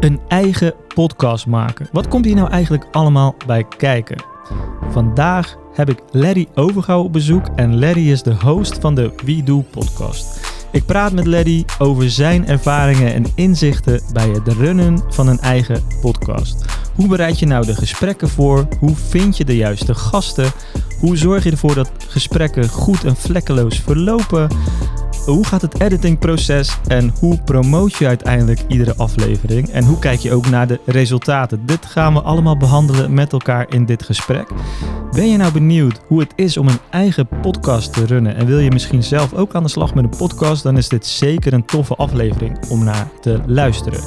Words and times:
Een 0.00 0.20
eigen 0.28 0.74
podcast 0.94 1.46
maken. 1.46 1.88
Wat 1.92 2.08
komt 2.08 2.24
hier 2.24 2.34
nou 2.34 2.50
eigenlijk 2.50 2.86
allemaal 2.90 3.34
bij 3.46 3.64
kijken? 3.76 4.22
Vandaag 4.90 5.56
heb 5.72 5.90
ik 5.90 6.02
Larry 6.10 6.48
Overgouw 6.54 7.02
op 7.02 7.12
bezoek 7.12 7.46
en 7.56 7.78
Larry 7.78 8.10
is 8.10 8.22
de 8.22 8.34
host 8.34 8.78
van 8.80 8.94
de 8.94 9.12
We 9.24 9.42
Do 9.42 9.64
podcast. 9.70 10.40
Ik 10.72 10.84
praat 10.84 11.12
met 11.12 11.26
Larry 11.26 11.64
over 11.78 12.10
zijn 12.10 12.46
ervaringen 12.46 13.14
en 13.14 13.24
inzichten 13.34 14.02
bij 14.12 14.28
het 14.28 14.48
runnen 14.48 15.02
van 15.08 15.28
een 15.28 15.40
eigen 15.40 15.82
podcast. 16.00 16.64
Hoe 16.94 17.08
bereid 17.08 17.38
je 17.38 17.46
nou 17.46 17.66
de 17.66 17.74
gesprekken 17.74 18.28
voor? 18.28 18.68
Hoe 18.78 18.96
vind 18.96 19.36
je 19.36 19.44
de 19.44 19.56
juiste 19.56 19.94
gasten? 19.94 20.50
Hoe 21.00 21.16
zorg 21.16 21.44
je 21.44 21.50
ervoor 21.50 21.74
dat 21.74 21.90
gesprekken 22.08 22.68
goed 22.68 23.04
en 23.04 23.16
vlekkeloos 23.16 23.80
verlopen? 23.80 24.48
Hoe 25.26 25.44
gaat 25.44 25.62
het 25.62 25.80
editingproces 25.80 26.78
en 26.86 27.12
hoe 27.18 27.38
promoot 27.44 27.96
je 27.96 28.06
uiteindelijk 28.06 28.60
iedere 28.68 28.94
aflevering? 28.96 29.68
En 29.68 29.84
hoe 29.84 29.98
kijk 29.98 30.18
je 30.18 30.32
ook 30.32 30.48
naar 30.48 30.66
de 30.66 30.80
resultaten? 30.86 31.66
Dit 31.66 31.86
gaan 31.86 32.14
we 32.14 32.20
allemaal 32.20 32.56
behandelen 32.56 33.14
met 33.14 33.32
elkaar 33.32 33.66
in 33.68 33.84
dit 33.84 34.02
gesprek. 34.02 34.48
Ben 35.10 35.30
je 35.30 35.36
nou 35.36 35.52
benieuwd 35.52 36.00
hoe 36.06 36.20
het 36.20 36.32
is 36.36 36.56
om 36.56 36.68
een 36.68 36.78
eigen 36.90 37.28
podcast 37.40 37.92
te 37.92 38.06
runnen 38.06 38.36
en 38.36 38.46
wil 38.46 38.58
je 38.58 38.70
misschien 38.70 39.02
zelf 39.02 39.34
ook 39.34 39.54
aan 39.54 39.62
de 39.62 39.68
slag 39.68 39.94
met 39.94 40.04
een 40.04 40.16
podcast? 40.16 40.62
Dan 40.62 40.76
is 40.76 40.88
dit 40.88 41.06
zeker 41.06 41.52
een 41.52 41.64
toffe 41.64 41.94
aflevering 41.94 42.68
om 42.68 42.84
naar 42.84 43.10
te 43.20 43.40
luisteren. 43.46 44.00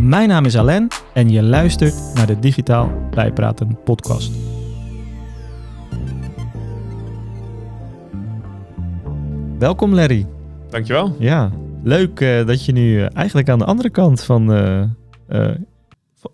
Mijn 0.00 0.28
naam 0.28 0.44
is 0.44 0.56
Alain 0.56 0.88
en 1.14 1.30
je 1.30 1.42
luistert 1.42 1.94
naar 2.14 2.26
de 2.26 2.38
Digitaal 2.38 2.90
Bijpraten 3.10 3.78
podcast. 3.84 4.32
Welkom 9.58 9.94
Larry. 9.94 10.26
Dankjewel. 10.72 11.16
Ja, 11.18 11.52
leuk 11.82 12.20
uh, 12.20 12.46
dat 12.46 12.64
je 12.64 12.72
nu 12.72 12.98
uh, 12.98 13.06
eigenlijk 13.16 13.48
aan 13.48 13.58
de 13.58 13.64
andere 13.64 13.90
kant 13.90 14.24
van, 14.24 14.56
uh, 14.56 15.48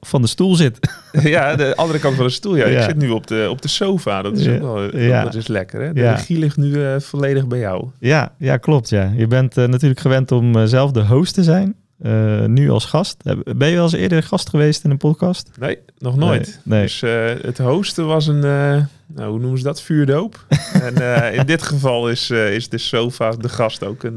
van 0.00 0.22
de 0.22 0.28
stoel 0.28 0.54
zit. 0.54 0.78
ja, 1.12 1.56
de 1.56 1.76
andere 1.76 1.98
kant 1.98 2.16
van 2.16 2.24
de 2.24 2.30
stoel. 2.30 2.56
Ja, 2.56 2.66
ja. 2.66 2.78
ik 2.78 2.84
zit 2.84 2.96
nu 2.96 3.10
op 3.10 3.26
de, 3.26 3.46
op 3.50 3.62
de 3.62 3.68
sofa. 3.68 4.22
Dat 4.22 4.38
is 4.38 4.44
ja. 4.44 4.54
ook 4.54 4.60
wel 4.60 4.96
ja. 4.96 5.24
dat 5.24 5.34
is 5.34 5.46
lekker. 5.46 5.80
Hè? 5.80 5.92
De 5.92 6.10
regie 6.10 6.38
ligt 6.38 6.56
nu 6.56 7.00
volledig 7.00 7.46
bij 7.46 7.58
jou. 7.58 7.88
Ja, 8.00 8.34
ja 8.38 8.56
klopt. 8.56 8.88
Ja. 8.88 9.12
Je 9.16 9.26
bent 9.26 9.54
natuurlijk 9.54 10.00
gewend 10.00 10.32
om 10.32 10.66
zelf 10.66 10.90
de 10.90 11.04
host 11.04 11.34
te 11.34 11.42
zijn. 11.42 11.74
Uh, 12.02 12.44
nu 12.44 12.70
als 12.70 12.84
gast. 12.84 13.22
Ben 13.56 13.68
je 13.68 13.74
wel 13.74 13.82
eens 13.82 13.92
eerder 13.92 14.22
gast 14.22 14.48
geweest 14.48 14.84
in 14.84 14.90
een 14.90 14.96
podcast? 14.96 15.50
Nee, 15.58 15.78
nog 15.98 16.16
nooit. 16.16 16.46
Nee, 16.46 16.78
nee. 16.78 16.82
Dus 16.82 17.02
uh, 17.02 17.26
het 17.42 17.58
hosten 17.58 18.06
was 18.06 18.26
een, 18.26 18.44
uh, 18.44 18.82
nou, 19.06 19.30
hoe 19.30 19.38
noemen 19.38 19.58
ze 19.58 19.64
dat? 19.64 19.82
Vuurdoop. 19.82 20.46
en 20.98 21.32
in 21.34 21.46
dit 21.46 21.62
geval 21.62 22.10
is, 22.10 22.30
is 22.30 22.68
de 22.68 22.78
sofa, 22.78 23.30
de 23.30 23.48
gast 23.48 23.84
ook 23.84 24.02
een, 24.02 24.16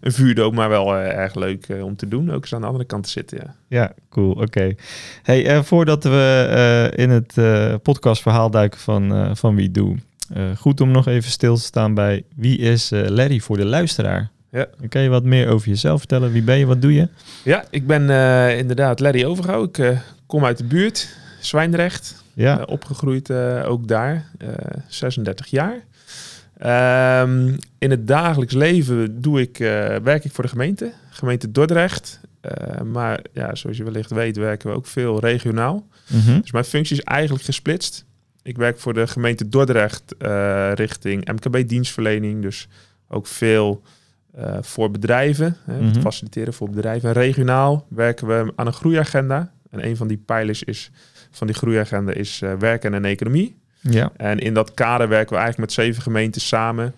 een 0.00 0.12
vuurdoop, 0.12 0.54
maar 0.54 0.68
wel 0.68 0.96
erg 0.96 1.34
leuk 1.34 1.66
om 1.82 1.96
te 1.96 2.08
doen. 2.08 2.30
Ook 2.30 2.42
eens 2.42 2.54
aan 2.54 2.60
de 2.60 2.66
andere 2.66 2.84
kant 2.84 3.04
te 3.04 3.10
zitten, 3.10 3.38
ja. 3.38 3.54
Ja, 3.68 3.92
cool. 4.10 4.30
Oké. 4.30 4.42
Okay. 4.42 4.76
Hey, 5.22 5.64
voordat 5.64 6.04
we 6.04 6.92
in 6.94 7.10
het 7.10 7.34
podcastverhaal 7.82 8.50
duiken 8.50 8.80
van, 8.80 9.36
van 9.36 9.56
Wie 9.56 9.70
Doe. 9.70 9.96
goed 10.56 10.80
om 10.80 10.90
nog 10.90 11.06
even 11.06 11.30
stil 11.30 11.56
te 11.56 11.62
staan 11.62 11.94
bij 11.94 12.24
wie 12.36 12.58
is 12.58 12.90
Larry 12.90 13.40
voor 13.40 13.56
de 13.56 13.64
luisteraar? 13.64 14.34
Ja. 14.56 14.68
Kan 14.88 15.02
je 15.02 15.08
wat 15.08 15.24
meer 15.24 15.48
over 15.48 15.68
jezelf 15.68 15.98
vertellen? 15.98 16.32
Wie 16.32 16.42
ben 16.42 16.58
je? 16.58 16.66
Wat 16.66 16.82
doe 16.82 16.94
je? 16.94 17.08
Ja, 17.42 17.64
ik 17.70 17.86
ben 17.86 18.02
uh, 18.02 18.58
inderdaad 18.58 19.00
Larry 19.00 19.24
Overgouw. 19.24 19.64
Ik 19.64 19.78
uh, 19.78 19.98
kom 20.26 20.44
uit 20.44 20.58
de 20.58 20.64
buurt, 20.64 21.08
Zwijndrecht. 21.40 22.24
Ja. 22.34 22.58
Uh, 22.58 22.64
opgegroeid 22.66 23.30
ook 23.64 23.88
daar, 23.88 24.24
36 24.88 25.46
jaar. 25.46 25.74
Um, 27.22 27.56
in 27.78 27.90
het 27.90 28.06
dagelijks 28.06 28.54
leven 28.54 29.22
doe 29.22 29.40
ik, 29.40 29.58
werk 30.02 30.24
ik 30.24 30.32
voor 30.32 30.44
de 30.44 30.50
gemeente, 30.50 30.92
gemeente 31.10 31.50
Dordrecht. 31.50 32.20
maar 32.84 33.20
ja, 33.32 33.54
zoals 33.54 33.76
je 33.76 33.84
wellicht 33.84 34.10
weet, 34.10 34.36
werken 34.36 34.70
we 34.70 34.76
ook 34.76 34.86
veel 34.86 35.20
regionaal. 35.20 35.86
Mm 36.08 36.20
-hmm. 36.20 36.40
Dus 36.40 36.52
mijn 36.52 36.64
functie 36.64 36.96
is 36.96 37.02
eigenlijk 37.02 37.44
gesplitst. 37.44 38.04
Ik 38.42 38.56
werk 38.56 38.78
voor 38.78 38.94
de 38.94 39.06
gemeente 39.06 39.48
Dordrecht 39.48 40.14
richting 40.74 41.32
MKB-dienstverlening. 41.32 42.42
Dus 42.42 42.68
ook 43.08 43.26
veel 43.26 43.82
uh, 44.38 44.56
voor 44.60 44.90
bedrijven, 44.90 45.56
hè, 45.64 45.80
mm 45.80 45.92
-hmm. 45.92 46.00
faciliteren 46.00 46.54
voor 46.54 46.70
bedrijven. 46.70 47.12
regionaal 47.12 47.86
werken 47.88 48.26
we 48.26 48.52
aan 48.56 48.66
een 48.66 48.72
groeiagenda. 48.72 49.52
En 49.70 49.86
een 49.86 49.96
van 49.96 50.08
die 50.08 50.16
pijlers 50.16 50.62
is, 50.62 50.90
van 51.30 51.46
die 51.46 51.56
groeiagenda 51.56 52.12
is 52.12 52.40
uh, 52.40 52.52
werken 52.52 52.94
en 52.94 53.04
economie. 53.04 53.56
Ja. 53.80 54.12
En 54.16 54.38
in 54.38 54.54
dat 54.54 54.74
kader 54.74 55.08
werken 55.08 55.32
we 55.32 55.40
eigenlijk 55.40 55.70
met 55.70 55.84
zeven 55.84 56.02
gemeenten 56.02 56.40
samen 56.40 56.94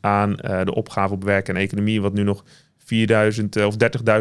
aan 0.00 0.30
uh, 0.30 0.64
de 0.64 0.74
opgave 0.74 1.14
op 1.14 1.24
werk 1.24 1.48
en 1.48 1.56
economie, 1.56 2.00
wat 2.00 2.12
nu 2.12 2.22
nog 2.22 2.44
4000 2.90 3.56
of 3.56 3.76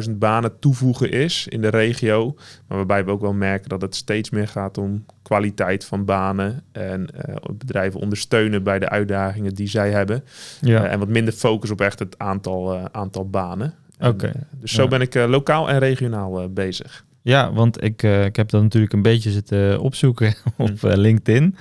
30.000 0.07 0.11
banen 0.11 0.59
toevoegen 0.59 1.11
is 1.11 1.47
in 1.47 1.61
de 1.61 1.67
regio. 1.67 2.35
Maar 2.67 2.77
waarbij 2.77 3.05
we 3.05 3.11
ook 3.11 3.21
wel 3.21 3.33
merken 3.33 3.69
dat 3.69 3.81
het 3.81 3.95
steeds 3.95 4.29
meer 4.29 4.47
gaat 4.47 4.77
om 4.77 5.05
kwaliteit 5.21 5.85
van 5.85 6.05
banen 6.05 6.63
en 6.71 7.07
uh, 7.15 7.35
bedrijven 7.53 7.99
ondersteunen 7.99 8.63
bij 8.63 8.79
de 8.79 8.89
uitdagingen 8.89 9.53
die 9.53 9.67
zij 9.67 9.91
hebben. 9.91 10.23
Ja. 10.61 10.83
Uh, 10.83 10.91
en 10.91 10.99
wat 10.99 11.07
minder 11.07 11.33
focus 11.33 11.69
op 11.69 11.81
echt 11.81 11.99
het 11.99 12.17
aantal, 12.17 12.75
uh, 12.75 12.85
aantal 12.91 13.29
banen. 13.29 13.73
Oké. 13.99 14.31
dus 14.59 14.71
zo 14.71 14.83
ja. 14.83 14.87
ben 14.87 15.01
ik 15.01 15.13
lokaal 15.13 15.69
en 15.69 15.79
regionaal 15.79 16.49
bezig. 16.49 17.05
Ja, 17.21 17.53
want 17.53 17.83
ik, 17.83 18.03
ik 18.03 18.35
heb 18.35 18.49
dat 18.49 18.61
natuurlijk 18.61 18.93
een 18.93 19.01
beetje 19.01 19.31
zitten 19.31 19.79
opzoeken 19.79 20.35
op 20.57 20.77
LinkedIn. 20.81 21.55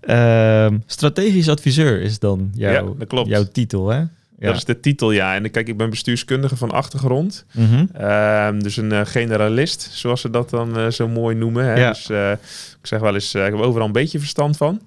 Ehm, 0.00 0.78
strategisch 0.86 1.48
adviseur 1.48 2.00
is 2.00 2.18
dan 2.18 2.50
jouw, 2.54 2.96
jouw 3.24 3.44
titel, 3.44 3.88
hè? 3.88 4.04
Ja. 4.42 4.48
Dat 4.48 4.56
is 4.56 4.64
de 4.64 4.80
titel, 4.80 5.10
ja. 5.10 5.34
En 5.34 5.50
kijk, 5.50 5.68
ik 5.68 5.76
ben 5.76 5.90
bestuurskundige 5.90 6.56
van 6.56 6.70
achtergrond. 6.70 7.44
Mm 7.52 7.66
-hmm. 7.66 8.62
dus 8.62 8.76
een 8.76 8.92
uh, 8.92 9.00
generalist, 9.04 9.88
zoals 9.92 10.20
ze 10.20 10.30
dat 10.30 10.50
dan 10.50 10.78
uh, 10.78 10.88
zo 10.88 11.08
mooi 11.08 11.36
noemen. 11.36 11.64
Hè? 11.64 11.74
Ja. 11.74 11.88
Dus 11.88 12.10
uh, 12.10 12.30
ik 12.30 12.86
zeg 12.86 13.00
wel 13.00 13.14
eens, 13.14 13.34
ik 13.34 13.42
heb 13.42 13.54
overal 13.54 13.86
een 13.86 13.92
beetje 13.92 14.18
verstand 14.18 14.56
van. 14.56 14.80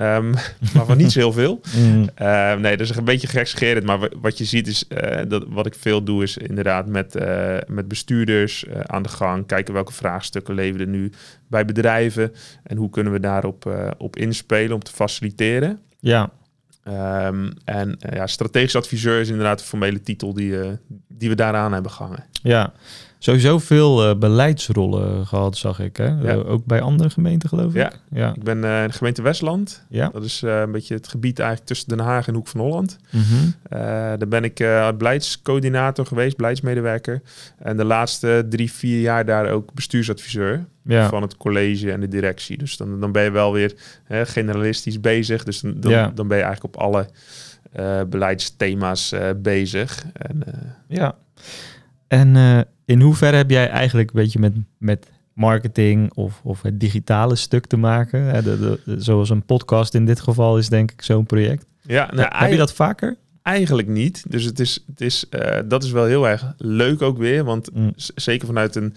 Um, 0.00 0.30
maar 0.74 0.86
van 0.86 0.96
niet 0.96 1.12
zo 1.12 1.18
heel 1.18 1.32
veel. 1.32 1.60
Mm. 1.76 2.08
nee, 2.60 2.76
dat 2.76 2.90
is 2.90 2.96
een 2.96 3.04
beetje 3.04 3.26
gekscherend. 3.26 3.86
Maar 3.86 4.08
wat 4.20 4.38
je 4.38 4.44
ziet 4.44 4.66
is, 4.66 4.84
dat 5.28 5.44
wat 5.48 5.66
ik 5.66 5.74
veel 5.74 6.02
doe, 6.02 6.22
is 6.22 6.36
inderdaad 6.36 6.86
met, 6.86 7.14
met 7.66 7.88
bestuurders 7.88 8.64
aan 8.86 9.02
de 9.02 9.08
gang. 9.08 9.46
Kijken 9.46 9.74
welke 9.74 9.92
vraagstukken 9.92 10.54
leven 10.54 10.80
er 10.80 10.86
nu 10.86 11.12
bij 11.48 11.64
bedrijven. 11.64 12.32
En 12.62 12.76
hoe 12.76 12.90
kunnen 12.90 13.12
we 13.12 13.20
daarop 13.20 13.92
op 13.98 14.16
inspelen 14.16 14.72
om 14.72 14.82
te 14.82 14.92
faciliteren. 14.92 15.78
Ja. 16.00 16.30
Um, 16.84 17.52
en 17.64 17.88
uh, 17.88 18.16
ja, 18.16 18.26
strategisch 18.26 18.76
adviseur 18.76 19.20
is 19.20 19.28
inderdaad 19.28 19.58
de 19.58 19.64
formele 19.64 20.00
titel 20.00 20.34
die, 20.34 20.52
uh, 20.52 20.70
die 21.08 21.28
we 21.28 21.34
daaraan 21.34 21.72
hebben 21.72 21.90
gehangen. 21.90 22.24
Ja, 22.42 22.72
sowieso 23.20 23.58
veel 23.58 24.10
uh, 24.10 24.16
beleidsrollen 24.16 25.26
gehad, 25.26 25.56
zag 25.56 25.80
ik. 25.80 25.96
Hè? 25.96 26.06
Ja. 26.06 26.34
ook 26.34 26.64
bij 26.64 26.80
andere 26.80 27.10
gemeenten, 27.10 27.48
geloof 27.48 27.74
ik. 27.74 27.76
Ja, 27.76 27.92
ja. 28.10 28.34
ik 28.34 28.42
ben 28.42 28.56
in 28.56 28.86
de 28.86 28.92
gemeente 28.92 29.22
Westland. 29.22 29.86
Ja. 29.88 30.08
Dat 30.08 30.24
is 30.24 30.42
een 30.42 30.72
beetje 30.72 30.94
het 30.94 31.08
gebied 31.08 31.38
eigenlijk 31.38 31.68
tussen 31.68 31.88
Den 31.88 31.98
Haag 31.98 32.28
en 32.28 32.34
Hoek 32.34 32.48
van 32.48 32.60
Holland. 32.60 32.96
Mm 33.10 33.22
-hmm. 33.22 33.54
daar 34.18 34.28
ben 34.28 34.44
ik 34.44 34.54
beleidscoördinator 34.98 36.06
geweest, 36.06 36.36
beleidsmedewerker. 36.36 37.22
En 37.58 37.76
de 37.76 37.84
laatste 37.84 38.46
drie, 38.48 38.72
vier 38.72 39.00
jaar 39.00 39.24
daar 39.24 39.50
ook 39.50 39.74
bestuursadviseur 39.74 40.64
ja. 40.84 41.08
van 41.08 41.22
het 41.22 41.36
college 41.36 41.92
en 41.92 42.00
de 42.00 42.08
directie. 42.08 42.58
Dus 42.58 42.76
dan, 42.76 43.00
dan 43.00 43.12
ben 43.12 43.22
je 43.22 43.30
wel 43.30 43.52
weer 43.52 43.74
hè, 44.04 44.26
generalistisch 44.26 45.00
bezig. 45.00 45.44
Dus 45.44 45.60
dan, 45.60 45.80
dan, 45.80 45.92
ja. 45.92 46.12
dan, 46.14 46.28
ben 46.28 46.36
je 46.36 46.42
eigenlijk 46.42 46.74
op 46.74 46.82
alle 46.82 47.08
uh, 47.78 48.00
beleidsthema's 48.08 49.12
uh, 49.12 49.28
bezig. 49.36 50.04
En, 50.12 50.42
uh... 50.48 50.54
Ja. 50.88 51.14
En 52.08 52.36
in 52.90 53.00
hoeverre 53.00 53.36
heb 53.36 53.50
jij 53.50 53.68
eigenlijk 53.68 54.08
een 54.08 54.20
beetje 54.20 54.38
met, 54.38 54.52
met 54.78 55.06
marketing 55.32 56.12
of, 56.14 56.40
of 56.42 56.62
het 56.62 56.80
digitale 56.80 57.36
stuk 57.36 57.66
te 57.66 57.76
maken? 57.76 58.24
Hè, 58.24 58.42
de, 58.42 58.78
de, 58.84 59.00
zoals 59.00 59.30
een 59.30 59.44
podcast 59.44 59.94
in 59.94 60.06
dit 60.06 60.20
geval 60.20 60.58
is 60.58 60.68
denk 60.68 60.90
ik 60.90 61.02
zo'n 61.02 61.26
project. 61.26 61.66
Ja, 61.82 62.10
nou, 62.14 62.28
heb 62.34 62.50
je 62.50 62.56
dat 62.56 62.72
vaker? 62.72 63.16
Eigenlijk 63.42 63.88
niet. 63.88 64.24
Dus 64.28 64.44
het 64.44 64.60
is, 64.60 64.84
het 64.86 65.00
is, 65.00 65.26
dat 65.66 65.84
is 65.84 65.90
wel 65.90 66.04
heel 66.04 66.28
erg 66.28 66.54
leuk 66.56 67.02
ook 67.02 67.18
weer. 67.18 67.44
Want 67.44 67.74
mm. 67.74 67.92
zeker 68.14 68.46
vanuit 68.46 68.74
een 68.76 68.94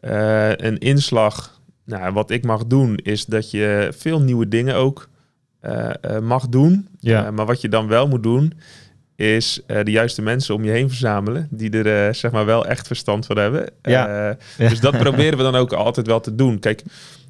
uh, 0.00 0.56
een 0.56 0.78
inslag, 0.78 1.60
nou, 1.84 2.12
wat 2.12 2.30
ik 2.30 2.44
mag 2.44 2.66
doen, 2.66 2.96
is 2.96 3.24
dat 3.24 3.50
je 3.50 3.92
veel 3.96 4.20
nieuwe 4.20 4.48
dingen 4.48 4.74
ook 4.74 5.08
uh, 5.62 5.90
mag 6.22 6.48
doen. 6.48 6.88
Ja. 6.98 7.30
maar 7.30 7.46
wat 7.46 7.60
je 7.60 7.68
dan 7.68 7.88
wel 7.88 8.08
moet 8.08 8.22
doen, 8.22 8.52
is 9.20 9.60
de 9.66 9.90
juiste 9.90 10.22
mensen 10.22 10.54
om 10.54 10.64
je 10.64 10.70
heen 10.70 10.88
verzamelen, 10.88 11.48
die 11.50 11.82
er 11.82 12.14
zeg 12.14 12.30
maar 12.30 12.44
wel 12.44 12.66
echt 12.66 12.86
verstand 12.86 13.26
van 13.26 13.36
hebben. 13.36 13.70
Ja. 13.82 14.36
Dus 14.56 14.80
dat 14.80 14.98
proberen 14.98 15.36
we 15.36 15.42
dan 15.44 15.54
ook 15.54 15.72
altijd 15.72 16.06
wel 16.06 16.20
te 16.20 16.34
doen. 16.34 16.58
Kijk, 16.58 16.82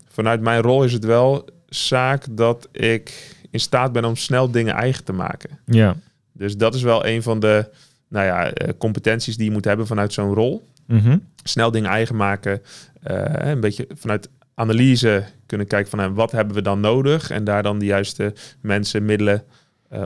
vanuit 0.08 0.40
mijn 0.40 0.62
rol 0.62 0.84
is 0.84 0.92
het 0.92 1.04
wel 1.04 1.48
zaak 1.68 2.24
dat 2.30 2.68
ik 2.72 3.34
in 3.50 3.60
staat 3.60 3.92
ben 3.92 4.04
om 4.04 4.16
snel 4.16 4.50
dingen 4.50 4.74
eigen 4.74 5.04
te 5.04 5.12
maken. 5.12 5.58
Ja. 5.64 5.96
Dus 6.32 6.56
dat 6.56 6.74
is 6.74 6.82
wel 6.82 7.06
een 7.06 7.22
van 7.22 7.40
de 7.40 7.70
nou 8.08 8.26
ja, 8.26 8.52
competenties 8.78 9.36
die 9.36 9.46
je 9.46 9.52
moet 9.52 9.64
hebben 9.64 9.86
vanuit 9.86 10.12
zo'n 10.12 10.34
rol. 10.34 10.68
Mhm. 10.86 11.18
Snel 11.42 11.70
dingen 11.70 11.90
eigen 11.90 12.16
maken. 12.16 12.62
Een 13.02 13.60
beetje 13.60 13.86
vanuit 13.94 14.28
analyse 14.54 15.24
kunnen 15.46 15.66
kijken 15.66 15.90
van 15.90 16.14
wat 16.14 16.32
hebben 16.32 16.54
we 16.54 16.62
dan 16.62 16.80
nodig. 16.80 17.30
En 17.30 17.44
daar 17.44 17.62
dan 17.62 17.78
de 17.78 17.84
juiste 17.84 18.34
mensen, 18.60 19.04
middelen 19.04 19.44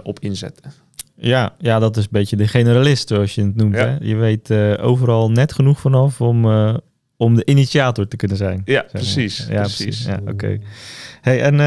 op 0.02 0.20
inzetten. 0.20 0.72
Ja, 1.16 1.54
ja, 1.58 1.78
dat 1.78 1.96
is 1.96 2.02
een 2.02 2.08
beetje 2.12 2.36
de 2.36 2.48
generalist 2.48 3.08
zoals 3.08 3.34
je 3.34 3.42
het 3.42 3.56
noemt. 3.56 3.74
Ja. 3.74 3.86
Hè? 3.86 3.96
Je 4.00 4.14
weet 4.14 4.50
uh, 4.50 4.74
overal 4.80 5.30
net 5.30 5.52
genoeg 5.52 5.80
vanaf 5.80 6.20
om, 6.20 6.44
om 7.16 7.34
de 7.34 7.44
initiator 7.44 8.08
te 8.08 8.16
kunnen 8.16 8.36
zijn. 8.36 8.62
Ja, 8.64 8.86
precies. 8.92 9.46
Ja, 9.50 9.60
precies. 9.60 10.04
Ja, 10.04 10.20
oké. 10.26 10.58
Hey, 11.20 11.42
en 11.42 11.58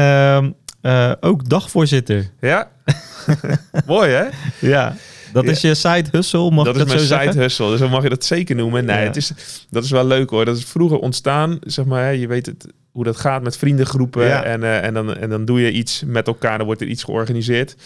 uh, 0.82 1.12
ook 1.20 1.48
dagvoorzitter. 1.48 2.30
Ja, 2.40 2.70
mooi 3.86 4.10
hè? 4.10 4.24
Ja. 4.60 4.96
Dat 5.32 5.44
is 5.44 5.60
je 5.60 5.74
side 5.74 6.08
hustle, 6.10 6.50
mag 6.50 6.64
dat 6.64 6.76
is 6.76 6.84
mijn 6.84 6.98
side 6.98 7.40
hustle, 7.40 7.70
dus 7.70 7.80
dan 7.80 7.90
mag 7.90 8.02
je 8.02 8.08
dat 8.08 8.24
zeker 8.24 8.56
noemen. 8.56 8.84
Nee, 8.84 9.06
het 9.06 9.16
is, 9.16 9.32
dat 9.70 9.84
is 9.84 9.90
wel 9.90 10.06
leuk 10.06 10.30
hoor. 10.30 10.44
Dat 10.44 10.56
is 10.56 10.64
vroeger 10.64 10.98
ontstaan, 10.98 11.58
zeg 11.60 11.84
maar, 11.84 12.14
je 12.14 12.26
weet 12.26 12.46
het, 12.46 12.66
hoe 12.92 13.04
dat 13.04 13.16
gaat 13.16 13.42
met 13.42 13.56
vriendengroepen. 13.56 14.44
En, 14.44 14.60
uh, 14.60 14.84
en, 14.84 14.94
dan, 14.94 15.16
en 15.16 15.30
dan 15.30 15.44
doe 15.44 15.60
je 15.60 15.70
iets 15.70 16.02
met 16.06 16.26
elkaar, 16.26 16.56
dan 16.56 16.66
wordt 16.66 16.80
er 16.80 16.86
iets 16.86 17.04
georganiseerd. 17.04 17.76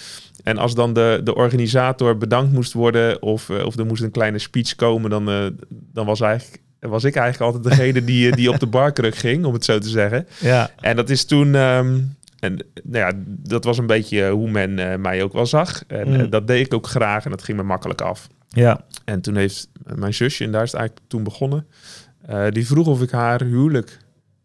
En 0.43 0.59
als 0.59 0.75
dan 0.75 0.93
de, 0.93 1.21
de 1.25 1.35
organisator 1.35 2.19
bedankt 2.19 2.53
moest 2.53 2.73
worden 2.73 3.23
of, 3.23 3.49
uh, 3.49 3.65
of 3.65 3.79
er 3.79 3.87
moest 3.87 4.03
een 4.03 4.11
kleine 4.11 4.39
speech 4.39 4.75
komen, 4.75 5.11
dan, 5.11 5.29
uh, 5.29 5.47
dan 5.69 6.06
was, 6.06 6.21
eigenlijk, 6.21 6.62
was 6.81 7.05
ik 7.05 7.17
eigenlijk 7.17 7.55
altijd 7.55 7.75
degene 7.75 8.05
die, 8.05 8.37
die 8.37 8.50
op 8.50 8.61
de 8.61 8.67
barkruk 8.67 9.15
ging, 9.15 9.44
om 9.44 9.53
het 9.53 9.65
zo 9.65 9.79
te 9.79 9.89
zeggen. 9.89 10.27
Ja. 10.41 10.71
En 10.81 10.97
dat 10.97 11.11
is 11.11 11.25
toen... 11.25 11.55
Um, 11.55 12.17
en 12.39 12.56
nou 12.83 13.12
ja, 13.12 13.12
dat 13.27 13.65
was 13.65 13.79
een 13.79 13.87
beetje 13.87 14.31
hoe 14.31 14.50
men 14.50 15.00
mij 15.00 15.23
ook 15.23 15.33
wel 15.33 15.47
zag. 15.47 15.83
En 15.87 16.09
mm. 16.09 16.31
dat 16.31 16.47
deed 16.47 16.67
ik 16.67 16.75
ook 16.75 16.87
graag 16.87 17.25
en 17.25 17.31
dat 17.31 17.43
ging 17.43 17.59
me 17.59 17.65
makkelijk 17.65 18.00
af. 18.00 18.29
Ja. 18.49 18.85
En 19.05 19.21
toen 19.21 19.37
heeft 19.37 19.69
mijn 19.94 20.15
zusje, 20.15 20.44
en 20.44 20.53
daar 20.53 20.62
is 20.62 20.71
het 20.71 20.81
eigenlijk 20.81 21.09
toen 21.11 21.23
begonnen, 21.23 21.67
die 22.50 22.67
vroeg 22.67 22.87
of 22.87 23.03
ik 23.03 23.11
haar 23.11 23.43
huwelijk 23.43 23.99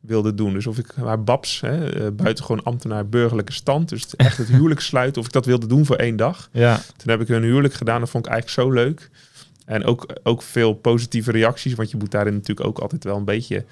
wilde 0.07 0.33
doen. 0.33 0.53
Dus 0.53 0.67
of 0.67 0.77
ik 0.77 0.91
haar 0.95 1.23
babs, 1.23 1.61
hè, 1.61 2.01
uh, 2.01 2.07
buitengewoon 2.13 2.63
ambtenaar 2.63 3.09
burgerlijke 3.09 3.53
stand, 3.53 3.89
dus 3.89 4.15
echt 4.15 4.37
het 4.37 4.47
huwelijk 4.47 4.79
sluiten, 4.91 5.21
of 5.21 5.27
ik 5.27 5.33
dat 5.33 5.45
wilde 5.45 5.67
doen 5.67 5.85
voor 5.85 5.95
één 5.95 6.15
dag. 6.15 6.49
Ja. 6.51 6.81
Toen 6.97 7.09
heb 7.09 7.21
ik 7.21 7.29
een 7.29 7.43
huwelijk 7.43 7.73
gedaan, 7.73 7.99
dat 7.99 8.09
vond 8.09 8.25
ik 8.25 8.31
eigenlijk 8.31 8.61
zo 8.61 8.73
leuk. 8.73 9.09
En 9.65 9.83
ook, 9.83 10.15
ook 10.23 10.41
veel 10.41 10.73
positieve 10.73 11.31
reacties, 11.31 11.73
want 11.73 11.91
je 11.91 11.97
moet 11.97 12.11
daarin 12.11 12.33
natuurlijk 12.33 12.67
ook 12.67 12.79
altijd 12.79 13.03
wel 13.03 13.17
een 13.17 13.25
beetje 13.25 13.65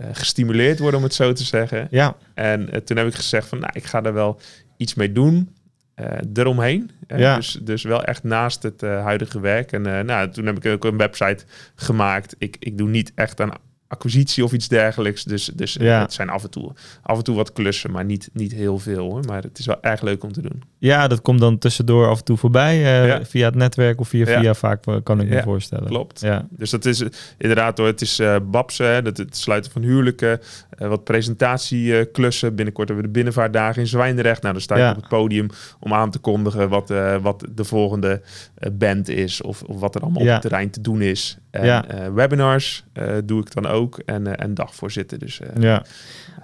uh, 0.00 0.06
gestimuleerd 0.12 0.78
worden, 0.78 0.98
om 0.98 1.04
het 1.04 1.14
zo 1.14 1.32
te 1.32 1.44
zeggen. 1.44 1.88
Ja. 1.90 2.16
En 2.34 2.60
uh, 2.60 2.80
toen 2.80 2.96
heb 2.96 3.06
ik 3.06 3.14
gezegd 3.14 3.48
van, 3.48 3.58
nou, 3.58 3.72
ik 3.74 3.84
ga 3.84 4.02
er 4.02 4.12
wel 4.12 4.40
iets 4.76 4.94
mee 4.94 5.12
doen. 5.12 5.56
Uh, 6.00 6.06
eromheen. 6.34 6.90
Ja. 7.06 7.36
Dus, 7.36 7.58
dus 7.62 7.82
wel 7.82 8.04
echt 8.04 8.22
naast 8.22 8.62
het 8.62 8.80
huidige 8.80 9.40
werk. 9.40 9.72
En 9.72 9.82
nou, 10.06 10.30
toen 10.30 10.46
heb 10.46 10.64
ik 10.64 10.72
ook 10.72 10.84
een 10.84 10.96
website 10.96 11.44
gemaakt. 11.74 12.34
Ik, 12.38 12.56
ik 12.58 12.78
doe 12.78 12.88
niet 12.88 13.12
echt 13.14 13.40
aan 13.40 13.52
acquisitie 13.88 14.44
of 14.44 14.52
iets 14.52 14.68
dergelijks. 14.68 15.24
Dus, 15.24 15.44
dus 15.44 15.72
ja. 15.80 16.00
het 16.00 16.12
zijn 16.12 16.28
af 16.28 16.42
en, 16.42 16.50
toe, 16.50 16.72
af 17.02 17.18
en 17.18 17.24
toe 17.24 17.36
wat 17.36 17.52
klussen, 17.52 17.90
maar 17.90 18.04
niet, 18.04 18.30
niet 18.32 18.52
heel 18.52 18.78
veel. 18.78 19.10
Hoor. 19.10 19.24
Maar 19.24 19.42
het 19.42 19.58
is 19.58 19.66
wel 19.66 19.82
erg 19.82 20.00
leuk 20.00 20.24
om 20.24 20.32
te 20.32 20.42
doen. 20.42 20.62
Ja, 20.78 21.08
dat 21.08 21.22
komt 21.22 21.40
dan 21.40 21.58
tussendoor 21.58 22.08
af 22.08 22.18
en 22.18 22.24
toe 22.24 22.36
voorbij. 22.36 22.76
Uh, 22.76 23.06
ja. 23.06 23.24
Via 23.24 23.46
het 23.46 23.54
netwerk 23.54 24.00
of 24.00 24.08
via 24.08 24.30
Ja. 24.30 24.40
via 24.40 24.54
vaak, 24.54 24.86
eh, 24.86 24.96
kan 25.02 25.20
ik 25.20 25.28
me 25.28 25.42
voorstellen. 25.42 25.86
Klopt. 25.86 26.20
Ja. 26.20 26.46
Dus 26.50 26.70
dat 26.70 26.84
is 26.84 27.00
eh, 27.00 27.08
inderdaad 27.38 27.78
hoor, 27.78 27.86
het 27.86 28.00
is 28.00 28.18
eh 28.18 28.36
babs, 28.50 28.78
hè, 28.78 29.02
dat, 29.02 29.16
het 29.16 29.36
sluiten 29.36 29.72
van 29.72 29.82
huwelijken, 29.82 30.40
eh, 30.70 30.88
wat 30.88 31.04
presentatieklussen. 31.04 32.54
Binnenkort 32.54 32.88
hebben 32.88 33.04
we 33.06 33.12
de 33.12 33.16
binnenvaartdagen 33.18 33.80
in 33.80 33.88
Zwijndrecht. 33.88 34.42
Nou, 34.42 34.52
dan 34.52 34.62
sta 34.62 34.76
ik 34.76 34.90
op 34.90 34.96
het 34.96 35.08
podium 35.08 35.48
om 35.80 35.94
aan 35.94 36.10
te 36.10 36.18
kondigen 36.18 36.68
wat, 36.68 36.90
eh, 36.90 37.16
wat 37.16 37.46
de 37.54 37.64
volgende 37.64 38.20
eh, 38.54 38.70
band 38.72 39.08
is 39.08 39.42
of, 39.42 39.62
of 39.62 39.80
wat 39.80 39.94
er 39.94 40.00
allemaal 40.00 40.22
op 40.22 40.28
het 40.28 40.40
terrein 40.40 40.70
te 40.70 40.80
doen 40.80 41.02
is. 41.02 41.38
En 41.50 41.64
Ja. 41.64 41.86
eh, 41.86 42.12
webinars 42.12 42.84
eh, 42.92 43.14
doe 43.24 43.40
ik 43.40 43.52
dan 43.54 43.66
ook 43.66 43.98
en, 43.98 44.26
eh, 44.26 44.44
en 44.44 44.54
dagvoorzitter. 44.54 45.18
Dus 45.18 45.40
ja. 45.60 45.84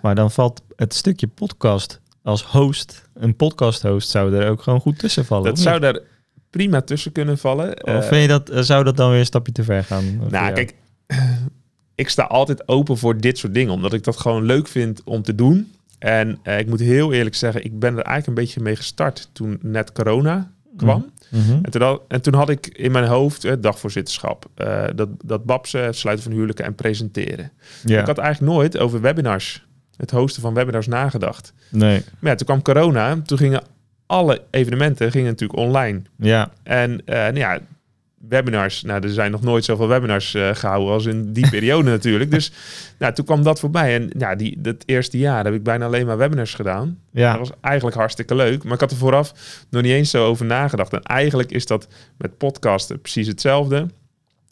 Maar 0.02 0.14
dan 0.14 0.30
valt 0.30 0.62
het 0.76 0.94
stukje 0.94 1.26
podcast 1.26 2.00
als 2.22 2.42
host, 2.42 3.08
een 3.14 3.36
podcast 3.36 3.82
host, 3.82 4.08
zou 4.10 4.34
er 4.34 4.48
ook 4.48 4.62
gewoon 4.62 4.80
goed 4.80 4.98
tussen 4.98 5.24
vallen. 5.24 5.44
dat 5.44 5.58
zou 5.58 5.80
daar 5.80 5.98
prima 6.50 6.80
tussen 6.80 7.12
kunnen 7.12 7.38
vallen. 7.38 7.84
Of 7.84 8.06
vind 8.08 8.22
je 8.22 8.28
dat, 8.28 8.66
zou 8.66 8.84
dat 8.84 8.96
dan 8.96 9.10
weer 9.10 9.18
een 9.18 9.26
stapje 9.26 9.52
te 9.52 9.64
ver 9.64 9.84
gaan? 9.84 10.04
Nou, 10.28 10.52
kijk, 10.52 10.74
ik 11.94 12.08
sta 12.08 12.22
altijd 12.22 12.68
open 12.68 12.98
voor 12.98 13.20
dit 13.20 13.38
soort 13.38 13.54
dingen, 13.54 13.72
omdat 13.72 13.92
ik 13.92 14.04
dat 14.04 14.16
gewoon 14.16 14.44
leuk 14.44 14.68
vind 14.68 15.02
om 15.04 15.22
te 15.22 15.34
doen. 15.34 15.72
En 15.98 16.38
eh, 16.42 16.58
ik 16.58 16.66
moet 16.68 16.80
heel 16.80 17.12
eerlijk 17.12 17.34
zeggen, 17.34 17.64
ik 17.64 17.78
ben 17.78 17.96
er 17.96 18.02
eigenlijk 18.04 18.26
een 18.26 18.44
beetje 18.44 18.60
mee 18.60 18.76
gestart 18.76 19.28
toen 19.32 19.58
net 19.62 19.92
corona 19.92 20.50
kwam. 20.76 21.12
Mhm. 21.34 21.58
En, 21.62 21.70
toen 21.70 21.82
had, 21.82 22.02
en 22.08 22.22
toen 22.22 22.34
had 22.34 22.48
ik 22.48 22.66
in 22.66 22.92
mijn 22.92 23.04
hoofd 23.04 23.44
eh, 23.44 23.52
dagvoorzitterschap, 23.60 24.46
eh, 24.54 24.84
dat, 24.94 25.08
dat 25.24 25.44
babsen, 25.44 25.84
het 25.84 25.96
sluiten 25.96 26.24
van 26.24 26.32
huwelijken 26.32 26.64
en 26.64 26.74
presenteren. 26.74 27.52
Ik 27.84 28.06
had 28.06 28.18
eigenlijk 28.18 28.52
nooit 28.52 28.78
over 28.78 29.00
webinars, 29.00 29.66
het 29.96 30.10
hosten 30.10 30.42
van 30.42 30.54
webinars 30.54 30.86
nagedacht. 30.86 31.52
nee. 31.70 32.02
Maar 32.18 32.30
ja, 32.30 32.36
toen 32.36 32.46
kwam 32.46 32.62
corona, 32.62 33.20
toen 33.24 33.38
gingen 33.38 33.62
alle 34.06 34.42
evenementen 34.50 35.10
gingen 35.10 35.30
natuurlijk 35.30 35.58
online. 35.58 36.02
Ja, 36.16 36.50
En 36.62 37.02
eh, 37.04 37.14
nou 37.16 37.36
ja, 37.36 37.58
webinars, 38.28 38.82
nou, 38.82 39.02
er 39.02 39.08
zijn 39.08 39.30
nog 39.30 39.42
nooit 39.42 39.64
zoveel 39.64 39.88
webinars 39.88 40.34
eh, 40.34 40.54
gehouden 40.54 40.92
als 40.92 41.06
in 41.06 41.32
die 41.32 41.48
periode 41.50 41.90
natuurlijk. 41.98 42.30
Dus 42.30 42.52
nou, 42.98 43.14
toen 43.14 43.24
kwam 43.24 43.42
dat 43.42 43.60
voorbij. 43.60 43.94
En 43.94 44.10
ja, 44.18 44.34
die, 44.34 44.60
dat 44.60 44.76
eerste 44.86 45.18
jaar 45.18 45.44
heb 45.44 45.54
ik 45.54 45.62
bijna 45.62 45.86
alleen 45.86 46.06
maar 46.06 46.16
webinars 46.16 46.54
gedaan. 46.54 46.98
ja. 47.10 47.30
Dat 47.30 47.48
was 47.48 47.58
eigenlijk 47.60 47.96
hartstikke 47.96 48.34
leuk. 48.34 48.64
Maar 48.64 48.74
ik 48.74 48.80
had 48.80 48.90
er 48.90 48.96
vooraf 48.96 49.32
nog 49.70 49.82
niet 49.82 49.92
eens 49.92 50.10
zo 50.10 50.26
over 50.26 50.46
nagedacht. 50.46 50.92
En 50.92 51.02
eigenlijk 51.02 51.50
is 51.50 51.66
dat 51.66 51.88
met 52.18 52.38
podcasten 52.38 53.00
precies 53.00 53.26
hetzelfde. 53.26 53.86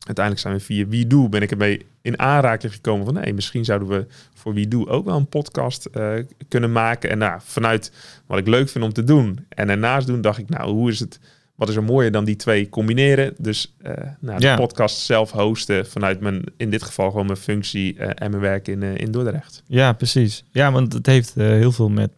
Uiteindelijk 0.07 0.47
zijn 0.47 0.55
we 0.55 0.61
via 0.61 0.87
WeDo 0.87 1.29
ben 1.29 1.43
ik 1.43 1.51
ermee 1.51 1.87
in 2.01 2.19
aanraking 2.19 2.73
gekomen 2.73 3.05
van... 3.05 3.15
nee, 3.15 3.35
misschien 3.35 3.65
zouden 3.65 3.89
we 3.89 4.07
voor 4.35 4.55
WeDo 4.55 4.87
ook 4.87 5.05
wel 5.05 5.17
een 5.17 5.29
podcast 5.29 5.85
eh, 5.85 6.13
kunnen 6.49 6.73
maken. 6.73 7.11
En 7.11 7.19
nou, 7.19 7.41
vanuit 7.45 7.93
wat 8.27 8.39
ik 8.39 8.47
leuk 8.47 8.69
vind 8.69 8.85
om 8.85 8.93
te 8.93 9.05
doen 9.05 9.47
en 9.49 9.71
ernaast 9.71 10.07
doen... 10.07 10.21
dacht 10.21 10.39
ik, 10.39 10.49
nou, 10.49 10.71
hoe 10.71 10.91
is 10.91 11.01
het... 11.01 11.21
Wat 11.63 11.71
is 11.71 11.77
er 11.77 11.85
mooier 11.85 12.13
dan 12.13 12.25
die 12.25 12.37
twee 12.37 12.69
combineren? 12.69 13.35
Dus 13.39 13.75
eh, 13.83 13.93
nou, 14.21 14.39
de 14.41 14.47
Ja. 14.47 14.57
podcast 14.57 14.97
zelf 14.99 15.31
hosten 15.31 15.87
vanuit 15.87 16.21
mijn, 16.21 16.45
in 16.57 16.71
dit 16.71 16.83
geval 16.83 17.11
gewoon 17.11 17.27
mijn 17.27 17.39
functie 17.39 17.99
eh, 17.99 18.09
en 18.15 18.31
mijn 18.31 18.43
werk 18.43 18.69
in, 18.69 18.83
eh, 18.83 18.95
in 18.97 19.11
Dordrecht. 19.11 19.63
Ja, 19.67 19.93
precies. 19.93 20.45
Ja, 20.51 20.73
want 20.73 20.93
het 20.93 21.07
heeft 21.07 21.35
heel 21.35 21.73
veel 21.73 21.89
met 21.89 22.13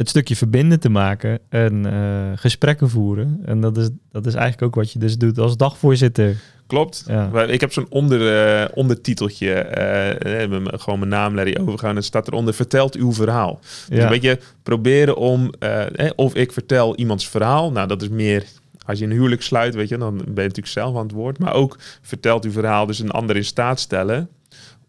het 0.00 0.08
stukje 0.08 0.36
verbinden 0.36 0.80
te 0.80 0.88
maken 0.88 1.38
en 1.48 1.86
eh, 1.86 2.38
gesprekken 2.38 2.90
voeren. 2.90 3.40
En 3.44 3.60
dat 3.60 3.76
is, 3.76 3.88
dat 4.10 4.26
is 4.26 4.34
eigenlijk 4.34 4.62
ook 4.62 4.74
wat 4.74 4.92
je 4.92 4.98
dus 4.98 5.18
doet 5.18 5.38
als 5.38 5.56
dagvoorzitter. 5.56 6.36
Klopt. 6.66 7.04
Ja. 7.06 7.28
Maar 7.32 7.50
Ik 7.50 7.60
heb 7.60 7.72
zo'n 7.72 7.86
onder, 7.88 8.46
eh, 8.46 8.68
ondertiteltje, 8.74 9.52
eh, 9.52 10.60
gewoon 10.80 10.98
mijn 10.98 11.10
naam 11.10 11.34
Larry 11.34 11.56
overgaan. 11.60 11.96
En 11.96 12.02
staat 12.02 12.28
eronder, 12.28 12.54
vertelt 12.54 12.94
uw 12.94 13.12
verhaal. 13.12 13.58
Dus 13.60 13.98
Ja. 13.98 14.02
een 14.04 14.08
beetje 14.10 14.38
proberen 14.62 15.16
om, 15.16 15.50
eh, 15.58 16.10
of 16.16 16.34
ik 16.34 16.52
vertel 16.52 16.96
iemands 16.96 17.28
verhaal. 17.28 17.72
Nou, 17.72 17.88
dat 17.88 18.02
is 18.02 18.08
meer, 18.08 18.44
als 18.86 18.98
je 18.98 19.04
een 19.04 19.10
huwelijk 19.10 19.42
sluit, 19.42 19.74
weet 19.74 19.88
je, 19.88 19.98
dan 19.98 20.16
ben 20.16 20.24
je 20.24 20.32
natuurlijk 20.34 20.66
zelf 20.66 20.96
aan 20.96 21.02
het 21.02 21.12
woord. 21.12 21.38
Maar 21.38 21.54
ook 21.54 21.76
vertelt 22.02 22.44
uw 22.44 22.52
verhaal 22.52 22.86
dus 22.86 22.98
een 22.98 23.10
ander 23.10 23.36
in 23.36 23.44
staat 23.44 23.80
stellen 23.80 24.28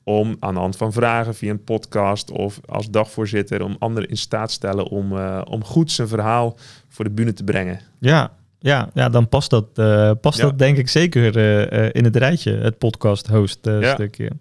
om 0.04 0.36
aan 0.40 0.54
de 0.54 0.60
hand 0.60 0.76
van 0.78 0.94
vragen 0.94 1.36
via 1.36 1.50
een 1.52 1.64
podcast 1.64 2.32
of 2.32 2.60
als 2.66 2.90
dagvoorzitter, 2.90 3.64
om 3.64 3.76
anderen 3.80 4.10
in 4.10 4.18
staat 4.18 4.52
stellen 4.52 4.86
om, 4.88 5.18
eh, 5.18 5.42
om 5.50 5.64
goed 5.64 5.92
zijn 5.92 6.08
verhaal 6.08 6.58
voor 6.90 7.06
de 7.06 7.12
bühne 7.12 7.34
te 7.34 7.44
brengen. 7.44 7.80
Ja, 8.00 8.32
ja, 8.60 8.90
ja 8.94 9.10
dan 9.10 9.30
past 9.30 9.50
dat, 9.50 9.66
eh, 9.76 10.12
past 10.22 10.38
Ja. 10.38 10.44
dat 10.44 10.60
denk 10.60 10.78
ik 10.78 10.90
zeker 10.90 11.38
eh, 11.38 11.90
in 11.94 12.04
het 12.04 12.16
rijtje, 12.16 12.52
het 12.58 12.78
podcast 12.78 13.28
host 13.28 13.60
Ja. 13.62 13.94
stukje. 13.94 14.32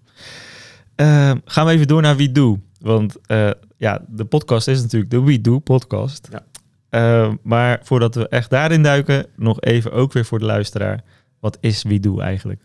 Eh, 0.94 1.32
gaan 1.44 1.66
we 1.66 1.72
even 1.72 1.86
door 1.88 2.02
naar 2.02 2.16
Wie 2.16 2.32
Doe. 2.32 2.58
Want 2.80 3.16
ja, 3.76 4.02
de 4.08 4.24
podcast 4.24 4.68
is 4.68 4.82
natuurlijk 4.82 5.10
de 5.10 5.22
We 5.22 5.40
Do 5.40 5.58
podcast. 5.58 6.28
Ja. 6.30 6.42
Eh, 6.90 7.32
maar 7.42 7.80
voordat 7.82 8.14
we 8.14 8.28
echt 8.28 8.50
daarin 8.50 8.82
duiken, 8.82 9.26
nog 9.36 9.60
even 9.60 9.92
ook 9.92 10.12
weer 10.12 10.24
voor 10.24 10.38
de 10.38 10.44
luisteraar. 10.44 11.02
Wat 11.40 11.58
is 11.60 11.82
We 11.82 12.00
Do 12.00 12.18
eigenlijk? 12.18 12.60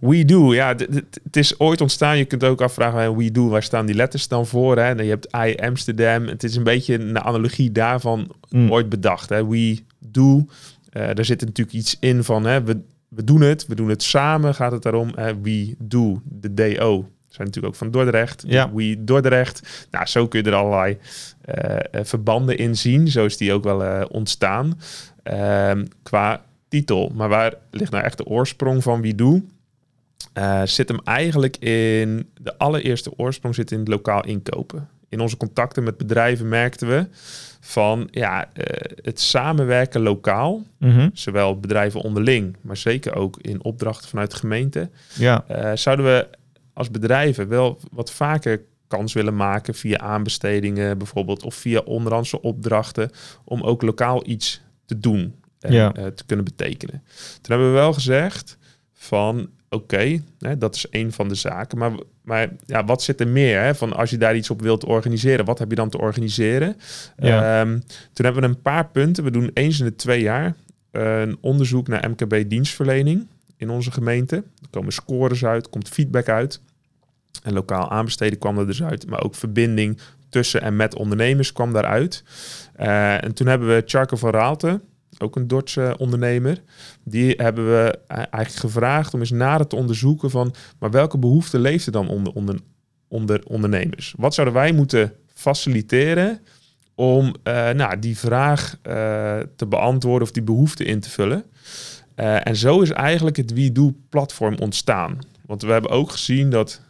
We 0.00 0.24
Do, 0.24 0.54
ja, 0.54 0.74
het 1.22 1.36
is 1.36 1.58
ooit 1.58 1.80
ontstaan. 1.80 2.18
Je 2.18 2.24
kunt 2.24 2.44
ook 2.44 2.60
afvragen, 2.60 3.16
We 3.16 3.30
Do, 3.30 3.48
waar 3.48 3.62
staan 3.62 3.86
die 3.86 3.94
letters 3.94 4.28
dan 4.28 4.46
voor? 4.46 4.76
Hè? 4.76 4.94
En 4.94 5.04
je 5.04 5.10
hebt 5.10 5.36
I 5.46 5.54
Amsterdam. 5.56 6.26
Het 6.26 6.44
is 6.44 6.56
een 6.56 6.62
beetje 6.62 7.00
een 7.00 7.20
analogie 7.20 7.72
daarvan 7.72 8.34
Mm. 8.50 8.72
ooit 8.72 8.88
bedacht. 8.88 9.28
Hè? 9.28 9.46
We 9.46 9.78
Do, 9.98 10.46
Eh 10.90 11.14
daar 11.14 11.24
zit 11.24 11.40
natuurlijk 11.40 11.76
iets 11.76 11.96
in 12.00 12.24
van, 12.24 12.44
hè, 12.44 12.62
we, 12.62 12.80
we 13.08 13.24
doen 13.24 13.40
het, 13.40 13.66
we 13.66 13.74
doen 13.74 13.88
het 13.88 14.02
samen, 14.02 14.54
gaat 14.54 14.72
het 14.72 14.82
daarom. 14.82 15.12
Hè? 15.14 15.40
We 15.40 15.74
Do, 15.78 16.20
de 16.24 16.54
DO. 16.54 17.08
Zijn 17.28 17.46
natuurlijk 17.46 17.74
ook 17.74 17.78
van 17.78 17.90
Dordrecht. 17.90 18.44
Ja. 18.46 18.72
We 18.72 19.04
Dordrecht. 19.04 19.86
Nou, 19.90 20.06
zo 20.06 20.28
kun 20.28 20.42
je 20.42 20.50
er 20.50 20.56
allerlei 20.56 20.98
eh, 21.40 21.76
eh, 21.76 22.04
verbanden 22.04 22.58
in 22.58 22.76
zien. 22.76 23.08
Zo 23.08 23.24
is 23.24 23.36
die 23.36 23.52
ook 23.52 23.64
wel 23.64 23.84
eh, 23.84 24.04
ontstaan. 24.08 24.78
Ehm, 25.22 25.86
qua 26.02 26.44
titel. 26.68 27.12
Maar 27.14 27.28
waar 27.28 27.54
ligt 27.70 27.90
nou 27.90 28.04
echt 28.04 28.16
de 28.16 28.26
oorsprong 28.26 28.82
van 28.82 29.00
We 29.00 29.14
Do? 29.14 29.42
Eh, 30.32 30.62
zit 30.64 30.88
hem 30.88 30.98
eigenlijk 31.04 31.56
in 31.56 32.30
de 32.40 32.58
allereerste 32.58 33.12
oorsprong 33.16 33.54
zit 33.54 33.70
in 33.70 33.78
het 33.78 33.88
lokaal 33.88 34.24
inkopen. 34.24 34.88
In 35.08 35.20
onze 35.20 35.36
contacten 35.36 35.82
met 35.84 35.96
bedrijven 35.96 36.48
merkten 36.48 36.88
we 36.88 37.06
van 37.60 38.08
ja, 38.10 38.52
eh, 38.52 38.64
het 39.02 39.20
samenwerken 39.20 40.00
lokaal, 40.00 40.62
Mhm. 40.78 41.08
zowel 41.12 41.60
bedrijven 41.60 42.00
onderling, 42.00 42.56
maar 42.60 42.76
zeker 42.76 43.14
ook 43.14 43.36
in 43.40 43.64
opdrachten 43.64 44.08
vanuit 44.08 44.30
de 44.30 44.36
gemeente, 44.36 44.90
Ja, 45.14 45.44
eh, 45.48 45.76
zouden 45.76 46.06
we 46.06 46.28
als 46.72 46.90
bedrijven 46.90 47.48
wel 47.48 47.80
wat 47.92 48.10
vaker 48.12 48.62
kans 48.88 49.12
willen 49.12 49.36
maken 49.36 49.74
via 49.74 49.98
aanbestedingen 49.98 50.98
bijvoorbeeld, 50.98 51.42
of 51.42 51.54
via 51.54 51.80
onderhandse 51.80 52.40
opdrachten, 52.42 53.10
om 53.44 53.62
ook 53.62 53.82
lokaal 53.82 54.26
iets 54.28 54.60
te 54.86 54.98
doen 54.98 55.34
en 55.60 55.72
Ja. 55.72 55.92
te 55.92 56.24
kunnen 56.26 56.44
betekenen. 56.44 57.02
Toen 57.40 57.50
hebben 57.56 57.68
we 57.68 57.78
wel 57.78 57.92
gezegd 57.92 58.58
van 58.92 59.48
oké, 59.74 60.22
dat 60.58 60.74
is 60.74 60.86
een 60.90 61.12
van 61.12 61.28
de 61.28 61.34
zaken. 61.34 61.78
Maar, 61.78 61.92
maar 62.22 62.48
ja, 62.66 62.84
wat 62.84 63.02
zit 63.02 63.20
er 63.20 63.28
meer? 63.28 63.60
Hè? 63.60 63.74
Van 63.74 63.92
als 63.92 64.10
je 64.10 64.18
daar 64.18 64.36
iets 64.36 64.50
op 64.50 64.60
wilt 64.60 64.84
organiseren, 64.84 65.44
wat 65.44 65.58
heb 65.58 65.70
je 65.70 65.76
dan 65.76 65.88
te 65.88 65.98
organiseren? 65.98 66.76
Ehm, 67.16 67.78
toen 68.12 68.24
hebben 68.24 68.42
we 68.42 68.48
een 68.48 68.62
paar 68.62 68.88
punten. 68.88 69.24
We 69.24 69.30
doen 69.30 69.50
eens 69.54 69.78
in 69.78 69.84
de 69.84 69.96
twee 69.96 70.22
jaar 70.22 70.54
een 70.90 71.38
onderzoek 71.40 71.88
naar 71.88 72.10
MKB-dienstverlening 72.10 73.26
in 73.56 73.70
onze 73.70 73.90
gemeente. 73.90 74.36
Er 74.36 74.68
komen 74.70 74.92
scores 74.92 75.44
uit, 75.44 75.70
komt 75.70 75.88
feedback 75.88 76.28
uit. 76.28 76.60
En 77.42 77.52
lokaal 77.52 77.90
aanbesteden 77.90 78.38
kwam 78.38 78.58
er 78.58 78.66
dus 78.66 78.82
uit, 78.82 79.06
maar 79.06 79.22
ook 79.22 79.34
verbinding 79.34 79.98
tussen 80.28 80.62
en 80.62 80.76
met 80.76 80.94
ondernemers 80.94 81.52
kwam 81.52 81.72
daaruit. 81.72 82.22
Uh, 82.80 83.24
en 83.24 83.34
toen 83.34 83.46
hebben 83.46 83.68
we 83.68 83.82
Charco 83.86 84.16
van 84.16 84.30
Raalte, 84.30 84.80
ook 85.18 85.36
een 85.36 85.48
Dordtse 85.48 85.94
ondernemer, 85.98 86.62
die 87.04 87.34
hebben 87.36 87.66
we 87.66 87.98
eigenlijk 88.08 88.50
gevraagd 88.50 89.14
om 89.14 89.20
eens 89.20 89.30
nader 89.30 89.66
te 89.66 89.76
onderzoeken 89.76 90.30
van, 90.30 90.54
maar 90.78 90.90
welke 90.90 91.18
behoeften 91.18 91.60
leeft 91.60 91.86
er 91.86 91.92
dan 91.92 92.08
onder, 92.08 92.32
onder, 92.32 92.58
onder 93.08 93.42
ondernemers? 93.46 94.14
Wat 94.16 94.34
zouden 94.34 94.56
wij 94.56 94.72
moeten 94.72 95.12
faciliteren 95.34 96.40
om 96.94 97.34
uh, 97.44 97.70
nou, 97.70 97.98
die 97.98 98.18
vraag 98.18 98.76
uh, 98.82 98.92
te 99.56 99.66
beantwoorden 99.68 100.22
of 100.22 100.34
die 100.34 100.42
behoefte 100.42 100.84
in 100.84 101.00
te 101.00 101.10
vullen? 101.10 101.44
Uh, 102.16 102.46
en 102.46 102.56
zo 102.56 102.80
is 102.80 102.90
eigenlijk 102.90 103.36
het 103.36 103.52
WeDo-platform 103.52 104.56
ontstaan. 104.58 105.18
Want 105.46 105.62
we 105.62 105.72
hebben 105.72 105.90
ook 105.90 106.10
gezien 106.10 106.50
dat, 106.50 106.80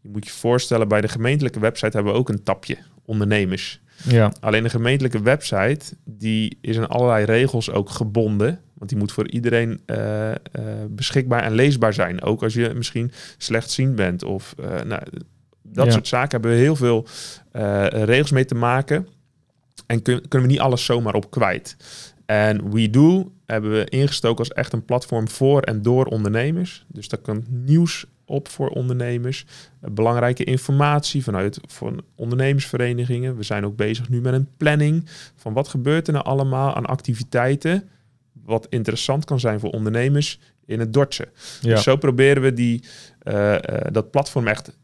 je 0.00 0.08
moet 0.08 0.26
je 0.26 0.32
voorstellen, 0.32 0.88
bij 0.88 1.00
de 1.00 1.08
gemeentelijke 1.08 1.60
website 1.60 1.96
hebben 1.96 2.12
we 2.12 2.18
ook 2.18 2.28
een 2.28 2.42
tapje 2.42 2.78
ondernemers. 3.04 3.80
Ja. 4.04 4.32
Alleen 4.40 4.62
de 4.62 4.70
gemeentelijke 4.70 5.22
website, 5.22 5.94
die 6.04 6.58
is 6.60 6.78
aan 6.78 6.88
allerlei 6.88 7.24
regels 7.24 7.70
ook 7.70 7.90
gebonden. 7.90 8.60
Want 8.74 8.90
die 8.90 8.98
moet 8.98 9.12
voor 9.12 9.28
iedereen 9.28 9.80
uh, 9.86 10.28
uh, 10.28 10.34
beschikbaar 10.88 11.42
en 11.42 11.52
leesbaar 11.52 11.92
zijn. 11.92 12.22
Ook 12.22 12.42
als 12.42 12.54
je 12.54 12.72
misschien 12.74 13.12
slechtziend 13.38 13.94
bent. 13.94 14.24
Of 14.24 14.54
uh, 14.60 14.80
nou, 14.80 15.02
dat 15.62 15.92
soort 15.92 16.08
zaken 16.08 16.30
hebben 16.30 16.50
we 16.50 16.56
heel 16.56 16.76
veel 16.76 17.06
regels 18.04 18.30
mee 18.30 18.44
te 18.44 18.54
maken. 18.54 19.08
En 19.86 20.02
kun, 20.02 20.28
kunnen 20.28 20.48
we 20.48 20.54
niet 20.54 20.62
alles 20.62 20.84
zomaar 20.84 21.14
op 21.14 21.30
kwijt. 21.30 21.76
En 22.26 22.72
WeDo 22.72 23.32
hebben 23.46 23.70
we 23.70 23.84
ingestoken 23.84 24.38
als 24.38 24.48
echt 24.52 24.72
een 24.72 24.84
platform 24.84 25.28
voor 25.28 25.62
en 25.62 25.82
door 25.82 26.04
ondernemers. 26.04 26.84
Dus 26.88 27.08
daar 27.08 27.20
kan 27.20 27.44
nieuws 27.48 28.06
op 28.30 28.48
voor 28.48 28.68
ondernemers. 28.68 29.44
Belangrijke 29.80 30.44
informatie 30.44 31.22
vanuit 31.22 31.60
van 31.66 32.02
ondernemersverenigingen. 32.14 33.36
We 33.36 33.42
zijn 33.42 33.64
ook 33.64 33.76
bezig 33.76 34.08
nu 34.08 34.20
met 34.20 34.32
een 34.32 34.48
planning 34.56 35.06
van 35.36 35.52
wat 35.52 35.68
gebeurt 35.68 36.06
er 36.06 36.12
nou 36.12 36.24
allemaal 36.24 36.74
aan 36.74 36.86
activiteiten. 36.86 37.88
Wat 38.44 38.66
interessant 38.68 39.24
kan 39.24 39.40
zijn 39.40 39.60
voor 39.60 39.70
ondernemers 39.70 40.38
in 40.66 40.80
het 40.80 40.92
Dortse. 40.92 41.28
Ja. 41.60 41.74
Dus 41.74 41.82
zo 41.82 41.96
proberen 41.96 42.42
we 42.42 42.52
die, 42.52 42.84
uh, 43.24 43.52
uh, 43.52 43.58
dat 43.92 44.10
platform 44.10 44.46
echt 44.46 44.78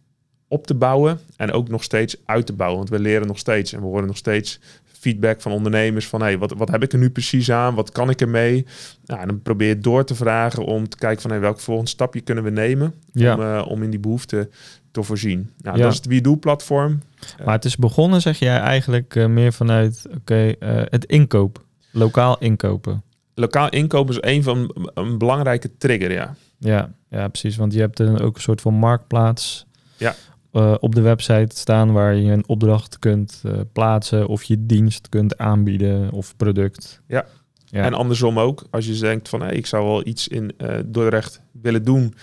op 0.49 0.67
te 0.67 0.75
bouwen 0.75 1.21
en 1.37 1.53
ook 1.53 1.69
nog 1.69 1.83
steeds 1.83 2.17
uit 2.25 2.47
te 2.47 2.53
bouwen. 2.53 2.79
Want 2.79 2.91
we 2.91 2.99
leren 2.99 3.27
nog 3.27 3.39
steeds 3.39 3.73
en 3.73 3.81
we 3.81 3.87
worden 3.87 4.07
nog 4.07 4.17
steeds 4.17 4.61
feedback 5.07 5.41
van 5.41 5.53
ondernemers 5.53 6.09
van 6.09 6.21
hey, 6.21 6.39
wat, 6.39 6.53
wat 6.57 6.71
heb 6.71 6.83
ik 6.83 6.93
er 6.93 6.99
nu 6.99 7.11
precies 7.11 7.51
aan? 7.51 7.75
Wat 7.75 7.93
kan 7.93 8.11
ik 8.11 8.21
ermee? 8.21 8.67
Nou, 9.05 9.21
en 9.21 9.29
dan 9.29 9.43
probeer 9.43 9.69
je 9.69 9.79
door 9.79 10.05
te 10.05 10.15
vragen 10.15 10.65
om 10.65 10.89
te 10.89 10.97
kijken 10.97 11.23
van 11.23 11.31
hey, 11.31 11.41
welk 11.41 11.61
volgende 11.61 11.91
stapje 11.91 12.21
kunnen 12.21 12.45
we 12.45 12.51
nemen 12.51 12.95
ja. 13.13 13.35
om, 13.35 13.41
uh, 13.41 13.67
om 13.69 13.83
in 13.83 13.91
die 13.91 13.99
behoefte 13.99 14.49
te 14.91 15.03
voorzien. 15.03 15.51
Nou, 15.59 15.77
ja. 15.77 15.83
Dat 15.83 15.93
is 15.93 15.99
het 15.99 16.07
WeDo 16.07 16.37
platform. 16.37 17.03
Maar 17.45 17.55
het 17.55 17.65
is 17.65 17.77
begonnen, 17.77 18.21
zeg 18.21 18.39
jij 18.39 18.59
eigenlijk 18.59 19.15
uh, 19.15 19.27
meer 19.27 19.53
vanuit 19.53 20.03
oké, 20.07 20.17
okay, 20.17 20.57
uh, 20.79 20.83
het 20.85 21.05
inkoop, 21.05 21.65
lokaal 21.91 22.39
inkopen. 22.39 23.03
Lokaal 23.35 23.69
inkopen 23.69 24.15
is 24.15 24.31
een 24.31 24.43
van 24.43 24.91
een 24.95 25.19
belangrijke 25.19 25.77
trigger, 25.79 26.13
ja. 26.13 26.35
Ja, 26.59 26.91
ja, 27.11 27.29
precies. 27.29 27.57
Want 27.57 27.73
je 27.73 27.81
hebt 27.81 27.97
dan 27.97 28.21
ook 28.21 28.37
een 28.37 28.43
soort 28.43 28.61
van 28.61 28.75
marktplaats. 28.75 29.67
Ja 29.97 30.15
uh, 30.57 30.75
op 30.81 30.95
de 30.95 31.01
website 31.01 31.57
staan 31.57 31.93
waar 31.93 32.15
je 32.15 32.33
een 32.33 32.49
opdracht 32.49 32.99
kunt 32.99 33.43
uh, 33.47 33.53
plaatsen 33.73 34.27
of 34.27 34.43
je 34.43 34.67
dienst 34.67 35.09
kunt 35.09 35.39
aanbieden 35.39 36.11
of 36.11 36.37
product. 36.37 37.01
Ja. 37.07 37.27
ja. 37.65 37.83
En 37.83 37.95
andersom 37.95 38.39
ook, 38.39 38.65
als 38.71 38.87
je 38.87 38.99
denkt 38.99 39.29
van 39.29 39.41
hey, 39.41 39.55
ik 39.55 39.67
zou 39.67 39.85
wel 39.85 40.07
iets 40.07 40.29
in 40.29 40.53
uh, 40.59 40.79
Dordrecht 40.87 41.41
willen 41.63 41.85
doen, 41.85 42.15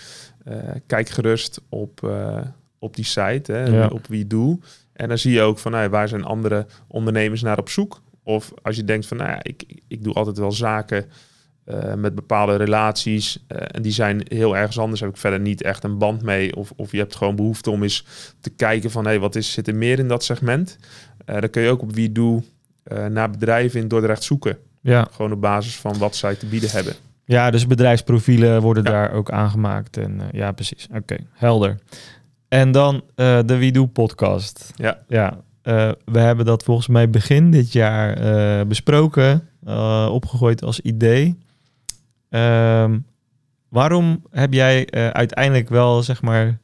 kijk 0.86 1.08
gerust 1.08 1.60
op, 1.68 2.14
op 2.78 2.96
die 2.96 3.04
site, 3.04 3.52
hè, 3.52 3.64
ja. 3.64 3.88
op 3.88 4.06
wie 4.06 4.26
doe. 4.26 4.58
En 4.92 5.08
dan 5.08 5.18
zie 5.18 5.32
je 5.32 5.40
ook 5.40 5.58
van 5.58 5.72
hey, 5.72 5.90
waar 5.90 6.08
zijn 6.08 6.24
andere 6.24 6.66
ondernemers 6.86 7.42
naar 7.42 7.58
op 7.58 7.68
zoek. 7.68 8.02
Of 8.22 8.52
als 8.62 8.76
je 8.76 8.84
denkt 8.84 9.06
van 9.06 9.16
nou 9.16 9.30
ja, 9.30 9.38
ik, 9.42 9.80
ik 9.88 10.04
doe 10.04 10.14
altijd 10.14 10.38
wel 10.38 10.52
zaken 10.52 11.06
uh, 11.66 11.94
met 11.94 12.14
bepaalde 12.14 12.56
relaties. 12.56 13.44
Uh, 13.48 13.58
en 13.66 13.82
die 13.82 13.92
zijn 13.92 14.20
heel 14.28 14.56
ergens 14.56 14.78
anders. 14.78 15.00
Heb 15.00 15.10
ik 15.10 15.16
verder 15.16 15.40
niet 15.40 15.62
echt 15.62 15.84
een 15.84 15.98
band 15.98 16.22
mee. 16.22 16.56
Of, 16.56 16.72
of 16.76 16.92
je 16.92 16.98
hebt 16.98 17.16
gewoon 17.16 17.36
behoefte 17.36 17.70
om 17.70 17.82
eens 17.82 18.04
te 18.40 18.50
kijken 18.50 18.90
van... 18.90 19.04
hé, 19.04 19.10
hey, 19.10 19.20
wat 19.20 19.34
is, 19.34 19.52
zit 19.52 19.68
er 19.68 19.74
meer 19.74 19.98
in 19.98 20.08
dat 20.08 20.24
segment? 20.24 20.78
Uh, 21.26 21.40
dan 21.40 21.50
kun 21.50 21.62
je 21.62 21.70
ook 21.70 21.82
op 21.82 21.94
wie 21.94 22.12
doe 22.12 22.42
naar 23.08 23.30
bedrijven 23.30 23.80
in 23.80 23.88
Dordrecht 23.88 24.22
zoeken. 24.22 24.58
Ja. 24.80 25.08
Gewoon 25.10 25.32
op 25.32 25.40
basis 25.40 25.76
van 25.76 25.98
wat 25.98 26.16
zij 26.16 26.34
te 26.34 26.46
bieden 26.46 26.70
hebben. 26.70 26.94
Ja, 27.24 27.50
dus 27.50 27.66
bedrijfsprofielen 27.66 28.62
worden 28.62 28.84
ja. 28.84 28.90
daar 28.90 29.12
ook 29.12 29.30
aangemaakt. 29.30 29.96
En 29.96 30.20
ja, 30.32 30.52
precies. 30.52 30.88
Oké, 30.94 31.16
helder. 31.32 31.78
En 32.48 32.72
dan 32.72 33.02
de 33.14 33.56
Wie 33.58 33.72
Doe 33.72 33.88
podcast. 33.88 34.72
Ja. 34.74 34.98
Ja, 35.08 35.40
we 36.04 36.18
hebben 36.18 36.44
dat 36.44 36.62
volgens 36.62 36.88
mij 36.88 37.10
begin 37.10 37.50
dit 37.50 37.72
jaar 37.72 38.66
besproken. 38.66 39.48
opgegooid 40.10 40.62
als 40.62 40.80
idee. 40.80 41.43
Um, 42.34 43.06
waarom 43.68 44.22
heb 44.30 44.52
jij 44.52 44.88
uh, 44.94 45.08
uiteindelijk 45.08 45.68
wel, 45.68 46.02
zeg 46.02 46.22
maar, 46.22 46.58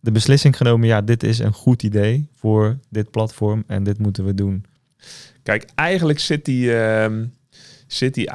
de 0.00 0.12
beslissing 0.12 0.56
genomen, 0.56 0.86
ja, 0.86 1.00
dit 1.00 1.22
is 1.22 1.38
een 1.38 1.52
goed 1.52 1.82
idee 1.82 2.28
voor 2.34 2.78
dit 2.90 3.10
platform 3.10 3.64
en 3.66 3.84
dit 3.84 3.98
moeten 3.98 4.24
we 4.24 4.34
doen? 4.34 4.64
Kijk, 5.42 5.66
eigenlijk 5.74 6.18
zit 6.18 6.44
die, 6.44 6.70
uh, 6.70 7.06
zit 7.86 8.14
die 8.14 8.30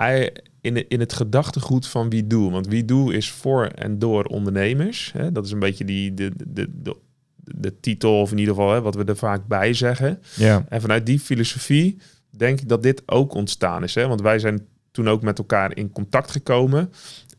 in, 0.61 0.89
in 0.89 0.99
het 0.99 1.13
gedachtegoed 1.13 1.87
van 1.87 2.09
wie 2.09 2.27
doe. 2.27 2.51
Want 2.51 2.67
wie 2.67 2.85
doe 2.85 3.13
is 3.13 3.31
voor 3.31 3.65
en 3.65 3.99
door 3.99 4.23
ondernemers. 4.23 5.11
Hè? 5.11 5.31
Dat 5.31 5.45
is 5.45 5.51
een 5.51 5.59
beetje 5.59 5.85
die, 5.85 6.13
de, 6.13 6.31
de, 6.47 6.67
de, 6.73 6.95
de 7.35 7.79
titel, 7.79 8.21
of 8.21 8.31
in 8.31 8.37
ieder 8.37 8.53
geval 8.53 8.73
hè, 8.73 8.81
wat 8.81 8.95
we 8.95 9.03
er 9.03 9.17
vaak 9.17 9.47
bij 9.47 9.73
zeggen. 9.73 10.19
Ja. 10.35 10.65
En 10.69 10.81
vanuit 10.81 11.05
die 11.05 11.19
filosofie 11.19 11.97
denk 12.29 12.61
ik 12.61 12.69
dat 12.69 12.83
dit 12.83 13.03
ook 13.05 13.33
ontstaan 13.33 13.83
is. 13.83 13.95
Hè? 13.95 14.07
Want 14.07 14.21
wij 14.21 14.39
zijn 14.39 14.67
toen 14.91 15.09
ook 15.09 15.21
met 15.21 15.37
elkaar 15.37 15.77
in 15.77 15.91
contact 15.91 16.31
gekomen. 16.31 16.91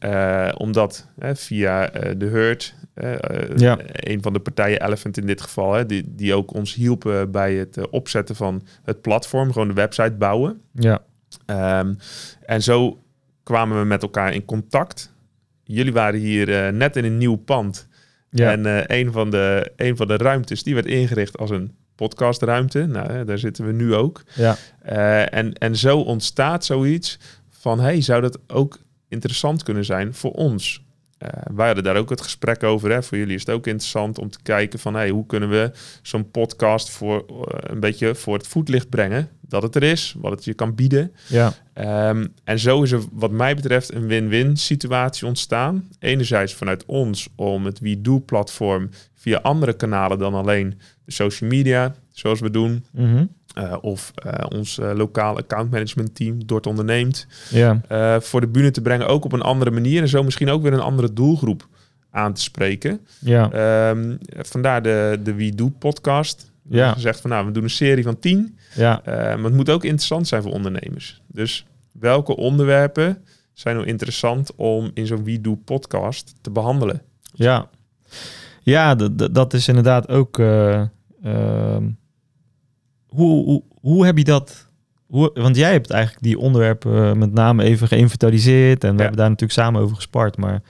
Uh, 0.05 0.49
omdat 0.57 1.07
via 1.17 2.05
uh, 2.05 2.13
de 2.17 2.27
Hurt, 2.27 2.75
uh, 2.95 3.15
ja. 3.57 3.79
een 3.93 4.23
van 4.23 4.33
de 4.33 4.39
partijen, 4.39 4.85
Elephant 4.85 5.17
in 5.17 5.27
dit 5.27 5.41
geval, 5.41 5.73
hè, 5.73 5.87
die, 5.87 6.05
die 6.07 6.35
ook 6.35 6.55
ons 6.55 6.75
hielpen 6.75 7.31
bij 7.31 7.55
het 7.55 7.91
opzetten 7.91 8.37
van 8.37 8.63
het 8.85 9.01
platform, 9.01 9.53
gewoon 9.53 9.69
de 9.69 9.75
website 9.75 10.13
bouwen. 10.13 10.61
Ja. 10.73 11.03
Um, 11.79 11.99
en 12.47 12.63
zo 12.63 13.03
kwamen 13.43 13.79
we 13.79 13.85
met 13.85 14.03
elkaar 14.03 14.35
in 14.35 14.45
contact. 14.45 15.13
Jullie 15.65 15.93
waren 15.93 16.21
hier 16.21 16.73
net 16.73 16.97
in 16.97 17.05
een 17.05 17.19
nieuw 17.19 17.37
pand. 17.37 17.89
Ja. 18.31 18.51
En 18.51 18.93
een, 18.97 19.13
van 19.13 19.31
de, 19.31 19.73
een 19.77 19.97
van 19.97 20.07
de 20.07 20.17
ruimtes 20.17 20.63
die 20.63 20.75
werd 20.75 20.87
ingericht 20.87 21.39
als 21.39 21.51
een 21.51 21.75
podcastruimte. 21.95 22.87
Nou, 22.87 23.25
daar 23.25 23.39
zitten 23.39 23.67
we 23.67 23.73
nu 23.73 23.95
ook. 23.95 24.23
Ja. 24.35 24.57
en, 25.29 25.53
en 25.53 25.77
zo 25.77 25.99
ontstaat 25.99 26.65
zoiets 26.65 27.19
van 27.63 27.81
hey, 27.81 28.01
zou 28.01 28.21
dat 28.21 28.39
ook 28.47 28.79
interessant 29.09 29.63
kunnen 29.63 29.85
zijn 29.85 30.15
voor 30.15 30.31
ons? 30.31 30.83
Uh, 31.19 31.29
wij 31.55 31.67
hadden 31.67 31.85
daar 31.85 31.97
ook 31.97 32.11
het 32.11 32.21
gesprek 32.21 32.63
over. 32.63 32.91
Hè. 32.91 33.03
Voor 33.03 33.19
jullie 33.19 33.35
is 33.35 33.41
het 33.41 33.55
ook 33.55 33.67
interessant 33.67 34.19
om 34.19 34.31
te 34.31 34.39
kijken 34.43 34.79
van 34.79 34.95
hey, 34.95 35.11
hoe 35.11 35.27
kunnen 35.27 35.49
we 35.49 35.71
zo'n 36.03 36.31
podcast 36.31 36.91
voor 36.91 37.25
uh, 37.31 37.37
een 37.61 37.81
beetje 37.81 38.15
voor 38.15 38.35
het 38.37 38.47
voetlicht 38.47 38.89
brengen. 38.89 39.29
Dat 39.41 39.63
het 39.63 39.75
er 39.75 39.83
is, 39.83 40.15
wat 40.19 40.33
het 40.33 40.45
je 40.45 40.55
kan 40.55 40.75
bieden. 40.75 41.13
Ja. 41.29 41.55
Um, 42.09 42.35
en 42.45 42.59
zo 42.59 42.83
is 42.83 42.93
er 42.93 43.03
wat 43.13 43.31
mij 43.31 43.55
betreft 43.55 43.95
een 43.95 44.07
win-win 44.07 44.57
situatie 44.57 45.27
ontstaan. 45.27 45.89
Enerzijds 45.99 46.55
vanuit 46.55 46.85
ons 46.87 47.29
om 47.37 47.65
het 47.65 47.81
WeDo-platform 47.81 48.91
via 49.15 49.39
andere 49.39 49.73
kanalen 49.73 50.19
dan 50.19 50.35
alleen 50.35 50.79
de 51.05 51.13
social 51.13 51.51
media, 51.51 51.95
zoals 52.13 52.41
we 52.41 52.51
doen. 52.51 52.85
Mm 52.93 53.15
-hmm. 53.15 53.29
Uh, 53.59 53.77
of 53.81 54.13
uh, 54.27 54.33
ons 54.49 54.79
uh, 54.79 54.91
lokale 54.95 55.39
accountmanagement 55.39 56.15
team 56.15 56.47
Dort 56.47 56.67
onderneemt. 56.67 57.27
Ja. 57.51 57.81
voor 58.21 58.41
de 58.41 58.49
bühne 58.49 58.71
te 58.71 58.81
brengen, 58.81 59.07
ook 59.07 59.25
op 59.25 59.33
een 59.33 59.43
andere 59.43 59.71
manier. 59.71 60.03
En 60.03 60.09
zo 60.09 60.23
misschien 60.23 60.51
ook 60.51 60.63
weer 60.63 60.73
een 60.73 60.81
andere 60.81 61.13
doelgroep 61.13 61.69
aan 62.11 62.33
te 62.33 62.41
spreken. 62.41 63.01
Ja. 63.19 63.91
Um, 63.91 64.19
vandaar 64.37 64.83
de, 64.83 65.21
de 65.23 65.35
We 65.35 65.55
Do 65.55 65.69
podcast. 65.69 66.53
Ja. 66.69 66.93
Gezegd 66.93 67.21
van 67.21 67.31
nou, 67.31 67.47
we 67.47 67.53
doen 67.53 67.63
een 67.63 67.71
serie 67.71 68.05
van 68.05 68.19
tien. 68.19 68.59
Ja. 68.75 69.03
maar 69.05 69.45
het 69.45 69.55
moet 69.55 69.71
ook 69.71 69.85
interessant 69.85 70.29
zijn 70.29 70.43
voor 70.43 70.53
ondernemers. 70.53 71.23
Dus 71.27 71.67
welke 71.93 72.37
onderwerpen 72.37 73.25
zijn 73.53 73.77
nou 73.77 73.89
interessant 73.89 74.55
om 74.57 74.91
in 74.95 75.07
zo'n 75.07 75.25
We 75.25 75.41
Do 75.41 75.55
podcast 75.55 76.35
te 76.41 76.51
behandelen? 76.51 77.03
Ja, 77.33 77.69
ja 78.63 78.95
dat 79.33 79.55
is 79.55 79.69
inderdaad 79.69 80.09
ook... 80.09 80.39
Uh, 80.39 80.83
hoe, 83.13 83.45
hoe, 83.45 83.63
hoe 83.81 84.05
heb 84.05 84.19
je 84.19 84.25
dat? 84.25 84.71
Hoe, 85.07 85.31
want 85.35 85.57
jij 85.57 85.73
hebt 85.73 85.91
eigenlijk 85.91 86.25
die 86.25 86.39
onderwerpen 86.39 87.19
met 87.19 87.33
name 87.33 87.63
even 87.63 87.89
geïnventariseerd 87.89 88.85
en 88.85 88.91
we 88.91 88.97
ja. 88.97 89.03
hebben 89.03 89.19
daar 89.19 89.29
natuurlijk 89.31 89.59
samen 89.59 89.81
over 89.81 89.97
gespart. 89.97 90.37
Maar 90.37 90.63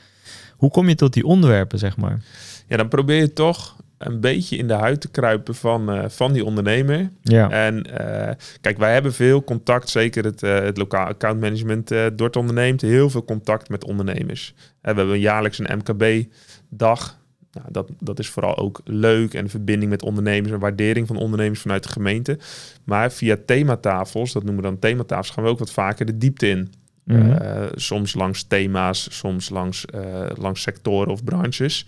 Hoe 0.57 0.71
kom 0.71 0.89
je 0.89 0.95
tot 0.95 1.13
die 1.13 1.27
onderwerpen, 1.27 1.79
zeg 1.79 1.97
maar? 1.97 2.23
Ja, 2.69 2.77
dan 2.77 2.89
probeer 2.89 3.17
je 3.17 3.33
toch 3.33 3.77
een 3.99 4.21
beetje 4.21 4.57
in 4.57 4.67
de 4.67 4.75
huid 4.75 5.01
te 5.01 5.09
kruipen 5.09 5.55
van, 5.55 5.95
uh, 5.95 6.05
van 6.09 6.33
die 6.33 6.45
ondernemer. 6.45 7.11
Ja. 7.23 7.51
En 7.51 7.87
uh, 8.01 8.31
kijk, 8.61 8.79
wij 8.79 8.93
hebben 8.93 9.15
veel 9.15 9.45
contact, 9.45 9.89
zeker 9.89 10.25
het, 10.25 10.43
uh, 10.43 10.59
het 10.59 10.77
lokaal 10.77 11.07
accountmanagement 11.07 11.95
Dort 12.15 12.37
onderneemt, 12.37 12.81
heel 12.81 13.11
veel 13.11 13.25
contact 13.25 13.69
met 13.69 13.85
ondernemers. 13.85 14.55
we 14.57 14.89
hebben 14.89 15.21
jaarlijks 15.21 15.59
een 15.59 15.79
MKB-dag. 15.79 17.21
Nou, 17.53 17.67
dat, 17.71 17.89
dat 17.99 18.19
is 18.19 18.29
vooral 18.29 18.57
ook 18.57 18.81
leuk 18.85 19.35
en 19.35 19.49
verbinding 19.49 19.91
met 19.91 20.03
ondernemers 20.03 20.53
en 20.53 20.59
waardering 20.59 21.07
van 21.07 21.17
ondernemers 21.17 21.61
vanuit 21.61 21.83
de 21.83 21.89
gemeente. 21.89 22.39
Maar 22.85 23.13
via 23.13 23.37
thematafels, 23.47 24.33
dat 24.33 24.43
noemen 24.43 24.63
we 24.63 24.69
dan 24.69 24.79
thematafels, 24.79 25.31
gaan 25.31 25.45
we 25.45 25.51
ook 25.51 25.59
wat 25.59 25.71
vaker 25.73 26.07
de 26.07 26.19
diepte 26.19 26.49
in. 26.49 26.73
Mm 27.05 27.21
-hmm. 27.21 27.69
soms 27.75 28.15
langs 28.15 28.43
thema's, 28.43 29.19
soms 29.19 29.49
langs, 29.49 29.85
uh, 29.95 30.27
langs 30.35 30.63
sectoren 30.63 31.13
of 31.13 31.25
branches. 31.25 31.87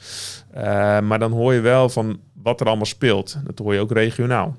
Uh, 0.56 0.62
maar 1.00 1.18
dan 1.18 1.32
hoor 1.32 1.54
je 1.54 1.60
wel 1.60 1.88
van 1.88 2.20
wat 2.32 2.60
er 2.60 2.66
allemaal 2.66 2.86
speelt. 2.86 3.38
Dat 3.44 3.58
hoor 3.58 3.74
je 3.74 3.80
ook 3.80 3.92
regionaal. 3.92 4.56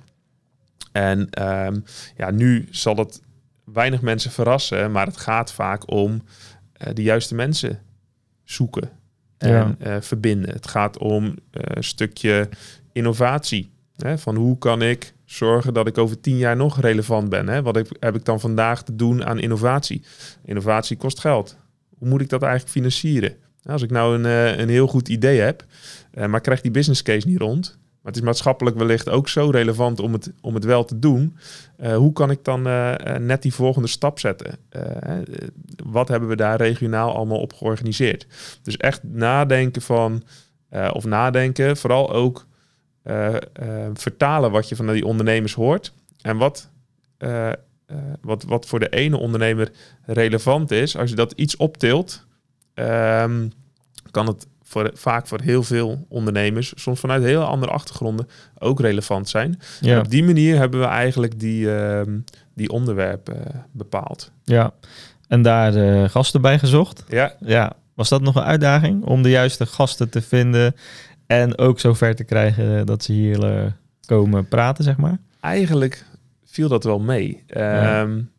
En 0.92 1.20
um, 1.20 1.84
ja, 2.18 2.32
nu 2.32 2.68
zal 2.72 2.96
het 2.96 3.22
weinig 3.64 4.02
mensen 4.02 4.32
verrassen, 4.32 4.92
maar 4.92 5.06
het 5.06 5.18
gaat 5.18 5.52
vaak 5.52 5.92
om 5.92 6.22
de 6.94 7.04
juiste 7.04 7.36
mensen 7.36 7.80
zoeken 8.44 8.90
en 9.38 9.78
ja. 9.80 10.02
verbinden. 10.02 10.50
Het 10.50 10.68
gaat 10.68 10.98
om 10.98 11.36
een 11.52 11.84
stukje 11.84 12.50
innovatie. 12.92 13.74
Hè, 13.96 14.18
van 14.18 14.36
hoe 14.36 14.58
kan 14.58 14.82
ik 14.82 15.14
zorgen 15.26 15.74
dat 15.74 15.88
ik 15.88 15.98
over 15.98 16.20
tien 16.20 16.38
jaar 16.38 16.56
nog 16.56 16.80
relevant 16.82 17.30
ben? 17.30 17.48
Hè? 17.48 17.62
Wat 17.62 17.76
heb, 18.00 18.16
ik 18.16 18.26
dan 18.26 18.40
vandaag 18.40 18.84
te 18.84 18.96
doen 18.96 19.26
aan 19.26 19.40
innovatie? 19.40 20.04
Innovatie 20.46 20.98
kost 20.98 21.20
geld. 21.20 21.58
Hoe 21.98 22.10
moet 22.10 22.22
ik 22.22 22.30
dat 22.30 22.42
eigenlijk 22.42 22.72
financieren? 22.72 23.36
Als 23.64 23.82
ik 23.82 23.92
nou 23.92 24.16
een, 24.16 24.26
uh, 24.26 24.58
een 24.58 24.70
heel 24.70 24.88
goed 24.88 25.10
idee 25.10 25.40
heb, 25.40 25.66
maar 26.28 26.42
krijg 26.42 26.62
die 26.62 26.72
business 26.72 27.02
case 27.02 27.28
niet 27.28 27.40
rond, 27.40 27.78
maar 28.06 28.14
het 28.14 28.24
is 28.24 28.30
maatschappelijk 28.30 28.78
wellicht 28.78 29.10
ook 29.10 29.30
zo 29.30 29.50
relevant 29.50 30.00
om 30.00 30.14
het, 30.14 30.32
om 30.42 30.54
het 30.54 30.64
wel 30.64 30.86
te 30.86 31.00
doen. 31.00 31.38
Uh, 31.80 31.96
hoe 31.96 32.14
kan 32.14 32.32
ik 32.32 32.44
dan 32.44 32.62
net 33.26 33.42
die 33.42 33.54
volgende 33.54 33.88
stap 33.88 34.20
zetten? 34.20 34.58
wat 35.86 36.08
hebben 36.08 36.30
we 36.30 36.36
daar 36.36 36.58
regionaal 36.58 37.16
allemaal 37.16 37.40
op 37.40 37.54
georganiseerd? 37.54 38.28
Dus 38.62 38.78
echt 38.78 39.04
nadenken 39.04 39.82
van, 39.82 40.24
of 40.92 41.06
nadenken, 41.06 41.78
vooral 41.78 42.14
ook 42.14 42.46
vertalen 43.94 44.52
wat 44.52 44.70
je 44.70 44.76
van 44.76 44.92
die 44.92 45.06
ondernemers 45.06 45.54
hoort. 45.54 45.94
En 46.22 46.38
wat, 46.38 46.70
wat, 48.22 48.44
wat 48.44 48.66
voor 48.66 48.80
de 48.80 48.90
ene 48.90 49.18
ondernemer 49.18 49.72
relevant 50.06 50.72
is, 50.72 50.98
als 50.98 51.10
je 51.10 51.16
dat 51.16 51.32
iets 51.32 51.58
optilt, 51.58 52.26
um, 52.74 53.52
kan 54.12 54.28
het 54.28 54.48
voor, 54.68 54.92
vaak 54.94 55.28
voor 55.28 55.42
heel 55.42 55.64
veel 55.64 56.06
ondernemers, 56.10 56.74
soms 56.76 57.00
vanuit 57.00 57.24
heel 57.24 57.44
andere 57.44 57.72
achtergronden, 57.72 58.28
ook 58.60 58.80
relevant 58.80 59.30
zijn. 59.30 59.60
Ja. 59.82 59.94
En 59.94 60.00
op 60.00 60.10
die 60.10 60.24
manier 60.24 60.58
hebben 60.58 60.80
we 60.80 60.86
eigenlijk 60.86 61.40
die, 61.40 61.76
ehm, 61.76 62.18
die 62.54 62.70
onderwerpen 62.70 63.66
bepaald. 63.72 64.32
Ja, 64.44 64.74
en 65.28 65.42
daar 65.42 66.10
gasten 66.10 66.42
bij 66.42 66.60
gezocht. 66.60 67.04
Ja. 67.08 67.34
ja. 67.40 67.74
Was 67.94 68.10
dat 68.10 68.22
nog 68.22 68.36
een 68.36 68.44
uitdaging 68.44 69.04
om 69.04 69.22
de 69.22 69.30
juiste 69.30 69.66
gasten 69.66 70.10
te 70.10 70.22
vinden 70.22 70.76
en 71.28 71.58
ook 71.58 71.80
zover 71.80 72.16
te 72.16 72.24
krijgen 72.24 72.86
dat 72.86 73.04
ze 73.04 73.12
hier 73.12 73.44
uh, 73.44 73.72
komen 74.06 74.48
praten, 74.48 74.84
zeg 74.84 74.98
maar? 74.98 75.18
Eigenlijk 75.40 76.06
viel 76.46 76.68
dat 76.68 76.84
wel 76.84 77.00
mee. 77.00 77.44
Ja. 77.48 78.02
Um, 78.02 78.32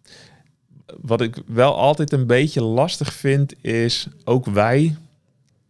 wat 1.01 1.21
ik 1.21 1.37
wel 1.47 1.77
altijd 1.77 2.13
een 2.13 2.27
beetje 2.27 2.63
lastig 2.63 3.13
vind, 3.13 3.55
is 3.61 4.09
ook 4.25 4.47
wij 4.47 4.97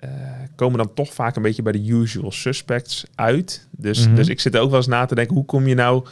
uh, 0.05 0.11
komen 0.57 0.79
dan 0.79 0.95
toch 0.95 1.15
vaak 1.15 1.37
een 1.37 1.43
beetje 1.43 1.63
bij 1.63 1.73
de 1.73 1.89
usual 1.89 2.33
suspects 2.33 3.05
uit. 3.15 3.69
Dus, 3.71 3.99
mm 3.99 4.07
-hmm. 4.07 4.15
dus 4.15 4.29
ik 4.29 4.41
zit 4.41 4.57
ook 4.57 4.69
wel 4.69 4.79
eens 4.79 4.87
na 4.87 5.05
te 5.05 5.15
denken, 5.15 5.35
hoe 5.35 5.45
kom 5.45 5.67
je 5.67 5.75
nou 5.75 6.07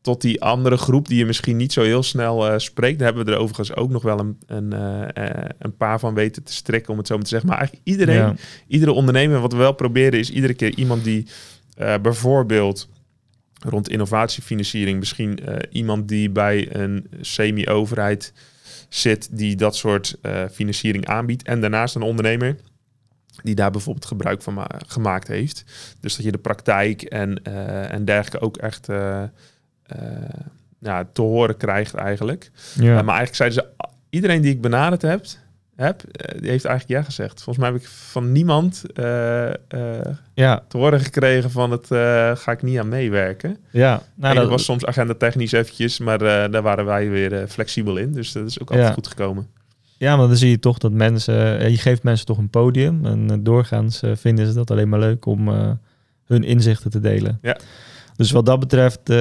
tot 0.00 0.20
die 0.20 0.42
andere 0.42 0.76
groep 0.76 1.08
die 1.08 1.18
je 1.18 1.26
misschien 1.26 1.56
niet 1.56 1.72
zo 1.72 1.82
heel 1.82 2.02
snel 2.02 2.52
uh, 2.52 2.58
spreekt. 2.58 2.98
Daar 2.98 3.06
hebben 3.06 3.26
we 3.26 3.32
er 3.32 3.38
overigens 3.38 3.74
ook 3.74 3.90
nog 3.90 4.02
wel 4.02 4.18
een, 4.18 4.38
een, 4.46 4.74
uh, 4.74 5.44
een 5.58 5.76
paar 5.76 5.98
van 5.98 6.14
weten 6.14 6.42
te 6.42 6.52
strikken, 6.52 6.92
om 6.92 6.98
het 6.98 7.06
zo 7.06 7.14
maar 7.14 7.22
te 7.22 7.30
zeggen. 7.30 7.48
Maar 7.48 7.58
eigenlijk 7.58 7.88
iedereen, 7.88 8.16
ja. 8.16 8.34
iedere 8.66 8.92
ondernemer, 8.92 9.40
wat 9.40 9.52
we 9.52 9.58
wel 9.58 9.72
proberen, 9.72 10.18
is 10.18 10.30
iedere 10.30 10.54
keer 10.54 10.74
iemand 10.74 11.04
die 11.04 11.26
bijvoorbeeld 12.02 12.88
rond 13.68 13.88
innovatiefinanciering, 13.88 14.98
misschien 14.98 15.38
iemand 15.70 16.08
die 16.08 16.30
bij 16.30 16.74
een 16.74 17.06
semi-overheid 17.20 18.32
zit, 18.88 19.28
die 19.36 19.56
dat 19.56 19.76
soort 19.76 20.16
financiering 20.52 21.06
aanbiedt. 21.06 21.42
En 21.42 21.60
daarnaast 21.60 21.94
een 21.94 22.02
ondernemer 22.02 22.56
die 23.42 23.54
daar 23.54 23.70
bijvoorbeeld 23.70 24.06
gebruik 24.06 24.42
van 24.42 24.66
gemaakt 24.86 25.28
heeft. 25.28 25.64
Dus 26.00 26.16
dat 26.16 26.24
je 26.24 26.32
de 26.32 26.38
praktijk 26.38 27.02
en, 27.02 27.42
en 27.90 28.04
dergelijke 28.04 28.46
ook 28.46 28.56
echt 28.56 28.88
uh, 28.88 29.22
ja, 30.78 31.08
te 31.12 31.22
horen 31.22 31.56
krijgt 31.56 31.94
eigenlijk. 31.94 32.50
Ja. 32.74 33.02
Maar 33.02 33.16
eigenlijk 33.16 33.34
zeiden 33.34 33.62
ze, 33.62 33.86
iedereen 34.10 34.40
die 34.40 34.52
ik 34.52 34.60
benaderd 34.60 35.02
heb, 35.02 35.24
heb 35.76 36.00
die 36.38 36.50
heeft 36.50 36.64
eigenlijk 36.64 36.88
ja 36.88 37.02
gezegd. 37.02 37.42
Volgens 37.42 37.58
mij 37.64 37.74
heb 37.74 37.82
ik 37.82 37.88
van 37.88 38.32
niemand 38.32 38.82
ja. 40.34 40.64
te 40.68 40.76
horen 40.76 41.00
gekregen 41.00 41.50
van 41.50 41.70
het 41.70 41.86
ga 42.38 42.52
ik 42.52 42.62
niet 42.62 42.78
aan 42.78 42.88
meewerken. 42.88 43.56
Ja, 43.70 44.02
nou, 44.14 44.34
dat 44.34 44.48
was 44.48 44.64
soms 44.64 44.84
agenda 44.84 45.14
technisch 45.14 45.52
eventjes, 45.52 45.98
maar 45.98 46.18
daar 46.18 46.62
waren 46.62 46.84
wij 46.84 47.10
weer 47.10 47.48
flexibel 47.48 47.96
in. 47.96 48.12
Dus 48.12 48.32
dat 48.32 48.46
is 48.46 48.60
ook 48.60 48.68
altijd 48.70 48.88
ja. 48.88 48.94
goed 48.94 49.06
gekomen. 49.06 49.60
Ja, 50.02 50.16
maar 50.16 50.26
dan 50.26 50.36
zie 50.36 50.50
je 50.50 50.58
toch 50.58 50.78
dat 50.78 50.92
mensen, 50.92 51.70
je 51.70 51.78
geeft 51.78 52.02
mensen 52.02 52.26
toch 52.26 52.38
een 52.38 52.50
podium. 52.50 53.06
En 53.06 53.42
doorgaans 53.42 54.02
vinden 54.14 54.46
ze 54.46 54.52
dat 54.52 54.70
alleen 54.70 54.88
maar 54.88 54.98
leuk 54.98 55.26
om 55.26 55.48
hun 56.26 56.44
inzichten 56.44 56.90
te 56.90 57.00
delen. 57.00 57.38
Ja. 57.42 57.58
Dus 58.16 58.30
wat 58.30 58.46
dat 58.46 58.60
betreft, 58.60 58.98
uh, 58.98 59.16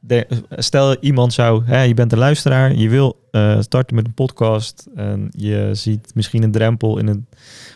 de, 0.00 0.26
stel 0.48 0.96
iemand 0.96 1.32
zou, 1.32 1.64
hè, 1.64 1.82
je 1.82 1.94
bent 1.94 2.12
een 2.12 2.18
luisteraar, 2.18 2.74
je 2.74 2.88
wil 2.88 3.28
uh, 3.32 3.60
starten 3.60 3.96
met 3.96 4.06
een 4.06 4.14
podcast 4.14 4.88
en 4.94 5.28
je 5.36 5.70
ziet 5.72 6.14
misschien 6.14 6.42
een 6.42 6.52
drempel 6.52 6.98
in 6.98 7.06
het, 7.06 7.18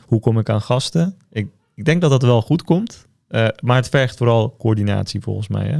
hoe 0.06 0.20
kom 0.20 0.38
ik 0.38 0.48
aan 0.48 0.60
gasten? 0.60 1.16
Ik, 1.32 1.48
ik 1.74 1.84
denk 1.84 2.00
dat 2.00 2.10
dat 2.10 2.22
wel 2.22 2.42
goed 2.42 2.62
komt, 2.62 3.06
maar 3.60 3.76
het 3.76 3.88
vergt 3.88 4.16
vooral 4.16 4.54
coördinatie 4.58 5.20
volgens 5.20 5.48
mij. 5.48 5.66
Hè? 5.66 5.78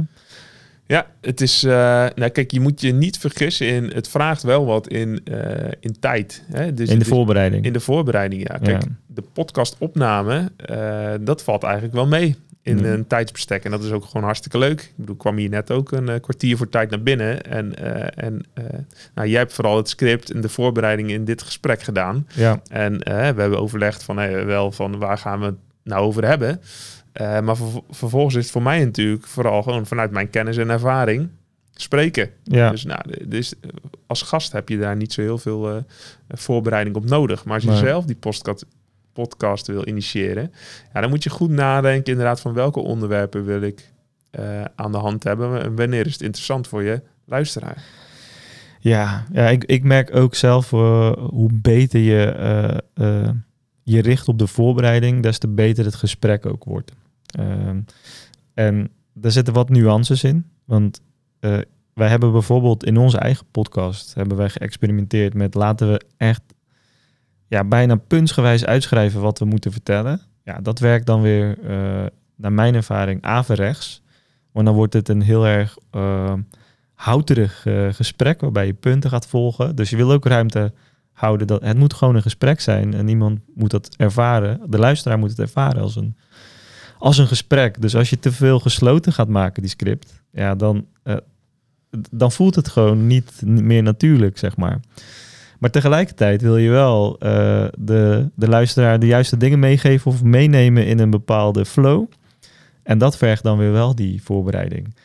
Ja, 0.87 1.07
het 1.21 1.41
is. 1.41 1.63
Uh, 1.63 1.71
nou, 2.15 2.29
kijk, 2.29 2.51
je 2.51 2.59
moet 2.59 2.81
je 2.81 2.93
niet 2.93 3.17
vergissen 3.17 3.67
in. 3.67 3.91
Het 3.93 4.07
vraagt 4.07 4.43
wel 4.43 4.65
wat 4.65 4.87
in, 4.87 5.21
uh, 5.31 5.37
in 5.79 5.99
tijd. 5.99 6.43
Hè? 6.51 6.73
Dus, 6.73 6.89
in 6.89 6.99
de 6.99 7.05
voorbereiding. 7.05 7.65
In 7.65 7.73
de 7.73 7.79
voorbereiding, 7.79 8.47
ja. 8.47 8.57
Kijk, 8.57 8.83
ja. 8.83 8.89
de 9.07 9.23
podcastopname, 9.33 10.51
uh, 10.71 11.13
dat 11.21 11.43
valt 11.43 11.63
eigenlijk 11.63 11.93
wel 11.93 12.07
mee 12.07 12.35
in 12.61 12.79
ja. 12.79 12.85
een 12.85 13.07
tijdsbestek. 13.07 13.63
En 13.63 13.71
dat 13.71 13.83
is 13.83 13.91
ook 13.91 14.05
gewoon 14.05 14.23
hartstikke 14.23 14.57
leuk. 14.57 14.81
Ik 14.81 14.93
bedoel, 14.95 15.13
ik 15.13 15.21
kwam 15.21 15.37
hier 15.37 15.49
net 15.49 15.71
ook 15.71 15.91
een 15.91 16.19
kwartier 16.19 16.57
voor 16.57 16.69
tijd 16.69 16.89
naar 16.89 17.03
binnen. 17.03 17.43
En, 17.43 17.75
en 18.15 18.43
nou, 19.15 19.27
jij 19.27 19.39
hebt 19.39 19.53
vooral 19.53 19.77
het 19.77 19.89
script 19.89 20.31
en 20.31 20.41
de 20.41 20.49
voorbereiding 20.49 21.09
in 21.09 21.25
dit 21.25 21.41
gesprek 21.41 21.81
gedaan. 21.81 22.27
Ja. 22.33 22.61
En 22.69 22.97
we 22.97 23.11
hebben 23.11 23.59
overlegd 23.59 24.03
van, 24.03 24.17
hey, 24.17 24.45
wel 24.45 24.71
van 24.71 24.97
waar 24.97 25.17
gaan 25.17 25.39
we 25.39 25.45
het 25.45 25.55
nou 25.83 26.05
over 26.05 26.25
hebben. 26.25 26.61
Maar 27.19 27.57
ver 27.57 27.81
vervolgens 27.89 28.35
is 28.35 28.43
het 28.43 28.51
voor 28.51 28.61
mij 28.61 28.85
natuurlijk 28.85 29.27
vooral 29.27 29.63
gewoon 29.63 29.85
vanuit 29.85 30.11
mijn 30.11 30.29
kennis 30.29 30.57
en 30.57 30.69
ervaring 30.69 31.29
spreken. 31.75 32.29
Ja. 32.43 32.69
Dus, 32.69 32.83
nou, 32.83 33.27
dus 33.27 33.53
als 34.07 34.21
gast 34.21 34.51
heb 34.51 34.69
je 34.69 34.77
daar 34.77 34.95
niet 34.95 35.13
zo 35.13 35.21
heel 35.21 35.37
veel 35.37 35.85
voorbereiding 36.29 36.95
op 36.95 37.05
nodig. 37.05 37.45
Maar 37.45 37.53
als 37.53 37.63
je 37.63 37.69
nee. 37.69 37.79
zelf 37.79 38.05
die 38.05 38.15
podcast 38.15 38.65
podcast 39.13 39.67
wil 39.67 39.87
initiëren, 39.87 40.51
ja, 40.93 41.01
dan 41.01 41.09
moet 41.09 41.23
je 41.23 41.29
goed 41.29 41.49
nadenken 41.49 42.11
inderdaad 42.11 42.41
van 42.41 42.53
welke 42.53 42.79
onderwerpen 42.79 43.45
wil 43.45 43.61
ik 43.61 43.91
uh, 44.39 44.63
aan 44.75 44.91
de 44.91 44.97
hand 44.97 45.23
hebben 45.23 45.61
en 45.61 45.75
wanneer 45.75 46.05
is 46.05 46.13
het 46.13 46.21
interessant 46.21 46.67
voor 46.67 46.83
je 46.83 47.01
luisteraar. 47.25 47.83
Ja, 48.79 49.25
ja 49.31 49.49
ik, 49.49 49.63
ik 49.63 49.83
merk 49.83 50.15
ook 50.15 50.35
zelf 50.35 50.71
uh, 50.71 51.11
hoe 51.11 51.49
beter 51.53 51.99
je 51.99 52.83
je 53.83 54.01
richt 54.01 54.27
op 54.27 54.39
de 54.39 54.47
voorbereiding, 54.47 55.23
des 55.23 55.37
te 55.37 55.47
beter 55.47 55.85
het 55.85 55.95
gesprek 55.95 56.45
ook 56.45 56.63
wordt. 56.63 56.91
Ehm, 57.35 57.79
en 58.53 58.89
daar 59.13 59.31
zitten 59.31 59.53
wat 59.53 59.69
nuances 59.69 60.23
in, 60.23 60.45
want 60.65 61.01
wij 61.95 62.07
hebben 62.07 62.31
bijvoorbeeld 62.31 62.83
in 62.85 62.97
onze 62.97 63.17
eigen 63.17 63.45
podcast 63.51 64.13
hebben 64.13 64.37
wij 64.37 64.49
geëxperimenteerd 64.49 65.33
met 65.33 65.53
laten 65.53 65.91
we 65.91 66.01
echt 66.17 66.41
ja, 67.47 67.63
bijna 67.63 67.95
puntsgewijs 67.95 68.65
uitschrijven 68.65 69.21
wat 69.21 69.39
we 69.39 69.45
moeten 69.45 69.71
vertellen. 69.71 70.21
Ja, 70.43 70.59
dat 70.61 70.79
werkt 70.79 71.05
dan 71.05 71.21
weer, 71.21 71.57
uh, 71.63 72.05
naar 72.35 72.53
mijn 72.53 72.75
ervaring, 72.75 73.21
averechts. 73.21 74.01
Want 74.51 74.65
dan 74.65 74.75
wordt 74.75 74.93
het 74.93 75.09
een 75.09 75.21
heel 75.21 75.45
erg 75.45 75.77
uh, 75.95 76.33
houterig 76.93 77.65
gesprek 77.89 78.41
waarbij 78.41 78.65
je 78.65 78.73
punten 78.73 79.09
gaat 79.09 79.27
volgen. 79.27 79.75
Dus 79.75 79.89
je 79.89 79.95
wil 79.95 80.11
ook 80.11 80.25
ruimte 80.25 80.73
houden. 81.11 81.47
Dat, 81.47 81.61
het 81.61 81.77
moet 81.77 81.93
gewoon 81.93 82.15
een 82.15 82.21
gesprek 82.21 82.59
zijn 82.59 82.93
en 82.93 83.07
iemand 83.07 83.39
moet 83.55 83.71
dat 83.71 83.95
ervaren. 83.97 84.61
De 84.67 84.79
luisteraar 84.79 85.19
moet 85.19 85.29
het 85.29 85.39
ervaren 85.39 85.81
als 85.81 85.95
een, 85.95 86.17
als 86.97 87.17
een 87.17 87.27
gesprek. 87.27 87.81
Dus 87.81 87.95
als 87.95 88.09
je 88.09 88.19
te 88.19 88.31
veel 88.31 88.59
gesloten 88.59 89.13
gaat 89.13 89.27
maken, 89.27 89.61
die 89.61 89.71
script, 89.71 90.23
ja, 90.31 90.55
dan, 90.55 90.85
dan 92.11 92.31
voelt 92.31 92.55
het 92.55 92.67
gewoon 92.67 93.07
niet 93.07 93.41
meer 93.45 93.83
natuurlijk, 93.83 94.37
zeg 94.37 94.57
maar. 94.57 94.79
Maar 95.59 95.69
tegelijkertijd 95.69 96.41
wil 96.41 96.57
je 96.57 96.69
wel 96.69 97.13
uh, 97.13 97.65
de, 97.77 98.29
de 98.35 98.47
luisteraar 98.47 98.99
de 98.99 99.05
juiste 99.05 99.37
dingen 99.37 99.59
meegeven 99.59 100.11
of 100.11 100.23
meenemen 100.23 100.85
in 100.85 100.99
een 100.99 101.09
bepaalde 101.09 101.65
flow. 101.65 102.05
En 102.83 102.97
dat 102.97 103.17
vergt 103.17 103.43
dan 103.43 103.57
weer 103.57 103.71
wel 103.71 103.95
die 103.95 104.23
voorbereiding. 104.23 104.95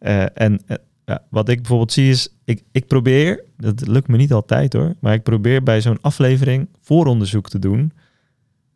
Uh, 0.00 0.24
en 0.34 0.60
ja, 1.04 1.22
wat 1.30 1.48
ik 1.48 1.56
bijvoorbeeld 1.56 1.92
zie 1.92 2.10
is, 2.10 2.28
ik, 2.44 2.62
ik 2.72 2.86
probeer, 2.86 3.44
dat 3.56 3.86
lukt 3.86 4.08
me 4.08 4.16
niet 4.16 4.32
altijd 4.32 4.72
hoor, 4.72 4.94
maar 5.00 5.14
ik 5.14 5.22
probeer 5.22 5.62
bij 5.62 5.80
zo'n 5.80 6.00
aflevering 6.00 6.68
vooronderzoek 6.82 7.48
te 7.48 7.58
doen 7.58 7.92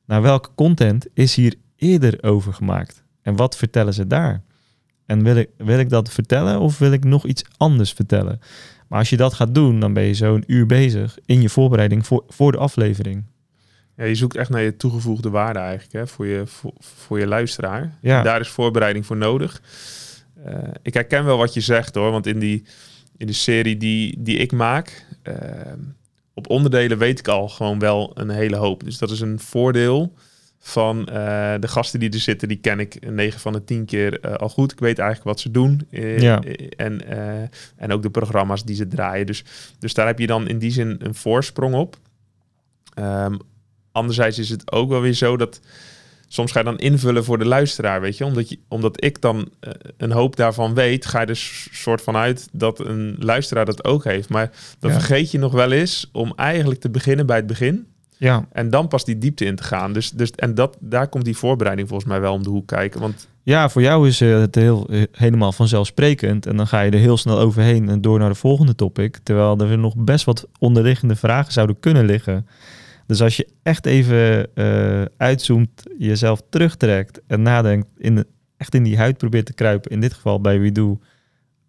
naar 0.04 0.22
welke 0.22 0.48
content 0.54 1.06
is 1.14 1.34
hier 1.34 1.54
eerder 1.80 2.22
over 2.22 2.52
gemaakt 2.52 3.02
en 3.22 3.36
wat 3.36 3.56
vertellen 3.56 3.94
ze 3.94 4.06
daar. 4.06 4.42
En 5.06 5.22
wil 5.22 5.36
ik, 5.36 5.48
wil 5.56 5.78
ik 5.78 5.88
dat 5.88 6.10
vertellen 6.10 6.60
of 6.60 6.78
wil 6.78 6.92
ik 6.92 7.04
nog 7.04 7.26
iets 7.26 7.44
anders 7.56 7.92
vertellen? 7.92 8.40
Maar 8.88 8.98
als 8.98 9.10
je 9.10 9.16
dat 9.16 9.34
gaat 9.34 9.54
doen, 9.54 9.80
dan 9.80 9.92
ben 9.92 10.02
je 10.02 10.14
zo'n 10.14 10.44
uur 10.46 10.66
bezig 10.66 11.18
in 11.24 11.42
je 11.42 11.48
voorbereiding 11.48 12.06
voor, 12.06 12.24
voor 12.28 12.52
de 12.52 12.58
aflevering. 12.58 13.24
Ja, 13.96 14.04
je 14.04 14.14
zoekt 14.14 14.36
echt 14.36 14.50
naar 14.50 14.62
je 14.62 14.76
toegevoegde 14.76 15.30
waarde 15.30 15.58
eigenlijk 15.58 15.92
hè, 15.92 16.06
voor, 16.06 16.26
je, 16.26 16.46
voor, 16.46 16.72
voor 16.78 17.18
je 17.18 17.26
luisteraar. 17.26 17.98
Ja. 18.00 18.22
Daar 18.22 18.40
is 18.40 18.48
voorbereiding 18.48 19.06
voor 19.06 19.16
nodig. 19.16 19.62
Uh, 20.46 20.54
ik 20.82 20.94
herken 20.94 21.24
wel 21.24 21.36
wat 21.36 21.54
je 21.54 21.60
zegt 21.60 21.94
hoor, 21.94 22.10
want 22.10 22.26
in 22.26 22.38
die, 22.38 22.64
in 23.16 23.26
de 23.26 23.32
serie 23.32 23.76
die, 23.76 24.16
die 24.18 24.36
ik 24.36 24.52
maak, 24.52 25.06
uh, 25.24 25.34
op 26.34 26.50
onderdelen 26.50 26.98
weet 26.98 27.18
ik 27.18 27.28
al 27.28 27.48
gewoon 27.48 27.78
wel 27.78 28.10
een 28.14 28.30
hele 28.30 28.56
hoop. 28.56 28.84
Dus 28.84 28.98
dat 28.98 29.10
is 29.10 29.20
een 29.20 29.38
voordeel 29.38 30.14
van 30.62 30.98
uh, 30.98 31.04
de 31.60 31.68
gasten 31.68 32.00
die 32.00 32.10
er 32.10 32.18
zitten, 32.18 32.48
die 32.48 32.56
ken 32.56 32.80
ik 32.80 33.10
9 33.10 33.40
van 33.40 33.52
de 33.52 33.64
10 33.64 33.84
keer 33.84 34.24
uh, 34.24 34.34
al 34.34 34.48
goed. 34.48 34.72
Ik 34.72 34.80
weet 34.80 34.98
eigenlijk 34.98 35.28
wat 35.28 35.40
ze 35.40 35.50
doen. 35.50 35.86
Uh, 35.90 36.18
ja. 36.18 36.42
en, 36.76 37.00
en 37.76 37.92
ook 37.92 38.02
de 38.02 38.10
programma's 38.10 38.64
die 38.64 38.76
ze 38.76 38.88
draaien. 38.88 39.26
Dus, 39.26 39.44
dus 39.78 39.94
daar 39.94 40.06
heb 40.06 40.18
je 40.18 40.26
dan 40.26 40.48
in 40.48 40.58
die 40.58 40.70
zin 40.70 40.96
een 40.98 41.14
voorsprong 41.14 41.74
op. 41.74 41.96
Um, 42.98 43.38
anderzijds 43.92 44.38
is 44.38 44.48
het 44.48 44.72
ook 44.72 44.88
wel 44.88 45.00
weer 45.00 45.12
zo 45.12 45.36
dat 45.36 45.60
soms 46.28 46.52
ga 46.52 46.58
je 46.58 46.64
dan 46.64 46.78
invullen 46.78 47.24
voor 47.24 47.38
de 47.38 47.46
luisteraar, 47.46 48.00
weet 48.00 48.16
je. 48.16 48.24
Omdat, 48.24 48.48
je, 48.48 48.58
omdat 48.68 49.04
ik 49.04 49.20
dan 49.20 49.36
uh, 49.60 49.72
een 49.96 50.12
hoop 50.12 50.36
daarvan 50.36 50.74
weet, 50.74 51.06
ga 51.06 51.20
je 51.20 51.26
dus 51.26 51.68
soort 51.72 52.02
van 52.02 52.16
uit 52.16 52.48
dat 52.52 52.78
een 52.78 53.16
luisteraar 53.18 53.64
dat 53.64 53.84
ook 53.84 54.04
heeft. 54.04 54.28
Maar 54.28 54.50
dan 54.78 54.90
vergeet 54.90 55.30
je 55.30 55.38
nog 55.38 55.52
wel 55.52 55.72
eens 55.72 56.08
om 56.12 56.32
eigenlijk 56.36 56.80
te 56.80 56.90
beginnen 56.90 57.26
bij 57.26 57.36
het 57.36 57.46
begin. 57.46 57.86
Ja. 58.20 58.46
En 58.52 58.70
dan 58.70 58.88
pas 58.88 59.04
die 59.04 59.18
diepte 59.18 59.44
in 59.44 59.56
te 59.56 59.62
gaan. 59.62 59.92
Dus, 59.92 60.10
dus, 60.10 60.30
en 60.30 60.54
dat, 60.54 60.76
daar 60.80 61.08
komt 61.08 61.24
die 61.24 61.36
voorbereiding 61.36 61.88
volgens 61.88 62.10
mij 62.10 62.20
wel 62.20 62.32
om 62.32 62.42
de 62.42 62.50
hoek 62.50 62.66
kijken. 62.66 63.00
Want... 63.00 63.28
Ja, 63.42 63.68
voor 63.68 63.82
jou 63.82 64.08
is 64.08 64.20
het 64.20 64.54
heel, 64.54 64.90
helemaal 65.12 65.52
vanzelfsprekend. 65.52 66.46
En 66.46 66.56
dan 66.56 66.66
ga 66.66 66.80
je 66.80 66.90
er 66.90 66.98
heel 66.98 67.16
snel 67.16 67.38
overheen 67.38 67.88
en 67.88 68.00
door 68.00 68.18
naar 68.18 68.28
de 68.28 68.34
volgende 68.34 68.74
topic. 68.74 69.18
Terwijl 69.22 69.58
er 69.58 69.78
nog 69.78 69.96
best 69.96 70.24
wat 70.24 70.48
onderliggende 70.58 71.16
vragen 71.16 71.52
zouden 71.52 71.80
kunnen 71.80 72.04
liggen. 72.04 72.46
Dus 73.06 73.22
als 73.22 73.36
je 73.36 73.48
echt 73.62 73.86
even 73.86 74.48
uh, 74.54 75.02
uitzoomt, 75.16 75.82
jezelf 75.98 76.42
terugtrekt 76.50 77.20
en 77.26 77.42
nadenkt, 77.42 77.86
in 77.96 78.24
echt 78.56 78.74
in 78.74 78.82
die 78.82 78.98
huid 78.98 79.16
probeert 79.16 79.46
te 79.46 79.52
kruipen, 79.52 79.90
in 79.90 80.00
dit 80.00 80.14
geval 80.14 80.40
bij 80.40 80.60
wie 80.60 80.72
doe, 80.72 80.98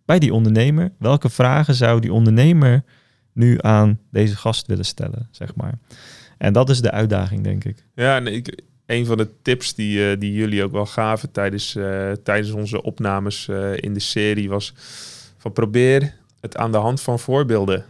bij 0.06 0.20
die 0.20 0.34
ondernemer, 0.34 0.92
welke 1.00 1.30
vragen 1.30 1.76
zou 1.76 2.00
die 2.00 2.14
ondernemer 2.14 2.84
nu 3.34 3.58
aan 3.62 4.00
deze 4.10 4.36
gast 4.36 4.68
willen 4.68 4.86
stellen, 4.86 5.28
zeg 5.32 5.56
maar. 5.56 5.74
En 6.42 6.54
dat 6.54 6.70
is 6.70 6.82
de 6.82 6.92
uitdaging, 6.92 7.44
denk 7.44 7.64
ik. 7.64 7.86
Ja, 7.96 8.16
en 8.16 8.28
ik, 8.28 8.62
een 8.86 9.06
van 9.06 9.18
de 9.18 9.28
tips 9.42 9.76
die, 9.76 10.12
uh, 10.12 10.20
die 10.20 10.34
jullie 10.34 10.64
ook 10.64 10.72
wel 10.72 10.86
gaven 10.86 11.32
tijdens, 11.32 11.76
uh, 11.76 12.12
tijdens 12.12 12.52
onze 12.52 12.82
opnames 12.82 13.48
in 13.76 13.94
de 13.94 14.00
serie 14.00 14.50
was 14.50 14.74
van 15.38 15.52
probeer 15.52 16.14
het 16.40 16.58
aan 16.58 16.72
de 16.72 16.78
hand 16.78 17.02
van 17.02 17.20
voorbeelden 17.20 17.86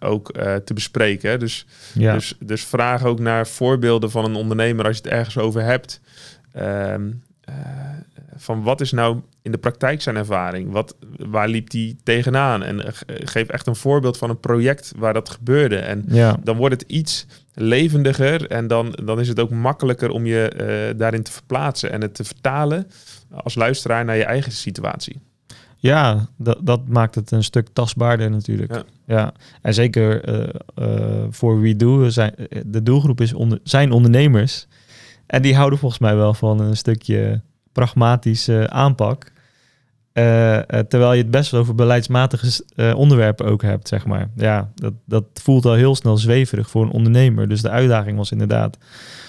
ook 0.00 0.32
te 0.64 0.74
bespreken. 0.74 1.38
Dus, 1.38 1.66
ja. 1.94 2.12
dus, 2.14 2.34
dus 2.40 2.64
vraag 2.64 3.04
ook 3.04 3.18
naar 3.18 3.46
voorbeelden 3.46 4.10
van 4.10 4.24
een 4.24 4.34
ondernemer 4.34 4.86
als 4.86 4.96
je 4.96 5.02
het 5.02 5.12
ergens 5.12 5.38
over 5.38 5.62
hebt. 5.62 6.00
Um, 6.56 7.22
uh, 7.48 7.54
van 8.36 8.62
wat 8.62 8.80
is 8.80 8.92
nou 8.92 9.20
in 9.42 9.52
de 9.52 9.58
praktijk 9.58 10.02
zijn 10.02 10.16
ervaring? 10.16 10.72
Wat, 10.72 10.96
waar 11.18 11.48
liep 11.48 11.70
die 11.70 11.96
tegenaan? 12.02 12.62
En 12.62 12.94
geef 13.06 13.48
echt 13.48 13.66
een 13.66 13.76
voorbeeld 13.76 14.18
van 14.18 14.30
een 14.30 14.40
project 14.40 14.92
waar 14.96 15.12
dat 15.12 15.28
gebeurde. 15.28 15.76
En 15.76 16.04
ja. 16.08 16.36
dan 16.42 16.56
wordt 16.56 16.80
het 16.80 16.90
iets 16.90 17.26
levendiger 17.60 18.46
en 18.46 18.66
dan, 18.66 18.98
dan 19.04 19.20
is 19.20 19.28
het 19.28 19.40
ook 19.40 19.50
makkelijker 19.50 20.10
om 20.10 20.26
je 20.26 20.94
daarin 20.96 21.22
te 21.22 21.32
verplaatsen 21.32 21.90
en 21.90 22.00
het 22.00 22.14
te 22.14 22.24
vertalen 22.24 22.86
als 23.30 23.54
luisteraar 23.54 24.04
naar 24.04 24.16
je 24.16 24.24
eigen 24.24 24.52
situatie. 24.52 25.20
Ja, 25.80 26.28
dat, 26.36 26.58
dat 26.62 26.88
maakt 26.88 27.14
het 27.14 27.30
een 27.30 27.44
stuk 27.44 27.68
tastbaarder 27.72 28.30
natuurlijk. 28.30 28.72
Ja, 28.72 28.84
ja. 29.06 29.32
en 29.62 29.74
zeker 29.74 30.28
uh, 30.28 30.48
uh, 30.78 31.24
voor 31.30 31.60
WeDo, 31.60 32.08
zijn, 32.08 32.34
de 32.66 32.82
doelgroep 32.82 33.20
is 33.20 33.32
onder, 33.32 33.60
zijn 33.62 33.92
ondernemers. 33.92 34.66
En 35.26 35.42
die 35.42 35.54
houden 35.54 35.78
volgens 35.78 36.00
mij 36.00 36.16
wel 36.16 36.34
van 36.34 36.60
een 36.60 36.76
stukje 36.76 37.40
pragmatische 37.72 38.70
aanpak. 38.70 39.32
Uh, 40.18 40.58
terwijl 40.78 41.12
je 41.12 41.22
het 41.22 41.30
best 41.30 41.50
wel 41.50 41.60
over 41.60 41.74
beleidsmatige 41.74 42.64
onderwerpen 42.94 43.46
ook 43.46 43.62
hebt, 43.62 43.88
zeg 43.88 44.06
maar. 44.06 44.28
Ja, 44.36 44.70
dat, 44.74 44.92
dat 45.04 45.24
voelt 45.42 45.64
al 45.64 45.72
heel 45.72 45.94
snel 45.94 46.16
zweverig 46.16 46.70
voor 46.70 46.82
een 46.82 46.90
ondernemer. 46.90 47.48
Dus 47.48 47.62
de 47.62 47.70
uitdaging 47.70 48.16
was 48.16 48.32
inderdaad... 48.32 48.78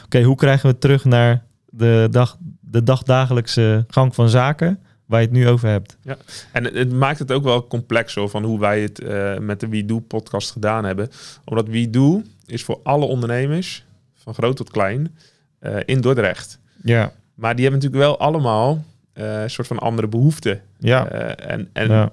Oké, 0.06 0.22
hoe 0.22 0.36
krijgen 0.36 0.62
we 0.62 0.68
het 0.68 0.82
terug 0.82 1.06
naar 1.06 1.44
de, 1.70 2.08
dag, 2.12 2.38
de 2.60 2.84
dagdagelijkse 2.84 3.86
gang 3.88 4.16
van 4.16 4.30
zaken 4.30 4.80
waar 5.06 5.22
je 5.22 5.26
het 5.26 5.36
nu 5.36 5.48
over 5.48 5.70
hebt. 5.70 5.98
Ja, 6.02 6.18
en 6.52 6.64
het, 6.64 6.92
maakt 6.92 7.20
het 7.20 7.32
ook 7.32 7.44
wel 7.44 7.68
complex 7.68 8.16
hoor, 8.16 8.30
van 8.30 8.44
hoe 8.44 8.60
wij 8.60 8.82
het 8.82 9.02
uh, 9.02 9.38
met 9.38 9.60
de 9.60 9.68
We 9.68 9.86
Do 9.86 10.00
podcast 10.00 10.52
gedaan 10.52 10.86
hebben. 10.86 11.10
Omdat 11.46 11.68
We 11.68 11.90
Do 11.90 12.22
is 12.46 12.64
voor 12.64 12.80
alle 12.84 13.06
ondernemers, 13.06 13.86
van 14.16 14.34
groot 14.34 14.56
tot 14.56 14.70
klein, 14.70 15.16
uh, 15.62 15.76
in 15.86 16.02
Dordrecht. 16.02 16.60
Ja. 16.84 17.12
Maar 17.34 17.56
die 17.56 17.66
hebben 17.66 17.82
natuurlijk 17.82 18.10
wel 18.12 18.28
allemaal 18.28 18.84
uh, 19.14 19.42
een 19.42 19.50
soort 19.50 19.68
van 19.68 19.80
andere 19.80 20.08
behoeften. 20.08 20.62
Ja. 20.80 21.08
en 21.36 21.70
en 21.74 21.90
ja. 21.90 22.12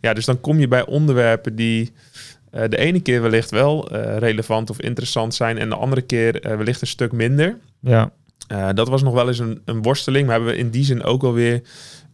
ja. 0.00 0.14
dus 0.14 0.24
dan 0.24 0.40
kom 0.40 0.58
je 0.58 0.68
bij 0.68 0.86
onderwerpen 0.86 1.54
die 1.54 1.92
de 2.50 2.76
ene 2.76 3.00
keer 3.00 3.22
wellicht 3.22 3.50
wel 3.50 3.92
relevant 4.18 4.70
of 4.70 4.80
interessant 4.80 5.34
zijn 5.34 5.58
en 5.58 5.68
de 5.68 5.74
andere 5.74 6.02
keer 6.02 6.40
wellicht 6.42 6.80
een 6.80 6.86
stuk 6.86 7.12
minder. 7.12 7.58
Ja. 7.80 8.12
dat 8.72 8.88
was 8.88 9.02
nog 9.02 9.14
wel 9.14 9.28
eens 9.28 9.38
een, 9.38 9.62
een 9.64 9.82
worsteling. 9.82 10.26
Maar 10.26 10.34
hebben 10.34 10.54
we 10.54 10.60
in 10.60 10.70
die 10.70 10.84
zin 10.84 11.02
ook 11.02 11.22
alweer 11.22 11.60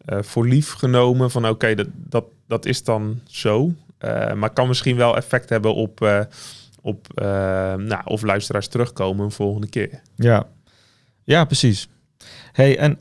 voor 0.06 0.46
lief 0.46 0.72
genomen 0.72 1.30
van 1.30 1.48
oké, 1.48 1.74
dat, 1.74 1.88
dat, 1.94 2.24
dat 2.46 2.66
is 2.66 2.85
dan 2.85 3.20
zo. 3.26 3.72
Uh, 4.04 4.32
maar 4.32 4.50
kan 4.50 4.68
misschien 4.68 4.96
wel 4.96 5.16
effect 5.16 5.48
hebben 5.48 5.74
op, 5.74 6.00
uh, 6.00 6.20
op 6.80 7.06
nou, 7.76 8.00
of 8.04 8.22
luisteraars 8.22 8.68
terugkomen 8.68 9.24
een 9.24 9.30
volgende 9.30 9.68
keer. 9.68 10.00
Ja, 10.16 10.46
ja 11.24 11.44
precies. 11.44 11.88
Hey, 12.52 12.78
en 12.78 12.98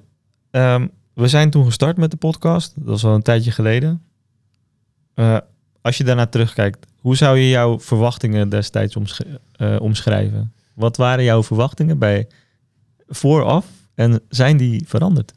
um, 0.51 0.91
we 1.13 1.27
zijn 1.27 1.49
toen 1.49 1.65
gestart 1.65 1.97
met 1.97 2.11
de 2.11 2.17
podcast. 2.17 2.73
Dat 2.75 2.85
was 2.85 3.05
al 3.05 3.13
een 3.13 3.21
tijdje 3.21 3.51
geleden. 3.51 4.01
als 5.81 5.97
je 5.97 6.03
daarna 6.03 6.25
terugkijkt, 6.25 6.87
hoe 6.99 7.15
zou 7.15 7.37
je 7.37 7.49
jouw 7.49 7.79
verwachtingen 7.79 8.49
destijds 8.49 8.95
omsch 8.95 9.21
omschrijven? 9.79 10.53
Wat 10.73 10.97
waren 10.97 11.23
jouw 11.23 11.43
verwachtingen 11.43 11.97
bij 11.97 12.27
vooraf 13.07 13.65
en 13.95 14.21
zijn 14.29 14.57
die 14.57 14.83
veranderd? 14.87 15.33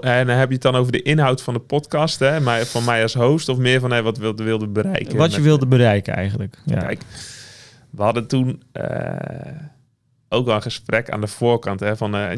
En 0.00 0.26
dan 0.26 0.36
heb 0.36 0.48
je 0.48 0.54
het 0.54 0.62
dan 0.62 0.74
over 0.74 0.92
de 0.92 1.02
inhoud 1.02 1.42
van 1.42 1.54
de 1.54 1.60
podcast, 1.60 2.18
hè? 2.18 2.40
Maar 2.40 2.64
van 2.64 2.84
mij 2.84 3.02
als 3.02 3.14
host 3.14 3.48
of 3.48 3.58
meer 3.58 3.80
van 3.80 3.90
hey, 3.90 4.02
wat 4.02 4.18
wilde, 4.18 4.44
wilde 4.44 4.66
bereiken? 4.66 5.16
Wat 5.16 5.34
je 5.34 5.40
wilde 5.40 5.66
bereiken 5.66 6.14
eigenlijk. 6.14 6.58
Ja. 6.64 6.78
Kijk, 6.78 7.02
we 7.90 8.02
hadden 8.02 8.26
toen 8.26 8.62
uh, 8.72 8.84
ook 10.28 10.48
al 10.48 10.54
een 10.54 10.62
gesprek 10.62 11.10
aan 11.10 11.20
de 11.20 11.26
voorkant 11.26 11.80
hè, 11.80 11.96
van 11.96 12.14
uh, 12.14 12.30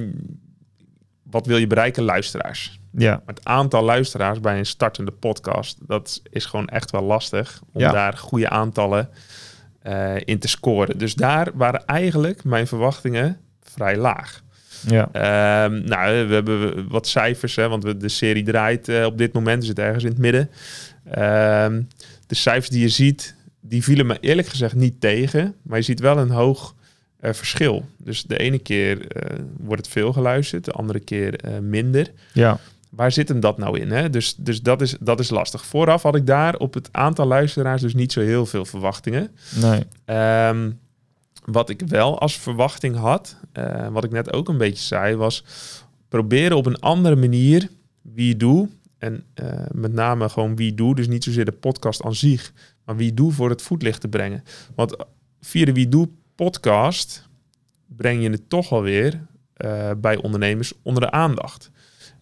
wat 1.31 1.47
wil 1.47 1.57
je 1.57 1.67
bereiken, 1.67 2.03
luisteraars. 2.03 2.81
Ja. 2.93 3.23
Het 3.27 3.41
aantal 3.45 3.83
luisteraars 3.83 4.41
bij 4.41 4.59
een 4.59 4.67
startende 4.67 5.11
podcast, 5.11 5.79
dat 5.87 6.23
is 6.31 6.45
gewoon 6.45 6.69
echt 6.69 6.91
wel 6.91 7.03
lastig 7.03 7.63
om 7.73 7.81
ja. 7.81 7.93
daar 7.93 8.17
goede 8.17 8.49
aantallen 8.49 9.09
uh, 9.87 10.15
in 10.25 10.39
te 10.39 10.49
scoren. 10.49 10.99
Dus 10.99 11.15
daar 11.15 11.51
waren 11.55 11.87
eigenlijk 11.87 12.45
mijn 12.45 12.67
verwachtingen 12.67 13.37
vrij 13.63 13.97
laag. 13.97 14.43
Ja. 14.87 15.65
Um, 15.65 15.85
nou, 15.85 16.27
we 16.27 16.35
hebben 16.35 16.89
wat 16.89 17.07
cijfers, 17.07 17.57
hè, 17.57 17.69
want 17.69 17.85
we, 17.85 17.97
de 17.97 18.09
serie 18.09 18.45
draait 18.45 18.89
uh, 18.89 19.05
op 19.05 19.19
dit 19.19 19.33
moment, 19.33 19.65
zit 19.65 19.79
ergens 19.79 20.05
in 20.05 20.11
het 20.11 20.19
midden. 20.19 20.51
Um, 21.07 21.89
de 22.27 22.35
cijfers 22.35 22.69
die 22.69 22.81
je 22.81 22.89
ziet, 22.89 23.37
die 23.61 23.83
vielen 23.83 24.07
me 24.07 24.17
eerlijk 24.21 24.49
gezegd 24.49 24.75
niet 24.75 25.01
tegen, 25.01 25.55
maar 25.63 25.79
je 25.79 25.85
ziet 25.85 26.01
wel 26.01 26.19
een 26.19 26.31
hoog 26.31 26.75
uh, 27.21 27.33
verschil. 27.33 27.85
Dus 27.97 28.23
de 28.23 28.39
ene 28.39 28.59
keer 28.59 28.97
uh, 28.99 29.39
wordt 29.59 29.83
het 29.83 29.93
veel 29.93 30.13
geluisterd, 30.13 30.65
de 30.65 30.73
andere 30.73 31.01
keer 31.01 31.41
minder. 31.63 32.13
Ja. 32.33 32.61
Waar 32.91 33.13
zit 33.13 33.29
hem 33.29 33.41
dat 33.41 33.59
nou 33.59 33.81
in? 33.81 33.91
Hè? 33.91 34.11
Dus, 34.11 34.35
dus 34.37 34.63
dat, 34.63 34.81
is, 34.81 34.97
dat 35.01 35.21
is 35.21 35.31
lastig. 35.31 35.65
Vooraf 35.65 36.03
had 36.03 36.15
ik 36.15 36.27
daar 36.27 36.57
op 36.57 36.75
het 36.75 36.89
aantal 36.93 37.27
luisteraars 37.27 37.83
dus 37.83 37.95
niet 37.95 38.13
zo 38.13 38.21
heel 38.21 38.47
veel 38.47 38.65
verwachtingen. 38.65 39.31
Nee. 39.61 39.83
Um, 40.49 40.79
wat 41.45 41.71
ik 41.71 41.83
wel 41.87 42.21
als 42.21 42.39
verwachting 42.39 42.97
had, 42.97 43.37
wat 43.91 44.05
ik 44.05 44.11
net 44.11 44.33
ook 44.33 44.49
een 44.49 44.59
beetje 44.59 44.85
zei, 44.85 45.17
was 45.17 45.45
proberen 46.09 46.57
op 46.57 46.67
een 46.67 46.81
andere 46.81 47.17
manier 47.17 47.69
wie 48.03 48.37
doe. 48.37 48.69
En 48.99 49.25
met 49.71 49.93
name 49.93 50.29
gewoon 50.29 50.57
wie 50.57 50.75
doe, 50.75 50.95
dus 50.95 51.09
niet 51.09 51.25
zozeer 51.25 51.45
de 51.45 51.53
podcast 51.53 52.03
aan 52.03 52.15
zich, 52.15 52.53
maar 52.85 52.97
wie 52.97 53.15
doe 53.15 53.33
voor 53.33 53.51
het 53.51 53.63
voetlicht 53.63 54.01
te 54.01 54.09
brengen. 54.09 54.45
Want 54.75 54.97
via 55.41 55.65
de 55.65 55.73
Wie 55.73 55.89
Doe 55.89 56.09
podcast 56.39 57.29
breng 57.87 58.23
je 58.23 58.31
het 58.31 58.49
toch 58.49 58.73
alweer 58.73 59.27
uh, 59.57 59.91
bij 59.97 60.17
ondernemers 60.17 60.73
onder 60.83 61.03
de 61.03 61.11
aandacht. 61.11 61.71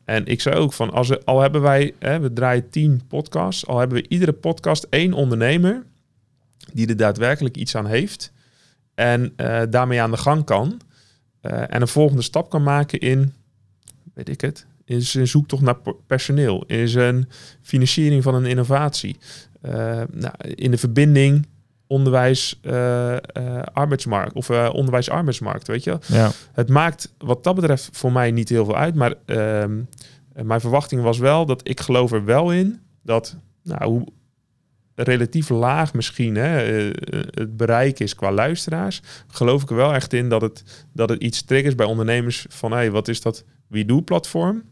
En 0.05 0.27
ik 0.27 0.41
zei 0.41 0.57
ook 0.57 0.73
van, 0.73 0.91
als 0.91 1.25
al 1.25 1.41
hebben 1.41 1.61
wij, 1.61 1.95
hè, 1.99 2.21
we 2.21 2.33
draaien 2.33 2.71
tien 2.71 3.03
podcasts, 3.09 3.67
al 3.67 3.79
hebben 3.79 4.03
we 4.03 4.09
iedere 4.09 4.33
podcast 4.33 4.87
één 4.91 5.13
ondernemer 5.13 5.85
die 6.73 6.89
er 6.89 6.97
daadwerkelijk 6.97 7.57
iets 7.57 7.75
aan 7.75 7.87
heeft 7.87 8.33
en 8.95 9.33
uh, 9.37 9.63
daarmee 9.71 10.03
aan 10.03 10.11
de 10.11 10.17
gang 10.17 10.45
kan 10.45 10.81
uh, 11.43 11.75
en 11.75 11.81
een 11.81 11.89
volgende 11.89 12.23
stap 12.23 12.51
kan 12.51 12.63
maken 12.63 13.01
in, 13.01 13.35
weet 14.15 14.29
ik 14.29 14.41
het, 14.41 14.67
in 14.85 15.03
zijn 15.03 15.29
zoektocht 15.29 15.63
naar 15.63 15.77
personeel, 16.07 16.65
in 16.67 16.89
zijn 16.89 17.29
financiering 17.63 18.23
van 18.23 18.35
een 18.35 18.47
innovatie, 18.47 19.17
nou, 20.11 20.35
in 20.39 20.71
de 20.71 20.79
verbinding 20.79 21.47
onderwijs 21.87 22.61
uh, 22.63 23.17
arbeidsmarkt 23.73 24.33
of 24.33 24.51
onderwijs 24.51 25.11
arbeidsmarkt, 25.11 25.67
weet 25.67 25.85
je. 25.85 25.99
Ja. 26.07 26.31
Het 26.53 26.69
maakt 26.69 27.15
wat 27.19 27.45
dat 27.45 27.55
betreft 27.55 27.89
voor 27.93 28.13
mij 28.13 28.31
niet 28.31 28.49
heel 28.49 28.65
veel 28.65 28.77
uit, 28.77 28.95
maar 28.95 29.15
ehm, 29.25 29.81
mijn 30.43 30.61
verwachting 30.61 31.03
was 31.03 31.19
wel 31.19 31.47
dat 31.47 31.69
ik 31.69 31.81
geloof 31.81 32.13
er 32.13 32.25
wel 32.25 32.53
in 32.53 32.81
dat 33.03 33.37
nou, 33.63 33.85
hoe 33.85 34.07
relatief 34.95 35.49
laag 35.49 35.95
misschien 35.95 36.37
hè, 36.37 36.49
het 37.31 37.57
bereik 37.57 38.01
is 38.01 38.15
qua 38.15 38.33
luisteraars, 38.33 39.03
geloof 39.27 39.63
ik 39.63 39.71
er 39.71 39.77
wel 39.77 39.95
echt 39.95 40.13
in 40.13 40.29
dat 40.29 40.41
het, 40.41 40.87
dat 40.93 41.09
het 41.09 41.23
iets 41.23 41.43
triggers 41.43 41.75
bij 41.75 41.87
ondernemers 41.87 42.47
van 42.49 42.73
hey, 42.73 42.91
wat 42.91 43.09
is 43.09 43.21
dat 43.21 43.45
wie 43.67 43.85
doe 43.85 44.03
platform? 44.03 44.63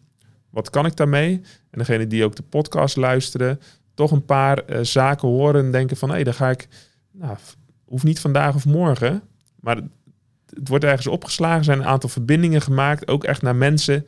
Wat 0.50 0.70
kan 0.70 0.86
ik 0.86 0.96
daarmee? 0.96 1.40
En 1.70 1.78
degene 1.78 2.06
die 2.06 2.24
ook 2.24 2.36
de 2.36 2.42
podcast 2.42 2.96
luisteren, 2.96 3.60
toch 3.94 4.10
een 4.10 4.24
paar 4.24 4.62
zaken 4.82 5.28
horen 5.28 5.64
en 5.64 5.70
denken 5.70 5.96
van 5.96 6.08
hé, 6.08 6.14
hey, 6.14 6.24
dan 6.24 6.34
ga 6.34 6.50
ik 6.50 6.68
nou, 7.14 7.36
hoeft 7.84 8.04
niet 8.04 8.20
vandaag 8.20 8.54
of 8.54 8.66
morgen, 8.66 9.22
maar 9.60 9.76
het 10.54 10.68
wordt 10.68 10.84
ergens 10.84 11.06
opgeslagen. 11.06 11.58
Er 11.58 11.64
zijn 11.64 11.78
een 11.78 11.86
aantal 11.86 12.08
verbindingen 12.08 12.60
gemaakt, 12.60 13.08
ook 13.08 13.24
echt 13.24 13.42
naar 13.42 13.56
mensen 13.56 14.06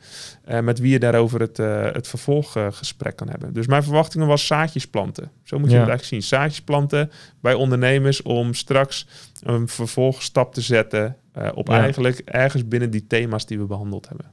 uh, 0.49 0.59
met 0.59 0.79
wie 0.79 0.91
je 0.91 0.99
daarover 0.99 1.39
het, 1.39 1.59
uh, 1.59 1.91
het 1.91 2.07
vervolggesprek 2.07 3.15
kan 3.15 3.29
hebben. 3.29 3.53
Dus 3.53 3.67
mijn 3.67 3.83
verwachtingen 3.83 4.27
was 4.27 4.45
zaadjes 4.45 4.87
planten. 4.87 5.31
Zo 5.43 5.59
moet 5.59 5.69
je 5.69 5.75
ja. 5.75 5.81
het 5.81 5.89
eigenlijk 5.89 6.23
zien. 6.23 6.39
Zaadjes 6.39 6.61
planten 6.61 7.11
bij 7.41 7.53
ondernemers 7.53 8.21
om 8.21 8.53
straks 8.53 9.07
een 9.43 9.67
vervolgstap 9.67 10.53
te 10.53 10.61
zetten 10.61 11.15
uh, 11.37 11.49
op 11.53 11.67
ja. 11.67 11.79
eigenlijk 11.79 12.21
ergens 12.25 12.67
binnen 12.67 12.89
die 12.89 13.07
thema's 13.07 13.45
die 13.45 13.59
we 13.59 13.65
behandeld 13.65 14.07
hebben. 14.07 14.31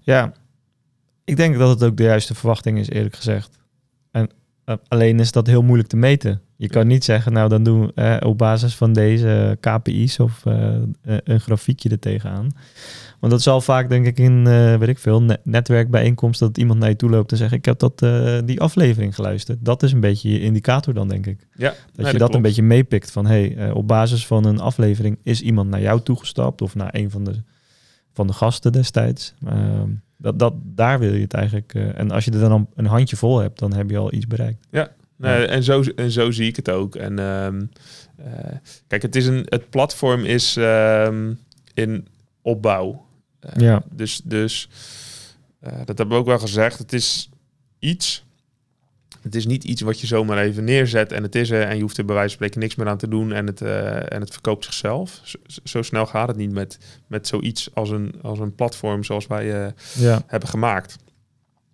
Ja, 0.00 0.32
ik 1.24 1.36
denk 1.36 1.58
dat 1.58 1.68
het 1.68 1.82
ook 1.82 1.96
de 1.96 2.02
juiste 2.02 2.34
verwachting 2.34 2.78
is, 2.78 2.88
eerlijk 2.88 3.16
gezegd. 3.16 3.58
En 4.64 4.80
alleen 4.88 5.20
is 5.20 5.32
dat 5.32 5.46
heel 5.46 5.62
moeilijk 5.62 5.88
te 5.88 5.96
meten. 5.96 6.40
Je 6.56 6.68
kan 6.68 6.86
niet 6.86 7.04
zeggen, 7.04 7.32
nou 7.32 7.48
dan 7.48 7.62
doen 7.62 7.86
we 7.86 7.92
eh, 7.94 8.28
op 8.28 8.38
basis 8.38 8.76
van 8.76 8.92
deze 8.92 9.56
KPI's 9.60 10.18
of 10.18 10.44
uh, 10.44 10.74
een 11.02 11.40
grafiekje 11.40 11.88
er 11.88 11.98
tegenaan. 11.98 12.48
Want 13.20 13.32
dat 13.32 13.42
zal 13.42 13.60
vaak, 13.60 13.88
denk 13.88 14.06
ik, 14.06 14.18
in, 14.18 14.44
uh, 14.46 14.76
weet 14.76 14.88
ik 14.88 14.98
veel, 14.98 15.22
net 15.22 15.40
netwerkbijeenkomsten 15.44 16.46
dat 16.46 16.58
iemand 16.58 16.78
naar 16.78 16.88
je 16.88 16.96
toe 16.96 17.10
loopt 17.10 17.30
en 17.32 17.36
zegt, 17.36 17.52
ik 17.52 17.64
heb 17.64 17.78
dat, 17.78 17.98
die 18.46 18.60
aflevering 18.60 19.14
geluisterd. 19.14 19.64
Dat 19.64 19.82
is 19.82 19.92
een 19.92 20.00
beetje 20.00 20.30
je 20.30 20.40
indicator 20.40 20.94
dan, 20.94 21.08
denk 21.08 21.26
ik. 21.26 21.46
Ja, 21.54 21.68
dat 21.68 21.76
nee, 21.96 22.12
je 22.12 22.18
dat, 22.18 22.20
dat 22.20 22.34
een 22.34 22.42
beetje 22.42 22.62
meepikt 22.62 23.10
van, 23.10 23.26
hey, 23.26 23.70
op 23.72 23.88
basis 23.88 24.26
van 24.26 24.44
een 24.44 24.60
aflevering 24.60 25.18
is 25.22 25.40
iemand 25.40 25.70
naar 25.70 25.80
jou 25.80 26.00
toegestapt 26.00 26.62
of 26.62 26.74
naar 26.74 26.94
een 26.94 27.10
van 27.10 27.24
de, 27.24 27.42
van 28.12 28.26
de 28.26 28.32
gasten 28.32 28.72
destijds. 28.72 29.34
Ehm, 29.46 29.90
dat, 30.20 30.38
dat, 30.38 30.54
daar 30.64 30.98
wil 30.98 31.14
je 31.14 31.20
het 31.20 31.34
eigenlijk. 31.34 31.74
en 31.74 32.10
als 32.10 32.24
je 32.24 32.30
er 32.30 32.38
dan 32.38 32.68
een 32.74 32.86
handje 32.86 33.16
vol 33.16 33.38
hebt, 33.38 33.58
dan 33.58 33.72
heb 33.72 33.90
je 33.90 33.98
al 33.98 34.12
iets 34.12 34.26
bereikt. 34.26 34.66
Ja, 34.70 34.90
Nee, 35.20 35.46
en, 35.46 35.62
zo, 35.62 35.82
en 35.82 36.10
zo 36.10 36.30
zie 36.30 36.46
ik 36.46 36.56
het 36.56 36.70
ook. 36.70 36.94
En 36.96 37.18
um, 37.18 37.70
uh, 38.20 38.26
kijk, 38.86 39.02
het, 39.02 39.16
is 39.16 39.26
een, 39.26 39.46
het 39.48 39.70
platform 39.70 40.24
is 40.24 40.56
um, 40.58 41.38
in 41.74 42.06
opbouw. 42.42 43.06
Uh, 43.40 43.50
ja. 43.56 43.82
Dus, 43.92 44.20
dus 44.24 44.68
dat 45.60 45.98
hebben 45.98 46.08
we 46.08 46.14
ook 46.14 46.26
wel 46.26 46.38
gezegd. 46.38 46.78
Het 46.78 46.92
is 46.92 47.30
iets. 47.78 48.24
Het 49.20 49.34
is 49.34 49.46
niet 49.46 49.64
iets 49.64 49.80
wat 49.80 50.00
je 50.00 50.06
zomaar 50.06 50.38
even 50.38 50.64
neerzet 50.64 51.12
en 51.12 51.22
het 51.22 51.34
is 51.34 51.50
er 51.50 51.62
en 51.62 51.76
je 51.76 51.82
hoeft 51.82 51.98
er 51.98 52.04
bij 52.04 52.14
wijze 52.14 52.28
van 52.28 52.36
spreken 52.36 52.60
niks 52.60 52.74
meer 52.74 52.88
aan 52.88 52.98
te 52.98 53.08
doen 53.08 53.32
en 53.32 53.46
het, 53.46 53.62
en 54.08 54.20
het 54.20 54.30
verkoopt 54.30 54.64
zichzelf. 54.64 55.20
Zo, 55.22 55.38
zo, 55.64 55.82
snel 55.82 56.06
gaat 56.06 56.28
het 56.28 56.36
niet 56.36 56.52
met, 56.52 56.78
met 57.06 57.26
zoiets 57.26 57.70
als 57.74 57.90
een, 57.90 58.14
als 58.22 58.38
een 58.38 58.54
platform 58.54 59.04
zoals 59.04 59.26
wij 59.26 59.72
ja. 59.94 60.22
hebben 60.26 60.48
gemaakt. 60.48 60.96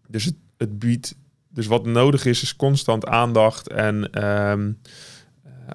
Dus 0.08 0.24
het, 0.24 0.34
het 0.56 0.78
biedt 0.78 1.16
dus 1.48 1.66
wat 1.66 1.86
nodig 1.86 2.24
is, 2.24 2.42
is 2.42 2.56
constant 2.56 3.06
aandacht 3.06 3.68
en 3.68 4.24
um, 4.24 4.78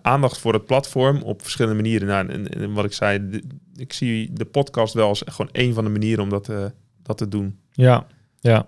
aandacht 0.02 0.38
voor 0.38 0.54
het 0.54 0.66
platform 0.66 1.22
op 1.22 1.42
verschillende 1.42 1.82
manieren. 1.82 2.08
Nou, 2.08 2.28
en, 2.28 2.48
en, 2.48 2.74
wat 2.74 2.86
ik 2.86 2.94
zei, 2.94 3.30
de, 3.30 3.44
ik 3.76 3.94
zie 3.94 4.34
de 4.34 4.46
podcast 4.46 4.94
wel 4.94 5.08
als 5.08 5.24
gewoon 5.26 5.52
een 5.52 5.74
van 5.74 5.84
de 5.84 5.90
manieren 5.90 6.24
om 6.24 6.30
dat, 6.30 6.50
uh, 6.50 6.66
dat 7.04 7.18
te 7.18 7.28
doen. 7.28 7.60
Ja, 7.72 8.08
ja. 8.40 8.68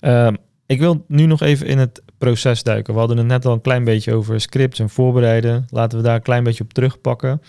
Um, 0.00 0.36
ik 0.66 0.78
wil 0.78 1.04
nu 1.08 1.26
nog 1.26 1.40
even 1.40 1.66
in 1.66 1.78
het 1.78 2.02
proces 2.20 2.62
duiken. 2.62 2.92
We 2.92 2.98
hadden 2.98 3.16
het 3.16 3.26
net 3.26 3.46
al 3.46 3.52
een 3.52 3.60
klein 3.60 3.84
beetje 3.84 4.14
over 4.14 4.40
scripts 4.40 4.78
en 4.78 4.90
voorbereiden. 4.90 5.66
Laten 5.70 5.98
we 5.98 6.04
daar 6.04 6.14
een 6.14 6.22
klein 6.22 6.44
beetje 6.44 6.64
op 6.64 6.72
terugpakken. 6.72 7.42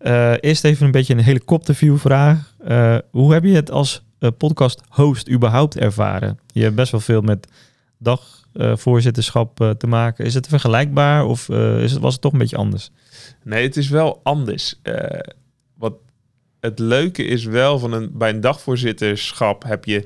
Uh, 0.00 0.32
eerst 0.40 0.64
even 0.64 0.86
een 0.86 0.92
beetje 0.92 1.14
een 1.14 1.20
helikopterview 1.20 1.98
vraag. 1.98 2.54
Uh, 2.68 2.96
hoe 3.10 3.32
heb 3.32 3.44
je 3.44 3.54
het 3.54 3.70
als 3.70 4.04
podcast 4.36 4.80
host 4.88 5.30
überhaupt 5.30 5.76
ervaren? 5.76 6.38
Je 6.52 6.62
hebt 6.62 6.74
best 6.74 6.90
wel 6.92 7.00
veel 7.00 7.20
met 7.20 7.48
dagvoorzitterschap 7.98 9.74
te 9.78 9.86
maken. 9.86 10.24
Is 10.24 10.34
het 10.34 10.46
vergelijkbaar 10.46 11.24
of 11.24 11.48
is 11.48 11.92
het, 11.92 12.00
was 12.00 12.12
het 12.12 12.22
toch 12.22 12.32
een 12.32 12.38
beetje 12.38 12.56
anders? 12.56 12.90
Nee, 13.44 13.62
het 13.62 13.76
is 13.76 13.88
wel 13.88 14.20
anders. 14.22 14.80
Wat 15.76 15.94
het 16.60 16.78
leuke 16.78 17.24
is 17.24 17.44
wel 17.44 17.78
van 17.78 17.92
een, 17.92 18.10
bij 18.12 18.30
een 18.30 18.40
dagvoorzitterschap 18.40 19.62
heb 19.64 19.84
je 19.84 20.04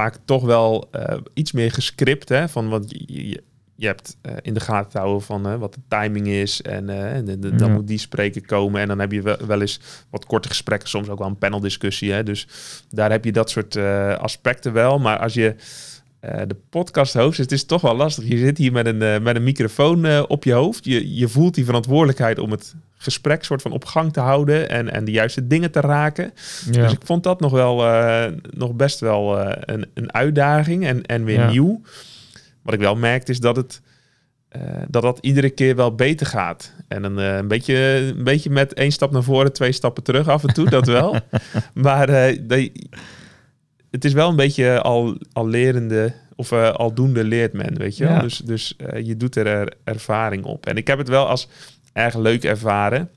vaak 0.00 0.18
toch 0.24 0.44
wel 0.44 0.90
iets 1.34 1.52
meer 1.52 1.72
gescript. 1.72 2.28
Hè, 2.28 2.48
van 2.48 2.68
wat 2.68 2.84
je, 2.88 3.28
je, 3.28 3.42
je 3.74 3.86
hebt 3.86 4.16
in 4.42 4.54
de 4.54 4.60
gaten 4.60 5.00
houden 5.00 5.22
van 5.22 5.58
wat 5.58 5.74
de 5.74 5.80
timing 5.88 6.26
is. 6.26 6.62
En, 6.62 6.88
en 6.88 7.24
de, 7.24 7.38
de, 7.38 7.54
dan 7.54 7.68
ja. 7.68 7.74
moet 7.74 7.86
die 7.86 7.98
spreker 7.98 8.46
komen. 8.46 8.80
En 8.80 8.88
dan 8.88 8.98
heb 8.98 9.12
je 9.12 9.22
wel, 9.22 9.46
wel, 9.46 9.60
eens 9.60 9.80
wat 10.10 10.26
korte 10.26 10.48
gesprekken, 10.48 10.88
soms 10.88 11.08
ook 11.08 11.18
wel 11.18 11.28
een 11.28 11.38
paneldiscussie. 11.38 12.12
Hè, 12.12 12.22
dus 12.22 12.48
daar 12.90 13.10
heb 13.10 13.24
je 13.24 13.32
dat 13.32 13.50
soort 13.50 13.76
aspecten 14.16 14.72
wel. 14.72 14.98
Maar 14.98 15.18
als 15.18 15.34
je 15.34 15.54
uh, 16.28 16.42
de 16.46 16.56
podcast 16.70 17.14
host. 17.14 17.38
Het 17.38 17.52
is 17.52 17.64
toch 17.64 17.80
wel 17.80 17.96
lastig. 17.96 18.28
Je 18.28 18.38
zit 18.38 18.58
hier 18.58 18.72
met 18.72 18.86
een, 18.86 19.02
uh, 19.02 19.18
met 19.18 19.36
een 19.36 19.42
microfoon 19.42 20.06
uh, 20.06 20.22
op 20.28 20.44
je 20.44 20.52
hoofd. 20.52 20.84
Je, 20.84 21.14
je 21.14 21.28
voelt 21.28 21.54
die 21.54 21.64
verantwoordelijkheid 21.64 22.38
om 22.38 22.50
het 22.50 22.74
gesprek 22.96 23.44
soort 23.44 23.62
van 23.62 23.72
op 23.72 23.84
gang 23.84 24.12
te 24.12 24.20
houden 24.20 24.68
en, 24.68 24.92
en 24.92 25.04
de 25.04 25.10
juiste 25.10 25.46
dingen 25.46 25.70
te 25.70 25.80
raken. 25.80 26.32
Ja. 26.70 26.82
Dus 26.82 26.92
ik 26.92 27.00
vond 27.04 27.22
dat 27.22 27.40
nog 27.40 27.52
wel 27.52 27.76
nog 28.50 28.74
best 28.74 29.00
wel 29.00 29.38
een, 29.60 29.86
een 29.94 30.12
uitdaging 30.12 30.86
en, 30.86 31.02
en 31.02 31.24
weer 31.24 31.38
ja. 31.38 31.50
nieuw. 31.50 31.80
Wat 32.62 32.74
ik 32.74 32.80
wel 32.80 32.96
merkte 32.96 33.32
is 33.32 33.40
dat 33.40 33.56
het 33.56 33.80
dat 34.88 35.02
dat 35.02 35.18
iedere 35.20 35.50
keer 35.50 35.76
wel 35.76 35.94
beter 35.94 36.26
gaat. 36.26 36.72
En 36.88 37.04
een, 37.04 37.16
een, 37.16 37.48
beetje, 37.48 37.74
een 38.16 38.24
beetje 38.24 38.50
met 38.50 38.74
één 38.74 38.92
stap 38.92 39.10
naar 39.10 39.22
voren, 39.22 39.52
twee 39.52 39.72
stappen 39.72 40.02
terug 40.02 40.28
af 40.28 40.44
en 40.44 40.54
toe, 40.54 40.70
dat 40.70 40.86
wel. 40.86 41.16
maar 41.74 42.06
de, 42.06 42.72
het 43.90 44.04
is 44.04 44.12
wel 44.12 44.28
een 44.28 44.36
beetje 44.36 44.80
al, 44.80 45.16
al 45.32 45.48
lerende 45.48 46.14
of 46.38 46.52
uh, 46.52 46.70
aldoende 46.70 47.24
leert 47.24 47.52
men, 47.52 47.78
weet 47.78 47.96
je 47.96 48.04
ja. 48.04 48.20
Dus, 48.20 48.38
dus 48.38 48.76
uh, 48.78 49.06
je 49.06 49.16
doet 49.16 49.36
er, 49.36 49.46
er, 49.46 49.72
ervaring 49.84 50.44
op. 50.44 50.66
En 50.66 50.76
ik 50.76 50.86
heb 50.86 50.98
het 50.98 51.08
wel 51.08 51.26
als 51.26 51.48
erg 51.92 52.16
leuk 52.16 52.44
ervaren. 52.44 53.10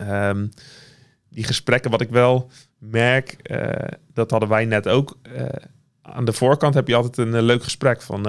Um, 0.00 0.50
die 1.30 1.44
gesprekken, 1.44 1.90
wat 1.90 2.00
ik 2.00 2.10
wel 2.10 2.50
merk, 2.78 3.36
uh, 3.50 3.70
dat 4.12 4.30
hadden 4.30 4.48
wij 4.48 4.64
net 4.64 4.88
ook. 4.88 5.18
aan 6.02 6.24
de 6.24 6.32
voorkant 6.32 6.74
heb 6.74 6.88
je 6.88 6.94
altijd 6.94 7.16
een 7.16 7.42
leuk 7.42 7.62
gesprek 7.62 8.02
van 8.02 8.28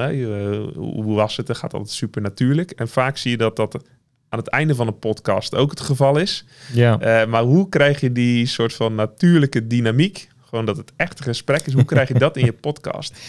hoe 0.75 1.15
was 1.15 1.38
het? 1.38 1.47
Het 1.47 1.58
gaat 1.58 1.73
altijd 1.73 1.91
super 1.91 2.21
natuurlijk. 2.21 2.71
En 2.71 2.88
vaak 2.88 3.17
zie 3.17 3.32
je 3.32 3.38
dat 3.38 3.56
dat 3.56 3.84
aan 4.30 4.39
het 4.39 4.47
einde 4.49 4.75
van 4.75 4.88
een 4.88 4.99
podcast 4.99 5.56
ook 5.56 5.69
het 5.69 5.80
geval 5.80 6.17
is. 6.17 6.45
Ja. 6.73 7.25
maar 7.25 7.43
hoe 7.43 7.69
krijg 7.69 7.99
je 7.99 8.12
die 8.12 8.45
soort 8.45 8.73
van 8.73 8.95
natuurlijke 8.95 9.67
dynamiek? 9.67 10.27
Gewoon 10.48 10.66
dat 10.66 10.78
het 10.78 10.92
echt 10.96 11.20
een 11.20 11.26
gesprek 11.26 11.66
is. 11.66 11.74
Hoe 11.74 11.86
krijg 11.86 12.08
je 12.08 12.14
dat 12.14 12.38
in 12.38 12.46
je 12.46 12.54
podcast? 12.68 13.20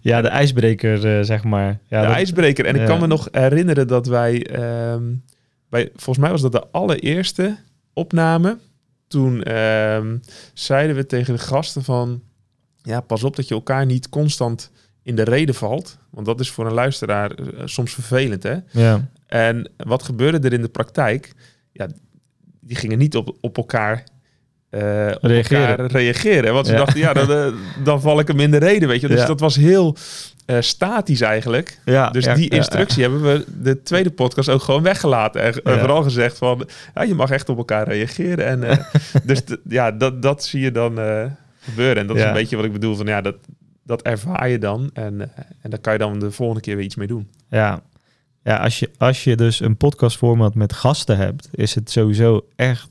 Ja, 0.00 0.22
de 0.22 0.28
ijsbreker, 0.28 1.18
uh, 1.18 1.24
zeg 1.24 1.44
maar. 1.44 1.78
Ja, 1.86 2.00
de 2.00 2.06
dat, 2.06 2.16
ijsbreker. 2.16 2.66
En 2.66 2.76
ik 2.76 2.86
kan 2.86 3.00
me 3.00 3.06
nog 3.06 3.28
herinneren 3.30 3.88
dat 3.88 4.06
wij... 4.06 4.60
Um, 4.92 5.24
bij, 5.68 5.90
volgens 5.94 6.18
mij 6.18 6.30
was 6.30 6.40
dat 6.40 6.52
de 6.52 6.66
allereerste 6.70 7.56
opname. 7.92 8.58
Toen 9.08 9.56
um, 9.56 10.20
zeiden 10.54 10.96
we 10.96 11.06
tegen 11.06 11.34
de 11.34 11.40
gasten 11.40 11.84
van... 11.84 12.22
Ja, 12.82 13.00
pas 13.00 13.24
op 13.24 13.36
dat 13.36 13.48
je 13.48 13.54
elkaar 13.54 13.86
niet 13.86 14.08
constant 14.08 14.70
in 15.02 15.16
de 15.16 15.22
reden 15.22 15.54
valt. 15.54 15.98
Want 16.10 16.26
dat 16.26 16.40
is 16.40 16.50
voor 16.50 16.66
een 16.66 16.72
luisteraar 16.72 17.40
uh, 17.40 17.46
soms 17.64 17.94
vervelend, 17.94 18.42
hè? 18.42 18.56
Ja. 18.70 19.08
En 19.26 19.70
wat 19.76 20.02
gebeurde 20.02 20.38
er 20.38 20.52
in 20.52 20.62
de 20.62 20.68
praktijk? 20.68 21.32
Ja, 21.72 21.88
die 22.60 22.76
gingen 22.76 22.98
niet 22.98 23.16
op, 23.16 23.36
op 23.40 23.56
elkaar 23.56 24.04
reageren. 25.20 25.86
reageren. 25.86 26.52
Want 26.52 26.66
ze 26.66 26.74
dachten, 26.74 27.00
ja, 27.00 27.12
dan, 27.12 27.54
dan 27.84 28.00
val 28.00 28.18
ik 28.18 28.28
hem 28.28 28.40
in 28.40 28.50
de 28.50 28.56
reden, 28.56 28.88
weet 28.88 29.00
je. 29.00 29.08
Dus 29.08 29.26
dat 29.26 29.40
was 29.40 29.56
heel 29.56 29.96
uh, 30.46 30.56
statisch 30.60 31.20
eigenlijk. 31.20 31.78
Ja, 31.84 32.10
dus 32.10 32.24
die 32.34 32.48
instructie 32.48 33.02
hebben 33.02 33.22
we 33.22 33.44
de 33.62 33.82
tweede 33.82 34.10
podcast 34.10 34.48
ook 34.48 34.62
gewoon 34.62 34.82
weggelaten. 34.82 35.42
En, 35.42 35.78
vooral 35.78 36.02
gezegd 36.02 36.38
van, 36.38 36.68
ja, 36.94 37.02
je 37.02 37.14
mag 37.14 37.30
echt 37.30 37.48
op 37.48 37.56
elkaar 37.56 37.88
reageren. 37.88 38.46
En, 38.46 38.62
uh, 38.62 38.76
dus 39.24 39.42
ja, 39.68 39.90
dat, 39.90 40.22
dat 40.22 40.44
zie 40.44 40.60
je 40.60 40.70
dan 40.70 40.98
uh, 40.98 41.24
gebeuren. 41.60 41.96
En 41.96 42.06
dat 42.06 42.16
is 42.16 42.22
een 42.22 42.32
beetje 42.32 42.56
wat 42.56 42.64
ik 42.64 42.72
bedoel 42.72 42.96
van, 42.96 43.06
ja, 43.06 43.20
dat, 43.20 43.36
dat 43.82 44.02
ervaar 44.02 44.48
je 44.48 44.58
dan. 44.58 44.90
En, 44.92 45.20
en 45.62 45.70
daar 45.70 45.78
kan 45.78 45.92
je 45.92 45.98
dan 45.98 46.18
de 46.18 46.30
volgende 46.30 46.62
keer 46.62 46.76
weer 46.76 46.84
iets 46.84 46.96
mee 46.96 47.06
doen. 47.06 47.28
Ja, 47.48 47.82
ja 48.42 48.56
als, 48.56 48.78
je, 48.78 48.90
als 48.98 49.24
je 49.24 49.36
dus 49.36 49.60
een 49.60 49.76
podcastformat 49.76 50.54
met 50.54 50.72
gasten 50.72 51.16
hebt, 51.16 51.48
is 51.52 51.74
het 51.74 51.90
sowieso 51.90 52.46
echt, 52.56 52.90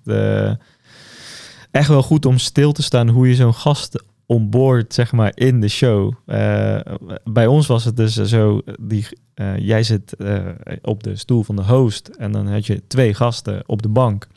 echt 1.76 1.88
wel 1.88 2.04
goed 2.04 2.26
om 2.26 2.38
stil 2.38 2.72
te 2.72 2.84
staan 2.84 3.10
hoe 3.10 3.28
je 3.28 3.36
zo'n 3.36 3.54
gast 3.54 4.04
onboord, 4.26 4.94
zeg 4.94 5.12
maar, 5.12 5.32
in 5.34 5.62
de 5.62 5.68
show. 5.68 6.14
Uh, 6.28 6.80
bij 7.24 7.48
ons 7.48 7.68
was 7.68 7.84
het 7.84 7.98
dus 7.98 8.14
zo, 8.14 8.62
die, 8.82 9.08
uh, 9.36 9.58
jij 9.58 9.84
zit 9.84 10.16
uh, 10.18 10.40
op 10.82 11.04
de 11.04 11.16
stoel 11.16 11.44
van 11.44 11.56
de 11.56 11.64
host 11.64 12.08
en 12.08 12.32
dan 12.32 12.48
had 12.48 12.66
je 12.66 12.82
twee 12.88 13.14
gasten 13.14 13.64
op 13.66 13.82
de 13.82 13.90
bank. 13.90 14.28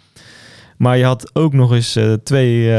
Maar 0.77 0.99
je 0.99 1.05
had 1.05 1.31
ook 1.35 1.53
nog 1.53 1.73
eens 1.73 1.99
twee 2.23 2.73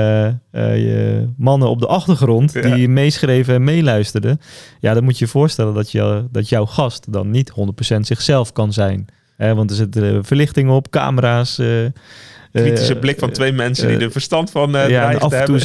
mannen 1.38 1.70
op 1.70 1.80
de 1.80 1.88
achtergrond 1.88 2.54
die 2.64 2.90
meeschreven 2.90 3.54
en 3.54 3.64
meeluisterden. 3.64 4.40
Ja, 4.80 4.94
dan 4.94 5.04
moet 5.04 5.18
je 5.18 5.26
je 5.26 5.32
voorstellen 5.32 5.74
dat, 5.74 5.92
je, 5.92 6.28
dat 6.32 6.50
jouw 6.50 6.66
gast 6.66 7.14
dan 7.14 7.30
niet 7.30 7.52
100% 7.96 8.00
zichzelf 8.00 8.52
kan 8.52 8.74
zijn. 8.74 9.08
Want 9.40 9.70
er 9.70 9.76
zit 9.76 10.00
verlichting 10.22 10.70
op, 10.70 10.90
camera's, 10.90 11.60
kritische 12.52 12.94
eh, 12.94 13.00
blik 13.00 13.20
van 13.20 13.32
twee 13.32 13.52
mensen 13.52 13.88
die 13.88 13.98
eh, 13.98 14.04
er 14.04 14.12
verstand 14.12 14.52
van 14.52 14.76
uh, 14.76 14.90
ja, 14.90 15.14
af 15.14 15.32
en 15.32 15.46
toe 15.46 15.60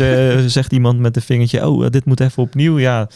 zegt 0.46 0.72
iemand 0.72 0.98
met 0.98 1.16
een 1.16 1.22
vingertje, 1.22 1.68
oh, 1.68 1.86
dit 1.90 2.04
moet 2.04 2.20
even 2.20 2.42
opnieuw. 2.42 2.78
Ja, 2.78 3.08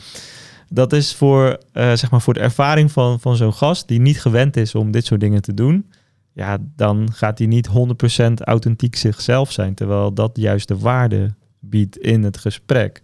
dat 0.68 0.92
is 0.92 1.14
voor, 1.14 1.58
zeg 1.72 2.10
maar 2.10 2.20
voor 2.20 2.34
de 2.34 2.40
ervaring 2.40 2.92
van, 2.92 3.20
van 3.20 3.36
zo'n 3.36 3.54
gast 3.54 3.88
die 3.88 4.00
niet 4.00 4.20
gewend 4.20 4.56
is 4.56 4.74
om 4.74 4.90
dit 4.90 5.06
soort 5.06 5.20
dingen 5.20 5.42
te 5.42 5.54
doen. 5.54 5.90
Ja, 6.32 6.58
dan 6.76 7.08
gaat 7.12 7.38
hij 7.38 7.46
niet 7.46 7.68
100% 7.68 8.32
authentiek 8.34 8.96
zichzelf 8.96 9.52
zijn. 9.52 9.74
Terwijl 9.74 10.12
dat 10.12 10.30
juist 10.34 10.68
de 10.68 10.78
waarde 10.78 11.34
biedt 11.60 11.98
in 11.98 12.22
het 12.22 12.38
gesprek. 12.38 13.00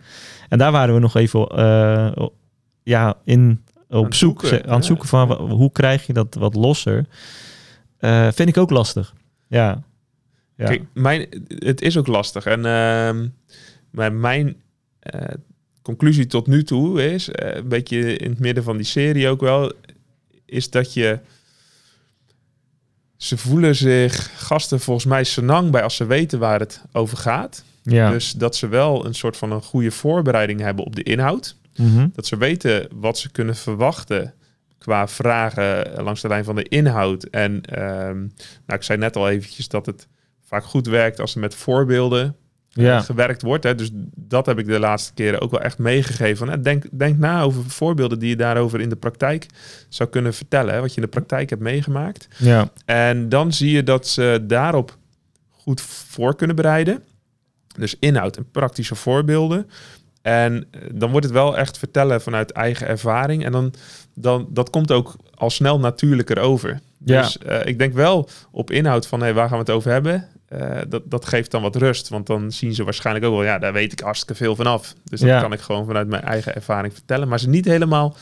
En 0.49 0.59
daar 0.59 0.73
waren 0.73 0.95
we 0.95 1.01
nog 1.01 1.17
even 1.17 1.49
ja, 2.83 3.17
in, 3.25 3.61
op 3.99 4.15
zoek, 4.15 4.53
aan 4.53 4.77
het 4.77 4.85
zoeken 4.85 5.09
van 5.09 5.33
hoe 5.33 5.73
krijg 5.73 6.07
je 6.07 6.13
dat 6.13 6.35
wat 6.35 6.55
losser. 6.55 7.07
vind 8.33 8.49
ik 8.49 8.57
ook 8.57 8.71
lastig. 8.71 9.15
Ja. 9.49 9.83
Ja. 10.57 10.67
Kijk, 10.67 10.83
mijn, 10.93 11.29
het 11.49 11.81
is 11.81 11.97
ook 11.97 12.07
lastig. 12.07 12.47
En 12.47 12.59
uh, 12.59 13.29
maar 13.91 14.13
mijn 14.13 14.57
uh, 15.15 15.21
conclusie 15.83 16.27
tot 16.27 16.47
nu 16.47 16.65
toe 16.65 17.13
is, 17.13 17.29
uh, 17.29 17.35
een 17.55 17.69
beetje 17.69 18.17
in 18.17 18.31
het 18.31 18.39
midden 18.39 18.65
van 18.65 18.77
die 18.77 18.87
serie 18.87 19.29
ook 19.29 19.41
wel, 19.41 19.73
is 20.45 20.71
dat 20.71 20.93
je... 20.93 21.19
Ze 23.17 23.37
voelen 23.37 23.75
zich 23.75 24.47
gasten 24.47 24.81
volgens 24.81 25.07
mij 25.07 25.25
senang 25.25 25.71
bij 25.71 25.83
als 25.83 25.97
ze 25.97 26.07
weten 26.07 26.39
waar 26.39 26.61
het 26.61 26.83
over 26.93 27.17
gaat. 27.17 27.65
Ja. 27.83 28.11
Dus 28.11 28.33
dat 28.33 28.57
ze 28.57 28.69
wel 28.69 29.07
een 29.07 29.15
soort 29.15 29.37
van 29.37 29.53
een 29.53 29.63
goede 29.63 29.91
voorbereiding 29.91 30.61
hebben 30.61 30.85
op 30.85 30.97
de 30.97 31.03
inhoud. 31.03 31.57
Mm 31.77 31.97
-hmm. 31.97 32.11
Dat 32.15 32.27
ze 32.27 32.37
weten 32.37 32.89
wat 32.95 33.19
ze 33.19 33.31
kunnen 33.31 33.57
verwachten 33.57 34.35
qua 34.79 35.09
vragen 35.09 36.03
langs 36.03 36.21
de 36.21 36.29
lijn 36.29 36.45
van 36.45 36.55
de 36.55 36.69
inhoud. 36.69 37.25
En 37.25 37.53
um, 37.83 38.33
nou, 38.67 38.79
ik 38.79 38.83
zei 38.83 38.99
net 38.99 39.17
al 39.17 39.29
eventjes 39.29 39.69
dat 39.69 39.87
het 39.87 40.09
vaak 40.45 40.65
goed 40.65 40.87
werkt 40.87 41.21
als 41.21 41.35
er 41.35 41.41
met 41.41 41.55
voorbeelden 41.55 42.37
eh, 42.75 42.85
ja. 42.85 43.01
gewerkt 43.01 43.43
wordt. 43.43 43.65
Hè. 43.65 43.75
Dus 43.75 43.91
dat 44.15 44.47
heb 44.47 44.59
ik 44.59 44.67
de 44.67 44.79
laatste 44.79 45.13
keren 45.15 45.41
ook 45.41 45.51
wel 45.51 45.61
echt 45.61 45.79
meegegeven. 45.79 46.49
Hè. 46.49 46.61
Denk, 46.61 46.85
denk 46.93 47.19
na 47.19 47.43
over 47.43 47.71
voorbeelden 47.71 48.19
die 48.19 48.29
je 48.29 48.37
daarover 48.37 48.81
in 48.81 48.89
de 48.89 48.97
praktijk 48.97 49.47
zou 49.89 50.09
kunnen 50.09 50.35
vertellen. 50.35 50.75
Hè, 50.75 50.81
wat 50.81 50.91
je 50.91 50.97
in 50.97 51.03
de 51.03 51.09
praktijk 51.09 51.51
hebt 51.51 51.63
meegemaakt. 51.63 52.29
Ja. 52.37 52.71
En 52.85 53.29
dan 53.29 53.53
zie 53.53 53.71
je 53.71 53.83
dat 53.83 54.07
ze 54.07 54.45
daarop 54.47 54.97
goed 55.51 55.81
voor 55.81 56.37
kunnen 56.37 56.57
bereiden. 56.57 57.03
Dus 57.79 57.97
inhoud 57.99 58.37
en 58.37 58.51
praktische 58.51 58.95
voorbeelden. 58.95 59.71
En 60.25 60.67
eh, 60.71 60.81
dan 60.93 61.11
wordt 61.11 61.27
het 61.27 61.35
wel 61.35 61.57
echt 61.57 61.79
vertellen 61.79 62.21
vanuit 62.21 62.51
eigen 62.51 62.87
ervaring. 62.87 63.45
En 63.45 63.53
dan, 63.53 63.75
dan 64.15 64.47
dat 64.51 64.71
komt 64.71 64.93
ook 64.93 65.17
al 65.35 65.51
snel 65.51 65.79
natuurlijker 65.79 66.39
over. 66.39 66.81
Ja. 67.05 67.21
Dus 67.23 67.39
uh, 67.47 67.67
ik 67.67 67.79
denk 67.79 67.95
wel 67.95 68.29
op 68.51 68.71
inhoud 68.71 69.07
van 69.07 69.21
hey, 69.21 69.35
waar 69.35 69.49
gaan 69.49 69.59
we 69.59 69.65
het 69.65 69.71
over 69.71 69.91
hebben? 69.91 70.29
Uh, 70.53 70.79
dat, 70.89 71.03
dat 71.05 71.25
geeft 71.25 71.51
dan 71.51 71.63
wat 71.63 71.77
rust. 71.77 72.09
Want 72.09 72.27
dan 72.27 72.53
zien 72.53 72.75
ze 72.75 72.85
waarschijnlijk 72.85 73.27
ook 73.27 73.33
wel, 73.33 73.45
ja, 73.45 73.59
daar 73.59 73.73
weet 73.73 73.93
ik 73.93 74.01
hartstikke 74.01 74.35
veel 74.35 74.57
vanaf. 74.57 74.95
Dus 75.05 75.21
dat 75.21 75.41
kan 75.41 75.53
ik 75.53 75.61
gewoon 75.61 75.87
vanuit 75.87 76.09
mijn 76.09 76.23
eigen 76.23 76.55
ervaring 76.55 76.93
vertellen. 76.93 77.29
Maar 77.29 77.41
ze 77.41 77.49
niet 77.49 77.65
helemaal, 77.65 78.17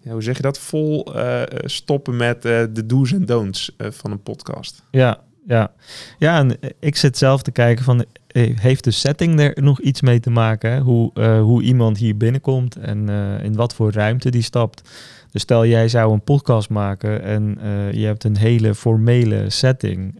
ja, 0.00 0.12
hoe 0.12 0.22
zeg 0.22 0.36
je 0.36 0.42
dat, 0.42 0.58
vol 0.58 1.16
uh, 1.16 1.42
stoppen 1.64 2.16
met 2.16 2.42
de 2.42 2.86
do's 2.86 3.12
en 3.12 3.24
don'ts 3.24 3.76
van 3.78 4.10
een 4.10 4.22
podcast. 4.22 4.82
Ja, 4.90 5.20
ja. 5.46 5.72
ja, 6.18 6.38
en 6.38 6.58
ik 6.80 6.96
zit 6.96 7.18
zelf 7.18 7.42
te 7.42 7.50
kijken 7.50 7.84
van, 7.84 8.04
heeft 8.36 8.84
de 8.84 8.90
setting 8.90 9.40
er 9.40 9.62
nog 9.62 9.80
iets 9.80 10.00
mee 10.00 10.20
te 10.20 10.30
maken? 10.30 10.80
Hoe, 10.80 11.20
hoe 11.40 11.62
iemand 11.62 11.98
hier 11.98 12.16
binnenkomt 12.16 12.76
en 12.76 13.08
in 13.42 13.54
wat 13.54 13.74
voor 13.74 13.92
ruimte 13.92 14.30
die 14.30 14.42
stapt. 14.42 14.90
Dus 15.30 15.42
stel 15.42 15.66
jij 15.66 15.88
zou 15.88 16.12
een 16.12 16.24
podcast 16.24 16.68
maken 16.68 17.22
en 17.22 17.58
je 17.92 18.06
hebt 18.06 18.24
een 18.24 18.36
hele 18.36 18.74
formele 18.74 19.50
setting. 19.50 20.14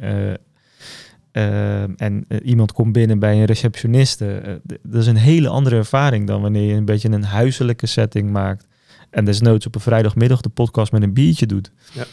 En 1.33 2.25
eh, 2.29 2.39
iemand 2.43 2.73
komt 2.73 2.93
binnen 2.93 3.19
bij 3.19 3.35
een 3.35 3.45
receptioniste. 3.45 4.61
Dat 4.83 5.01
is 5.01 5.07
een 5.07 5.17
hele 5.17 5.49
andere 5.49 5.77
ervaring 5.77 6.27
dan 6.27 6.43
wanneer 6.43 6.69
je 6.69 6.75
een 6.75 6.85
beetje 6.85 7.11
een 7.11 7.25
huiselijke 7.25 7.87
setting 7.87 8.31
maakt. 8.31 8.67
En 9.11 9.25
desnoods 9.25 9.67
op 9.67 9.75
een 9.75 9.81
vrijdagmiddag 9.81 10.41
de 10.41 10.49
podcast 10.49 10.93
met 10.93 11.03
een 11.03 11.13
biertje 11.13 11.47
doet. 11.47 11.73
Ja, 11.93 12.05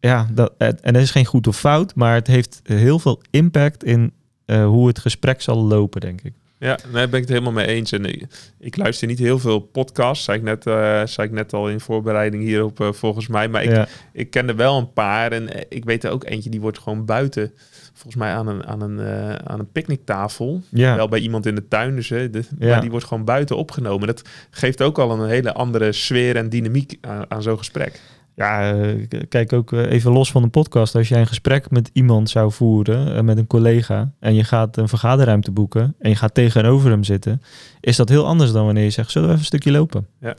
ja 0.00 0.28
dat, 0.32 0.52
en 0.56 0.92
dat 0.92 1.02
is 1.02 1.10
geen 1.10 1.24
goed 1.24 1.46
of 1.46 1.58
fout, 1.58 1.94
maar 1.94 2.14
het 2.14 2.26
heeft 2.26 2.60
heel 2.62 2.98
veel 2.98 3.22
impact 3.30 3.84
in 3.84 4.12
eh, 4.50 4.66
hoe 4.66 4.86
het 4.86 4.98
gesprek 4.98 5.42
zal 5.42 5.56
lopen, 5.56 6.00
denk 6.00 6.20
ik. 6.22 6.32
Ja, 6.58 6.78
daar 6.92 7.08
ben 7.08 7.12
ik 7.12 7.20
het 7.20 7.28
helemaal 7.28 7.52
mee 7.52 7.66
eens. 7.66 7.92
En 7.92 8.04
ik, 8.04 8.26
ik 8.58 8.76
luister 8.76 9.06
niet 9.08 9.18
heel 9.18 9.38
veel 9.38 9.58
podcasts, 9.58 10.24
zei 10.24 10.38
ik 10.38 10.44
net, 10.44 10.66
uh, 10.66 11.06
zei 11.06 11.26
ik 11.26 11.32
net 11.32 11.52
al 11.52 11.68
in 11.68 11.80
voorbereiding 11.80 12.42
hierop, 12.42 12.80
uh, 12.80 12.92
volgens 12.92 13.26
mij. 13.26 13.48
Maar 13.48 13.62
ik, 13.62 13.88
ik 14.12 14.30
ken 14.30 14.48
er 14.48 14.56
wel 14.56 14.78
een 14.78 14.92
paar 14.92 15.32
en 15.32 15.48
ik 15.68 15.84
weet 15.84 16.04
er 16.04 16.10
ook 16.10 16.24
eentje, 16.24 16.50
die 16.50 16.60
wordt 16.60 16.78
gewoon 16.78 17.04
buiten 17.04 17.52
volgens 17.92 18.16
mij 18.16 18.32
aan 18.32 18.46
een, 18.46 18.66
aan 18.66 18.80
een, 18.80 18.98
uh, 18.98 19.34
aan 19.34 19.58
een 19.58 19.72
picknicktafel. 19.72 20.62
Ja. 20.68 20.96
Wel 20.96 21.08
bij 21.08 21.20
iemand 21.20 21.46
in 21.46 21.54
de 21.54 21.68
tuin, 21.68 21.94
dus 21.96 22.08
hè, 22.08 22.30
de, 22.30 22.42
ja. 22.58 22.68
maar 22.68 22.80
die 22.80 22.90
wordt 22.90 23.06
gewoon 23.06 23.24
buiten 23.24 23.56
opgenomen. 23.56 24.06
Dat 24.06 24.22
geeft 24.50 24.82
ook 24.82 24.98
al 24.98 25.10
een 25.10 25.28
hele 25.28 25.52
andere 25.52 25.92
sfeer 25.92 26.36
en 26.36 26.48
dynamiek 26.48 26.98
aan, 27.00 27.24
aan 27.28 27.42
zo'n 27.42 27.58
gesprek. 27.58 28.00
Ja, 28.40 28.74
uh, 28.74 29.06
kijk 29.28 29.52
ook 29.52 29.72
uh, 29.72 29.92
even 29.92 30.12
los 30.12 30.30
van 30.30 30.42
de 30.42 30.48
podcast. 30.48 30.94
Als 30.94 31.08
jij 31.08 31.20
een 31.20 31.26
gesprek 31.26 31.70
met 31.70 31.90
iemand 31.92 32.30
zou 32.30 32.52
voeren, 32.52 33.24
met 33.24 33.38
een 33.38 33.46
collega, 33.46 34.12
en 34.20 34.34
je 34.34 34.44
gaat 34.44 34.76
een 34.76 34.88
vergaderruimte 34.88 35.50
boeken 35.50 35.94
en 35.98 36.10
je 36.10 36.16
gaat 36.16 36.34
tegenover 36.34 36.90
hem 36.90 37.04
zitten, 37.04 37.42
is 37.80 37.96
dat 37.96 38.08
heel 38.08 38.26
anders 38.26 38.52
dan 38.52 38.64
wanneer 38.64 38.84
je 38.84 38.90
zegt, 38.90 39.10
zullen 39.10 39.28
we 39.28 39.34
even 39.34 39.46
een 39.46 39.58
stukje 39.58 39.78
lopen? 39.78 40.06
Ja. 40.20 40.34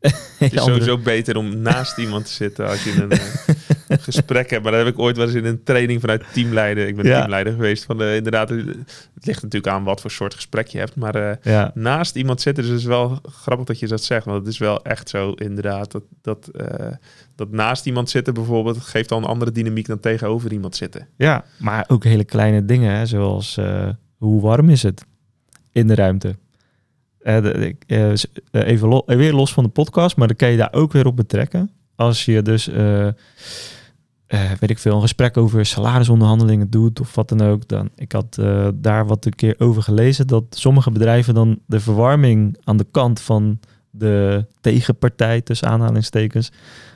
Het 0.38 0.52
is 0.52 0.62
sowieso 0.62 0.98
beter 0.98 1.36
om 1.36 1.56
naast 1.56 1.98
iemand 1.98 2.26
te 2.26 2.32
zitten 2.32 2.68
als 2.68 2.84
je 2.84 2.92
een 3.02 3.18
gesprek 4.00 4.50
hebt. 4.50 4.62
Maar 4.62 4.72
dat 4.72 4.84
heb 4.84 4.94
ik 4.94 5.00
ooit 5.00 5.16
wel 5.16 5.26
eens 5.26 5.34
in 5.34 5.44
een 5.44 5.62
training 5.62 6.00
vanuit 6.00 6.24
teamleider. 6.32 6.86
Ik 6.86 6.96
ben 6.96 7.04
teamleider 7.04 7.52
geweest. 7.52 7.84
Van 7.84 7.98
de, 7.98 8.14
inderdaad, 8.16 8.48
het 8.48 9.26
ligt 9.26 9.42
natuurlijk 9.42 9.74
aan 9.74 9.84
wat 9.84 10.00
voor 10.00 10.10
soort 10.10 10.34
gesprek 10.34 10.66
je 10.66 10.78
hebt. 10.78 10.96
Maar 10.96 11.40
uh, 11.46 11.66
naast 11.74 12.16
iemand 12.16 12.40
zitten, 12.40 12.62
dus 12.62 12.72
het 12.72 12.80
is 12.80 12.86
wel 12.86 13.18
grappig 13.22 13.66
dat 13.66 13.78
je 13.78 13.86
dat 13.86 14.04
zegt. 14.04 14.24
Want 14.24 14.38
het 14.38 14.52
is 14.52 14.58
wel 14.58 14.84
echt 14.84 15.08
zo 15.08 15.32
inderdaad. 15.32 15.92
Dat, 15.92 16.02
dat, 16.22 16.50
uh, 16.52 16.86
dat 17.34 17.50
naast 17.50 17.86
iemand 17.86 18.10
zitten 18.10 18.34
bijvoorbeeld 18.34 18.78
geeft 18.78 19.12
al 19.12 19.18
een 19.18 19.24
andere 19.24 19.52
dynamiek 19.52 19.86
dan 19.86 20.00
tegenover 20.00 20.52
iemand 20.52 20.76
zitten. 20.76 21.08
Ja, 21.16 21.44
maar 21.58 21.84
ook 21.88 22.04
hele 22.04 22.24
kleine 22.24 22.64
dingen. 22.64 22.94
Hè, 22.94 23.06
zoals 23.06 23.58
hoe 24.16 24.40
warm 24.40 24.70
is 24.70 24.82
het 24.82 25.04
in 25.72 25.86
de 25.86 25.94
ruimte? 25.94 26.36
Even 28.50 29.02
weer 29.06 29.32
los 29.32 29.52
van 29.52 29.64
de 29.64 29.70
podcast, 29.70 30.16
maar 30.16 30.26
dan 30.26 30.36
kan 30.36 30.50
je 30.50 30.56
daar 30.56 30.72
ook 30.72 30.92
weer 30.92 31.06
op 31.06 31.16
betrekken. 31.16 31.70
Als 31.94 32.24
je 32.24 32.42
dus, 32.42 32.70
weet 34.28 34.70
ik 34.70 34.78
veel, 34.78 34.94
een 34.94 35.00
gesprek 35.00 35.36
over 35.36 35.66
salarisonderhandelingen 35.66 36.70
doet 36.70 37.00
of 37.00 37.14
wat 37.14 37.28
dan 37.28 37.40
ook. 37.40 37.68
Dan, 37.68 37.90
ik 37.94 38.12
had 38.12 38.38
daar 38.74 39.06
wat 39.06 39.24
een 39.24 39.34
keer 39.34 39.54
over 39.58 39.82
gelezen 39.82 40.26
dat 40.26 40.44
sommige 40.50 40.90
bedrijven 40.90 41.34
dan 41.34 41.58
de 41.66 41.80
verwarming 41.80 42.56
aan 42.64 42.76
de 42.76 42.86
kant 42.90 43.20
van 43.20 43.58
de 43.90 44.46
tegenpartij, 44.60 45.40
tussen 45.40 45.68
aanhalingstekens, 45.68 46.50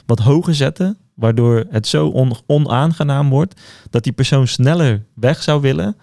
wat 0.07 0.19
hoger 0.19 0.55
zetten. 0.55 0.97
Waardoor 1.15 1.65
het 1.71 1.87
zo 1.87 2.07
on 2.07 2.33
onaangenaam 2.47 3.31
wordt 3.31 3.61
dat 3.91 4.05
die 4.05 4.13
persoon 4.13 4.47
sneller 4.47 5.05
weg 5.15 5.43
zou 5.43 5.61
willen. 5.61 5.97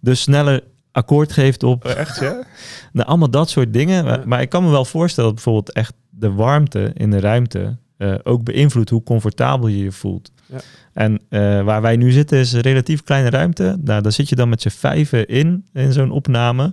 Dus 0.00 0.20
sneller 0.20 0.62
akkoord 0.92 1.32
geeft 1.32 1.62
op. 1.62 1.84
Oh, 1.84 1.92
echt, 1.92 2.20
ja? 2.20 2.42
nou, 2.92 3.08
allemaal 3.08 3.30
dat 3.30 3.50
soort 3.50 3.72
dingen. 3.72 4.28
Maar, 4.28 4.40
ik 4.40 4.48
kan 4.48 4.64
me 4.64 4.70
wel 4.70 4.84
voorstellen 4.84 5.34
dat 5.34 5.44
bijvoorbeeld 5.44 5.72
echt 5.76 5.94
de 6.10 6.32
warmte 6.32 6.90
in 6.94 7.10
de 7.10 7.20
ruimte 7.20 7.76
uh, 7.98 8.14
ook 8.22 8.44
beïnvloedt 8.44 8.90
hoe 8.90 9.02
comfortabel 9.02 9.68
je 9.68 9.78
je 9.78 9.92
voelt. 9.92 10.30
Ja. 10.50 10.60
En 10.92 11.20
waar 11.64 11.82
wij 11.82 11.96
nu 11.96 12.10
zitten 12.10 12.38
is 12.38 12.52
een 12.52 12.60
relatief 12.60 13.02
kleine 13.02 13.30
ruimte. 13.30 13.78
Nou, 13.84 14.02
daar 14.02 14.12
zit 14.12 14.28
je 14.28 14.36
dan 14.36 14.48
met 14.48 14.62
z'n 14.62 14.68
vijven 14.68 15.26
in, 15.26 15.64
in 15.72 15.92
zo'n 15.92 16.10
opname. 16.10 16.72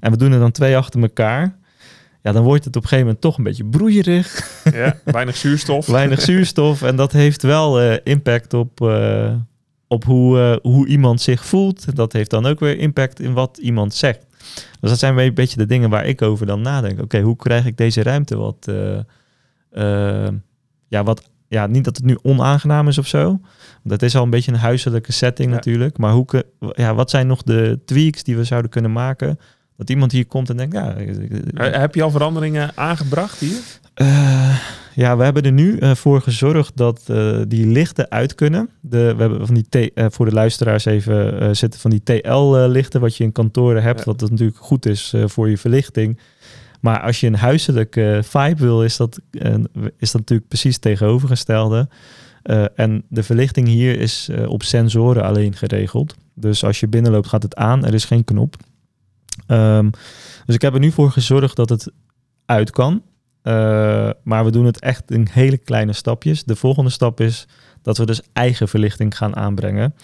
En 0.00 0.10
we 0.10 0.16
doen 0.16 0.32
er 0.32 0.38
dan 0.38 0.50
twee 0.50 0.76
achter 0.76 1.00
elkaar. 1.00 1.56
Ja, 2.22 2.32
dan 2.32 2.44
wordt 2.44 2.64
het 2.64 2.76
op 2.76 2.82
een 2.82 2.88
gegeven 2.88 3.06
moment 3.06 3.22
toch 3.22 3.38
een 3.38 3.44
beetje 3.44 3.64
broeierig. 3.64 4.60
Ja, 4.72 4.96
weinig 5.04 5.36
zuurstof. 5.36 5.86
weinig 6.00 6.20
zuurstof. 6.20 6.82
En 6.82 6.96
dat 6.96 7.12
heeft 7.12 7.42
wel 7.42 7.80
impact 7.92 8.54
op, 8.54 8.80
op 9.88 10.04
hoe, 10.04 10.58
hoe 10.62 10.86
iemand 10.86 11.20
zich 11.20 11.44
voelt. 11.44 11.96
Dat 11.96 12.12
heeft 12.12 12.30
dan 12.30 12.46
ook 12.46 12.60
weer 12.60 12.78
impact 12.78 13.20
in 13.20 13.32
wat 13.32 13.58
iemand 13.58 13.94
zegt. 13.94 14.26
Dus 14.80 14.90
dat 14.90 14.98
zijn 14.98 15.18
een 15.18 15.34
beetje 15.34 15.56
de 15.56 15.66
dingen 15.66 15.90
waar 15.90 16.06
ik 16.06 16.22
over 16.22 16.46
dan 16.46 16.60
nadenk. 16.60 17.02
Oké, 17.02 17.20
hoe 17.20 17.36
krijg 17.36 17.66
ik 17.66 17.76
deze 17.76 18.02
ruimte 18.02 18.36
wat, 18.36 18.70
ja, 20.88 21.04
wat, 21.04 21.30
ja, 21.48 21.66
niet 21.66 21.84
dat 21.84 21.96
het 21.96 22.04
nu 22.04 22.18
onaangenaam 22.22 22.88
is 22.88 22.98
of 22.98 23.06
zo. 23.06 23.40
Dat 23.82 24.02
is 24.02 24.16
al 24.16 24.22
een 24.22 24.30
beetje 24.30 24.52
een 24.52 24.58
huiselijke 24.58 25.12
setting 25.12 25.50
natuurlijk. 25.50 25.98
Maar 25.98 26.12
hoe, 26.12 26.44
ja, 26.72 26.94
wat 26.94 27.10
zijn 27.10 27.26
nog 27.26 27.42
de 27.42 27.80
tweaks 27.84 28.22
die 28.22 28.36
we 28.36 28.44
zouden 28.44 28.70
kunnen 28.70 28.92
maken? 28.92 29.38
Dat 29.76 29.90
iemand 29.90 30.12
hier 30.12 30.26
komt 30.26 30.50
en 30.50 30.56
denkt, 30.56 30.74
ja... 30.74 30.94
Heb 31.54 31.94
je 31.94 32.02
al 32.02 32.10
veranderingen 32.10 32.70
aangebracht 32.74 33.38
hier? 33.38 33.58
Uh, 34.02 34.58
ja, 34.94 35.16
we 35.16 35.24
hebben 35.24 35.42
er 35.42 35.52
nu 35.52 35.76
uh, 35.78 35.94
voor 35.94 36.20
gezorgd 36.22 36.76
dat 36.76 37.02
uh, 37.10 37.40
die 37.48 37.66
lichten 37.66 38.10
uit 38.10 38.34
kunnen. 38.34 38.68
De, 38.80 39.14
we 39.14 39.20
hebben 39.20 39.46
van 39.46 39.54
die 39.54 39.90
T, 39.90 39.90
voor 40.14 40.26
de 40.26 40.32
luisteraars 40.32 40.84
even 40.84 41.56
zitten 41.56 41.80
van 41.80 41.90
die 41.90 42.02
TL-lichten 42.02 43.00
wat 43.00 43.16
je 43.16 43.24
in 43.24 43.32
kantoren 43.32 43.82
hebt. 43.82 44.04
Wat 44.04 44.18
dat 44.18 44.30
natuurlijk 44.30 44.58
goed 44.58 44.86
is 44.86 45.14
voor 45.24 45.50
je 45.50 45.58
verlichting. 45.58 46.18
Maar 46.80 47.00
als 47.00 47.20
je 47.20 47.26
een 47.26 47.36
huiselijke 47.36 48.20
vibe 48.24 48.62
wil, 48.62 48.84
is 48.84 48.96
dat, 48.96 49.20
is 49.98 50.10
dat 50.10 50.20
natuurlijk 50.20 50.48
precies 50.48 50.78
tegenovergestelde. 50.78 51.88
en 52.74 53.04
de 53.08 53.22
verlichting 53.22 53.68
hier 53.68 54.00
is 54.00 54.30
op 54.46 54.62
sensoren 54.62 55.22
alleen 55.22 55.54
geregeld. 55.54 56.16
Dus 56.34 56.64
als 56.64 56.80
je 56.80 56.88
binnenloopt 56.88 57.28
gaat 57.28 57.42
het 57.42 57.56
aan, 57.56 57.84
er 57.84 57.94
is 57.94 58.04
geen 58.04 58.24
knop. 58.24 58.56
Um, 59.46 59.90
dus 60.46 60.54
ik 60.54 60.62
heb 60.62 60.74
er 60.74 60.80
nu 60.80 60.90
voor 60.90 61.10
gezorgd 61.10 61.56
dat 61.56 61.68
het 61.68 61.92
uit 62.46 62.70
kan. 62.70 63.02
Maar 64.22 64.44
we 64.44 64.50
doen 64.50 64.64
het 64.64 64.80
echt 64.80 65.10
in 65.10 65.28
hele 65.30 65.58
kleine 65.58 65.92
stapjes. 65.92 66.44
De 66.44 66.56
volgende 66.56 66.90
stap 66.90 67.20
is 67.20 67.46
dat 67.82 67.98
we 67.98 68.06
dus 68.06 68.20
eigen 68.32 68.68
verlichting 68.68 69.16
gaan 69.16 69.36
aanbrengen. 69.36 69.94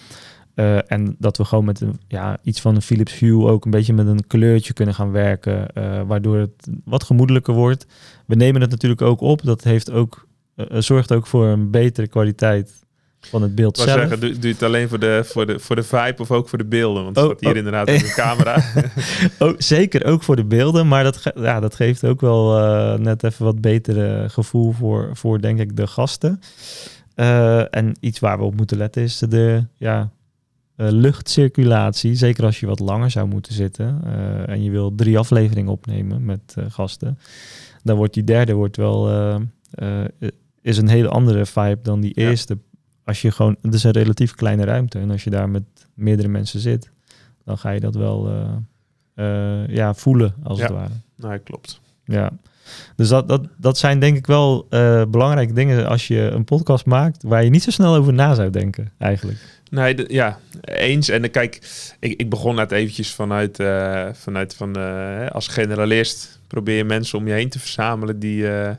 Uh, 0.55 0.91
en 0.91 1.15
dat 1.19 1.37
we 1.37 1.45
gewoon 1.45 1.65
met 1.65 1.81
een, 1.81 1.99
ja, 2.07 2.37
iets 2.43 2.61
van 2.61 2.75
een 2.75 2.81
Philips 2.81 3.19
Hue 3.19 3.45
ook 3.45 3.65
een 3.65 3.71
beetje 3.71 3.93
met 3.93 4.07
een 4.07 4.27
kleurtje 4.27 4.73
kunnen 4.73 4.95
gaan 4.95 5.11
werken. 5.11 5.67
Uh, 5.77 6.01
waardoor 6.01 6.37
het 6.37 6.67
wat 6.85 7.03
gemoedelijker 7.03 7.53
wordt. 7.53 7.85
We 8.25 8.35
nemen 8.35 8.61
het 8.61 8.69
natuurlijk 8.69 9.01
ook 9.01 9.21
op. 9.21 9.43
Dat 9.43 9.63
heeft 9.63 9.91
ook, 9.91 10.27
zorgt 10.69 11.13
ook 11.13 11.27
voor 11.27 11.45
een 11.45 11.71
betere 11.71 12.07
kwaliteit 12.07 12.81
van 13.19 13.41
het 13.41 13.55
beeld 13.55 13.77
zelf. 13.77 13.89
zeggen, 13.89 14.19
doe, 14.19 14.39
doe, 14.39 14.51
het 14.51 14.63
alleen 14.63 14.89
voor 14.89 14.99
de, 14.99 15.21
voor, 15.25 15.45
de, 15.45 15.59
voor 15.59 15.75
de 15.75 15.83
vibe 15.83 16.15
of 16.17 16.31
ook 16.31 16.49
voor 16.49 16.57
de 16.57 16.65
beelden? 16.65 17.03
Want 17.03 17.15
het 17.15 17.25
oh, 17.25 17.31
staat 17.31 17.41
hier 17.41 17.51
oh, 17.51 17.57
inderdaad 17.57 17.89
op 17.89 17.99
de 17.99 18.13
camera. 18.23 18.63
oh, 19.39 19.53
zeker 19.57 20.05
ook 20.05 20.23
voor 20.23 20.35
de 20.35 20.45
beelden, 20.45 20.87
maar 20.87 21.03
dat, 21.03 21.31
ja, 21.35 21.59
dat 21.59 21.75
geeft 21.75 22.05
ook 22.05 22.21
wel 22.21 22.57
net 22.97 23.23
even 23.23 23.45
wat 23.45 23.61
betere 23.61 24.29
gevoel 24.29 24.71
voor, 24.71 25.09
voor 25.13 25.41
denk 25.41 25.59
ik, 25.59 25.75
de 25.75 25.87
gasten. 25.87 26.39
En 27.69 27.95
iets 27.99 28.19
waar 28.19 28.37
we 28.37 28.43
op 28.43 28.55
moeten 28.55 28.77
letten 28.77 29.01
is 29.01 29.17
de 29.17 29.65
ja, 29.77 30.11
uh, 30.77 30.87
luchtcirculatie. 30.89 32.15
Zeker 32.15 32.45
als 32.45 32.59
je 32.59 32.65
wat 32.65 32.79
langer 32.79 33.11
zou 33.11 33.27
moeten 33.27 33.53
zitten 33.53 34.01
en 34.47 34.63
je 34.63 34.71
wil 34.71 34.95
drie 34.95 35.17
afleveringen 35.17 35.71
opnemen 35.71 36.25
met 36.25 36.55
gasten. 36.69 37.19
Dan 37.83 37.97
wordt 37.97 38.13
die 38.13 38.23
derde 38.23 38.53
wordt 38.53 38.77
wel, 38.77 39.09
is 40.61 40.77
een 40.77 40.87
hele 40.87 41.09
andere 41.09 41.45
vibe 41.45 41.79
dan 41.81 41.99
die 42.01 42.13
eerste 42.13 42.57
als 43.05 43.21
je 43.21 43.31
gewoon, 43.31 43.55
het 43.61 43.73
is 43.73 43.83
een 43.83 43.91
relatief 43.91 44.35
kleine 44.35 44.63
ruimte. 44.63 44.99
En 44.99 45.11
als 45.11 45.23
je 45.23 45.29
daar 45.29 45.49
met 45.49 45.63
meerdere 45.93 46.27
mensen 46.27 46.59
zit, 46.59 46.91
dan 47.43 47.57
ga 47.57 47.69
je 47.69 47.79
dat 47.79 47.95
wel 47.95 48.31
ja, 49.67 49.93
voelen, 49.93 50.33
als 50.43 50.61
het 50.61 50.71
ware. 50.71 50.93
Nee, 51.15 51.39
klopt. 51.39 51.81
Ja. 52.05 52.31
Dus 52.95 53.07
dat, 53.07 53.27
dat, 53.27 53.47
dat 53.57 53.77
zijn 53.77 53.99
denk 53.99 54.17
ik 54.17 54.27
wel 54.27 54.67
belangrijke 55.09 55.53
dingen 55.53 55.87
als 55.87 56.07
je 56.07 56.19
een 56.19 56.43
podcast 56.43 56.85
maakt 56.85 57.23
waar 57.23 57.43
je 57.43 57.49
niet 57.49 57.63
zo 57.63 57.71
snel 57.71 57.95
over 57.95 58.13
na 58.13 58.33
zou 58.33 58.49
denken, 58.49 58.91
eigenlijk. 58.97 59.61
Nee, 59.73 60.05
ja, 60.07 60.39
eens. 60.61 61.09
En 61.09 61.31
kijk, 61.31 61.59
ik, 61.99 62.19
ik 62.19 62.29
begon 62.29 62.55
net 62.55 62.71
eventjes 62.71 63.13
vanuit, 63.13 63.59
uh, 63.59 64.09
vanuit 64.13 64.55
van, 64.55 64.75
als 65.31 65.47
generalist 65.47 66.39
probeer 66.47 66.77
je 66.77 66.83
mensen 66.83 67.17
om 67.17 67.27
je 67.27 67.33
heen 67.33 67.49
te 67.49 67.59
verzamelen 67.59 68.19
die, 68.19 68.47
eh, 68.47 68.75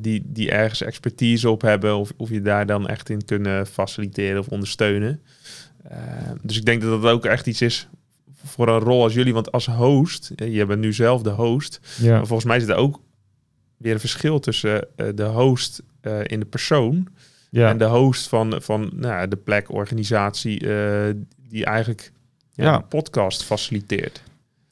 die, 0.00 0.22
die 0.24 0.50
ergens 0.50 0.82
expertise 0.82 1.50
op 1.50 1.62
hebben, 1.62 1.96
of, 1.96 2.12
of 2.16 2.30
je 2.30 2.42
daar 2.42 2.66
dan 2.66 2.88
echt 2.88 3.10
in 3.10 3.24
kunnen 3.24 3.66
faciliteren 3.66 4.40
of 4.40 4.48
ondersteunen. 4.48 5.22
Dus 6.42 6.56
ik 6.56 6.64
denk 6.64 6.82
dat 6.82 7.02
dat 7.02 7.12
ook 7.12 7.24
echt 7.24 7.46
iets 7.46 7.62
is 7.62 7.88
voor 8.44 8.68
een 8.68 8.78
rol 8.78 9.02
als 9.02 9.14
jullie. 9.14 9.34
Want 9.34 9.52
als 9.52 9.66
host, 9.66 10.32
je 10.36 10.66
bent 10.66 10.80
nu 10.80 10.92
zelf 10.92 11.22
de 11.22 11.30
host, 11.30 11.80
ja. 12.00 12.16
maar 12.16 12.26
volgens 12.26 12.48
mij 12.48 12.60
zit 12.60 12.68
er 12.68 12.74
ook 12.74 13.00
weer 13.76 13.92
een 13.92 14.00
verschil 14.00 14.40
tussen 14.40 14.88
de 15.14 15.24
host 15.24 15.82
in 16.26 16.40
de 16.40 16.46
persoon 16.46 17.08
ja. 17.50 17.68
en 17.68 17.78
de 17.78 17.84
host 17.84 18.28
van, 18.28 18.54
van 18.62 18.90
nou, 18.94 19.28
de 19.28 19.36
plekorganisatie 19.36 20.58
die 21.48 21.64
eigenlijk 21.64 22.12
ja, 22.52 22.64
ja. 22.64 22.76
een 22.76 22.88
podcast 22.88 23.44
faciliteert. 23.44 24.22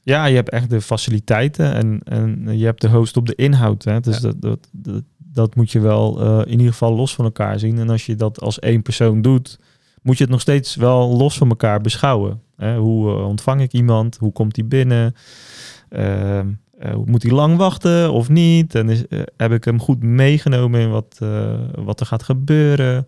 Ja, 0.02 0.24
je 0.24 0.34
hebt 0.34 0.50
echt 0.50 0.70
de 0.70 0.80
faciliteiten 0.80 1.74
en, 1.74 2.00
en 2.04 2.58
je 2.58 2.64
hebt 2.64 2.80
de 2.80 2.88
host 2.88 3.16
op 3.16 3.26
de 3.26 3.34
inhoud. 3.34 3.84
Hè? 3.84 4.00
Dus 4.00 4.18
dat, 4.18 4.40
dat, 4.40 4.68
dat, 4.72 5.02
dat, 5.18 5.54
moet 5.54 5.70
je 5.70 5.80
wel 5.80 6.22
uh, 6.22 6.38
in 6.38 6.50
ieder 6.50 6.72
geval 6.72 6.94
los 6.94 7.14
van 7.14 7.24
elkaar 7.24 7.58
zien. 7.58 7.78
En 7.78 7.90
als 7.90 8.06
je 8.06 8.14
dat 8.14 8.40
als 8.40 8.58
één 8.58 8.82
persoon 8.82 9.22
doet, 9.22 9.58
moet 10.02 10.16
je 10.16 10.22
het 10.22 10.32
nog 10.32 10.40
steeds 10.40 10.74
wel 10.74 11.16
los 11.16 11.38
van 11.38 11.48
elkaar 11.48 11.80
beschouwen. 11.80 12.40
Hè? 12.56 12.76
Hoe 12.76 13.10
uh, 13.10 13.26
ontvang 13.26 13.60
ik 13.60 13.72
iemand? 13.72 14.16
Hoe 14.16 14.32
komt 14.32 14.56
hij 14.56 14.66
binnen? 14.66 15.14
Uh, 16.82 16.94
moet 17.04 17.22
hij 17.22 17.32
lang 17.32 17.56
wachten 17.56 18.12
of 18.12 18.28
niet? 18.28 18.74
En 18.74 18.88
is, 18.88 19.04
heb 19.36 19.52
ik 19.52 19.64
hem 19.64 19.80
goed 19.80 20.02
meegenomen 20.02 20.80
in 20.80 20.90
wat, 20.90 21.18
wat 21.74 22.00
er 22.00 22.06
gaat 22.06 22.22
gebeuren? 22.22 23.06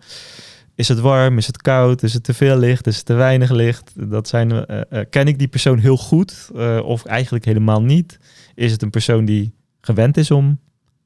Is 0.74 0.88
het 0.88 1.00
warm? 1.00 1.38
Is 1.38 1.46
het 1.46 1.62
koud? 1.62 2.02
Is 2.02 2.14
het 2.14 2.24
te 2.24 2.34
veel 2.34 2.58
licht? 2.58 2.86
Is 2.86 2.96
het 2.96 3.06
te 3.06 3.14
weinig 3.14 3.50
licht? 3.50 3.92
Dat 4.10 4.28
zijn, 4.28 4.66
ken 5.10 5.26
ik 5.26 5.38
die 5.38 5.48
persoon 5.48 5.78
heel 5.78 5.96
goed 5.96 6.50
of 6.82 7.04
eigenlijk 7.04 7.44
helemaal 7.44 7.82
niet? 7.82 8.18
Is 8.54 8.72
het 8.72 8.82
een 8.82 8.90
persoon 8.90 9.24
die 9.24 9.52
gewend 9.80 10.16
is 10.16 10.30
om 10.30 10.58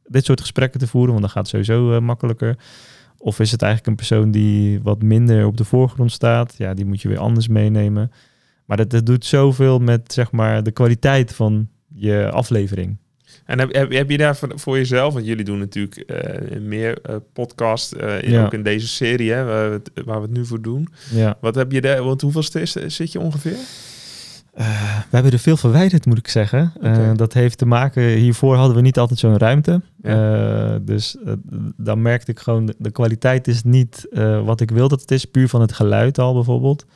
dit 0.07 0.25
soort 0.25 0.41
gesprekken 0.41 0.81
te 0.81 0.87
voeren? 0.87 1.11
Want 1.11 1.21
dan 1.21 1.31
gaat 1.31 1.51
het 1.51 1.67
sowieso 1.67 2.01
makkelijker. 2.01 2.59
Of 3.19 3.41
is 3.41 3.51
het 3.51 3.63
eigenlijk 3.63 3.91
een 3.91 4.07
persoon 4.07 4.31
die 4.31 4.83
wat 4.83 5.03
minder 5.03 5.47
op 5.47 5.57
de 5.57 5.65
voorgrond 5.65 6.13
staat? 6.13 6.55
Ja, 6.59 6.75
die 6.75 6.87
moet 6.87 7.03
je 7.03 7.09
weer 7.09 7.19
anders 7.19 7.49
meenemen. 7.49 8.13
Maar 8.67 8.77
dat, 8.77 8.91
dat 8.91 9.07
doet 9.07 9.25
zoveel 9.25 9.79
met 9.79 10.13
zeg 10.13 10.31
maar, 10.31 10.63
de 10.63 10.71
kwaliteit 10.71 11.35
van 11.35 11.69
je 12.03 12.31
aflevering. 12.31 12.97
En 13.45 13.59
heb, 13.59 13.75
heb, 13.75 13.93
heb, 13.93 14.11
je 14.11 14.17
daar 14.17 14.39
voor, 14.55 14.77
jezelf, 14.77 15.15
want 15.15 15.27
jullie 15.27 15.45
doen 15.45 15.59
natuurlijk 15.59 16.05
uh, 16.07 16.61
meer 16.61 16.99
uh, 17.11 17.17
podcast, 17.33 17.95
uh, 17.95 18.23
ja. 18.23 18.45
ook 18.45 18.53
in 18.53 18.63
deze 18.63 18.89
serie, 18.89 19.33
hè, 19.33 19.45
waar, 19.45 19.69
we 19.69 19.75
het, 19.75 20.05
waar 20.05 20.17
we 20.17 20.23
het 20.23 20.37
nu 20.37 20.47
voor 20.47 20.63
doen. 20.63 20.89
Ja. 21.11 21.37
Wat 21.41 21.55
heb 21.55 21.73
je 21.73 21.81
daar, 21.81 22.03
want 22.03 22.21
hoeveel 22.21 22.43
zit 22.87 23.13
je 23.13 23.21
ongeveer? 23.21 23.57
we 24.55 25.09
hebben 25.11 25.33
er 25.33 25.39
veel 25.39 25.57
verwijderd, 25.57 26.07
moet 26.07 26.19
ik 26.19 26.29
zeggen. 26.29 26.73
Okay. 26.77 27.15
dat 27.15 27.33
heeft 27.33 27.59
te 27.59 27.67
maken, 27.67 28.03
hiervoor 28.03 28.57
hadden 28.57 28.77
we 28.77 28.83
niet 28.83 28.99
altijd 28.99 29.19
zo'n 29.19 29.39
ruimte. 29.39 29.81
Ja. 30.03 30.79
dus 30.79 31.17
dan 31.77 32.03
merkte 32.03 32.31
ik 32.31 32.39
gewoon, 32.39 32.67
de, 32.67 32.75
de 32.79 32.91
kwaliteit 32.91 33.49
is 33.49 33.63
niet 33.63 34.07
wat 34.45 34.61
ik 34.61 34.71
wil 34.71 34.89
dat 34.89 35.01
het 35.01 35.11
is, 35.11 35.25
puur 35.25 35.49
van 35.49 35.61
het 35.61 35.73
geluid 35.73 36.19
al 36.19 36.35
bijvoorbeeld. 36.35 36.87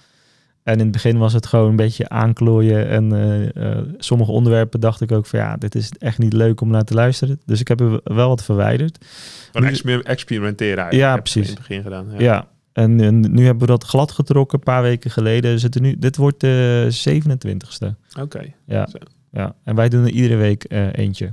En 0.66 0.72
in 0.72 0.80
het 0.80 0.90
begin 0.90 1.18
was 1.18 1.32
het 1.32 1.46
gewoon 1.46 1.68
een 1.68 1.76
beetje 1.76 2.08
aanklooien. 2.08 2.88
En 2.88 3.14
uh, 3.14 3.64
uh, 3.64 3.78
sommige 3.98 4.30
onderwerpen 4.30 4.80
dacht 4.80 5.00
ik 5.00 5.12
ook 5.12 5.26
van 5.26 5.38
ja, 5.38 5.56
dit 5.56 5.74
is 5.74 5.92
echt 5.98 6.18
niet 6.18 6.32
leuk 6.32 6.60
om 6.60 6.70
naar 6.70 6.84
te 6.84 6.94
luisteren. 6.94 7.40
Dus 7.44 7.60
ik 7.60 7.68
heb 7.68 7.80
er 7.80 8.00
wel 8.04 8.28
wat 8.28 8.44
verwijderd. 8.44 9.04
Maar 9.52 9.62
experimenteren 10.02 10.78
eigenlijk. 10.78 10.92
Ja, 10.92 11.16
precies. 11.16 11.48
In 11.48 11.54
het 11.54 11.58
begin 11.58 11.82
gedaan. 11.82 12.06
Ja. 12.10 12.18
ja. 12.18 12.48
En, 12.72 13.00
en, 13.00 13.20
nu 13.20 13.44
hebben 13.44 13.66
we 13.66 13.72
dat 13.72 13.84
glad 13.84 14.12
getrokken 14.12 14.58
een 14.58 14.64
paar 14.64 14.82
weken 14.82 15.10
geleden. 15.10 15.60
Zitten 15.60 15.82
nu, 15.82 15.98
dit 15.98 16.16
wordt 16.16 16.40
de 16.40 16.88
27ste. 17.08 17.86
Oké. 18.20 18.52
Ja. 18.64 18.88
ja. 19.30 19.54
En 19.64 19.74
wij 19.74 19.88
doen 19.88 20.04
er 20.04 20.10
iedere 20.10 20.36
week 20.36 20.72
uh, 20.72 20.86
eentje. 20.92 21.32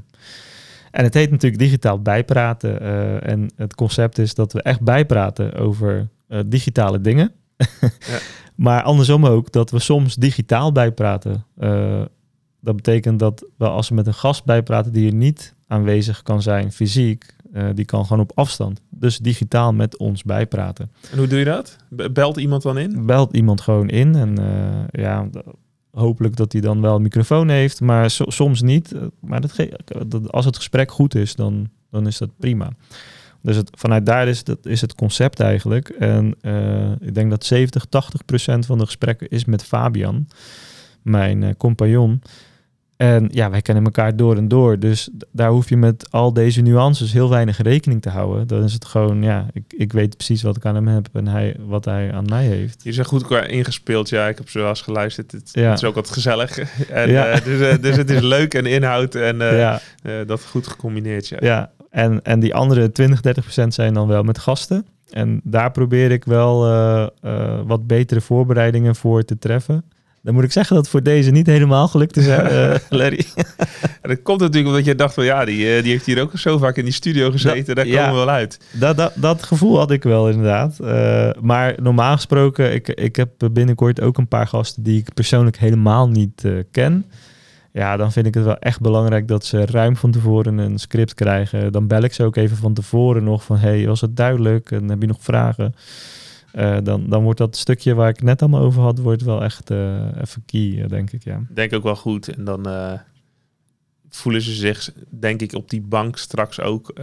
En 0.91 1.03
het 1.03 1.13
heet 1.13 1.31
natuurlijk 1.31 1.61
digitaal 1.61 2.01
bijpraten. 2.01 2.81
en 3.21 3.51
het 3.55 3.75
concept 3.75 4.17
is 4.17 4.33
dat 4.33 4.53
we 4.53 4.61
echt 4.61 4.81
bijpraten 4.81 5.53
over 5.53 6.07
digitale 6.45 7.01
dingen. 7.01 7.31
ja. 7.57 8.19
Maar 8.55 8.83
andersom 8.83 9.25
ook 9.25 9.51
dat 9.51 9.71
we 9.71 9.79
soms 9.79 10.15
digitaal 10.15 10.71
bijpraten. 10.71 11.45
Uh, 11.59 12.01
dat 12.59 12.75
betekent 12.75 13.19
dat 13.19 13.45
we 13.57 13.67
als 13.67 13.89
we 13.89 13.95
met 13.95 14.07
een 14.07 14.13
gast 14.13 14.45
bijpraten 14.45 14.93
die 14.93 15.07
er 15.07 15.15
niet 15.15 15.55
aanwezig 15.67 16.21
kan 16.21 16.41
zijn 16.41 16.71
fysiek, 16.71 17.35
uh, 17.53 17.69
die 17.73 17.85
kan 17.85 18.05
gewoon 18.05 18.23
op 18.23 18.31
afstand. 18.35 18.81
Dus 18.89 19.17
digitaal 19.17 19.73
met 19.73 19.97
ons 19.97 20.23
bijpraten. 20.23 20.91
En 21.11 21.17
hoe 21.17 21.27
doe 21.27 21.39
je 21.39 21.45
dat? 21.45 21.77
Belt 22.11 22.37
iemand 22.37 22.61
dan 22.61 22.77
in? 22.77 23.05
Belt 23.05 23.35
iemand 23.35 23.61
gewoon 23.61 23.89
in 23.89 24.15
en 24.15 24.39
uh, 24.39 25.03
ja, 25.03 25.29
hopelijk 25.91 26.35
dat 26.35 26.51
hij 26.51 26.61
dan 26.61 26.81
wel 26.81 26.95
een 26.95 27.01
microfoon 27.01 27.49
heeft, 27.49 27.81
maar 27.81 28.09
so 28.09 28.23
soms 28.27 28.61
niet. 28.61 28.95
Maar 29.19 29.41
dat 29.41 30.31
als 30.31 30.45
het 30.45 30.55
gesprek 30.55 30.91
goed 30.91 31.15
is, 31.15 31.35
dan, 31.35 31.69
dan 31.89 32.07
is 32.07 32.17
dat 32.17 32.29
prima. 32.39 32.69
Dus 33.43 33.55
het, 33.55 33.69
vanuit 33.73 34.05
daar 34.05 34.27
is 34.27 34.41
het, 34.45 34.65
is 34.65 34.81
het 34.81 34.95
concept 34.95 35.39
eigenlijk. 35.39 35.89
En 35.89 36.35
uh, 36.41 36.91
ik 36.99 37.15
denk 37.15 37.29
dat 37.29 37.45
70, 37.45 37.85
80 37.85 38.25
procent 38.25 38.65
van 38.65 38.77
de 38.77 38.85
gesprekken 38.85 39.29
is 39.29 39.45
met 39.45 39.63
Fabian, 39.63 40.27
mijn 41.01 41.41
uh, 41.41 41.49
compagnon. 41.57 42.21
En 42.97 43.29
ja, 43.31 43.49
wij 43.49 43.61
kennen 43.61 43.83
elkaar 43.83 44.15
door 44.15 44.37
en 44.37 44.47
door. 44.47 44.79
Dus 44.79 45.09
daar 45.31 45.49
hoef 45.49 45.69
je 45.69 45.77
met 45.77 46.11
al 46.11 46.33
deze 46.33 46.61
nuances 46.61 47.13
heel 47.13 47.29
weinig 47.29 47.61
rekening 47.61 48.01
te 48.01 48.09
houden. 48.09 48.47
Dan 48.47 48.63
is 48.63 48.73
het 48.73 48.85
gewoon, 48.85 49.21
ja, 49.21 49.47
ik, 49.53 49.63
ik 49.77 49.93
weet 49.93 50.15
precies 50.15 50.41
wat 50.41 50.57
ik 50.57 50.65
aan 50.65 50.75
hem 50.75 50.87
heb 50.87 51.09
en 51.13 51.27
hij, 51.27 51.55
wat 51.65 51.85
hij 51.85 52.13
aan 52.13 52.25
mij 52.25 52.45
heeft. 52.45 52.83
Je 52.83 52.93
zegt 52.93 53.07
goed 53.07 53.23
qua 53.23 53.43
ingespeeld. 53.43 54.09
Ja, 54.09 54.27
ik 54.27 54.37
heb 54.37 54.49
zoals 54.49 54.81
geluisterd. 54.81 55.31
Het, 55.31 55.49
ja. 55.51 55.69
het 55.69 55.77
is 55.77 55.83
ook 55.83 55.95
wat 55.95 56.09
gezellig. 56.09 56.57
En, 56.89 57.09
ja. 57.09 57.35
uh, 57.35 57.43
dus, 57.43 57.59
uh, 57.59 57.81
dus 57.81 57.95
het 57.95 58.09
is 58.09 58.21
leuk 58.21 58.53
en 58.53 58.65
inhoud 58.65 59.15
en 59.15 59.35
uh, 59.35 59.57
ja. 59.59 59.79
dat 60.25 60.45
goed 60.45 60.67
gecombineerd. 60.67 61.27
Ja, 61.27 61.37
ja. 61.41 61.71
En, 61.89 62.21
en 62.23 62.39
die 62.39 62.55
andere 62.55 62.91
20, 62.91 63.21
30 63.21 63.43
procent 63.43 63.73
zijn 63.73 63.93
dan 63.93 64.07
wel 64.07 64.23
met 64.23 64.37
gasten. 64.37 64.85
En 65.09 65.41
daar 65.43 65.71
probeer 65.71 66.11
ik 66.11 66.25
wel 66.25 66.59
wat 67.65 67.87
betere 67.87 68.21
voorbereidingen 68.21 68.95
voor 68.95 69.23
te 69.23 69.37
treffen. 69.37 69.83
Dan 70.23 70.33
moet 70.33 70.43
ik 70.43 70.51
zeggen 70.51 70.75
dat 70.75 70.89
voor 70.89 71.03
deze 71.03 71.31
niet 71.31 71.47
helemaal 71.47 71.87
gelukt 71.87 72.17
is, 72.17 72.27
uh, 72.27 72.75
Larry. 72.89 73.25
en 74.01 74.09
dat 74.09 74.21
komt 74.21 74.39
natuurlijk 74.39 74.67
omdat 74.67 74.85
je 74.85 74.95
dacht 74.95 75.13
van 75.13 75.25
ja, 75.25 75.45
die, 75.45 75.75
eh, 75.75 75.81
die 75.83 75.91
heeft 75.91 76.05
hier 76.05 76.21
ook 76.21 76.37
zo 76.37 76.57
vaak 76.57 76.77
in 76.77 76.83
die 76.83 76.93
studio 76.93 77.31
gezeten, 77.31 77.75
daar 77.75 77.85
komen 77.85 78.09
we 78.09 78.15
wel 78.15 78.29
uit. 78.29 78.59
Dat, 78.71 78.97
dat, 78.97 79.11
dat 79.15 79.43
gevoel 79.43 79.77
had 79.77 79.91
ik 79.91 80.03
wel 80.03 80.29
inderdaad. 80.29 80.77
Uh, 80.81 81.29
maar 81.41 81.75
normaal 81.81 82.15
gesproken, 82.15 82.73
ik, 82.73 82.87
ik 82.87 83.15
heb 83.15 83.29
binnenkort 83.51 84.01
ook 84.01 84.17
een 84.17 84.27
paar 84.27 84.47
gasten 84.47 84.83
die 84.83 84.99
ik 84.99 85.13
persoonlijk 85.13 85.57
helemaal 85.57 86.09
niet 86.09 86.43
uh, 86.43 86.59
ken. 86.71 87.05
Ja, 87.71 87.97
dan 87.97 88.11
vind 88.11 88.25
ik 88.25 88.33
het 88.33 88.43
wel 88.43 88.57
echt 88.57 88.81
belangrijk 88.81 89.27
dat 89.27 89.45
ze 89.45 89.65
ruim 89.65 89.95
van 89.95 90.11
tevoren 90.11 90.57
een 90.57 90.79
script 90.79 91.13
krijgen. 91.13 91.71
Dan 91.71 91.87
bel 91.87 92.01
ik 92.01 92.13
ze 92.13 92.23
ook 92.23 92.35
even 92.35 92.57
van 92.57 92.73
tevoren 92.73 93.23
nog 93.23 93.43
van 93.43 93.57
hey, 93.57 93.87
was 93.87 94.01
het 94.01 94.15
duidelijk 94.15 94.71
en 94.71 94.89
heb 94.89 95.01
je 95.01 95.07
nog 95.07 95.21
vragen? 95.21 95.73
Uh, 96.53 96.77
dan, 96.83 97.09
dan 97.09 97.23
wordt 97.23 97.37
dat 97.39 97.57
stukje 97.57 97.93
waar 97.93 98.09
ik 98.09 98.21
net 98.21 98.41
allemaal 98.41 98.61
over 98.61 98.81
had, 98.81 98.99
wordt 98.99 99.23
wel 99.23 99.43
echt 99.43 99.71
uh, 99.71 100.05
even 100.21 100.43
key, 100.45 100.61
uh, 100.61 100.87
denk 100.87 101.11
ik. 101.11 101.23
Ja. 101.23 101.41
Denk 101.49 101.73
ook 101.73 101.83
wel 101.83 101.95
goed. 101.95 102.27
En 102.27 102.43
dan 102.43 102.67
voelen 104.09 104.41
ze 104.41 104.51
zich, 104.51 104.91
denk 105.09 105.41
ik, 105.41 105.53
op 105.53 105.69
die 105.69 105.81
bank 105.81 106.17
straks 106.17 106.59
ook 106.59 106.93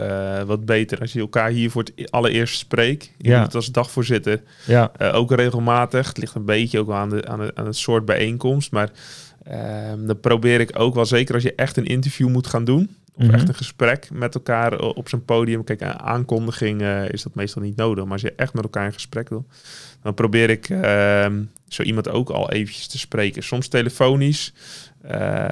wat 0.47 0.65
beter. 0.65 1.01
Als 1.01 1.13
je 1.13 1.21
elkaar 1.21 1.51
hier 1.51 1.71
voor 1.71 1.83
het 1.83 2.11
allereerst 2.11 2.59
spreekt. 2.59 3.13
Je 3.19 3.29
ja. 3.29 3.43
het 3.43 3.55
als 3.55 3.73
dagvoorzitter. 3.73 4.43
Ja. 4.67 4.93
ook 4.99 5.33
regelmatig. 5.33 6.07
Het 6.09 6.19
ligt 6.19 6.35
een 6.35 6.45
beetje 6.45 6.79
ook 6.79 6.91
aan, 6.91 7.09
de, 7.09 7.27
aan, 7.27 7.39
de, 7.39 7.53
aan 7.55 7.67
het 7.67 7.77
soort 7.77 8.05
bijeenkomst. 8.05 8.73
Maar 8.73 8.91
ehm, 9.43 10.07
dan 10.07 10.21
probeer 10.21 10.61
ik 10.61 10.79
ook 10.79 10.95
wel, 10.95 11.07
zeker 11.07 11.35
als 11.35 11.43
je 11.43 11.55
echt 11.55 11.77
een 11.77 11.87
interview 11.87 12.29
moet 12.29 12.47
gaan 12.47 12.65
doen 12.65 12.91
of 13.21 13.29
echt 13.29 13.41
mhm. 13.41 13.49
een 13.49 13.55
gesprek 13.55 14.09
met 14.13 14.35
elkaar 14.35 14.79
op 14.79 15.09
zijn 15.09 15.25
podium. 15.25 15.65
Kijk, 15.65 15.81
een 15.81 16.01
aankondiging 16.01 16.83
uh, 16.83 17.09
is 17.09 17.23
dat 17.23 17.35
meestal 17.35 17.63
niet 17.63 17.77
nodig. 17.77 18.05
Maar 18.05 18.13
als 18.13 18.23
je 18.23 18.33
echt 18.37 18.55
met 18.55 18.63
elkaar 18.63 18.85
in 18.85 18.93
gesprek 18.93 19.29
wil, 19.29 19.47
dan 20.03 20.15
probeer 20.15 20.51
ik 20.51 20.69
uh, 20.69 21.27
zo 21.69 21.83
iemand 21.83 22.09
ook 22.09 22.31
al 22.31 22.51
eventjes 22.51 22.87
te 22.87 22.99
spreken. 22.99 23.43
Soms 23.43 23.69
telefonisch, 23.69 24.53
uh, 25.05 25.11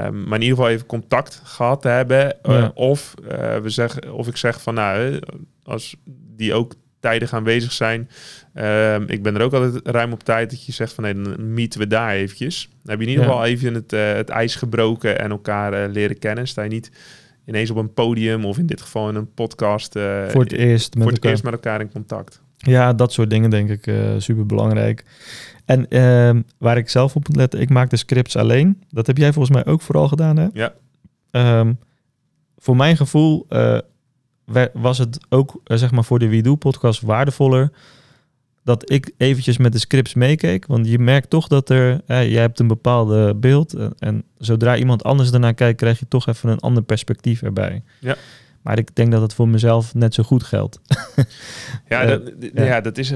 maar 0.09 0.39
in 0.39 0.43
ieder 0.43 0.49
geval 0.49 0.69
even 0.69 0.87
contact 0.87 1.41
gehad 1.45 1.83
te 1.83 1.89
hebben. 1.89 2.43
Eh, 2.43 2.69
of, 2.75 3.15
eh, 3.29 3.57
we 3.57 3.71
zeggen, 3.71 4.13
of 4.13 4.27
ik 4.27 4.37
zeg 4.37 4.63
van 4.63 4.75
nou, 4.75 5.21
als 5.63 5.97
die 6.37 6.55
ook 6.55 6.75
tijdig 7.01 7.33
aanwezig 7.33 7.73
zijn. 7.73 8.09
Ehm, 8.55 9.05
ik 9.07 9.23
ben 9.23 9.37
er 9.37 9.43
ook 9.43 9.53
altijd 9.53 9.89
ruim 9.89 10.13
op 10.13 10.25
tijd 10.25 10.51
dat 10.51 10.67
je 10.67 10.73
zegt 10.73 10.93
van 10.93 11.05
nee, 11.05 11.15
dan 11.15 11.55
meeten 11.55 11.81
we 11.81 11.87
daar 11.87 12.15
eventjes. 12.15 12.69
Dan 12.71 12.91
heb 12.91 12.99
je 12.99 13.05
in 13.05 13.11
ieder 13.11 13.25
geval 13.25 13.45
even 13.45 13.75
het, 13.75 13.91
het 13.91 14.29
ijs 14.29 14.55
gebroken 14.55 15.19
en 15.19 15.31
elkaar 15.31 15.89
leren 15.89 16.19
kennen. 16.19 16.49
Sta 16.49 16.63
je 16.63 16.69
niet 16.69 16.91
ineens 17.49 17.71
op 17.71 17.77
een 17.77 17.93
podium 17.93 18.45
of 18.45 18.59
in 18.59 18.67
dit 18.67 18.81
geval 18.81 19.09
in 19.09 19.15
een 19.15 19.33
podcast 19.35 19.97
uh, 19.97 20.29
voor 20.29 20.43
het 20.43 20.53
eerst, 20.53 20.95
met, 20.95 21.03
voor 21.03 21.13
het 21.13 21.25
eerst 21.25 21.43
met 21.43 21.53
elkaar 21.53 21.81
in 21.81 21.93
contact. 21.93 22.43
Ja, 22.57 22.93
dat 22.93 23.13
soort 23.13 23.31
dingen 23.31 23.51
denk 23.51 23.71
ik 23.71 23.87
uh, 23.87 24.11
super 24.19 24.47
belangrijk. 24.47 25.05
En 25.65 25.87
uh, 25.89 26.43
waar 26.59 26.77
ik 26.77 26.89
zelf 26.89 27.17
op 27.17 27.29
moet 27.29 27.37
letten, 27.37 27.61
ik 27.61 27.71
maak 27.71 27.91
de 27.91 27.97
scripts 27.97 28.37
alleen. 28.37 28.83
Dat 28.91 29.07
heb 29.07 29.17
jij 29.17 29.33
volgens 29.33 29.55
mij 29.55 29.73
ook 29.73 29.81
vooral 29.81 30.09
gedaan, 30.09 30.37
hè? 30.37 30.49
Ja. 30.53 30.75
Um, 31.61 31.79
voor 32.59 32.77
mijn 32.77 32.97
gevoel 32.97 33.47
uh, 33.51 33.79
was 34.73 34.99
het 34.99 35.19
ook, 35.29 35.61
zeg 35.65 35.91
maar, 35.91 36.05
voor 36.05 36.19
de 36.19 36.29
We 36.29 36.41
Do 36.41 36.55
podcast 36.55 37.01
waardevoller 37.01 37.71
dat 38.69 38.91
ik 38.91 39.11
eventjes 39.17 39.57
met 39.57 39.73
de 39.73 39.79
scripts 39.79 40.15
meekeek. 40.15 40.67
Want 40.67 40.89
je 40.89 40.99
merkt 40.99 41.31
toch 41.31 41.49
dat 41.49 41.71
er, 41.71 42.01
eh, 42.07 42.31
jij 42.31 42.41
hebt 42.41 42.59
een 42.59 42.67
bepaalde 42.67 43.35
beeld. 43.35 43.75
En, 43.75 43.95
en 43.99 44.25
zodra 44.39 44.77
iemand 44.77 45.05
anders 45.05 45.33
ernaar 45.33 45.55
kijkt, 45.55 45.81
krijg 45.81 45.99
je 45.99 46.09
toch 46.09 46.27
even 46.27 46.51
een 46.51 46.59
ander 46.59 46.83
perspectief 46.83 47.43
erbij. 47.43 47.83
Ja. 48.01 48.17
Maar 48.63 48.79
ik 48.79 48.95
denk 48.95 49.13
dat 49.13 49.23
het 49.23 49.35
voor 49.35 49.49
mezelf 49.49 49.95
net 49.95 50.15
zo 50.15 50.23
goed 50.23 50.43
geldt. 50.43 50.81
ja, 51.89 52.05
dat, 52.05 52.33
ja. 52.55 52.81
dat 52.81 52.99
is. 52.99 53.13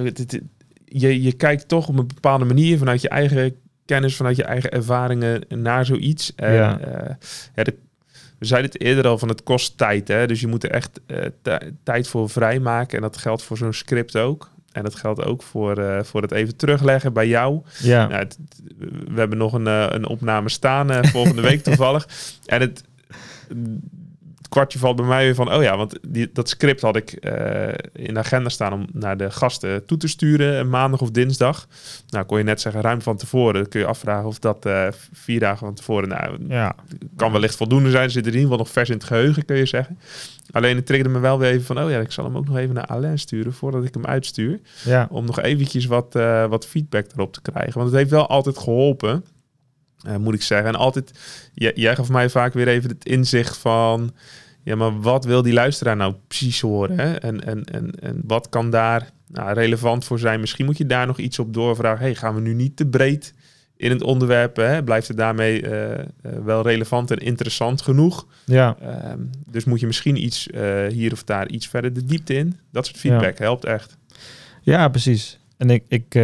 je, 0.85 1.23
je 1.23 1.33
kijkt 1.33 1.69
toch 1.69 1.89
op 1.89 1.99
een 1.99 2.07
bepaalde 2.07 2.45
manier 2.45 2.79
vanuit 2.79 3.01
je 3.01 3.09
eigen 3.09 3.55
kennis, 3.85 4.17
vanuit 4.17 4.37
je 4.37 4.45
eigen 4.45 4.71
ervaringen 4.71 5.45
naar 5.49 5.87
zoiets. 5.87 6.35
En, 6.35 6.53
ja. 6.53 6.81
Uh, 6.81 7.15
ja 7.55 7.63
de, 7.63 7.75
we 8.39 8.47
zeiden 8.47 8.71
het 8.71 8.81
eerder 8.81 9.07
al 9.07 9.19
van 9.19 9.29
het 9.29 9.43
kost 9.43 9.79
tijd. 9.79 10.09
Hè? 10.09 10.27
Dus 10.27 10.41
je 10.41 10.47
moet 10.47 10.65
er 10.65 10.71
echt 10.71 11.01
uh, 11.07 11.55
tijd 11.83 12.09
voor 12.09 12.31
vrijmaken. 12.31 12.97
En 12.97 13.03
dat 13.03 13.17
geldt 13.17 13.43
voor 13.43 13.57
zo'n 13.57 13.73
script 13.73 14.17
ook. 14.17 14.52
En 14.73 14.83
dat 14.83 14.95
geldt 14.95 15.25
ook 15.25 15.43
voor, 15.43 15.79
uh, 15.79 16.03
voor 16.03 16.23
het 16.23 16.33
even 16.33 16.57
terugleggen 16.57 17.13
bij 17.13 17.29
jou. 17.29 17.63
Ja. 17.79 18.07
Nou, 18.07 18.27
we 18.89 19.19
hebben 19.19 19.39
nog 19.39 19.53
een, 19.53 19.67
uh, 19.67 19.87
een 19.89 20.07
opname 20.07 20.49
staan 20.49 20.91
uh, 20.91 21.03
volgende 21.03 21.43
week 21.43 21.63
toevallig. 21.63 22.09
En 22.47 22.61
het, 22.61 22.85
kwartje 24.49 24.79
valt 24.79 24.97
bij 24.97 25.07
mij 25.07 25.25
weer 25.25 25.35
van, 25.35 25.53
oh 25.53 25.63
ja, 25.63 25.77
want 25.77 25.99
die, 26.09 26.31
dat 26.33 26.49
script 26.49 26.81
had 26.81 26.97
ik 26.97 27.13
in 27.93 28.15
de 28.15 28.19
agenda 28.19 28.49
staan 28.49 28.73
om 28.73 28.87
naar 28.93 29.17
de 29.17 29.31
gasten 29.31 29.87
toe 29.87 29.99
te 29.99 30.09
sturen, 30.09 30.69
maandag 30.69 31.01
of 31.01 31.11
dinsdag. 31.11 31.67
Nou, 32.09 32.25
kon 32.25 32.39
je 32.39 32.45
net 32.45 32.61
zeggen, 32.61 32.83
ruim 32.83 33.03
van 33.03 33.17
tevoren. 33.17 33.55
Dan 33.55 33.69
kun 33.69 33.81
je 33.81 33.87
afvragen 33.87 34.27
of 34.27 34.39
dat 34.39 34.69
vier 35.13 35.41
dagen 35.41 35.67
van 35.67 35.75
tevoren, 35.75 36.09
nou, 36.09 36.37
ja. 36.49 36.75
kan 37.17 37.33
wellicht 37.33 37.57
voldoende 37.57 37.91
zijn. 37.91 38.11
Zit 38.11 38.27
er 38.27 38.33
in 38.33 38.39
ieder 38.39 38.51
geval 38.51 38.65
nog 38.65 38.73
vers 38.73 38.89
in 38.89 38.95
het 38.95 39.05
geheugen, 39.05 39.45
kun 39.45 39.57
je 39.57 39.67
zeggen. 39.67 39.99
Alleen 40.53 40.77
het 40.77 40.87
triggerde 40.87 41.13
me 41.13 41.21
wel 41.21 41.39
weer 41.39 41.51
even 41.51 41.65
van, 41.65 41.83
oh 41.83 41.91
ja, 41.91 42.01
ik 42.01 42.13
zal 42.13 42.25
hem 42.25 42.37
ook 42.37 42.47
nog 42.47 42.57
even 42.57 42.75
naar 42.75 42.87
Alain 42.87 43.19
sturen 43.19 43.53
voordat 43.53 43.85
ik 43.85 43.95
hem 43.95 44.07
uitstuur. 44.07 44.61
Ja. 44.85 45.07
Om 45.11 45.25
nog 45.25 45.41
eventjes 45.41 45.87
wat, 45.87 46.17
uh, 46.17 46.47
wat 46.47 46.67
feedback 46.67 47.07
erop 47.13 47.33
te 47.33 47.43
krijgen. 47.43 47.73
Want 47.73 47.87
het 47.87 47.99
heeft 47.99 48.11
wel 48.11 48.27
altijd 48.27 48.59
geholpen, 48.59 49.25
uh, 50.07 50.17
moet 50.17 50.35
ik 50.35 50.43
zeggen. 50.43 50.69
En 50.69 50.75
altijd, 50.75 51.19
jij 51.55 51.95
gaf 51.95 52.09
mij 52.09 52.31
vaak 52.31 52.53
weer 52.53 52.69
even 52.69 52.91
het 52.91 53.05
inzicht 53.05 53.57
van, 53.57 54.13
ja, 54.63 54.77
maar 54.77 55.01
wat 55.01 55.25
wil 55.25 55.43
die 55.43 55.53
luisteraar 55.53 55.97
nou 55.97 56.15
precies 56.29 56.61
horen? 56.61 56.99
Hè? 56.99 57.13
En, 57.13 57.45
en, 57.45 57.65
en, 57.65 57.91
en 58.01 58.23
wat 58.27 58.49
kan 58.49 58.71
daar 58.71 59.11
nou, 59.27 59.53
relevant 59.53 60.05
voor 60.05 60.19
zijn? 60.19 60.41
Misschien 60.41 60.65
moet 60.65 60.79
je 60.79 60.87
daar 60.87 61.07
nog 61.07 61.19
iets 61.19 61.39
op 61.39 61.55
doorvragen. 61.55 62.05
Hey, 62.05 62.15
gaan 62.15 62.35
we 62.35 62.41
nu 62.41 62.55
niet 62.55 62.77
te 62.77 62.87
breed 62.87 63.35
in 63.83 63.91
het 63.91 64.03
onderwerp 64.03 64.57
hè, 64.57 64.83
blijft 64.83 65.09
het 65.09 65.17
daarmee 65.17 65.63
uh, 65.63 65.99
wel 66.45 66.63
relevant 66.63 67.11
en 67.11 67.19
interessant 67.19 67.83
genoeg. 67.83 68.27
Ja. 68.45 68.77
Uh, 68.83 68.89
dus 69.47 69.65
moet 69.65 69.81
je 69.81 69.87
misschien 69.87 70.25
iets 70.25 70.49
uh, 70.55 70.87
hier 70.87 71.13
of 71.13 71.25
daar 71.25 71.49
iets 71.49 71.67
verder 71.67 71.93
de 71.93 72.05
diepte 72.05 72.35
in. 72.35 72.59
Dat 72.73 72.87
soort 72.87 72.99
feedback 72.99 73.39
ja. 73.39 73.45
helpt 73.45 73.65
echt. 73.65 73.97
Ja, 74.61 74.89
precies. 74.89 75.39
En 75.57 75.71
ik, 75.71 75.85
ik, 75.89 76.15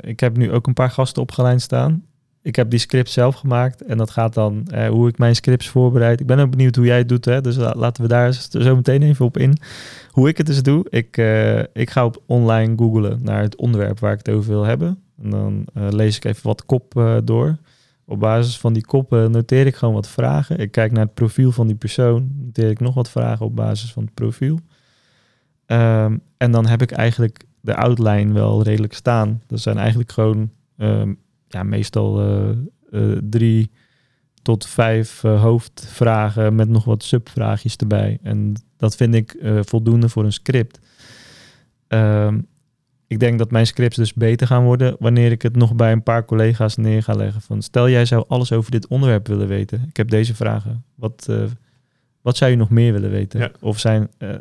ik 0.00 0.20
heb 0.20 0.36
nu 0.36 0.52
ook 0.52 0.66
een 0.66 0.74
paar 0.74 0.90
gasten 0.90 1.22
opgeleid 1.22 1.62
staan. 1.62 2.04
Ik 2.42 2.56
heb 2.56 2.70
die 2.70 2.78
script 2.78 3.10
zelf 3.10 3.34
gemaakt 3.34 3.82
en 3.82 3.98
dat 3.98 4.10
gaat 4.10 4.34
dan 4.34 4.68
hoe 4.88 5.08
ik 5.08 5.18
mijn 5.18 5.34
scripts 5.34 5.68
voorbereid. 5.68 6.20
Ik 6.20 6.26
ben 6.26 6.38
ook 6.38 6.50
benieuwd 6.50 6.76
hoe 6.76 6.86
jij 6.86 6.98
het 6.98 7.08
doet, 7.08 7.24
hè? 7.24 7.40
dus 7.40 7.56
laten 7.56 8.02
we 8.02 8.08
daar 8.08 8.32
zo 8.50 8.76
meteen 8.76 9.02
even 9.02 9.24
op 9.24 9.36
in. 9.36 9.56
Hoe 10.10 10.28
ik 10.28 10.36
het 10.36 10.46
dus 10.46 10.62
doe, 10.62 10.86
ik, 10.90 11.16
ik 11.72 11.90
ga 11.90 12.04
op 12.04 12.22
online 12.26 12.74
googlen 12.76 13.18
naar 13.22 13.42
het 13.42 13.56
onderwerp 13.56 13.98
waar 13.98 14.12
ik 14.12 14.18
het 14.18 14.34
over 14.34 14.50
wil 14.50 14.64
hebben. 14.64 15.02
En 15.22 15.30
dan 15.30 15.66
uh, 15.74 15.88
lees 15.90 16.16
ik 16.16 16.24
even 16.24 16.46
wat 16.46 16.66
kop 16.66 16.94
uh, 16.96 17.16
door. 17.24 17.58
Op 18.04 18.20
basis 18.20 18.58
van 18.58 18.72
die 18.72 18.84
koppen 18.84 19.30
noteer 19.30 19.66
ik 19.66 19.74
gewoon 19.74 19.94
wat 19.94 20.08
vragen. 20.08 20.58
Ik 20.58 20.70
kijk 20.70 20.92
naar 20.92 21.04
het 21.04 21.14
profiel 21.14 21.52
van 21.52 21.66
die 21.66 21.76
persoon. 21.76 22.30
Noteer 22.36 22.70
ik 22.70 22.80
nog 22.80 22.94
wat 22.94 23.10
vragen 23.10 23.46
op 23.46 23.56
basis 23.56 23.92
van 23.92 24.02
het 24.02 24.14
profiel. 24.14 24.58
Um, 25.66 26.20
en 26.36 26.50
dan 26.50 26.66
heb 26.66 26.82
ik 26.82 26.90
eigenlijk 26.90 27.44
de 27.60 27.76
outline 27.76 28.32
wel 28.32 28.62
redelijk 28.62 28.92
staan. 28.92 29.42
Dat 29.46 29.60
zijn 29.60 29.76
eigenlijk 29.76 30.12
gewoon 30.12 30.50
um, 30.76 31.18
ja, 31.48 31.62
meestal 31.62 32.22
drie 33.20 33.70
tot 34.42 34.66
vijf 34.66 35.20
hoofdvragen 35.20 36.54
met 36.54 36.68
nog 36.68 36.84
wat 36.84 37.02
subvraagjes 37.02 37.76
erbij. 37.76 38.18
En 38.22 38.54
dat 38.76 38.96
vind 38.96 39.14
ik 39.14 39.36
voldoende 39.60 40.08
voor 40.08 40.24
een 40.24 40.32
script. 40.32 40.80
Um, 41.88 42.46
ik 43.08 43.20
denk 43.20 43.38
dat 43.38 43.50
mijn 43.50 43.66
scripts 43.66 43.96
dus 43.96 44.14
beter 44.14 44.46
gaan 44.46 44.64
worden 44.64 44.96
wanneer 44.98 45.32
ik 45.32 45.42
het 45.42 45.56
nog 45.56 45.74
bij 45.74 45.92
een 45.92 46.02
paar 46.02 46.24
collega's 46.24 46.76
neer 46.76 47.02
ga 47.02 47.14
leggen. 47.14 47.40
Van, 47.40 47.62
stel 47.62 47.88
jij 47.88 48.04
zou 48.04 48.24
alles 48.28 48.52
over 48.52 48.70
dit 48.70 48.86
onderwerp 48.86 49.26
willen 49.26 49.48
weten. 49.48 49.84
Ik 49.88 49.96
heb 49.96 50.10
deze 50.10 50.34
vragen. 50.34 50.84
Wat, 50.94 51.26
uh, 51.30 51.42
wat 52.20 52.36
zou 52.36 52.50
je 52.50 52.56
nog 52.56 52.70
meer 52.70 52.92
willen 52.92 53.10
weten? 53.10 53.40
Ja. 53.40 53.50
Of 53.60 53.78
zijn 53.78 54.10
uh, 54.18 54.34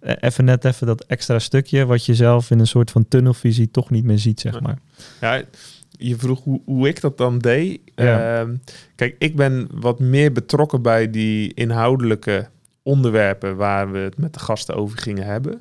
even 0.00 0.44
net 0.44 0.64
even 0.64 0.86
dat 0.86 1.04
extra 1.04 1.38
stukje 1.38 1.86
wat 1.86 2.04
je 2.04 2.14
zelf 2.14 2.50
in 2.50 2.58
een 2.58 2.66
soort 2.66 2.90
van 2.90 3.08
tunnelvisie 3.08 3.70
toch 3.70 3.90
niet 3.90 4.04
meer 4.04 4.18
ziet, 4.18 4.40
zeg 4.40 4.60
maar. 4.60 4.78
Ja, 5.20 5.42
je 5.90 6.16
vroeg 6.16 6.42
hoe, 6.42 6.60
hoe 6.64 6.88
ik 6.88 7.00
dat 7.00 7.18
dan 7.18 7.38
deed. 7.38 7.80
Ja. 7.94 8.44
Uh, 8.44 8.50
kijk, 8.94 9.16
ik 9.18 9.36
ben 9.36 9.68
wat 9.72 9.98
meer 9.98 10.32
betrokken 10.32 10.82
bij 10.82 11.10
die 11.10 11.54
inhoudelijke 11.54 12.48
onderwerpen 12.82 13.56
waar 13.56 13.92
we 13.92 13.98
het 13.98 14.18
met 14.18 14.34
de 14.34 14.40
gasten 14.40 14.74
over 14.74 14.98
gingen 14.98 15.24
hebben. 15.24 15.60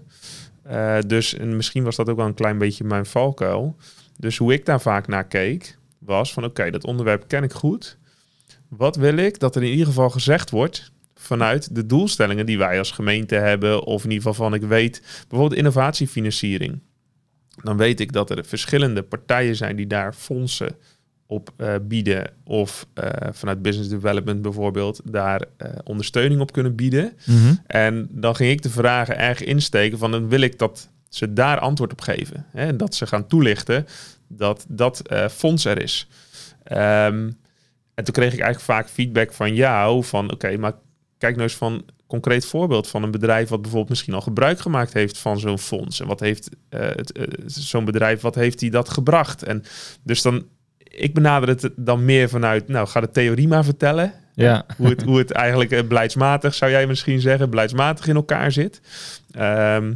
Uh, 0.71 0.97
dus 1.07 1.33
en 1.33 1.55
misschien 1.55 1.83
was 1.83 1.95
dat 1.95 2.09
ook 2.09 2.17
wel 2.17 2.25
een 2.25 2.33
klein 2.33 2.57
beetje 2.57 2.83
mijn 2.83 3.05
valkuil. 3.05 3.75
Dus 4.17 4.37
hoe 4.37 4.53
ik 4.53 4.65
daar 4.65 4.81
vaak 4.81 5.07
naar 5.07 5.27
keek, 5.27 5.77
was 5.99 6.33
van 6.33 6.43
oké, 6.43 6.69
dat 6.69 6.83
onderwerp 6.83 7.27
ken 7.27 7.43
ik 7.43 7.53
goed. 7.53 7.97
Wat 8.67 8.95
wil 8.95 9.17
ik 9.17 9.39
dat 9.39 9.55
er 9.55 9.63
in 9.63 9.71
ieder 9.71 9.85
geval 9.85 10.09
gezegd 10.09 10.49
wordt 10.49 10.91
vanuit 11.15 11.75
de 11.75 11.85
doelstellingen 11.85 12.45
die 12.45 12.57
wij 12.57 12.77
als 12.77 12.91
gemeente 12.91 13.35
hebben, 13.35 13.83
of 13.83 14.03
in 14.03 14.11
ieder 14.11 14.27
geval 14.27 14.49
van 14.49 14.53
ik 14.53 14.67
weet, 14.67 15.01
bijvoorbeeld 15.27 15.59
innovatiefinanciering. 15.59 16.79
Dan 17.63 17.77
weet 17.77 17.99
ik 17.99 18.11
dat 18.11 18.29
er 18.29 18.45
verschillende 18.45 19.03
partijen 19.03 19.55
zijn 19.55 19.75
die 19.75 19.87
daar 19.87 20.13
fondsen 20.13 20.75
op 21.27 21.49
uh, 21.57 21.73
bieden 21.81 22.29
of 22.43 22.87
uh, 22.95 23.09
vanuit 23.31 23.61
business 23.61 23.89
development 23.89 24.41
bijvoorbeeld 24.41 25.01
daar 25.03 25.41
uh, 25.57 25.69
ondersteuning 25.83 26.41
op 26.41 26.51
kunnen 26.51 26.75
bieden. 26.75 27.13
Mm 27.25 27.37
-hmm. 27.37 27.59
En 27.67 28.07
dan 28.11 28.35
ging 28.35 28.51
ik 28.51 28.61
de 28.61 28.69
vragen 28.69 29.17
erg 29.17 29.43
insteken 29.43 29.97
van 29.97 30.11
dan 30.11 30.29
wil 30.29 30.41
ik 30.41 30.59
dat 30.59 30.89
ze 31.09 31.33
daar 31.33 31.59
antwoord 31.59 31.91
op 31.91 32.01
geven. 32.01 32.45
Hè, 32.51 32.65
en 32.65 32.77
dat 32.77 32.95
ze 32.95 33.07
gaan 33.07 33.27
toelichten 33.27 33.85
dat 34.27 34.65
dat 34.69 35.01
fonds 35.29 35.65
er 35.65 35.81
is. 35.81 36.07
Um, 36.71 37.37
en 37.97 38.03
toen 38.03 38.13
kreeg 38.13 38.33
ik 38.33 38.39
eigenlijk 38.39 38.71
vaak 38.71 38.89
feedback 38.89 39.33
van 39.33 39.55
jou 39.55 40.03
van 40.03 40.25
oké, 40.25 40.33
okay, 40.33 40.55
maar 40.55 40.73
kijk 41.17 41.35
nou 41.35 41.47
eens 41.47 41.57
van 41.57 41.85
concreet 42.07 42.45
voorbeeld 42.45 42.87
van 42.87 43.03
een 43.03 43.11
bedrijf 43.11 43.49
wat 43.49 43.61
bijvoorbeeld 43.61 43.89
misschien 43.89 44.13
al 44.13 44.21
gebruik 44.21 44.59
gemaakt 44.59 44.93
heeft 44.93 45.17
van 45.17 45.39
zo'n 45.39 45.59
fonds. 45.59 45.99
En 45.99 46.07
wat 46.07 46.19
heeft 46.19 46.49
uh, 46.69 46.89
zo'n 47.45 47.85
bedrijf, 47.85 48.21
wat 48.21 48.35
heeft 48.35 48.59
die 48.59 48.71
dat 48.71 48.89
gebracht? 48.89 49.43
En 49.43 49.63
dus 50.03 50.21
dan 50.21 50.45
ik 50.89 51.13
benader 51.13 51.49
het 51.49 51.69
dan 51.75 52.05
meer 52.05 52.29
vanuit, 52.29 52.67
nou, 52.67 52.87
ga 52.87 52.99
de 52.99 53.09
theorie 53.09 53.47
maar 53.47 53.63
vertellen. 53.63 54.13
Ja. 54.33 54.65
Hoe, 54.77 54.87
het, 54.87 55.03
hoe 55.03 55.17
het 55.17 55.31
eigenlijk 55.31 55.71
uh, 55.71 55.83
beleidsmatig, 55.87 56.53
zou 56.53 56.71
jij 56.71 56.87
misschien 56.87 57.19
zeggen, 57.19 57.49
beleidsmatig 57.49 58.07
in 58.07 58.15
elkaar 58.15 58.51
zit. 58.51 58.81
Um, 59.39 59.95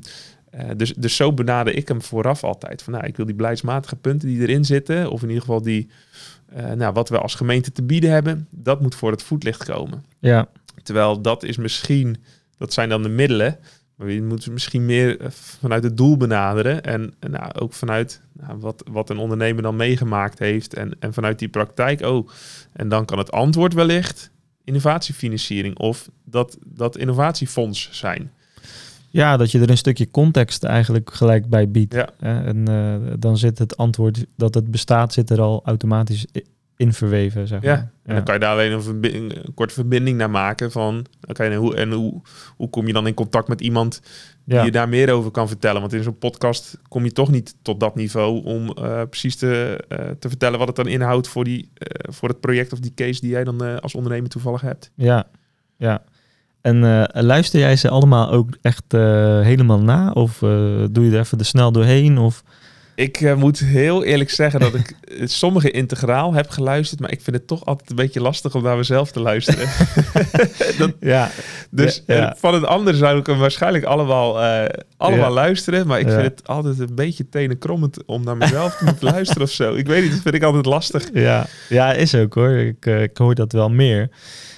uh, 0.56 0.62
dus, 0.78 0.94
dus 0.94 1.16
zo 1.16 1.34
benader 1.34 1.76
ik 1.76 1.88
hem 1.88 2.02
vooraf 2.02 2.44
altijd. 2.44 2.82
Van, 2.82 2.94
nou, 2.94 3.06
ik 3.06 3.18
wil 3.18 3.26
die 3.26 3.36
beleidsmatige 3.36 3.96
punten 3.96 4.28
die 4.28 4.42
erin 4.42 4.66
zitten, 4.66 5.12
of 5.12 5.22
in 5.22 5.28
ieder 5.28 5.44
geval 5.44 5.62
die, 5.62 5.90
uh, 6.58 6.72
nou, 6.72 6.94
wat 6.94 7.10
we 7.10 7.18
als 7.18 7.36
gemeente 7.36 7.72
te 7.72 7.84
bieden 7.84 8.12
hebben, 8.12 8.48
dat 8.50 8.82
moet 8.82 8.96
voor 8.96 9.12
het 9.12 9.24
voetlicht 9.24 9.64
komen. 9.64 10.06
Ja. 10.20 10.48
Terwijl 10.84 11.22
dat 11.22 11.44
is 11.44 11.58
misschien, 11.58 12.24
dat 12.58 12.74
zijn 12.74 12.90
dan 12.90 13.04
de 13.04 13.10
middelen, 13.10 13.58
maar 14.02 14.12
je 14.12 14.24
moet 14.24 14.50
misschien 14.50 14.86
meer 14.86 15.20
eh, 15.20 15.28
vanuit 15.32 15.84
het 15.84 15.98
doel 15.98 16.18
benaderen. 16.18 16.84
En, 16.84 17.14
en 17.20 17.32
nou, 17.32 17.54
ook 17.54 17.74
vanuit 17.74 18.22
nou, 18.34 18.60
wat, 18.60 18.84
wat 18.92 19.10
een 19.10 19.18
ondernemer 19.18 19.64
dan 19.64 19.76
meegemaakt 19.76 20.40
heeft. 20.40 20.74
En, 20.74 20.96
en 21.00 21.14
vanuit 21.14 21.40
die 21.40 21.50
praktijk, 21.50 22.02
oh, 22.02 22.30
en 22.74 22.90
dan 22.90 23.06
kan 23.06 23.18
het 23.18 23.32
antwoord 23.32 23.74
wellicht 23.74 24.32
innovatiefinanciering 24.64 25.78
of 25.78 26.10
dat, 26.24 26.58
dat 26.66 26.98
innovatiefonds 26.98 27.90
zijn. 27.92 28.32
Ja, 29.10 29.38
dat 29.38 29.52
je 29.52 29.60
er 29.60 29.70
een 29.70 29.78
stukje 29.78 30.12
context 30.12 30.64
eigenlijk 30.64 31.14
gelijk 31.14 31.50
bij 31.50 31.72
biedt. 31.72 31.94
Ja. 31.94 32.10
En 32.20 32.70
uh, 32.70 32.96
dan 33.20 33.38
zit 33.38 33.60
het 33.60 33.78
antwoord 33.78 34.26
dat 34.36 34.54
het 34.54 34.72
bestaat, 34.72 35.14
zit 35.14 35.30
er 35.30 35.42
al 35.42 35.62
automatisch 35.66 36.26
in 36.82 36.94
verweven, 36.94 37.48
zeg 37.48 37.62
maar. 37.62 37.72
Ja, 37.72 37.92
en 38.04 38.16
dan 38.16 38.24
kan 38.24 38.34
je 38.34 38.40
daar 38.40 38.52
alleen 38.52 38.72
een, 38.72 39.16
een 39.46 39.54
korte 39.54 39.74
verbinding 39.74 40.18
naar 40.18 40.30
maken 40.30 40.72
van... 40.72 41.06
oké, 41.28 41.44
en, 41.44 41.56
hoe, 41.56 41.76
en 41.76 41.92
hoe, 41.92 42.22
hoe 42.56 42.70
kom 42.70 42.88
je 42.88 42.94
dan 42.94 43.08
in 43.08 43.14
contact 43.14 43.48
met 43.48 43.62
iemand 43.62 44.02
die 44.46 44.60
je 44.60 44.72
daar 44.72 44.90
meer 44.90 45.12
over 45.12 45.32
kan 45.32 45.48
vertellen? 45.48 45.82
Want 45.82 45.94
in 45.94 46.04
zo'n 46.04 46.18
podcast 46.18 46.78
kom 46.88 47.04
je 47.04 47.12
toch 47.12 47.32
niet 47.32 47.56
tot 47.62 47.80
dat 47.80 47.96
niveau 47.96 48.44
om 48.44 48.76
uh, 48.80 49.02
precies 49.10 49.36
te, 49.36 49.84
uh, 49.90 49.98
te 50.20 50.30
vertellen 50.30 50.60
wat 50.60 50.68
het 50.68 50.76
dan 50.76 50.88
inhoudt 50.88 51.28
voor, 51.28 51.44
die, 51.44 51.70
uh, 51.74 52.14
voor 52.14 52.30
het 52.30 52.40
project 52.40 52.74
of 52.74 52.80
die 52.80 52.94
case 52.94 53.22
die 53.22 53.30
jij 53.30 53.44
dan 53.44 53.82
als 53.82 53.96
ondernemer 53.96 54.30
toevallig 54.30 54.62
hebt. 54.62 54.92
Ja, 54.96 55.28
ja. 55.78 56.04
En 56.62 57.08
luister 57.14 57.60
jij 57.60 57.76
ze 57.76 57.90
allemaal 57.90 58.32
ook 58.32 58.58
echt 58.62 58.92
helemaal 59.42 59.80
na? 59.80 60.12
Of 60.12 60.38
doe 60.92 61.06
je 61.06 61.12
er 61.12 61.20
even 61.20 61.38
de 61.38 61.44
snel 61.44 61.72
doorheen? 61.72 62.18
Of... 62.18 62.44
Ik 63.02 63.22
uh, 63.22 63.36
moet 63.36 63.60
heel 63.60 64.04
eerlijk 64.04 64.30
zeggen 64.30 64.60
dat 64.60 64.74
ik 64.74 64.96
sommige 65.24 65.72
integraal 65.72 66.34
heb 66.34 66.50
geluisterd, 66.50 67.00
maar 67.00 67.12
ik 67.12 67.22
vind 67.22 67.36
het 67.36 67.48
toch 67.48 67.66
altijd 67.66 67.90
een 67.90 67.96
beetje 67.96 68.22
lastig 68.22 68.56
om 68.56 68.64
naar 68.64 68.78
mezelf 68.78 69.12
te 69.12 69.20
luisteren. 69.20 69.70
dat, 70.78 70.94
ja. 71.00 71.30
Dus 71.70 72.04
ja, 72.08 72.16
ja. 72.16 72.36
van 72.38 72.54
het 72.54 72.66
ander 72.66 72.96
zou 72.96 73.20
ik 73.20 73.26
hem 73.26 73.38
waarschijnlijk 73.38 73.84
allemaal, 73.84 74.44
uh, 74.44 74.66
allemaal 74.98 75.28
ja. 75.28 75.34
luisteren, 75.34 75.88
maar 75.88 76.00
ik 76.00 76.10
vind 76.10 76.22
het 76.22 76.48
altijd 76.48 76.80
een 76.80 76.96
beetje 76.96 77.30
tenenkrommend 77.30 78.06
om 78.06 78.24
naar 78.24 78.38
mezelf 78.38 78.76
te 78.76 78.84
moeten 78.84 79.08
luisteren 79.08 79.44
of 79.44 79.52
zo. 79.52 79.74
Ik 79.74 79.88
weet 79.88 80.04
niet, 80.04 80.12
dat 80.12 80.22
vind 80.22 80.36
ik 80.36 80.44
altijd 80.44 80.66
lastig. 80.66 81.10
Ja, 81.14 81.46
ja 81.70 81.94
is 81.94 82.16
ook 82.16 82.34
hoor. 82.34 82.50
Ik, 82.50 82.86
uh, 82.86 83.02
ik 83.02 83.18
hoor 83.18 83.36
dat 83.36 83.52
wel 83.52 83.70
meer. 83.70 84.10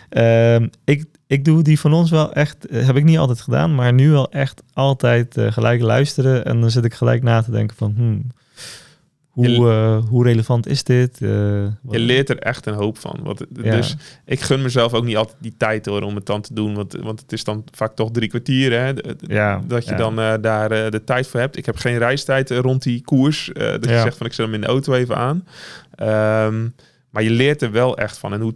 Ehm, 0.09 0.67
ik, 0.83 1.05
ik 1.27 1.45
doe 1.45 1.63
die 1.63 1.79
van 1.79 1.93
ons 1.93 2.11
wel 2.11 2.33
echt, 2.33 2.65
heb 2.69 2.95
ik 2.95 3.03
niet 3.03 3.17
altijd 3.17 3.41
gedaan, 3.41 3.75
maar 3.75 3.93
nu 3.93 4.09
wel 4.09 4.31
echt 4.31 4.63
altijd 4.73 5.37
uh, 5.37 5.51
gelijk 5.51 5.81
luisteren. 5.81 6.45
En 6.45 6.61
dan 6.61 6.71
zit 6.71 6.85
ik 6.85 6.93
gelijk 6.93 7.23
na 7.23 7.41
te 7.41 7.51
denken 7.51 7.77
van, 7.77 7.93
hmm, 7.95 8.27
hoe, 9.27 9.47
uh, 9.47 10.09
hoe 10.09 10.23
relevant 10.23 10.67
is 10.67 10.83
dit? 10.83 11.21
Uh, 11.21 11.29
je 11.89 11.99
leert 11.99 12.29
er 12.29 12.39
echt 12.39 12.65
een 12.65 12.73
hoop 12.73 12.97
van. 12.97 13.19
Want, 13.23 13.45
ja. 13.61 13.75
Dus 13.75 13.95
ik 14.25 14.41
gun 14.41 14.61
mezelf 14.61 14.93
ook 14.93 15.05
niet 15.05 15.17
altijd 15.17 15.37
die 15.39 15.53
tijd 15.57 15.85
hoor 15.85 16.01
om 16.01 16.15
het 16.15 16.25
dan 16.25 16.41
te 16.41 16.53
doen. 16.53 16.75
Want, 16.75 16.93
want 16.93 17.19
het 17.19 17.31
is 17.31 17.43
dan 17.43 17.63
vaak 17.71 17.95
toch 17.95 18.11
drie 18.11 18.29
kwartier 18.29 18.71
hè, 18.71 18.93
ja, 19.27 19.61
dat 19.67 19.85
je 19.85 19.91
ja. 19.91 19.97
dan 19.97 20.19
uh, 20.19 20.33
daar 20.41 20.91
de 20.91 21.03
tijd 21.03 21.27
voor 21.27 21.39
hebt. 21.39 21.57
Ik 21.57 21.65
heb 21.65 21.75
geen 21.75 21.97
reistijd 21.97 22.51
rond 22.51 22.83
die 22.83 23.01
koers. 23.01 23.51
dat 23.53 23.85
je 23.85 23.99
zegt 23.99 24.17
van 24.17 24.25
ik 24.25 24.33
zet 24.33 24.45
hem 24.45 24.55
in 24.55 24.61
de 24.61 24.67
auto 24.67 24.93
even 24.93 25.17
aan. 25.17 25.45
Um, 26.47 26.75
maar 27.09 27.23
je 27.23 27.29
leert 27.29 27.61
er 27.61 27.71
wel 27.71 27.97
echt 27.97 28.17
van. 28.17 28.33
En 28.33 28.41
hoe 28.41 28.55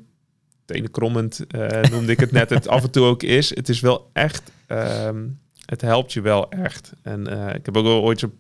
tenenkrommend 0.68 1.46
uh, 1.56 1.82
noemde 1.92 2.12
ik 2.12 2.20
het 2.20 2.32
net, 2.32 2.50
het 2.50 2.68
af 2.68 2.84
en 2.84 2.92
toe 2.92 3.06
ook 3.06 3.24
is. 3.24 3.56
Het 3.56 3.70
is 3.70 3.80
wel 3.80 4.10
echt, 4.14 4.52
um, 4.68 5.40
het 5.66 5.82
helpt 5.82 6.14
je 6.14 6.22
wel 6.22 6.50
echt. 6.50 6.92
En 7.02 7.34
uh, 7.34 7.56
ik 7.56 7.66
heb 7.66 7.78
ook 7.78 7.86
wel 7.86 8.02
ooit 8.02 8.20
zo 8.20 8.32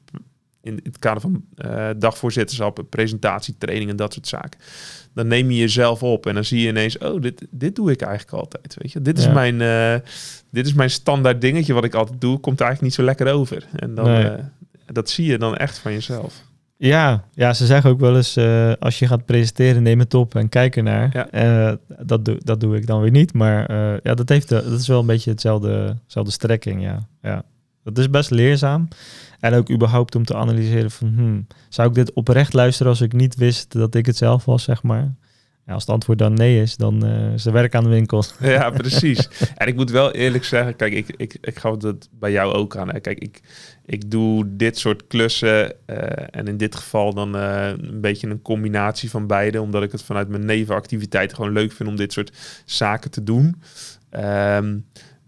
in 0.61 0.79
het 0.83 0.99
kader 0.99 1.21
van 1.21 1.43
uh, 1.57 1.89
dagvoorzitterschap, 1.97 2.83
presentatietraining 2.89 3.89
en 3.89 3.95
dat 3.95 4.13
soort 4.13 4.27
zaken. 4.27 4.59
Dan 5.13 5.27
neem 5.27 5.51
je 5.51 5.57
jezelf 5.57 6.03
op 6.03 6.25
en 6.25 6.33
dan 6.33 6.45
zie 6.45 6.61
je 6.61 6.67
ineens, 6.67 6.97
oh, 6.97 7.21
dit, 7.21 7.47
dit 7.49 7.75
doe 7.75 7.91
ik 7.91 8.01
eigenlijk 8.01 8.37
altijd. 8.37 8.75
Weet 8.81 8.91
je, 8.91 9.01
dit 9.01 9.17
is, 9.17 9.25
ja. 9.25 9.33
mijn, 9.33 9.57
dit 10.51 10.65
is 10.65 10.73
mijn 10.73 10.89
standaard 10.89 11.41
dingetje 11.41 11.73
wat 11.73 11.83
ik 11.83 11.93
altijd 11.93 12.21
doe. 12.21 12.39
Komt 12.39 12.61
eigenlijk 12.61 12.81
niet 12.81 12.99
zo 12.99 13.03
lekker 13.03 13.33
over. 13.33 13.67
En 13.75 13.95
dan, 13.95 14.05
nee. 14.05 14.37
dat 14.85 15.09
zie 15.09 15.25
je 15.25 15.37
dan 15.37 15.55
echt 15.55 15.77
van 15.77 15.91
jezelf. 15.91 16.45
Ja, 16.77 17.23
ja, 17.33 17.53
ze 17.53 17.65
zeggen 17.65 17.89
ook 17.89 17.99
wel 17.99 18.15
eens, 18.15 18.37
uh, 18.37 18.73
als 18.79 18.99
je 18.99 19.07
gaat 19.07 19.25
presenteren, 19.25 19.83
neem 19.83 19.99
het 19.99 20.13
op 20.13 20.35
en 20.35 20.49
kijk 20.49 20.75
ernaar. 20.75 21.09
Ja. 21.13 21.69
Uh, 21.69 21.75
dat, 22.05 22.25
doe, 22.25 22.39
dat 22.43 22.59
doe 22.59 22.75
ik 22.75 22.87
dan 22.87 23.01
weer 23.01 23.11
niet, 23.11 23.33
maar 23.33 23.71
uh, 23.71 23.99
ja, 24.03 24.13
dat, 24.13 24.29
heeft, 24.29 24.49
dat 24.49 24.65
is 24.65 24.87
wel 24.87 24.99
een 24.99 25.05
beetje 25.05 25.31
hetzelfde, 25.31 25.97
hetzelfde 26.03 26.31
strekking, 26.31 26.81
ja. 26.81 27.07
ja. 27.21 27.43
Dat 27.83 27.97
is 27.97 28.09
best 28.09 28.29
leerzaam. 28.29 28.87
En 29.39 29.53
ook 29.53 29.71
überhaupt 29.71 30.15
om 30.15 30.25
te 30.25 30.35
analyseren 30.35 30.91
van, 30.91 31.13
hmm, 31.15 31.47
zou 31.69 31.87
ik 31.87 31.93
dit 31.93 32.13
oprecht 32.13 32.53
luisteren 32.53 32.91
als 32.91 33.01
ik 33.01 33.13
niet 33.13 33.35
wist 33.35 33.71
dat 33.71 33.95
ik 33.95 34.05
het 34.05 34.17
zelf 34.17 34.45
was, 34.45 34.63
zeg 34.63 34.83
maar. 34.83 35.15
Ja, 35.65 35.73
als 35.73 35.81
het 35.81 35.91
antwoord 35.91 36.19
dan 36.19 36.33
nee 36.33 36.61
is, 36.61 36.75
dan 36.75 37.05
uh, 37.05 37.33
is 37.33 37.45
er 37.45 37.51
werk 37.51 37.75
aan 37.75 37.83
de 37.83 37.89
winkel. 37.89 38.23
Ja, 38.39 38.69
precies. 38.69 39.29
en 39.55 39.67
ik 39.67 39.75
moet 39.75 39.91
wel 39.91 40.11
eerlijk 40.11 40.43
zeggen, 40.43 40.75
kijk, 40.75 40.93
ik, 40.93 41.13
ik, 41.17 41.37
ik 41.41 41.59
ga 41.59 41.71
het 41.71 42.09
bij 42.11 42.31
jou 42.31 42.53
ook 42.53 42.77
aan. 42.77 42.89
Hè. 42.89 42.99
Kijk, 42.99 43.19
ik, 43.19 43.41
ik 43.87 44.11
doe 44.11 44.55
dit 44.55 44.77
soort 44.77 45.07
klussen 45.07 45.73
uh, 45.87 45.97
en 46.31 46.47
in 46.47 46.57
dit 46.57 46.75
geval 46.75 47.13
dan 47.13 47.35
uh, 47.35 47.67
een 47.67 48.01
beetje 48.01 48.27
een 48.27 48.41
combinatie 48.41 49.09
van 49.09 49.27
beide, 49.27 49.61
omdat 49.61 49.83
ik 49.83 49.91
het 49.91 50.03
vanuit 50.03 50.29
mijn 50.29 50.45
nevenactiviteiten 50.45 51.35
gewoon 51.35 51.51
leuk 51.51 51.71
vind 51.71 51.89
om 51.89 51.95
dit 51.95 52.13
soort 52.13 52.31
zaken 52.65 53.11
te 53.11 53.23
doen. 53.23 53.61
Um, 54.11 54.85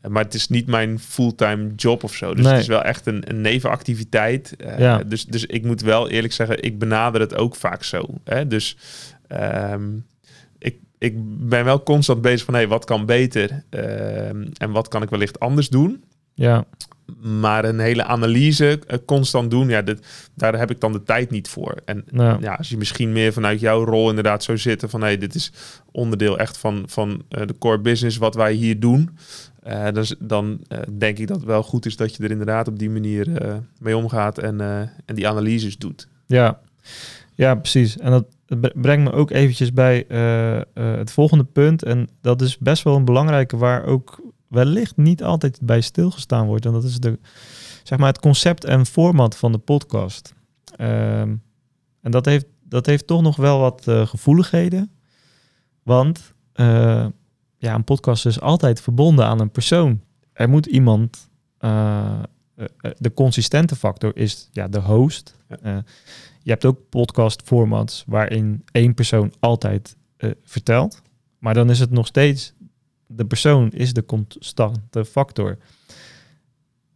maar 0.07 0.23
het 0.23 0.33
is 0.33 0.47
niet 0.47 0.67
mijn 0.67 0.99
fulltime 0.99 1.75
job 1.75 2.03
of 2.03 2.15
zo. 2.15 2.33
Dus 2.33 2.43
nee. 2.43 2.53
het 2.53 2.61
is 2.61 2.67
wel 2.67 2.83
echt 2.83 3.05
een, 3.05 3.29
een 3.29 3.41
nevenactiviteit. 3.41 4.55
Uh, 4.57 4.79
ja. 4.79 5.03
dus, 5.03 5.25
dus 5.25 5.45
ik 5.45 5.63
moet 5.63 5.81
wel 5.81 6.09
eerlijk 6.09 6.33
zeggen, 6.33 6.63
ik 6.63 6.79
benader 6.79 7.21
het 7.21 7.35
ook 7.35 7.55
vaak 7.55 7.83
zo. 7.83 8.05
Hè? 8.23 8.47
Dus 8.47 8.77
um, 9.71 10.05
ik, 10.57 10.75
ik 10.97 11.13
ben 11.49 11.65
wel 11.65 11.83
constant 11.83 12.21
bezig 12.21 12.45
van, 12.45 12.53
hé, 12.53 12.59
hey, 12.59 12.69
wat 12.69 12.85
kan 12.85 13.05
beter? 13.05 13.63
Uh, 13.69 14.27
en 14.57 14.71
wat 14.71 14.87
kan 14.87 15.01
ik 15.01 15.09
wellicht 15.09 15.39
anders 15.39 15.69
doen? 15.69 16.03
Ja. 16.39 16.65
Maar 17.21 17.65
een 17.65 17.79
hele 17.79 18.03
analyse 18.03 18.79
uh, 18.87 18.97
constant 19.05 19.51
doen, 19.51 19.69
ja, 19.69 19.81
dit, 19.81 20.29
daar 20.35 20.57
heb 20.57 20.71
ik 20.71 20.79
dan 20.79 20.91
de 20.91 21.03
tijd 21.03 21.29
niet 21.29 21.47
voor. 21.47 21.75
En 21.85 22.03
ja. 22.11 22.37
ja. 22.41 22.53
als 22.53 22.69
je 22.69 22.77
misschien 22.77 23.11
meer 23.11 23.33
vanuit 23.33 23.59
jouw 23.59 23.83
rol 23.83 24.09
inderdaad 24.09 24.43
zou 24.43 24.57
zitten 24.57 24.89
van, 24.89 25.01
hé, 25.01 25.07
hey, 25.07 25.17
dit 25.17 25.35
is 25.35 25.51
onderdeel 25.91 26.37
echt 26.37 26.57
van, 26.57 26.83
van 26.87 27.09
uh, 27.09 27.47
de 27.47 27.57
core 27.57 27.79
business 27.79 28.17
wat 28.17 28.35
wij 28.35 28.53
hier 28.53 28.79
doen. 28.79 29.09
Uh, 29.67 29.91
dus 29.91 30.15
dan 30.19 30.61
denk 30.97 31.17
ik 31.17 31.27
dat 31.27 31.37
het 31.37 31.45
wel 31.45 31.63
goed 31.63 31.85
is 31.85 31.95
dat 31.95 32.15
je 32.15 32.23
er 32.23 32.31
inderdaad 32.31 32.67
op 32.67 32.79
die 32.79 32.89
manier 32.89 33.27
mee 33.79 33.97
omgaat 33.97 34.37
en, 34.37 34.61
en 35.05 35.15
die 35.15 35.27
analyses 35.27 35.77
doet. 35.77 36.07
Ja. 36.25 36.59
ja, 37.35 37.55
precies. 37.55 37.97
En 37.97 38.11
dat, 38.11 38.25
brengt 38.73 39.11
me 39.11 39.11
ook 39.11 39.31
eventjes 39.31 39.73
bij 39.73 40.05
het 40.73 41.11
volgende 41.11 41.43
punt. 41.43 41.83
En 41.83 42.09
dat 42.21 42.41
is 42.41 42.57
best 42.57 42.83
wel 42.83 42.95
een 42.95 43.05
belangrijke 43.05 43.57
waar 43.57 43.85
ook 43.85 44.21
wellicht 44.49 44.97
niet 44.97 45.23
altijd 45.23 45.59
bij 45.61 45.81
stilgestaan 45.81 46.47
wordt. 46.47 46.65
En 46.65 46.71
dat 46.71 46.83
is 46.83 46.99
de, 46.99 47.19
zeg 47.83 47.97
maar 47.97 48.07
het 48.07 48.19
concept 48.19 48.65
en 48.65 48.85
format 48.85 49.37
van 49.37 49.51
de 49.51 49.57
podcast. 49.57 50.33
Um, 50.81 51.41
en 52.01 52.11
dat 52.11 52.25
heeft, 52.25 52.45
dat 52.63 52.85
heeft 52.85 53.07
toch 53.07 53.21
nog 53.21 53.35
wel 53.35 53.59
wat 53.59 53.87
uh, 53.87 54.07
gevoeligheden. 54.07 54.91
Want 55.83 56.33
ja, 57.57 57.75
een 57.75 57.83
podcast 57.83 58.25
is 58.25 58.41
altijd 58.41 58.81
verbonden 58.81 59.25
aan 59.25 59.39
een 59.39 59.51
persoon. 59.51 60.01
er 60.33 60.49
moet 60.49 60.65
iemand. 60.65 61.29
de 62.97 63.13
consistente 63.13 63.75
factor 63.75 64.15
is 64.15 64.49
ja, 64.51 64.67
de 64.67 64.79
host. 64.79 65.35
je 66.41 66.51
hebt 66.51 66.65
ook 66.65 66.89
podcast 66.89 67.41
formats 67.45 68.03
waarin 68.07 68.63
één 68.71 68.93
persoon 68.93 69.33
altijd 69.39 69.95
vertelt. 70.43 71.01
Maar 71.39 71.53
dan 71.53 71.69
is 71.69 71.79
het 71.79 71.91
nog 71.91 72.07
steeds. 72.07 72.53
De 73.11 73.25
persoon 73.25 73.71
is 73.71 73.93
de 73.93 74.05
constante 74.05 75.05
factor. 75.05 75.57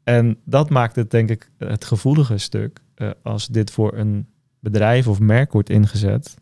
En 0.04 0.38
dat 0.44 0.70
maakt 0.70 0.96
het 0.96 1.12
denk 1.12 1.30
ik 1.30 1.50
het 1.58 1.86
gevoelige 1.86 2.38
stuk. 2.38 2.82
als 3.24 3.48
dit 3.48 3.72
voor 3.72 3.98
een 3.98 4.28
bedrijf 4.60 5.08
of 5.08 5.20
merk 5.20 5.52
wordt 5.52 5.70
ingezet, 5.70 6.36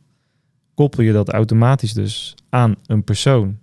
koppel 0.74 1.04
je 1.04 1.12
dat 1.12 1.30
automatisch 1.30 1.94
dus 1.94 2.36
aan 2.50 2.76
een 2.86 3.04
persoon. 3.04 3.60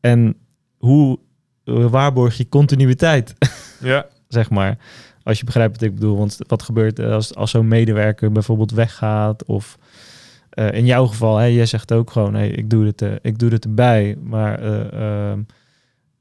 En 0.00 0.36
hoe 0.76 1.18
waarborg 1.64 2.36
je 2.36 2.48
continuïteit? 2.48 3.34
Ja. 3.80 4.06
zeg 4.28 4.50
maar. 4.50 4.78
Als 5.22 5.38
je 5.38 5.44
begrijpt 5.44 5.72
wat 5.72 5.88
ik 5.88 5.94
bedoel. 5.94 6.16
Want 6.16 6.38
wat 6.46 6.62
gebeurt 6.62 7.00
als, 7.00 7.34
als 7.34 7.50
zo'n 7.50 7.68
medewerker 7.68 8.32
bijvoorbeeld 8.32 8.70
weggaat 8.70 9.44
of... 9.44 9.78
Uh, 10.58 10.72
in 10.72 10.84
jouw 10.84 11.06
geval, 11.06 11.36
hè, 11.36 11.44
jij 11.44 11.66
zegt 11.66 11.92
ook 11.92 12.10
gewoon, 12.10 12.34
hey, 12.34 12.48
ik, 12.48 12.70
doe 12.70 12.86
het, 12.86 13.02
uh, 13.02 13.12
ik 13.22 13.38
doe 13.38 13.50
het 13.50 13.64
erbij. 13.64 14.16
Maar 14.22 14.62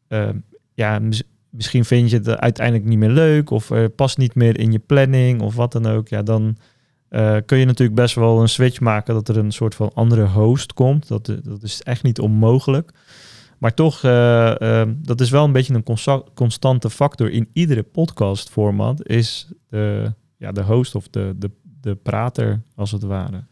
uh, 0.09 0.29
ja, 0.73 0.99
misschien 1.49 1.85
vind 1.85 2.09
je 2.09 2.17
het 2.17 2.38
uiteindelijk 2.38 2.88
niet 2.88 2.97
meer 2.97 3.09
leuk 3.09 3.49
of 3.49 3.71
past 3.95 4.17
niet 4.17 4.35
meer 4.35 4.59
in 4.59 4.71
je 4.71 4.79
planning 4.79 5.41
of 5.41 5.55
wat 5.55 5.71
dan 5.71 5.85
ook. 5.85 6.07
Ja, 6.07 6.23
dan, 6.23 6.57
kun 7.45 7.57
je 7.57 7.65
natuurlijk 7.65 7.95
best 7.95 8.15
wel 8.15 8.41
een 8.41 8.49
switch 8.49 8.79
maken 8.79 9.13
dat 9.13 9.29
er 9.29 9.38
een 9.38 9.51
soort 9.51 9.75
van 9.75 9.91
andere 9.93 10.25
host 10.25 10.73
komt. 10.73 11.07
Dat, 11.07 11.25
dat 11.25 11.63
is 11.63 11.81
echt 11.81 12.03
niet 12.03 12.19
onmogelijk. 12.19 12.91
Maar 13.57 13.73
toch, 13.73 14.03
uh, 14.03 14.83
dat 14.97 15.21
is 15.21 15.29
wel 15.29 15.43
een 15.43 15.51
beetje 15.51 15.73
een 15.73 16.19
constante 16.33 16.89
factor 16.89 17.31
in 17.31 17.49
iedere 17.53 17.83
podcast 17.83 18.49
format, 18.49 19.07
is 19.07 19.47
de, 19.69 20.13
ja, 20.38 20.51
de 20.51 20.63
host 20.63 20.95
of 20.95 21.07
de, 21.07 21.33
de, 21.38 21.51
de 21.81 21.95
prater, 21.95 22.61
als 22.75 22.91
het 22.91 23.03
ware. 23.03 23.43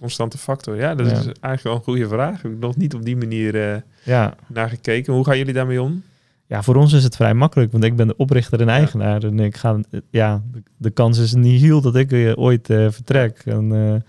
Constante 0.00 0.38
factor, 0.38 0.76
ja, 0.76 0.94
dat 0.94 1.06
is 1.06 1.12
eigenlijk 1.12 1.62
wel 1.62 1.74
een 1.74 1.82
goede 1.82 2.08
vraag. 2.08 2.36
Ik 2.36 2.42
heb 2.42 2.60
nog 2.60 2.76
niet 2.76 2.94
op 2.94 3.04
die 3.04 3.16
manier 3.16 3.82
ja. 4.02 4.34
naar 4.46 4.68
gekeken. 4.68 5.12
Hoe 5.12 5.24
gaan 5.24 5.38
jullie 5.38 5.52
daarmee 5.52 5.82
om? 5.82 6.02
Ja, 6.46 6.62
voor 6.62 6.76
ons 6.76 6.92
is 6.92 7.04
het 7.04 7.16
vrij 7.16 7.34
makkelijk, 7.34 7.72
want 7.72 7.84
ik 7.84 7.96
ben 7.96 8.06
de 8.06 8.16
oprichter 8.16 8.60
en 8.60 8.68
eigenaar. 8.68 9.22
En 9.22 9.40
ik 9.40 9.56
ga, 9.56 9.80
ja, 10.10 10.42
de, 10.76 10.90
kans 10.90 11.18
is 11.18 11.34
niet 11.34 11.60
heel 11.60 11.80
dat 11.80 11.96
ik 11.96 12.12
uh, 12.12 12.32
ooit 12.36 12.70
uh, 12.70 12.90
vertrek. 12.90 13.42
En, 13.44 14.04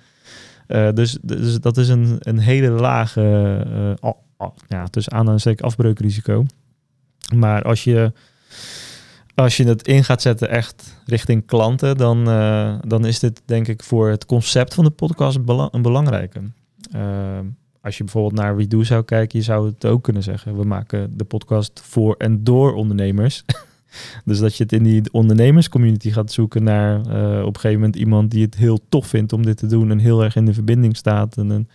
dus, 0.94 1.18
dus 1.22 1.60
dat 1.60 1.78
is 1.78 1.90
een, 1.90 2.16
een 2.20 2.40
hele 2.40 2.70
lage, 2.70 3.22
uh, 4.04 4.12
ja, 4.68 4.86
tussen 4.88 5.14
aan 5.14 5.30
en 5.30 5.58
afbreukrisico. 5.58 6.46
Maar 7.36 7.64
als 7.64 7.84
je, 7.84 8.12
als 9.36 9.58
je 9.58 9.64
het 9.64 9.88
in 9.88 10.04
gaat 10.04 10.22
zetten 10.22 10.50
echt 10.50 10.98
richting 11.06 11.46
klanten, 11.46 11.98
dan, 11.98 12.24
dan 12.88 13.06
is 13.06 13.20
dit 13.20 13.42
denk 13.46 13.68
ik 13.68 13.84
voor 13.84 14.10
het 14.10 14.26
concept 14.26 14.74
van 14.74 14.84
de 14.84 14.90
podcast 14.90 15.40
een 15.72 15.82
belangrijke 15.82 16.42
als 17.82 17.98
je 17.98 18.04
bijvoorbeeld 18.04 18.42
naar 18.42 18.56
WeDo 18.56 18.84
zou 18.84 19.04
kijken, 19.04 19.40
je 19.40 19.46
zou 19.46 19.68
het 19.68 19.86
ook 19.86 20.04
kunnen 20.04 20.24
zeggen. 20.24 20.58
We 20.58 20.64
maken 20.64 21.18
de 21.18 21.24
podcast 21.24 21.82
voor 21.84 22.16
en 22.18 22.44
door 22.44 22.74
ondernemers. 22.74 23.44
dus 24.26 24.40
dat 24.40 24.56
je 24.56 24.64
het 24.64 24.72
in 24.72 24.84
die 24.84 25.02
ondernemerscommunity 25.12 26.12
gaat 26.12 26.32
zoeken 26.32 26.64
naar 26.64 26.98
uh, 26.98 27.40
op 27.40 27.56
een 27.56 27.60
gegeven 27.60 27.80
moment 27.80 27.96
iemand 27.96 28.32
die 28.32 28.46
het 28.46 28.56
heel 28.56 28.80
tof 28.90 29.08
vindt 29.08 29.34
om 29.34 29.46
dit 29.46 29.58
te 29.58 29.66
doen 29.66 29.92
en 29.92 30.00
heel 30.00 30.24
erg 30.24 30.36
in 30.36 30.46
de 30.46 30.54
verbinding 30.54 30.98
staat. 30.98 31.38
En 31.38 31.50
een, 31.50 31.68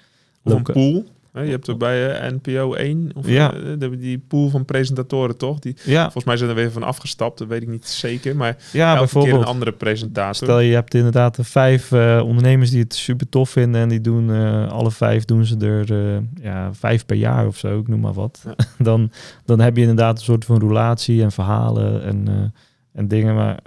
een 0.43 0.63
pool 0.63 1.05
je 1.45 1.51
hebt 1.51 1.67
er 1.67 1.77
bij 1.77 2.31
uh, 2.31 2.33
NPO 2.33 2.75
1, 2.75 3.11
of 3.15 3.29
ja. 3.29 3.55
Uh, 3.55 3.91
die 3.99 4.19
pool 4.19 4.49
van 4.49 4.65
presentatoren 4.65 5.37
toch? 5.37 5.59
Die, 5.59 5.77
ja. 5.85 6.03
Volgens 6.03 6.25
mij 6.25 6.37
zijn 6.37 6.51
er 6.51 6.57
weer 6.57 6.73
van 6.73 6.83
afgestapt, 6.83 7.39
dat 7.39 7.49
weet 7.49 7.63
ik 7.63 7.69
niet 7.69 7.87
zeker. 7.87 8.37
Maar 8.37 8.57
ja, 8.73 8.99
bijvoorbeeld, 8.99 9.35
keer 9.35 9.43
een 9.43 9.49
andere 9.49 9.73
presentator. 9.73 10.35
Stel 10.35 10.61
je 10.61 10.75
hebt 10.75 10.95
inderdaad 10.95 11.39
vijf 11.41 11.91
uh, 11.91 12.23
ondernemers 12.25 12.71
die 12.71 12.81
het 12.81 12.95
super 12.95 13.29
tof 13.29 13.51
vinden 13.51 13.81
en 13.81 13.89
die 13.89 14.01
doen 14.01 14.31
alle 14.69 14.91
vijf 14.91 15.25
doen 15.25 15.45
ze 15.45 15.57
er 15.57 16.23
ja, 16.43 16.75
vijf 16.75 17.07
per 17.07 17.17
jaar 17.17 17.47
of 17.47 17.57
zo, 17.57 17.79
ik 17.79 17.89
noem 17.89 18.01
maar 18.01 18.13
wat. 18.13 18.43
dan, 18.79 19.11
dan 19.45 19.61
heb 19.61 19.77
je 19.77 19.81
inderdaad 19.81 20.19
een 20.19 20.25
soort 20.25 20.45
van 20.45 20.61
roulatie 20.61 21.23
en 21.23 21.33
verhalen 21.33 22.03
en, 22.05 22.53
en 22.93 23.09
dingen. 23.09 23.35
Maar 23.35 23.61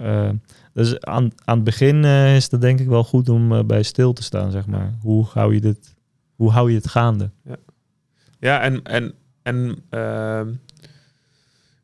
dus 0.74 1.00
aan, 1.00 1.30
aan 1.44 1.54
het 1.54 1.64
begin 1.64 2.04
is 2.04 2.50
het 2.50 2.60
denk 2.60 2.80
ik 2.80 2.88
wel 2.88 3.04
goed 3.04 3.28
om 3.28 3.66
bij 3.66 3.82
stil 3.82 4.12
te 4.12 4.22
staan, 4.22 4.50
zeg 4.50 4.66
maar. 4.66 4.94
Hoe 5.02 5.26
hou 5.32 5.54
je 5.54 5.60
dit 5.60 5.98
hoe 6.40 6.50
hou 6.50 6.70
je 6.70 6.76
het 6.76 6.88
gaande? 6.88 7.30
Ja, 7.44 7.56
ja 8.38 8.60
en, 8.60 8.82
en, 8.82 9.14
en 9.42 9.76
uh, 9.90 10.42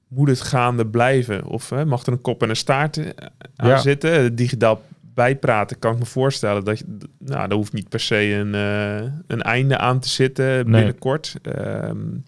moet 0.09 0.28
het 0.28 0.40
gaande 0.40 0.86
blijven? 0.86 1.44
Of 1.44 1.70
hè, 1.70 1.84
mag 1.84 2.07
er 2.07 2.12
een 2.12 2.20
kop 2.20 2.42
en 2.42 2.48
een 2.48 2.57
staart 2.57 2.96
eh, 2.96 3.26
aan 3.57 3.68
ja. 3.68 3.78
zitten? 3.78 4.34
Digitaal 4.34 4.82
bijpraten 5.00 5.78
kan 5.78 5.92
ik 5.92 5.98
me 5.98 6.04
voorstellen 6.04 6.64
dat 6.64 6.78
je, 6.78 6.84
nou, 7.18 7.48
daar 7.48 7.59
hoeft 7.59 7.72
niet 7.72 7.88
per 7.88 8.00
se 8.00 8.16
een, 8.16 8.54
uh, 8.54 9.12
een 9.26 9.42
einde 9.42 9.78
aan 9.78 10.00
te 10.00 10.09
zitten 10.09 10.64
binnenkort. 10.70 11.34
Um, 11.42 12.24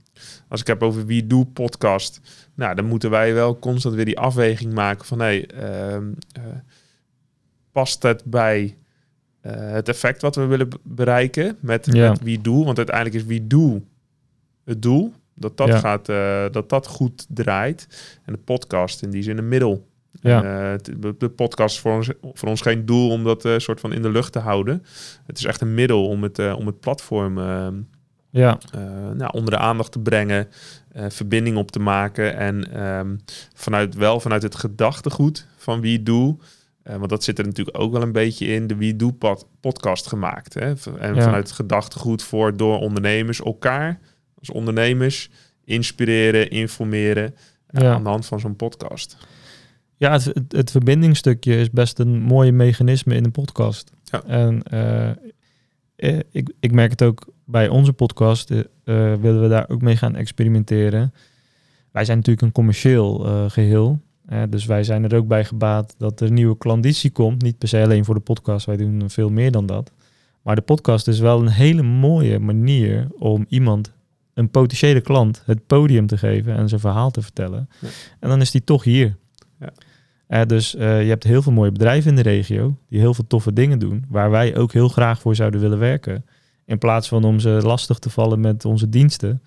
als 0.49 0.61
ik 0.61 0.67
heb 0.67 0.83
over 0.83 1.07
wie 1.07 1.27
doe 1.27 1.47
podcast, 1.47 2.21
nou, 2.55 2.75
dan 2.75 2.85
moeten 2.85 3.11
wij 3.11 3.35
wel 3.35 3.59
constant 3.59 3.95
weer 3.95 4.05
die 4.05 4.19
afweging 4.19 4.73
maken 4.73 5.07
van 5.07 5.19
hey, 5.19 5.49
uh, 5.55 5.97
past 7.73 8.03
het 8.03 8.25
bij 8.25 8.78
eh, 9.49 9.71
het 9.71 9.89
effect 9.89 10.23
wat 10.23 10.37
we 10.37 10.47
willen 10.47 10.69
bereiken 10.83 11.57
met, 11.61 11.93
met 11.93 12.23
wie 12.23 12.41
doel. 12.41 12.65
Want 12.65 12.77
uiteindelijk 12.77 13.17
is 13.17 13.25
wie 13.25 13.47
doel 13.47 13.87
het 14.65 14.83
doel. 14.83 15.13
Dat 15.35 15.57
dat, 15.57 15.75
gaat, 15.75 16.09
uh, 16.09 16.45
dat 16.51 16.69
dat 16.69 16.87
goed 16.87 17.27
draait. 17.29 17.89
En 18.25 18.33
de 18.33 18.39
podcast 18.39 19.03
in 19.03 19.11
die 19.11 19.23
zin 19.23 19.39
een 19.39 19.49
middel. 19.49 19.87
Ja. 20.21 20.73
Uh, 20.73 20.79
de 21.19 21.29
podcast 21.29 21.75
is 21.75 21.81
voor 21.81 21.93
ons, 21.93 22.11
voor 22.23 22.49
ons 22.49 22.61
geen 22.61 22.87
doel 22.87 23.11
om 23.11 23.25
dat 23.25 23.49
soort 23.57 23.81
van 23.81 23.93
in 23.93 24.03
de 24.03 24.11
lucht 24.11 24.33
te 24.33 24.39
houden. 24.39 24.85
Het 25.27 25.39
is 25.39 25.45
echt 25.45 25.61
een 25.61 25.75
middel 25.75 26.09
om 26.09 26.23
het, 26.23 26.39
om 26.55 26.67
het 26.67 26.81
platform 26.81 27.39
ja. 28.31 28.59
nou, 29.15 29.33
onder 29.33 29.51
de 29.51 29.59
aandacht 29.59 29.93
te 29.93 30.01
brengen, 30.01 30.49
verbinding 31.09 31.57
op 31.57 31.71
te 31.71 31.81
maken. 31.81 32.37
En 32.37 32.83
um, 32.87 33.21
vanuit, 33.55 33.95
wel 33.95 34.21
vanuit 34.21 34.43
het 34.43 34.55
gedachtegoed 34.55 35.47
van 35.57 35.81
wie 35.81 36.03
doel 36.03 36.39
uh, 36.89 36.97
want 36.97 37.09
dat 37.09 37.25
zit 37.25 37.39
er 37.39 37.45
natuurlijk 37.45 37.79
ook 37.79 37.93
wel 37.93 38.03
een 38.03 38.13
beetje 38.13 38.47
in 38.47 38.67
de 38.67 38.77
Wie 38.77 38.97
Doe 38.97 39.15
podcast 39.61 40.07
gemaakt. 40.07 40.55
Hè? 40.55 40.67
En 40.67 40.77
vanuit 41.23 41.47
het 41.49 41.53
gedachtegoed 41.53 42.23
voor 42.23 42.57
door 42.57 42.79
ondernemers 42.79 43.41
elkaar 43.41 44.01
als 44.39 44.51
ondernemers 44.51 45.31
inspireren, 45.65 46.51
informeren 46.51 47.35
uh, 47.71 47.93
aan 47.93 48.03
de 48.03 48.09
hand 48.09 48.27
van 48.27 48.41
zo'n 48.41 48.57
podcast. 48.57 49.17
Ja, 49.97 50.13
het, 50.13 50.25
het, 50.25 50.53
het, 50.53 50.71
verbindingstukje 50.71 51.57
is 51.57 51.71
best 51.71 51.99
een 51.99 52.21
mooi 52.21 52.53
mechanisme 52.53 53.15
in 53.15 53.25
een 53.25 53.31
podcast. 53.31 53.93
Ja. 54.05 54.23
En 54.25 54.63
uh, 54.73 56.19
ik, 56.31 56.53
ik 56.61 56.73
merk 56.73 56.91
het 56.91 57.03
ook 57.03 57.33
bij 57.45 57.69
onze 57.69 57.93
podcast, 57.93 58.49
willen 58.85 59.43
we 59.43 59.49
daar 59.49 59.69
ook 59.69 59.83
mee 59.83 59.97
gaan 59.97 60.17
experimenteren. 60.17 61.15
Wij 61.93 62.05
zijn 62.05 62.17
natuurlijk 62.17 62.47
een 62.47 62.53
commercieel 62.53 63.19
geheel 63.49 64.01
dus 64.49 64.67
wij 64.67 64.85
zijn 64.85 65.05
er 65.05 65.17
ook 65.17 65.27
bij 65.27 65.45
gebaat 65.45 65.95
dat 65.99 66.21
er 66.21 66.31
nieuwe 66.31 66.57
klanditie 66.59 67.11
komt. 67.11 67.43
Niet 67.43 67.59
per 67.59 67.69
se 67.69 67.83
alleen 67.83 68.05
voor 68.05 68.15
de 68.15 68.21
podcast, 68.21 68.67
wij 68.67 68.77
doen 68.77 69.11
veel 69.11 69.31
meer 69.31 69.51
dan 69.51 69.67
dat. 69.67 69.93
Maar 70.43 70.57
de 70.57 70.63
podcast 70.63 71.09
is 71.09 71.19
wel 71.19 71.41
een 71.41 71.49
hele 71.49 71.83
mooie 71.83 72.39
manier 72.39 73.09
om 73.19 73.47
iemand, 73.49 73.93
een 74.35 74.51
potentiële 74.51 75.01
klant, 75.01 75.43
het 75.45 75.67
podium 75.67 76.07
te 76.07 76.19
geven 76.19 76.57
en 76.57 76.69
zijn 76.69 76.81
verhaal 76.81 77.11
te 77.11 77.23
vertellen. 77.23 77.69
En 78.21 78.29
dan 78.29 78.41
is 78.41 78.51
die 78.51 78.65
toch 78.65 78.85
hier. 78.85 79.17
Ja. 80.29 80.45
dus 80.45 80.75
uh, 80.75 81.03
je 81.03 81.09
hebt 81.09 81.25
heel 81.25 81.43
veel 81.43 81.53
mooie 81.53 81.73
bedrijven 81.73 82.11
in 82.11 82.17
de 82.17 82.23
regio 82.23 82.77
die 82.89 83.01
heel 83.01 83.15
veel 83.15 83.27
toffe 83.27 83.53
dingen 83.53 83.79
doen, 83.79 84.05
waar 84.09 84.31
wij 84.31 84.57
ook 84.57 84.73
heel 84.73 84.89
graag 84.89 85.21
voor 85.21 85.35
zouden 85.35 85.61
willen 85.61 85.79
werken. 85.79 86.25
In 86.65 86.79
plaats 86.79 87.09
van 87.09 87.25
om 87.25 87.41
ze 87.41 87.49
lastig 87.49 87.99
te 87.99 88.11
vallen 88.11 88.41
met 88.41 88.65
onze 88.65 88.89
diensten, 88.89 89.43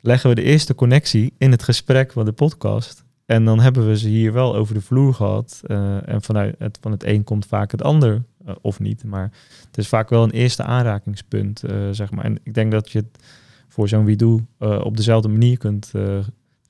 leggen 0.00 0.28
we 0.28 0.34
de 0.34 0.42
eerste 0.42 0.74
connectie 0.74 1.34
in 1.38 1.50
het 1.50 1.62
gesprek 1.62 2.12
van 2.12 2.24
de 2.24 2.32
podcast. 2.32 3.04
En 3.26 3.44
dan 3.44 3.60
hebben 3.60 3.86
we 3.86 3.98
ze 3.98 4.08
hier 4.08 4.32
wel 4.32 4.54
over 4.54 4.74
de 4.74 4.80
vloer 4.80 5.14
gehad. 5.14 5.60
Uh, 5.66 6.08
en 6.08 6.22
vanuit 6.22 6.54
het, 6.58 6.78
van 6.80 6.90
het 6.92 7.04
een 7.04 7.24
komt 7.24 7.46
vaak 7.46 7.70
het 7.70 7.82
ander, 7.82 8.22
uh, 8.46 8.54
of 8.60 8.80
niet. 8.80 9.04
Maar 9.04 9.30
het 9.66 9.78
is 9.78 9.88
vaak 9.88 10.08
wel 10.08 10.22
een 10.22 10.30
eerste 10.30 10.62
aanrakingspunt, 10.62 11.62
uh, 11.64 11.88
zeg 11.90 12.10
maar. 12.10 12.24
En 12.24 12.38
ik 12.42 12.54
denk 12.54 12.72
dat 12.72 12.90
je 12.90 12.98
het 12.98 13.24
voor 13.68 13.88
zo'n 13.88 14.04
wie 14.04 14.46
op 14.58 14.96
dezelfde 14.96 15.28
manier 15.28 15.58
kunt 15.58 15.92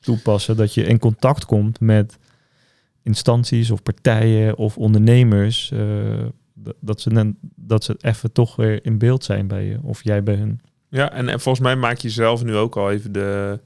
toepassen. 0.00 0.56
Dat 0.56 0.74
je 0.74 0.84
in 0.84 0.98
contact 0.98 1.44
komt 1.44 1.80
met 1.80 2.18
instanties 3.02 3.70
of 3.70 3.82
partijen 3.82 4.56
of 4.56 4.76
ondernemers. 4.76 5.72
dat, 6.80 7.00
ze, 7.00 7.34
dat 7.56 7.84
ze 7.84 7.96
even 8.00 8.32
toch 8.32 8.56
weer 8.56 8.84
in 8.84 8.98
beeld 8.98 9.24
zijn 9.24 9.46
bij 9.46 9.64
je, 9.64 9.78
of 9.82 10.04
jij 10.04 10.22
bij 10.22 10.34
hun. 10.34 10.60
Ja, 10.88 11.12
en, 11.12 11.28
en 11.28 11.40
volgens 11.40 11.64
mij 11.64 11.76
maak 11.76 11.98
je 11.98 12.10
zelf 12.10 12.44
nu 12.44 12.56
ook 12.56 12.76
al 12.76 12.90
even 12.90 13.12
de 13.12 13.60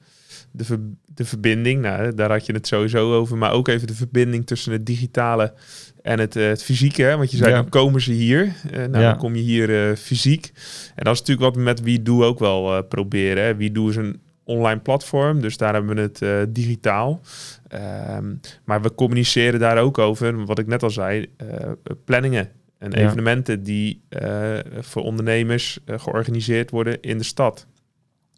de, 0.51 0.65
ver, 0.65 0.79
de 1.15 1.25
verbinding, 1.25 1.81
nou, 1.81 2.15
daar 2.15 2.31
had 2.31 2.47
je 2.47 2.53
het 2.53 2.67
sowieso 2.67 3.15
over, 3.15 3.37
maar 3.37 3.53
ook 3.53 3.69
even 3.69 3.87
de 3.87 3.95
verbinding 3.95 4.47
tussen 4.47 4.73
het 4.73 4.87
digitale 4.87 5.55
en 6.03 6.19
het, 6.19 6.37
uh, 6.37 6.49
het 6.49 6.63
fysieke. 6.63 7.03
Hè? 7.03 7.17
Want 7.17 7.31
je 7.31 7.37
zei, 7.37 7.53
dan 7.53 7.69
komen 7.69 8.01
ze 8.01 8.13
hier. 8.13 8.45
Uh, 8.45 8.77
nou, 8.77 8.91
dan 8.91 9.17
kom 9.17 9.35
je 9.35 9.43
hier 9.43 9.89
uh, 9.91 9.97
fysiek. 9.97 10.53
En 10.95 11.05
dat 11.05 11.15
is 11.15 11.21
natuurlijk 11.21 11.47
wat 11.47 11.57
we 11.57 11.63
met 11.63 11.81
Wie 11.81 12.03
Doe 12.03 12.25
ook 12.25 12.39
wel 12.39 12.83
proberen. 12.83 13.45
Hè? 13.45 13.57
Wie 13.57 13.73
Doe 13.73 13.91
is 13.91 13.97
een 13.97 14.21
online 14.49 14.81
platform, 14.81 15.41
dus 15.41 15.57
daar 15.57 15.75
hebben 15.75 15.95
we 15.95 16.01
het 16.01 16.21
uh, 16.21 16.43
digitaal. 16.49 17.21
Ehm, 17.69 18.35
maar 18.65 18.83
we 18.83 18.95
communiceren 18.95 19.61
daar 19.61 19.79
ook 19.79 19.99
over, 19.99 20.45
wat 20.45 20.59
ik 20.59 20.67
net 20.67 20.83
al 20.83 20.91
zei, 20.91 21.27
uh, 21.43 21.71
planningen 22.05 22.51
en 22.79 22.93
evenementen 22.93 23.63
die 23.63 24.03
uh, 24.23 24.59
voor 24.81 25.03
ondernemers 25.03 25.79
georganiseerd 25.87 26.71
worden 26.71 27.01
in 27.01 27.19
de 27.19 27.25
stad. 27.25 27.67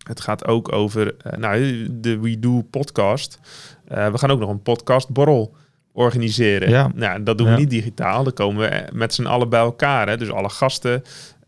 Het 0.07 0.21
gaat 0.21 0.47
ook 0.47 0.73
over 0.73 1.15
nou, 1.39 1.87
de 1.91 2.19
We 2.19 2.39
Do 2.39 2.63
podcast. 2.63 3.39
we 3.85 4.19
gaan 4.19 4.31
ook 4.31 4.41
nog 4.41 4.51
een 4.51 4.63
podcastborrel 4.63 5.57
organiseren. 5.93 6.71
Ja. 6.71 6.91
Nou, 6.95 7.23
dat 7.23 7.39
doen 7.39 7.51
we 7.51 7.57
niet 7.57 7.71
digitaal. 7.71 8.25
Dan 8.25 8.33
komen 8.33 8.71
we 8.71 8.89
met 8.93 9.15
z'n 9.15 9.27
allen 9.27 9.49
bij 9.49 9.61
elkaar. 9.61 10.09
Hè. 10.09 10.17
Dus 10.17 10.31
alle 10.31 10.51
gasten 10.51 11.03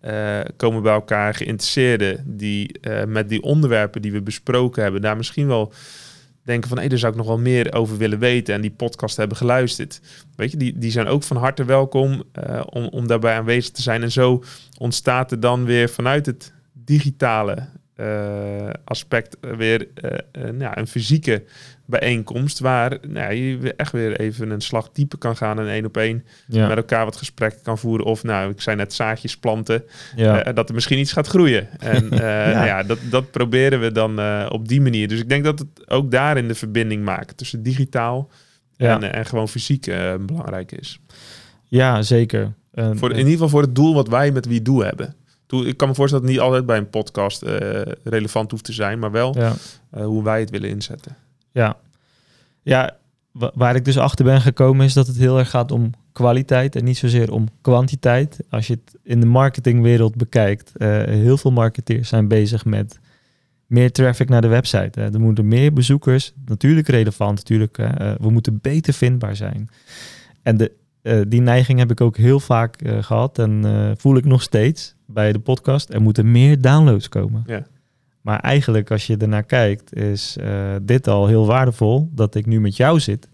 uh, 0.05 0.41
komen 0.57 0.83
bij 0.83 0.93
elkaar, 0.93 1.35
geïnteresseerden 1.35 2.23
die 2.27 2.79
uh, 2.81 3.05
met 3.05 3.29
die 3.29 3.43
onderwerpen 3.43 4.03
die 4.03 4.13
we 4.13 4.23
besproken 4.23 4.83
hebben, 4.83 5.01
daar 5.01 5.17
misschien 5.17 5.47
wel 5.47 5.73
denken 6.45 6.69
van 6.69 6.77
hé, 6.77 6.83
hey, 6.83 6.91
daar 6.91 6.99
zou 6.99 7.13
ik 7.13 7.19
nog 7.19 7.27
wel 7.27 7.39
meer 7.39 7.73
over 7.73 7.97
willen 7.97 8.19
weten 8.19 8.55
en 8.55 8.61
die 8.61 8.71
podcast 8.71 9.17
hebben 9.17 9.37
geluisterd. 9.37 10.01
Weet 10.37 10.51
je, 10.51 10.57
die, 10.57 10.79
die 10.79 10.91
zijn 10.91 11.07
ook 11.07 11.23
van 11.23 11.37
harte 11.37 11.65
welkom 11.65 12.23
uh, 12.49 12.61
om, 12.65 12.85
om 12.85 13.07
daarbij 13.07 13.37
aanwezig 13.37 13.71
te 13.71 13.83
zijn. 13.83 14.03
En 14.03 14.13
zo 14.13 14.43
ontstaat 14.79 15.31
er 15.31 15.41
dan 15.41 15.65
weer 15.65 15.89
vanuit 15.89 16.27
het 16.27 16.53
digitale 16.73 17.69
aspect 18.85 19.37
weer 19.41 19.89
nou, 20.53 20.73
een 20.81 20.87
fysieke 20.87 21.43
bijeenkomst 21.85 22.59
waar 22.59 22.99
nou, 23.09 23.35
je 23.35 23.75
echt 23.77 23.93
weer 23.93 24.21
even 24.21 24.51
een 24.51 24.61
slag 24.61 24.91
dieper 24.93 25.19
kan 25.19 25.37
gaan 25.37 25.59
en 25.59 25.69
één 25.69 25.85
op 25.85 25.97
één 25.97 26.25
met 26.47 26.77
elkaar 26.77 27.05
wat 27.05 27.17
gesprekken 27.17 27.63
kan 27.63 27.79
voeren. 27.79 28.07
Of 28.07 28.23
nou, 28.23 28.51
ik 28.51 28.61
zei 28.61 28.77
net 28.77 28.93
zaadjes 28.93 29.37
planten, 29.37 29.85
ja. 30.17 30.43
dat 30.43 30.69
er 30.69 30.75
misschien 30.75 30.99
iets 30.99 31.13
gaat 31.13 31.27
groeien. 31.27 31.69
En 31.79 32.09
ja. 32.17 32.65
ja. 32.65 32.83
dat, 32.83 32.99
dat 33.11 33.31
proberen 33.31 33.81
we 33.81 33.93
dan 33.93 34.21
op 34.51 34.69
die 34.69 34.81
manier. 34.81 35.09
Dus 35.09 35.21
ik 35.21 35.29
denk 35.29 35.45
dat 35.45 35.59
het 35.59 35.91
ook 35.91 36.11
daarin 36.11 36.49
de 36.49 36.55
verbinding 36.55 37.05
maken 37.05 37.37
tussen 37.37 37.63
digitaal 37.63 38.31
en, 38.77 39.13
en 39.13 39.27
gewoon 39.27 39.49
fysiek 39.49 39.93
belangrijk 40.21 40.73
is. 40.73 41.01
Ja, 41.65 42.03
zeker. 42.03 42.53
voor, 42.75 43.11
in 43.11 43.17
ieder 43.17 43.33
geval 43.33 43.49
voor 43.49 43.63
het 43.63 43.75
doel 43.75 43.95
wat 43.95 44.09
wij 44.09 44.31
met 44.31 44.47
wie 44.47 44.63
doe 44.63 44.85
hebben. 44.85 45.15
Ik 45.61 45.77
kan 45.77 45.89
me 45.89 45.95
voorstellen 45.95 46.11
dat 46.11 46.23
het 46.23 46.31
niet 46.31 46.41
altijd 46.41 46.67
bij 46.67 46.77
een 46.77 46.91
podcast 46.91 47.43
relevant 48.05 48.51
hoeft 48.51 48.65
te 48.65 48.73
zijn, 48.73 48.99
maar 48.99 49.11
wel 49.11 49.37
hoe 49.91 50.25
wij 50.25 50.41
het 50.41 50.51
willen 50.51 50.69
inzetten. 50.69 51.17
Ja, 51.51 51.77
ja 52.63 52.97
waar 53.33 53.77
ik 53.77 53.85
dus 53.85 53.99
achter 53.99 54.25
ben 54.25 54.41
gekomen 54.41 54.87
is 54.87 54.93
dat 54.93 55.07
het 55.07 55.17
heel 55.17 55.39
erg 55.39 55.51
gaat 55.51 55.71
om 55.71 55.91
kwaliteit 56.13 56.77
en 56.77 56.85
niet 56.85 56.97
zozeer 56.97 57.33
om 57.33 57.49
kwantiteit. 57.61 58.39
Als 58.51 58.67
je 58.67 58.73
het 58.73 58.99
in 59.03 59.21
de 59.21 59.27
marketingwereld 59.27 60.17
bekijkt, 60.17 60.73
uh, 60.77 61.03
heel 61.03 61.37
veel 61.37 61.51
marketeers 61.51 62.09
zijn 62.09 62.29
bezig 62.29 62.65
met 62.65 62.99
meer 63.67 63.93
traffic 63.93 64.29
naar 64.29 64.41
de 64.41 64.49
website. 64.49 65.01
Hè. 65.01 65.13
Er 65.13 65.21
moeten 65.21 65.49
meer 65.49 65.73
bezoekers, 65.73 66.33
natuurlijk 66.47 66.89
relevant, 66.89 67.37
natuurlijk. 67.37 67.79
Uh, 67.79 67.89
we 68.21 68.31
moeten 68.31 68.59
beter 68.63 68.93
vindbaar 68.93 69.37
zijn. 69.37 69.69
En 70.43 70.57
de, 70.57 70.73
uh, 71.03 71.21
die 71.29 71.41
neiging 71.41 71.79
heb 71.79 71.91
ik 71.91 72.01
ook 72.01 72.17
heel 72.17 72.41
vaak 72.41 72.79
gehad 73.01 73.39
en 73.39 73.95
voel 73.99 74.17
ik 74.17 74.25
nog 74.25 74.43
steeds 74.43 74.95
bij 75.13 75.33
de 75.33 75.39
podcast. 75.39 75.95
Er 75.95 76.03
moeten 76.03 76.31
meer 76.31 76.61
downloads 76.61 77.09
komen. 77.09 77.43
Ja. 77.47 77.67
Maar 78.21 78.41
eigenlijk, 78.41 78.91
als 78.91 79.07
je 79.07 79.17
ernaar 79.17 79.45
kijkt, 79.45 79.95
is 79.95 80.37
uh, 80.41 80.75
dit 80.83 81.09
al 81.09 81.27
heel 81.27 81.47
waardevol 81.47 82.09
dat 82.13 82.35
ik 82.35 82.47
nu 82.47 82.61
met 82.61 82.77
jou 82.77 83.01
zit. 83.01 83.29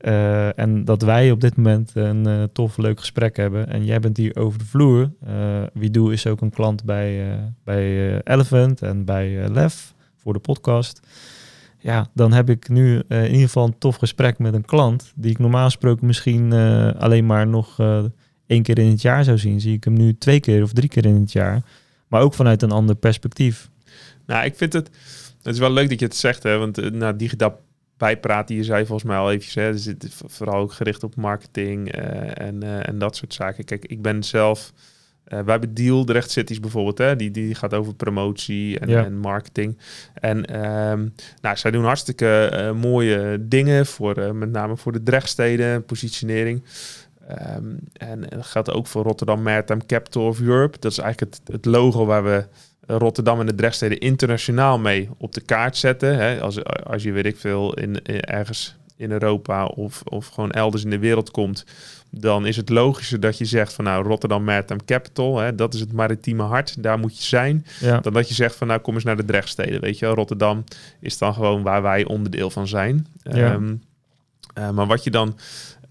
Uh, 0.00 0.58
en 0.58 0.84
dat 0.84 1.02
wij 1.02 1.30
op 1.30 1.40
dit 1.40 1.56
moment 1.56 1.90
een 1.94 2.28
uh, 2.28 2.42
tof, 2.52 2.76
leuk 2.76 2.98
gesprek 2.98 3.36
hebben. 3.36 3.68
En 3.68 3.84
jij 3.84 4.00
bent 4.00 4.16
hier 4.16 4.36
over 4.36 4.58
de 4.58 4.64
vloer. 4.64 5.12
Uh, 5.28 5.90
doe 5.90 6.12
is 6.12 6.26
ook 6.26 6.40
een 6.40 6.50
klant 6.50 6.84
bij, 6.84 7.38
bij 7.64 8.20
Elephant 8.22 8.82
en 8.82 9.04
bij 9.04 9.48
Lef 9.48 9.94
voor 10.16 10.32
de 10.32 10.38
podcast. 10.38 11.00
Ja, 11.78 12.06
dan 12.14 12.32
heb 12.32 12.50
ik 12.50 12.68
nu 12.68 13.02
in 13.08 13.24
ieder 13.24 13.40
geval 13.40 13.66
een 13.66 13.78
tof 13.78 13.96
gesprek 13.96 14.38
met 14.38 14.54
een 14.54 14.64
klant. 14.64 15.12
Die 15.16 15.30
ik 15.30 15.38
normaal 15.38 15.64
gesproken 15.64 16.06
misschien 16.06 16.52
alleen 16.98 17.26
maar 17.26 17.46
nog 17.46 17.76
één 18.50 18.62
keer 18.62 18.78
in 18.78 18.90
het 18.90 19.02
jaar 19.02 19.24
zou 19.24 19.38
zien. 19.38 19.60
Zie 19.60 19.76
ik 19.76 19.84
hem 19.84 19.92
nu 19.92 20.18
twee 20.18 20.40
keer 20.40 20.62
of 20.62 20.72
drie 20.72 20.88
keer 20.88 21.04
in 21.04 21.14
het 21.14 21.32
jaar. 21.32 21.62
Maar 22.08 22.20
ook 22.20 22.34
vanuit 22.34 22.62
een 22.62 22.70
ander 22.70 22.94
perspectief. 22.94 23.70
Nou, 24.26 24.44
ik 24.44 24.54
vind 24.56 24.72
het... 24.72 24.90
Het 25.42 25.54
is 25.54 25.60
wel 25.60 25.72
leuk 25.72 25.88
dat 25.88 25.98
je 25.98 26.04
het 26.04 26.16
zegt, 26.16 26.42
hè. 26.42 26.58
Want 26.58 26.78
uh, 26.78 26.90
nou, 26.90 27.16
digitaal 27.16 27.60
bijpraten, 27.96 28.56
je 28.56 28.64
zei 28.64 28.86
volgens 28.86 29.08
mij 29.08 29.18
al 29.18 29.30
eventjes, 29.30 29.54
hè. 29.54 29.72
Dus 29.72 29.84
het 29.84 30.04
is 30.04 30.20
vooral 30.26 30.60
ook 30.60 30.72
gericht 30.72 31.04
op 31.04 31.16
marketing 31.16 31.96
uh, 31.96 32.38
en, 32.40 32.64
uh, 32.64 32.88
en 32.88 32.98
dat 32.98 33.16
soort 33.16 33.34
zaken. 33.34 33.64
Kijk, 33.64 33.84
ik 33.86 34.02
ben 34.02 34.22
zelf... 34.22 34.72
Wij 35.24 35.44
hebben 35.46 35.74
Deal, 35.74 36.04
de 36.04 36.20
Cities 36.26 36.60
bijvoorbeeld, 36.60 36.98
hè, 36.98 37.16
die, 37.16 37.30
die 37.30 37.54
gaat 37.54 37.74
over 37.74 37.94
promotie 37.94 38.78
en, 38.78 38.88
ja. 38.88 39.04
en 39.04 39.18
marketing. 39.18 39.78
En 40.14 40.66
um, 40.66 41.14
nou, 41.40 41.56
zij 41.56 41.70
doen 41.70 41.84
hartstikke 41.84 42.72
mooie 42.76 43.38
dingen, 43.40 43.86
voor, 43.86 44.34
met 44.34 44.50
name 44.50 44.76
voor 44.76 44.92
de 44.92 45.02
Drechtsteden, 45.02 45.84
positionering. 45.84 46.62
Um, 47.30 47.78
en, 47.92 48.30
en 48.30 48.36
dat 48.36 48.46
geldt 48.46 48.70
ook 48.70 48.86
voor 48.86 49.02
Rotterdam 49.02 49.42
Maritime 49.42 49.86
Capital 49.86 50.26
of 50.26 50.40
Europe. 50.40 50.78
Dat 50.78 50.92
is 50.92 50.98
eigenlijk 50.98 51.34
het, 51.34 51.52
het 51.52 51.64
logo 51.64 52.06
waar 52.06 52.24
we 52.24 52.46
Rotterdam 52.86 53.40
en 53.40 53.46
de 53.46 53.54
Drechtsteden 53.54 53.98
internationaal 53.98 54.78
mee 54.78 55.08
op 55.18 55.32
de 55.32 55.40
kaart 55.40 55.76
zetten. 55.76 56.18
Hè? 56.18 56.40
Als, 56.40 56.64
als 56.64 57.02
je, 57.02 57.12
weet 57.12 57.26
ik 57.26 57.36
veel, 57.36 57.74
in, 57.74 58.04
ergens 58.20 58.76
in 58.96 59.10
Europa 59.10 59.64
of, 59.64 60.02
of 60.04 60.26
gewoon 60.26 60.50
elders 60.50 60.84
in 60.84 60.90
de 60.90 60.98
wereld 60.98 61.30
komt, 61.30 61.64
dan 62.10 62.46
is 62.46 62.56
het 62.56 62.68
logischer 62.68 63.20
dat 63.20 63.38
je 63.38 63.44
zegt 63.44 63.72
van 63.72 63.84
nou 63.84 64.06
Rotterdam 64.06 64.44
Maritime 64.44 64.84
Capital, 64.84 65.38
hè, 65.38 65.54
dat 65.54 65.74
is 65.74 65.80
het 65.80 65.92
maritieme 65.92 66.42
hart, 66.42 66.82
daar 66.82 66.98
moet 66.98 67.18
je 67.18 67.24
zijn. 67.24 67.66
Dan 68.02 68.12
dat 68.12 68.28
je 68.28 68.34
zegt 68.34 68.56
van 68.56 68.66
nou 68.66 68.80
kom 68.80 68.94
eens 68.94 69.04
naar 69.04 69.16
de 69.16 69.24
Drechtsteden, 69.24 69.80
weet 69.80 69.98
je 69.98 70.06
wel. 70.06 70.14
Rotterdam 70.14 70.64
is 71.00 71.18
dan 71.18 71.34
gewoon 71.34 71.62
waar 71.62 71.82
wij 71.82 72.04
onderdeel 72.04 72.50
van 72.50 72.68
zijn. 72.68 73.06
Ja. 73.22 73.52
Um, 73.52 73.82
uh, 74.58 74.70
maar 74.70 74.86
wat 74.86 75.04
je 75.04 75.10
dan 75.10 75.38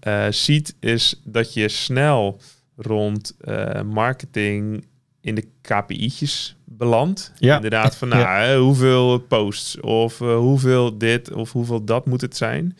uh, 0.06 0.26
ziet 0.30 0.74
is 0.80 1.20
dat 1.24 1.54
je 1.54 1.68
snel 1.68 2.40
rond 2.76 3.36
uh, 3.44 3.82
marketing 3.82 4.86
in 5.20 5.34
de 5.34 5.48
KPI'tjes 5.60 6.56
belandt. 6.64 7.32
Ja. 7.38 7.54
Inderdaad, 7.56 7.96
van 7.96 8.08
nou, 8.18 8.58
hoeveel 8.58 9.18
posts 9.18 9.80
of 9.80 10.20
uh, 10.20 10.36
hoeveel 10.36 10.98
dit 10.98 11.32
of 11.32 11.52
hoeveel 11.52 11.84
dat 11.84 12.06
moet 12.06 12.20
het 12.20 12.36
zijn. 12.36 12.76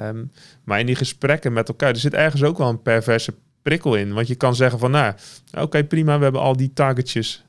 Um, 0.00 0.30
maar 0.64 0.80
in 0.80 0.86
die 0.86 0.94
gesprekken 0.94 1.52
met 1.52 1.68
elkaar, 1.68 1.88
er 1.88 1.96
zit 1.96 2.14
ergens 2.14 2.42
ook 2.42 2.58
wel 2.58 2.68
een 2.68 2.82
perverse 2.82 3.34
prikkel 3.62 3.94
in. 3.94 4.12
Want 4.12 4.26
je 4.26 4.34
kan 4.34 4.54
zeggen 4.54 4.78
van, 4.78 4.90
nou, 4.90 5.14
oké, 5.58 5.84
prima, 5.84 6.16
we 6.16 6.22
hebben 6.22 6.40
al 6.40 6.56
die 6.56 6.72
targetjes, 6.72 7.44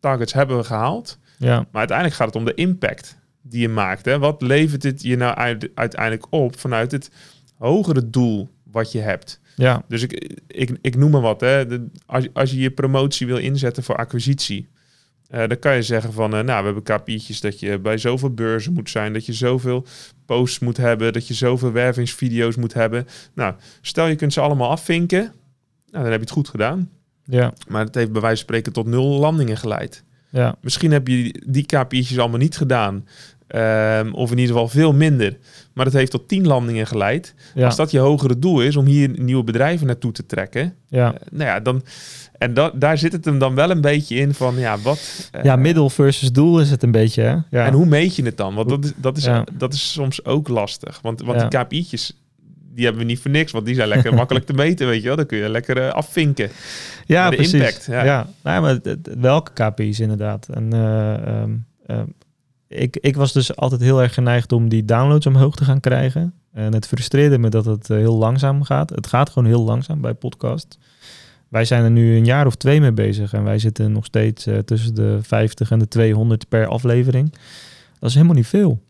targets 0.00 0.32
hebben 0.32 0.56
we 0.56 0.64
gehaald. 0.64 1.18
Ja. 1.38 1.56
Maar 1.56 1.78
uiteindelijk 1.78 2.16
gaat 2.16 2.26
het 2.26 2.36
om 2.36 2.44
de 2.44 2.54
impact 2.54 3.16
die 3.42 3.60
je 3.60 3.68
maakt. 3.68 4.04
Hè? 4.04 4.18
Wat 4.18 4.42
levert 4.42 4.82
het 4.82 5.02
je 5.02 5.16
nou 5.16 5.58
uiteindelijk 5.74 6.26
op 6.30 6.58
vanuit 6.58 6.92
het 6.92 7.10
hogere 7.62 8.10
doel 8.10 8.50
wat 8.70 8.92
je 8.92 8.98
hebt? 8.98 9.40
Ja. 9.56 9.84
Dus 9.88 10.02
ik, 10.02 10.40
ik, 10.46 10.78
ik 10.80 10.96
noem 10.96 11.10
maar 11.10 11.20
wat. 11.20 11.40
Hè. 11.40 11.66
De, 11.66 11.86
als, 12.06 12.28
als 12.32 12.50
je 12.50 12.60
je 12.60 12.70
promotie 12.70 13.26
wil 13.26 13.36
inzetten 13.36 13.82
voor 13.82 13.96
acquisitie, 13.96 14.68
uh, 15.30 15.38
dan 15.46 15.58
kan 15.58 15.74
je 15.74 15.82
zeggen 15.82 16.12
van, 16.12 16.34
uh, 16.34 16.40
nou, 16.40 16.58
we 16.58 16.64
hebben 16.64 16.82
KPI'tjes 16.82 17.40
dat 17.40 17.60
je 17.60 17.78
bij 17.78 17.98
zoveel 17.98 18.30
beurzen 18.30 18.72
moet 18.72 18.90
zijn, 18.90 19.12
dat 19.12 19.26
je 19.26 19.32
zoveel 19.32 19.86
posts 20.26 20.58
moet 20.58 20.76
hebben, 20.76 21.12
dat 21.12 21.28
je 21.28 21.34
zoveel 21.34 21.72
wervingsvideo's 21.72 22.56
moet 22.56 22.74
hebben. 22.74 23.06
Nou, 23.34 23.54
stel 23.80 24.06
je 24.06 24.14
kunt 24.14 24.32
ze 24.32 24.40
allemaal 24.40 24.70
afvinken, 24.70 25.20
nou, 25.20 25.32
dan 26.02 26.04
heb 26.04 26.14
je 26.14 26.20
het 26.20 26.30
goed 26.30 26.48
gedaan. 26.48 26.90
Ja. 27.24 27.52
Maar 27.68 27.84
het 27.84 27.94
heeft 27.94 28.12
bij 28.12 28.20
wijze 28.20 28.36
van 28.36 28.44
spreken 28.44 28.72
tot 28.72 28.86
nul 28.86 29.06
landingen 29.06 29.56
geleid. 29.56 30.04
Ja. 30.30 30.56
Misschien 30.60 30.92
heb 30.92 31.08
je 31.08 31.42
die 31.46 31.66
KPI'tjes 31.66 32.18
allemaal 32.18 32.38
niet 32.38 32.56
gedaan. 32.56 33.06
Um, 33.54 34.14
of 34.14 34.30
in 34.30 34.38
ieder 34.38 34.52
geval 34.52 34.68
veel 34.68 34.92
minder. 34.92 35.36
Maar 35.72 35.84
het 35.84 35.94
heeft 35.94 36.10
tot 36.10 36.28
tien 36.28 36.46
landingen 36.46 36.86
geleid. 36.86 37.34
Ja. 37.54 37.64
Als 37.64 37.76
dat 37.76 37.90
je 37.90 37.98
hogere 37.98 38.38
doel 38.38 38.62
is 38.62 38.76
om 38.76 38.84
hier 38.84 39.10
nieuwe 39.16 39.44
bedrijven 39.44 39.86
naartoe 39.86 40.12
te 40.12 40.26
trekken. 40.26 40.74
Ja. 40.88 41.12
Uh, 41.12 41.18
nou 41.30 41.44
ja, 41.44 41.60
dan. 41.60 41.82
En 42.38 42.54
da 42.54 42.70
daar 42.74 42.98
zit 42.98 43.12
het 43.12 43.24
hem 43.24 43.38
dan 43.38 43.54
wel 43.54 43.70
een 43.70 43.80
beetje 43.80 44.16
in 44.16 44.34
van 44.34 44.58
ja, 44.58 44.78
wat. 44.78 45.30
Uh, 45.36 45.42
ja, 45.42 45.56
middel 45.56 45.90
versus 45.90 46.32
doel 46.32 46.60
is 46.60 46.70
het 46.70 46.82
een 46.82 46.90
beetje. 46.90 47.22
Hè? 47.22 47.36
Ja. 47.58 47.66
En 47.66 47.72
hoe 47.72 47.86
meet 47.86 48.16
je 48.16 48.24
het 48.24 48.36
dan? 48.36 48.54
Want 48.54 48.68
dat 48.68 48.84
is, 48.84 48.92
dat 48.96 49.16
is, 49.16 49.24
ja. 49.24 49.44
dat 49.52 49.72
is 49.72 49.92
soms 49.92 50.24
ook 50.24 50.48
lastig. 50.48 50.98
Want, 51.02 51.22
want 51.22 51.38
die 51.38 51.60
KPI'tjes, 51.60 52.22
die 52.74 52.84
hebben 52.84 53.02
we 53.02 53.08
niet 53.08 53.20
voor 53.20 53.30
niks, 53.30 53.52
want 53.52 53.66
die 53.66 53.74
zijn 53.74 53.88
lekker 53.88 54.14
makkelijk 54.14 54.46
te 54.46 54.52
meten, 54.52 54.86
weet 54.86 55.00
je 55.00 55.06
wel. 55.06 55.16
Dan 55.16 55.26
kun 55.26 55.38
je 55.38 55.48
lekker 55.48 55.76
uh, 55.76 55.88
afvinken. 55.88 56.50
Ja, 57.06 57.30
de 57.30 57.36
precies. 57.36 57.52
impact. 57.52 57.86
Ja, 57.86 58.04
ja. 58.04 58.26
Nou, 58.42 58.62
maar 58.62 58.96
welke 59.18 59.52
KPI's 59.52 60.00
inderdaad? 60.00 60.48
En 60.48 60.72
um, 60.74 61.64
um, 61.86 62.14
ik, 62.72 62.96
ik 62.96 63.16
was 63.16 63.32
dus 63.32 63.56
altijd 63.56 63.80
heel 63.80 64.02
erg 64.02 64.14
geneigd 64.14 64.52
om 64.52 64.68
die 64.68 64.84
downloads 64.84 65.26
omhoog 65.26 65.54
te 65.54 65.64
gaan 65.64 65.80
krijgen. 65.80 66.34
En 66.52 66.74
het 66.74 66.86
frustreerde 66.86 67.38
me 67.38 67.48
dat 67.48 67.64
het 67.64 67.90
eh, 67.90 67.96
heel 67.96 68.16
langzaam 68.16 68.62
gaat. 68.62 68.90
Het 68.90 69.06
gaat 69.06 69.30
gewoon 69.30 69.48
heel 69.48 69.64
langzaam 69.64 70.00
bij 70.00 70.14
podcast. 70.14 70.78
Wij 71.48 71.64
zijn 71.64 71.84
er 71.84 71.90
nu 71.90 72.16
een 72.16 72.24
jaar 72.24 72.46
of 72.46 72.54
twee 72.54 72.80
mee 72.80 72.92
bezig 72.92 73.32
en 73.32 73.44
wij 73.44 73.58
zitten 73.58 73.92
nog 73.92 74.04
steeds 74.04 74.46
uh, 74.46 74.58
tussen 74.58 74.94
de 74.94 75.18
50 75.22 75.70
en 75.70 75.78
de 75.78 75.88
200 75.88 76.48
per 76.48 76.66
aflevering. 76.66 77.32
Dat 77.98 78.08
is 78.08 78.14
helemaal 78.14 78.36
niet 78.36 78.46
veel. 78.46 78.82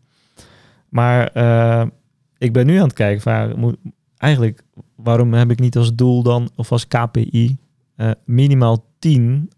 Maar 0.89 1.31
uh, 1.37 1.85
ik 2.37 2.53
ben 2.53 2.65
nu 2.65 2.77
aan 2.77 2.83
het 2.83 2.93
kijken 2.93 3.21
van 3.21 3.77
eigenlijk 4.17 4.63
waarom 4.95 5.33
heb 5.33 5.51
ik 5.51 5.59
niet 5.59 5.77
als 5.77 5.95
doel 5.95 6.23
dan 6.23 6.49
of 6.55 6.71
als 6.71 6.87
KPI 6.87 7.57
minimaal 8.25 8.85
10 8.99 9.49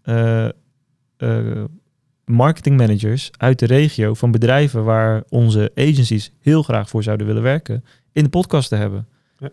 marketingmanagers 2.26 3.30
uit 3.36 3.58
de 3.58 3.66
regio 3.66 4.14
van 4.14 4.30
bedrijven 4.30 4.84
waar 4.84 5.22
onze 5.28 5.70
agencies 5.74 6.32
heel 6.40 6.62
graag 6.62 6.88
voor 6.88 7.02
zouden 7.02 7.26
willen 7.26 7.42
werken, 7.42 7.84
in 8.12 8.22
de 8.22 8.30
podcast 8.30 8.68
te 8.68 8.76
hebben. 8.76 9.08
Ja, 9.38 9.50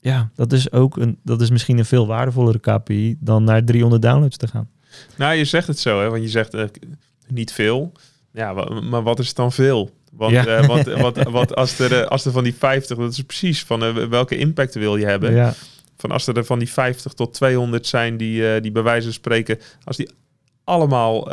ja 0.00 0.30
dat 0.34 0.52
is 0.52 0.72
ook 0.72 0.96
een, 0.96 1.18
dat 1.24 1.40
is 1.40 1.50
misschien 1.50 1.78
een 1.78 1.84
veel 1.84 2.06
waardevollere 2.06 2.60
KPI 2.60 3.16
dan 3.20 3.44
naar 3.44 3.64
300 3.64 4.02
downloads 4.02 4.36
te 4.36 4.48
gaan. 4.48 4.70
Nou, 5.16 5.34
je 5.34 5.44
zegt 5.44 5.66
het 5.66 5.78
zo, 5.78 6.00
hè? 6.00 6.08
want 6.10 6.22
je 6.22 6.28
zegt 6.28 6.54
uh, 6.54 6.64
niet 7.28 7.52
veel. 7.52 7.92
Ja, 8.32 8.52
maar 8.82 9.02
wat 9.02 9.18
is 9.18 9.34
dan 9.34 9.52
veel? 9.52 9.90
Want, 10.12 10.32
ja. 10.32 10.60
uh, 10.60 10.66
want, 10.66 10.86
wat, 10.86 11.22
wat 11.22 11.54
als, 11.54 11.78
er, 11.78 12.06
als 12.06 12.24
er 12.24 12.32
van 12.32 12.44
die 12.44 12.54
50, 12.54 12.96
dat 12.96 13.12
is 13.12 13.22
precies 13.22 13.64
van 13.64 13.84
uh, 13.84 14.06
welke 14.06 14.36
impact 14.36 14.74
wil 14.74 14.96
je 14.96 15.06
hebben. 15.06 15.34
Ja. 15.34 15.54
Van 15.96 16.10
als 16.10 16.26
er 16.26 16.44
van 16.44 16.58
die 16.58 16.70
50 16.70 17.12
tot 17.12 17.34
200 17.34 17.86
zijn 17.86 18.16
die, 18.16 18.60
die 18.60 18.72
bij 18.72 18.82
wijze 18.82 19.04
van 19.04 19.12
spreken, 19.12 19.58
als 19.84 19.96
die 19.96 20.08
allemaal 20.72 21.30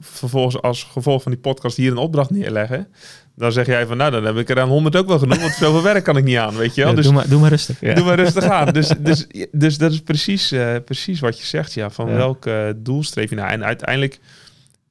vervolgens 0.00 0.62
als 0.62 0.82
gevolg 0.82 1.22
van 1.22 1.32
die 1.32 1.40
podcast 1.40 1.76
hier 1.76 1.90
een 1.90 1.96
opdracht 1.96 2.30
neerleggen. 2.30 2.88
Dan 3.36 3.52
zeg 3.52 3.66
jij 3.66 3.86
van, 3.86 3.96
nou, 3.96 4.10
dan 4.10 4.24
heb 4.24 4.36
ik 4.36 4.48
er 4.48 4.60
aan 4.60 4.68
100 4.68 4.96
ook 4.96 5.06
wel 5.06 5.18
genoeg, 5.18 5.40
want 5.40 5.52
zoveel 5.52 5.82
werk 5.92 6.04
kan 6.04 6.16
ik 6.16 6.24
niet 6.24 6.36
aan, 6.36 6.56
weet 6.56 6.74
je 6.74 6.84
wel. 6.84 6.94
dus, 6.94 7.04
doe, 7.04 7.14
maar, 7.14 7.28
doe 7.28 7.40
maar 7.40 7.50
rustig. 7.50 7.78
Doe 7.78 8.04
maar 8.04 8.16
rustig 8.18 8.44
aan. 8.44 8.72
Dus, 8.72 8.92
dus, 8.98 9.26
dus 9.52 9.78
dat 9.78 9.92
is 9.92 10.00
precies, 10.00 10.54
precies 10.84 11.20
wat 11.20 11.38
je 11.38 11.46
zegt, 11.46 11.72
ja. 11.72 11.90
Van 11.90 12.06
welke 12.06 12.74
doel 12.76 13.02
streef 13.02 13.30
je 13.30 13.36
naar? 13.36 13.50
En 13.50 13.64
uiteindelijk 13.64 14.20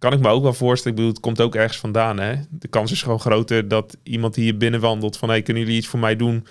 kan 0.01 0.13
ik 0.13 0.19
me 0.19 0.27
ook 0.27 0.43
wel 0.43 0.53
voorstellen. 0.53 0.97
Ik 0.97 1.03
bedoel, 1.03 1.15
het 1.15 1.23
komt 1.23 1.41
ook 1.41 1.55
ergens 1.55 1.77
vandaan. 1.77 2.19
Hè? 2.19 2.35
De 2.49 2.67
kans 2.67 2.91
is 2.91 3.01
gewoon 3.01 3.19
groter 3.19 3.67
dat 3.67 3.97
iemand 4.03 4.33
die 4.33 4.43
hier 4.43 4.57
binnenwandelt 4.57 5.17
van 5.17 5.29
hey, 5.29 5.41
kunnen 5.41 5.63
jullie 5.63 5.77
iets 5.77 5.87
voor 5.87 5.99
mij 5.99 6.15
doen? 6.15 6.45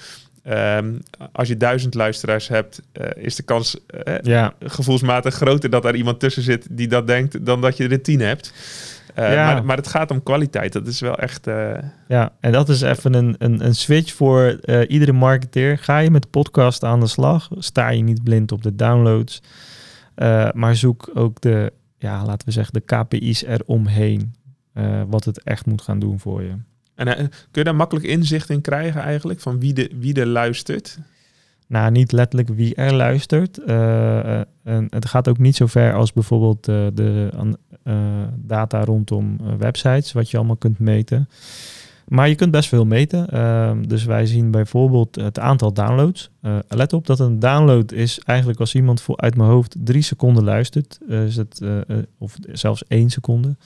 Um, 0.51 0.99
als 1.33 1.49
je 1.49 1.57
duizend 1.57 1.95
luisteraars 1.95 2.49
hebt, 2.49 2.83
uh, 2.93 3.07
is 3.15 3.37
de 3.37 3.43
kans 3.43 3.77
uh, 4.07 4.15
ja. 4.23 4.55
gevoelsmatig 4.61 5.35
groter 5.35 5.71
dat 5.71 5.85
er 5.85 5.95
iemand 5.95 6.21
tussen 6.21 6.43
zit 6.43 6.67
die 6.71 6.89
dat 6.89 7.07
denkt, 7.07 7.47
dan 7.47 7.61
dat 7.61 7.77
je 7.77 7.89
er 7.89 8.03
tien 8.03 8.21
hebt. 8.21 8.53
Uh, 9.19 9.35
ja. 9.35 9.53
maar, 9.53 9.65
maar, 9.65 9.77
het 9.77 9.89
gaat 9.89 10.11
om 10.11 10.23
kwaliteit. 10.23 10.73
Dat 10.73 10.87
is 10.87 11.01
wel 11.01 11.19
echt. 11.19 11.47
Ja, 12.09 12.33
en 12.41 12.53
dat 12.53 12.69
is 12.69 12.81
even 12.81 13.15
een, 13.15 13.35
een, 13.39 13.65
een 13.65 13.75
switch 13.75 14.13
voor 14.13 14.61
iedere 14.87 15.13
marketeer. 15.13 15.79
Ga 15.79 15.99
je 15.99 16.11
met 16.11 16.31
podcast 16.31 16.85
aan 16.85 17.01
de 17.01 17.07
slag? 17.07 17.49
Sta 17.59 17.89
je 17.89 18.03
niet 18.03 18.23
blind 18.23 18.53
op 18.53 18.63
de 18.63 18.75
downloads? 18.75 19.43
maar 20.53 20.77
zoek 20.77 21.11
ook 21.15 21.41
de 21.41 21.73
ja, 21.99 22.25
laten 22.25 22.47
we 22.47 22.53
zeggen, 22.53 22.73
de 22.73 22.81
KPI's 22.81 23.43
eromheen. 23.43 24.35
Wat 25.09 25.25
het 25.25 25.43
echt 25.43 25.67
moet 25.67 25.83
gaan 25.83 25.99
doen 25.99 26.19
voor 26.19 26.43
je. 26.43 26.55
En 27.01 27.09
uh, 27.09 27.15
kun 27.15 27.29
je 27.53 27.65
daar 27.65 27.75
makkelijk 27.75 28.07
inzicht 28.07 28.51
in 28.51 28.61
krijgen 28.61 29.01
eigenlijk? 29.01 29.41
Van 29.41 29.61
wie, 29.61 29.73
de, 29.73 29.91
wie 29.99 30.15
er 30.15 30.27
luistert? 30.27 30.99
Nou, 31.67 31.91
niet 31.91 32.13
letterlijk 32.13 32.49
wie 32.49 32.75
er 32.75 32.95
luistert. 32.95 33.59
Uh, 33.67 34.39
en 34.63 34.87
het 34.91 35.07
gaat 35.07 35.29
ook 35.29 35.39
niet 35.39 35.57
zo 35.57 35.67
ver 35.67 35.95
als 35.95 36.13
bijvoorbeeld 36.13 36.65
de 36.65 37.31
data 38.37 38.85
rondom 38.85 39.39
websites, 39.59 40.13
wat 40.13 40.31
je 40.31 40.37
allemaal 40.37 40.57
kunt 40.57 40.79
meten. 40.79 41.29
Maar 42.09 42.29
je 42.29 42.35
kunt 42.35 42.51
best 42.51 42.69
veel 42.69 42.85
meten. 42.85 43.29
Ehm, 43.29 43.83
dus 43.83 44.05
wij 44.05 44.27
zien 44.27 44.51
bijvoorbeeld 44.51 45.15
het 45.15 45.39
aantal 45.39 45.73
downloads. 45.73 46.31
Let 46.69 46.93
op 46.93 47.07
dat 47.07 47.21
een 47.21 47.39
download 47.39 47.93
is 47.93 48.21
eigenlijk 48.25 48.61
als 48.61 48.75
iemand 48.75 49.01
voor, 49.01 49.17
uit 49.17 49.37
mijn 49.37 49.49
hoofd 49.49 49.77
drie 49.79 50.03
seconden 50.03 50.45
luistert, 50.45 50.99
is 51.09 51.37
het, 51.37 51.63
of 52.19 52.37
zelfs 52.53 52.85
één 52.87 53.11
seconde, 53.11 53.57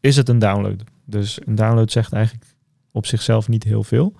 is 0.00 0.16
het 0.16 0.28
een 0.28 0.38
download. 0.38 0.82
Dus 1.04 1.38
een 1.44 1.54
download 1.54 1.90
zegt 1.90 2.12
eigenlijk 2.12 2.55
op 2.96 3.06
zichzelf 3.06 3.48
niet 3.48 3.64
heel 3.64 3.82
veel. 3.82 4.12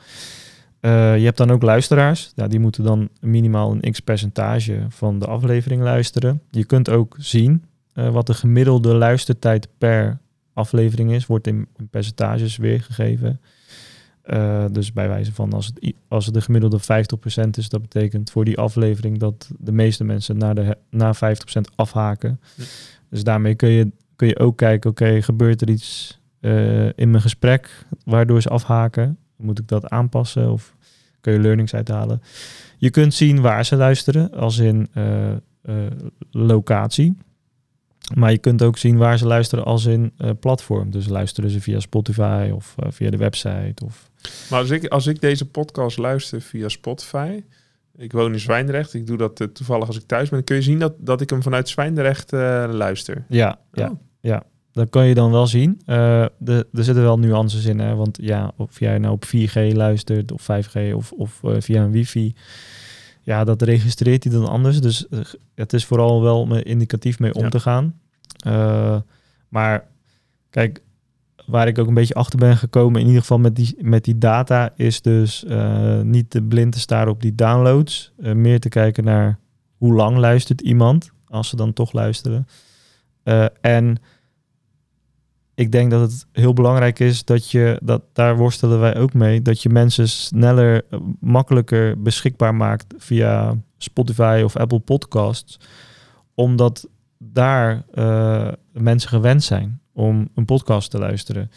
je 0.80 1.22
hebt 1.24 1.36
dan 1.36 1.50
ook 1.50 1.62
luisteraars. 1.62 2.32
Ja, 2.34 2.48
die 2.48 2.60
moeten 2.60 2.84
dan 2.84 3.08
minimaal 3.20 3.72
een 3.72 3.92
x 3.92 4.00
percentage 4.00 4.86
van 4.88 5.18
de 5.18 5.26
aflevering 5.26 5.82
luisteren. 5.82 6.42
Je 6.50 6.64
kunt 6.64 6.90
ook 6.90 7.16
zien 7.18 7.64
wat 7.94 8.26
de 8.26 8.34
gemiddelde 8.34 8.94
luistertijd 8.94 9.68
per 9.78 10.18
aflevering 10.52 11.12
is, 11.12 11.26
wordt 11.26 11.46
in 11.46 11.68
percentages 11.90 12.56
weergegeven. 12.56 13.40
Uh, 14.26 14.64
dus 14.70 14.92
bij 14.92 15.08
wijze 15.08 15.32
van 15.32 15.52
als 15.52 15.66
het, 15.66 15.94
als 16.08 16.24
het 16.24 16.34
de 16.34 16.40
gemiddelde 16.40 16.80
50% 16.80 16.84
is, 17.50 17.68
dat 17.68 17.80
betekent 17.80 18.30
voor 18.30 18.44
die 18.44 18.58
aflevering 18.58 19.18
dat 19.18 19.50
de 19.58 19.72
meeste 19.72 20.04
mensen 20.04 20.38
naar, 20.38 20.54
de, 20.54 20.76
na 20.90 21.14
50% 21.14 21.18
afhaken. 21.74 22.40
Dus 23.10 23.24
daarmee 23.24 23.54
kun 23.54 23.68
je, 23.68 23.90
kun 24.16 24.28
je 24.28 24.38
ook 24.38 24.56
kijken, 24.56 24.90
oké, 24.90 25.22
gebeurt 25.22 25.60
er 25.60 25.70
iets 25.70 26.20
uh, 26.46 26.86
in 26.86 27.10
mijn 27.10 27.22
gesprek 27.22 27.86
waardoor 28.04 28.42
ze 28.42 28.48
afhaken? 28.48 29.18
Moet 29.36 29.58
ik 29.58 29.68
dat 29.68 29.88
aanpassen 29.88 30.50
of 30.50 30.76
kun 31.20 31.32
je 31.32 31.40
learnings 31.40 31.74
uithalen? 31.74 32.22
Je 32.78 32.90
kunt 32.90 33.14
zien 33.14 33.40
waar 33.40 33.64
ze 33.64 33.76
luisteren, 33.76 34.30
als 34.30 34.58
in 34.58 34.88
uh, 34.94 35.86
locatie. 36.30 37.16
Maar 38.14 38.30
je 38.30 38.38
kunt 38.38 38.62
ook 38.62 38.78
zien 38.78 38.96
waar 38.96 39.18
ze 39.18 39.26
luisteren 39.26 39.64
als 39.64 39.84
in 39.84 40.12
uh, 40.18 40.30
platform. 40.40 40.90
Dus 40.90 41.08
luisteren 41.08 41.50
ze 41.50 41.60
via 41.60 41.80
Spotify 41.80 42.50
of 42.54 42.74
uh, 42.84 42.90
via 42.90 43.10
de 43.10 43.16
website. 43.16 43.84
Of... 43.84 44.10
Maar 44.50 44.60
als 44.60 44.70
ik, 44.70 44.86
als 44.86 45.06
ik 45.06 45.20
deze 45.20 45.46
podcast 45.48 45.98
luister 45.98 46.40
via 46.40 46.68
Spotify, 46.68 47.42
ik 47.96 48.12
woon 48.12 48.32
in 48.32 48.40
Zwijndrecht, 48.40 48.94
ik 48.94 49.06
doe 49.06 49.16
dat 49.16 49.40
uh, 49.40 49.48
toevallig 49.48 49.86
als 49.86 49.96
ik 49.96 50.06
thuis 50.06 50.28
ben, 50.28 50.44
kun 50.44 50.56
je 50.56 50.62
zien 50.62 50.78
dat, 50.78 50.94
dat 50.98 51.20
ik 51.20 51.30
hem 51.30 51.42
vanuit 51.42 51.68
Zwijndrecht 51.68 52.32
luister. 52.32 53.24
Ja, 53.28 53.58
ja, 53.72 53.90
oh. 53.90 53.98
ja. 54.20 54.42
Dat 54.76 54.90
kan 54.90 55.06
je 55.06 55.14
dan 55.14 55.30
wel 55.30 55.46
zien. 55.46 55.80
de, 55.84 56.66
er 56.72 56.84
zitten 56.84 57.02
wel 57.02 57.18
nuances 57.18 57.64
in, 57.64 57.78
hè? 57.78 57.94
want 57.94 58.18
ja, 58.20 58.52
of 58.56 58.80
jij 58.80 58.98
nou 58.98 59.14
op 59.14 59.24
4G 59.24 59.72
luistert 59.72 60.32
of 60.32 60.42
5G 60.42 60.94
of, 60.94 61.12
of 61.12 61.40
via 61.42 61.82
een 61.82 61.90
wifi 61.90 62.34
ja, 63.20 63.44
dat 63.44 63.62
registreert 63.62 64.24
hij 64.24 64.32
dan 64.32 64.48
anders. 64.48 64.80
Dus 64.80 65.06
uh, 65.10 65.20
het 65.54 65.72
is 65.72 65.84
vooral 65.84 66.22
wel 66.22 66.46
met 66.46 66.64
indicatief 66.64 67.18
mee 67.18 67.34
om 67.34 67.50
te 67.50 67.60
gaan. 67.60 68.00
Maar 69.48 69.84
kijk, 70.50 70.82
waar 71.46 71.68
ik 71.68 71.78
ook 71.78 71.86
een 71.86 71.94
beetje 71.94 72.14
achter 72.14 72.38
ben 72.38 72.56
gekomen, 72.56 73.00
in 73.00 73.06
ieder 73.06 73.20
geval 73.20 73.38
met 73.38 73.56
die, 73.56 73.76
met 73.80 74.04
die 74.04 74.18
data, 74.18 74.72
is 74.76 75.02
dus 75.02 75.44
niet 76.02 76.30
te 76.30 76.42
blind 76.42 76.72
te 76.72 76.78
staren 76.78 77.12
op 77.12 77.22
die 77.22 77.34
downloads. 77.34 78.12
meer 78.16 78.60
te 78.60 78.68
kijken 78.68 79.04
naar 79.04 79.38
hoe 79.76 79.94
lang 79.94 80.16
luistert 80.16 80.60
iemand, 80.60 81.10
als 81.28 81.48
ze 81.48 81.56
dan 81.56 81.72
toch 81.72 81.92
luisteren. 81.92 82.46
en 83.60 83.96
ik 85.56 85.72
denk 85.72 85.90
dat 85.90 86.00
het 86.00 86.26
heel 86.32 86.52
belangrijk 86.52 86.98
is 86.98 87.24
dat 87.24 87.50
je, 87.50 87.78
dat 87.82 88.02
daar 88.12 88.36
worstelen 88.36 88.80
wij 88.80 88.96
ook 88.96 89.12
mee, 89.12 89.42
dat 89.42 89.62
je 89.62 89.68
mensen 89.68 90.08
sneller, 90.08 90.84
eh, 90.90 90.98
makkelijker 91.20 92.02
beschikbaar 92.02 92.54
maakt 92.54 92.94
via 92.98 93.56
Spotify 93.78 94.42
of 94.44 94.56
Apple 94.56 94.78
Podcasts, 94.78 95.60
omdat 96.34 96.88
daar 97.18 97.84
uh, 97.94 98.48
mensen 98.72 99.08
gewend 99.08 99.44
zijn 99.44 99.80
om 99.92 100.28
een 100.34 100.44
podcast 100.44 100.90
te 100.90 100.98
luisteren. 100.98 101.50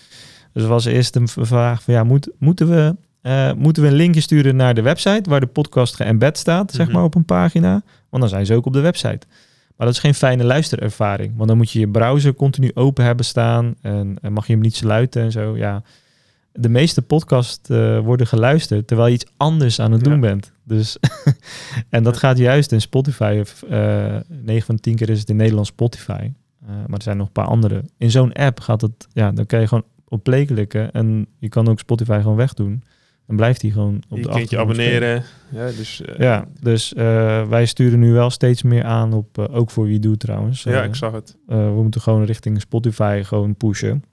Dus 0.53 0.65
was 0.65 0.85
eerst 0.85 1.15
een 1.15 1.27
vraag 1.27 1.83
van 1.83 1.93
ja, 1.93 2.03
moet, 2.03 2.29
moeten, 2.37 2.69
we, 2.69 2.95
uh, 3.21 3.53
moeten 3.53 3.83
we 3.83 3.89
een 3.89 3.95
linkje 3.95 4.21
sturen 4.21 4.55
naar 4.55 4.73
de 4.73 4.81
website 4.81 5.29
waar 5.29 5.39
de 5.39 5.47
podcast 5.47 5.95
geëmbed 5.95 6.37
staat, 6.37 6.71
zeg 6.71 6.85
mhm. 6.85 6.95
maar 6.95 7.05
op 7.05 7.15
een 7.15 7.25
pagina? 7.25 7.81
Want 8.09 8.21
dan 8.23 8.29
zijn 8.29 8.45
ze 8.45 8.53
ook 8.53 8.65
op 8.65 8.73
de 8.73 8.79
website. 8.79 9.27
Maar 9.79 9.87
dat 9.87 9.97
is 9.97 10.03
geen 10.03 10.13
fijne 10.13 10.43
luisterervaring. 10.43 11.33
Want 11.35 11.47
dan 11.47 11.57
moet 11.57 11.71
je 11.71 11.79
je 11.79 11.87
browser 11.87 12.33
continu 12.33 12.71
open 12.73 13.03
hebben 13.03 13.25
staan. 13.25 13.75
En, 13.81 14.17
en 14.21 14.33
mag 14.33 14.47
je 14.47 14.53
hem 14.53 14.61
niet 14.61 14.75
sluiten 14.75 15.21
en 15.21 15.31
zo. 15.31 15.57
Ja, 15.57 15.83
de 16.51 16.69
meeste 16.69 17.01
podcasts 17.01 17.69
uh, 17.69 17.99
worden 17.99 18.27
geluisterd 18.27 18.87
terwijl 18.87 19.07
je 19.07 19.13
iets 19.13 19.31
anders 19.37 19.79
aan 19.79 19.91
het 19.91 20.03
doen 20.03 20.19
bent. 20.19 20.51
Dus 20.63 20.97
en 21.89 22.03
dat 22.03 22.17
gaat 22.17 22.37
juist 22.37 22.71
in 22.71 22.81
Spotify. 22.81 23.43
Uh, 23.69 24.15
eh, 24.15 24.21
9 24.27 24.65
van 24.65 24.79
10 24.79 24.95
keer 24.95 25.09
is 25.09 25.19
het 25.19 25.29
in 25.29 25.35
Nederland 25.35 25.67
Spotify. 25.67 26.31
Uh, 26.63 26.69
maar 26.69 26.97
er 26.97 27.03
zijn 27.03 27.17
nog 27.17 27.27
een 27.27 27.33
paar 27.33 27.47
andere. 27.47 27.83
In 27.97 28.11
zo'n 28.11 28.33
app 28.33 28.59
gaat 28.59 28.81
het, 28.81 29.07
ja, 29.13 29.31
dan 29.31 29.45
kan 29.45 29.59
je 29.59 29.67
gewoon 29.67 29.85
op 30.07 30.23
play 30.23 30.45
klikken 30.45 30.91
en 30.91 31.27
je 31.37 31.49
kan 31.49 31.67
ook 31.67 31.79
Spotify 31.79 32.19
gewoon 32.21 32.37
wegdoen 32.37 32.83
dan 33.29 33.37
blijft 33.37 33.61
hij 33.61 33.71
gewoon 33.71 34.01
op 34.09 34.17
je 34.17 34.23
de. 34.23 34.45
Je 34.47 34.59
abonneren. 34.59 35.23
Ja, 35.51 35.65
dus, 35.65 36.01
uh, 36.01 36.17
ja, 36.17 36.47
dus 36.61 36.93
uh, 36.93 37.47
wij 37.47 37.65
sturen 37.65 37.99
nu 37.99 38.13
wel 38.13 38.29
steeds 38.29 38.63
meer 38.63 38.83
aan 38.83 39.13
op, 39.13 39.37
uh, 39.37 39.45
ook 39.51 39.69
voor 39.69 39.85
wie 39.85 39.99
doet 39.99 40.19
trouwens. 40.19 40.63
ja, 40.63 40.83
ik 40.83 40.95
zag 40.95 41.11
het. 41.11 41.37
we 41.45 41.81
moeten 41.81 42.01
gewoon 42.01 42.23
richting 42.23 42.61
Spotify 42.61 43.21
gewoon 43.23 43.55
pushen. 43.55 44.03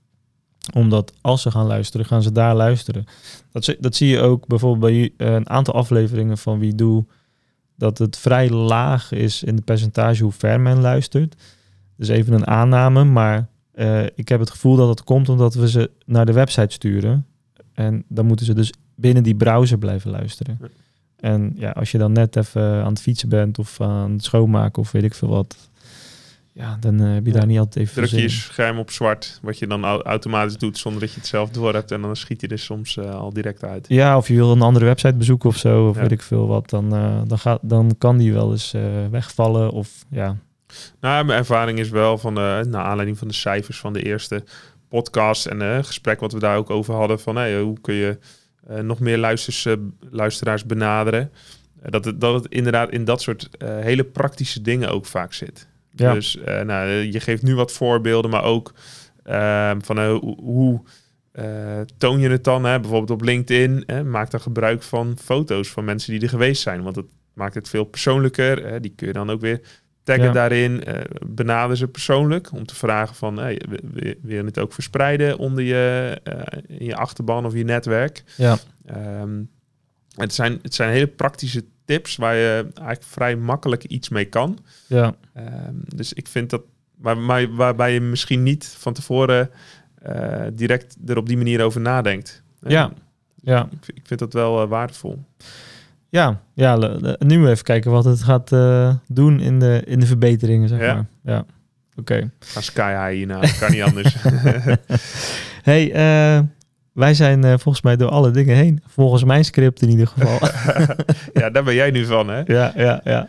Omdat 0.74 1.12
als 1.20 1.42
ze 1.42 1.50
gaan 1.50 1.66
luisteren, 1.66 2.06
gaan 2.06 2.22
ze 2.22 2.32
daar 2.32 2.54
luisteren. 2.54 3.04
Dat, 3.52 3.76
dat 3.80 3.94
zie 3.94 4.08
je 4.08 4.20
ook 4.20 4.46
bijvoorbeeld 4.46 4.92
bij 5.16 5.26
een 5.34 5.48
aantal 5.48 5.74
afleveringen 5.74 6.38
van 6.38 6.58
wie 6.58 6.74
doe. 6.74 7.04
Dat 7.76 7.98
het 7.98 8.18
vrij 8.18 8.50
laag 8.50 9.12
is 9.12 9.42
in 9.42 9.56
de 9.56 9.62
percentage 9.62 10.22
hoe 10.22 10.32
ver 10.32 10.60
men 10.60 10.80
luistert. 10.80 11.42
Dus 11.96 12.08
even 12.08 12.32
een 12.32 12.46
aanname, 12.46 13.04
maar 13.04 13.48
ik 14.14 14.28
heb 14.28 14.40
het 14.40 14.50
gevoel 14.50 14.76
dat 14.76 14.88
het 14.88 15.04
komt 15.04 15.28
omdat 15.28 15.54
we 15.54 15.68
ze 15.68 15.90
naar 16.06 16.26
de 16.26 16.32
website 16.32 16.74
sturen. 16.74 17.26
En 17.72 18.04
dan 18.08 18.26
moeten 18.26 18.46
ze 18.46 18.54
dus 18.54 18.72
binnen 18.96 19.22
die 19.22 19.34
browser 19.34 19.78
blijven 19.78 20.10
luisteren. 20.10 20.60
En 21.16 21.52
ja, 21.56 21.70
als 21.70 21.90
je 21.90 21.98
dan 21.98 22.12
net 22.12 22.36
even 22.36 22.62
aan 22.62 22.92
het 22.92 23.00
fietsen 23.00 23.28
bent 23.28 23.58
of 23.58 23.80
aan 23.80 24.12
het 24.12 24.24
schoonmaken 24.24 24.82
of 24.82 24.92
weet 24.92 25.02
ik 25.02 25.14
veel 25.14 25.28
wat, 25.28 25.56
ja, 26.52 26.76
dan 26.80 27.02
uh, 27.02 27.14
heb 27.14 27.26
je 27.26 27.32
daar 27.32 27.46
niet 27.46 27.58
altijd 27.58 27.76
even 27.76 28.06
Druk 28.06 28.20
je 28.20 28.28
scherm 28.28 28.78
op 28.78 28.90
zwart, 28.90 29.38
wat 29.42 29.58
je 29.58 29.66
dan 29.66 29.84
automatisch 29.84 30.56
doet 30.56 30.78
zonder 30.78 31.00
dat 31.00 31.10
je 31.12 31.16
het 31.16 31.28
zelf 31.28 31.50
door 31.50 31.74
hebt 31.74 31.90
en 31.90 32.00
dan 32.00 32.16
schiet 32.16 32.40
je 32.40 32.48
er 32.48 32.58
soms 32.58 32.96
uh, 32.96 33.14
al 33.14 33.32
direct 33.32 33.64
uit. 33.64 33.86
Ja, 33.88 34.16
of 34.16 34.28
je 34.28 34.34
wil 34.34 34.52
een 34.52 34.62
andere 34.62 34.84
website 34.84 35.14
bezoeken 35.14 35.48
of 35.48 35.56
zo, 35.56 35.88
of 35.88 35.96
weet 35.96 36.12
ik 36.12 36.22
veel 36.22 36.46
wat, 36.46 36.70
dan, 36.70 36.94
uh, 36.94 37.20
dan, 37.26 37.38
gaat, 37.38 37.58
dan 37.62 37.94
kan 37.98 38.16
die 38.16 38.32
wel 38.32 38.50
eens 38.50 38.74
wegvallen 39.10 39.70
of 39.70 40.04
ja, 40.10 40.36
Nou, 41.00 41.24
mijn 41.24 41.38
ervaring 41.38 41.78
is 41.78 41.88
wel 41.88 42.18
van, 42.18 42.38
uh, 42.38 42.60
naar 42.60 42.84
aanleiding 42.84 43.18
van 43.18 43.28
de 43.28 43.34
cijfers 43.34 43.78
van 43.78 43.92
de 43.92 44.02
eerste 44.02 44.44
podcast 44.88 45.46
en 45.46 45.60
uh, 45.60 45.78
gesprek 45.82 46.20
wat 46.20 46.32
we 46.32 46.38
daar 46.38 46.56
ook 46.56 46.70
over 46.70 46.94
hadden 46.94 47.20
van 47.20 47.36
hey, 47.36 47.60
hoe 47.60 47.80
kun 47.80 47.94
je 47.94 48.18
nog 48.82 49.00
meer 49.00 49.18
luisters, 49.18 49.68
luisteraars 50.10 50.64
benaderen. 50.64 51.30
dat, 51.82 52.04
het, 52.04 52.20
dat 52.20 52.34
het 52.42 52.52
inderdaad 52.52 52.90
in 52.90 53.04
dat 53.04 53.22
soort 53.22 53.48
hele 53.58 54.04
praktische 54.04 54.62
dingen 54.62 54.88
ook 54.88 55.06
vaak 55.06 55.32
zit. 55.32 55.68
Ja. 55.90 56.12
Dus 56.12 56.38
nou, 56.64 56.88
je 56.88 57.20
geeft 57.20 57.42
nu 57.42 57.54
wat 57.54 57.72
voorbeelden, 57.72 58.30
maar 58.30 58.44
ook 58.44 58.74
ehm, 59.22 59.80
van 59.80 60.06
hoe 60.36 60.82
toon 61.98 62.18
je 62.18 62.28
het 62.28 62.44
dan? 62.44 62.64
Hè? 62.64 62.80
Bijvoorbeeld 62.80 63.20
op 63.20 63.26
LinkedIn, 63.26 63.82
hè? 63.86 64.04
maak 64.04 64.30
dan 64.30 64.40
gebruik 64.40 64.82
van 64.82 65.16
foto's 65.22 65.68
van 65.68 65.84
mensen 65.84 66.12
die 66.12 66.22
er 66.22 66.28
geweest 66.28 66.62
zijn. 66.62 66.82
Want 66.82 66.96
het 66.96 67.06
maakt 67.32 67.54
het 67.54 67.68
veel 67.68 67.84
persoonlijker. 67.84 68.66
Hè? 68.66 68.80
Die 68.80 68.92
kun 68.96 69.06
je 69.06 69.12
dan 69.12 69.30
ook 69.30 69.40
weer 69.40 69.60
taggen 70.06 70.32
daarin, 70.32 70.82
uh, 70.88 70.94
benader 71.26 71.76
ze 71.76 71.88
persoonlijk 71.88 72.52
om 72.52 72.66
te 72.66 72.74
vragen 72.74 73.14
van, 73.14 73.36
hey, 73.36 73.60
wil, 73.92 74.14
je 74.22 74.44
het 74.44 74.58
ook 74.58 74.72
verspreiden 74.72 75.38
onder 75.38 75.64
je, 75.64 76.20
uh, 76.24 76.78
in 76.78 76.86
je 76.86 76.96
achterban 76.96 77.46
of 77.46 77.54
je 77.54 77.64
netwerk? 77.64 78.22
Ja. 78.36 78.58
Um, 79.20 79.50
het, 80.14 80.34
zijn, 80.34 80.58
het 80.62 80.74
zijn 80.74 80.90
hele 80.90 81.06
praktische 81.06 81.64
tips 81.84 82.16
waar 82.16 82.34
je 82.34 82.66
eigenlijk 82.74 83.02
vrij 83.02 83.36
makkelijk 83.36 83.84
iets 83.84 84.08
mee 84.08 84.24
kan. 84.24 84.58
Ja. 84.86 85.14
Um, 85.36 85.82
dus 85.94 86.12
ik 86.12 86.26
vind 86.26 86.50
dat, 86.50 86.62
waar, 86.96 87.18
maar, 87.18 87.54
waarbij 87.54 87.92
je 87.92 88.00
misschien 88.00 88.42
niet 88.42 88.74
van 88.78 88.92
tevoren 88.92 89.50
uh, 90.08 90.46
direct 90.52 90.96
er 91.06 91.16
op 91.16 91.26
die 91.26 91.36
manier 91.36 91.62
over 91.62 91.80
nadenkt. 91.80 92.42
Ja. 92.60 92.92
ja. 93.42 93.68
Ik, 93.70 93.96
ik 93.96 94.06
vind 94.06 94.20
dat 94.20 94.32
wel 94.32 94.66
waardevol. 94.66 95.24
Ja, 96.16 96.40
ja 96.54 96.76
nu 97.18 97.48
even 97.48 97.64
kijken 97.64 97.90
wat 97.90 98.04
het 98.04 98.22
gaat 98.22 98.52
uh, 98.52 98.94
doen 99.08 99.40
in 99.40 99.58
de, 99.58 99.82
in 99.86 100.00
de 100.00 100.06
verbeteringen, 100.06 100.68
zeg 100.68 100.80
ja. 100.80 100.94
maar. 100.94 101.06
Ja, 101.24 101.38
oké. 101.38 101.48
Okay. 102.00 102.30
Ga 102.38 102.60
sky 102.60 102.90
high 102.90 103.16
hierna, 103.16 103.40
dat 103.40 103.58
kan 103.58 103.70
niet 103.70 103.82
anders. 103.82 104.16
hey, 105.70 105.86
uh, 105.88 106.42
wij 106.92 107.14
zijn 107.14 107.44
uh, 107.44 107.50
volgens 107.50 107.82
mij 107.82 107.96
door 107.96 108.08
alle 108.08 108.30
dingen 108.30 108.56
heen. 108.56 108.82
Volgens 108.86 109.24
mijn 109.24 109.44
script 109.44 109.82
in 109.82 109.88
ieder 109.90 110.06
geval. 110.06 110.48
ja, 111.40 111.50
daar 111.50 111.64
ben 111.64 111.74
jij 111.74 111.90
nu 111.90 112.04
van, 112.04 112.28
hè? 112.28 112.42
Ja, 112.44 112.72
ja, 112.76 113.00
ja. 113.04 113.28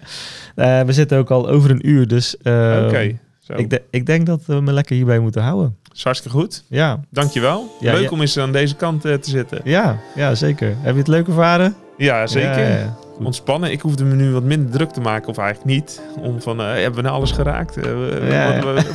we 0.86 0.94
zitten 0.94 1.18
ook 1.18 1.32
al 1.32 1.50
over 1.50 1.72
een 1.72 1.90
uur, 1.90 2.08
dus... 2.08 2.38
oké. 2.38 3.20
Ik, 3.56 3.70
de, 3.70 3.82
ik 3.90 4.06
denk 4.06 4.26
dat 4.26 4.46
we 4.46 4.62
me 4.62 4.72
lekker 4.72 4.96
hierbij 4.96 5.20
moeten 5.20 5.42
houden. 5.42 5.78
is 5.94 6.04
hartstikke 6.04 6.38
goed. 6.38 6.64
Ja. 6.68 7.00
Dankjewel. 7.10 7.76
Ja, 7.80 7.94
Leuk 7.94 8.12
om 8.12 8.22
eens 8.22 8.40
aan 8.40 8.52
deze 8.52 8.76
kant 8.76 9.02
te 9.02 9.20
zitten. 9.22 9.62
Ja, 9.64 10.00
ja, 10.16 10.36
zeker. 10.36 10.76
Heb 10.80 10.94
je 10.94 11.00
het 11.00 11.08
leuk 11.08 11.28
ervaren? 11.28 11.76
Ja, 11.98 12.28
zeker. 12.28 12.93
Ontspannen. 13.24 13.72
Ik 13.72 13.82
hoefde 13.82 14.04
me 14.04 14.16
nu 14.16 14.32
wat 14.32 14.43
minder 14.43 14.72
druk 14.72 14.91
te 14.91 15.02
maken, 15.02 15.30
of 15.30 15.38
eigenlijk 15.38 15.70
niet. 15.70 16.02
Om 16.20 16.41
van, 16.41 16.62
uh, 16.62 16.68
hebben 16.68 16.95
we 16.95 17.02
nou 17.02 17.16
alles 17.16 17.32
geraakt? 17.32 17.78
Uh, 17.78 17.84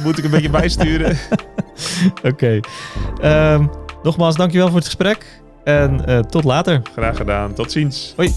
moet 0.05 0.18
ik 0.18 0.24
een 0.24 0.30
beetje 0.30 0.50
bijsturen? 0.61 1.18
Oké. 2.22 2.61
Okay. 3.20 3.55
Um, 3.55 3.70
nogmaals, 4.03 4.36
dankjewel 4.36 4.66
voor 4.66 4.76
het 4.76 4.84
gesprek. 4.84 5.40
En 5.64 6.03
uh, 6.09 6.18
tot 6.18 6.44
later. 6.44 6.82
Graag 6.92 7.16
gedaan. 7.16 7.55
Tot 7.55 7.72
ziens. 7.72 8.12
Hoi. 8.16 8.32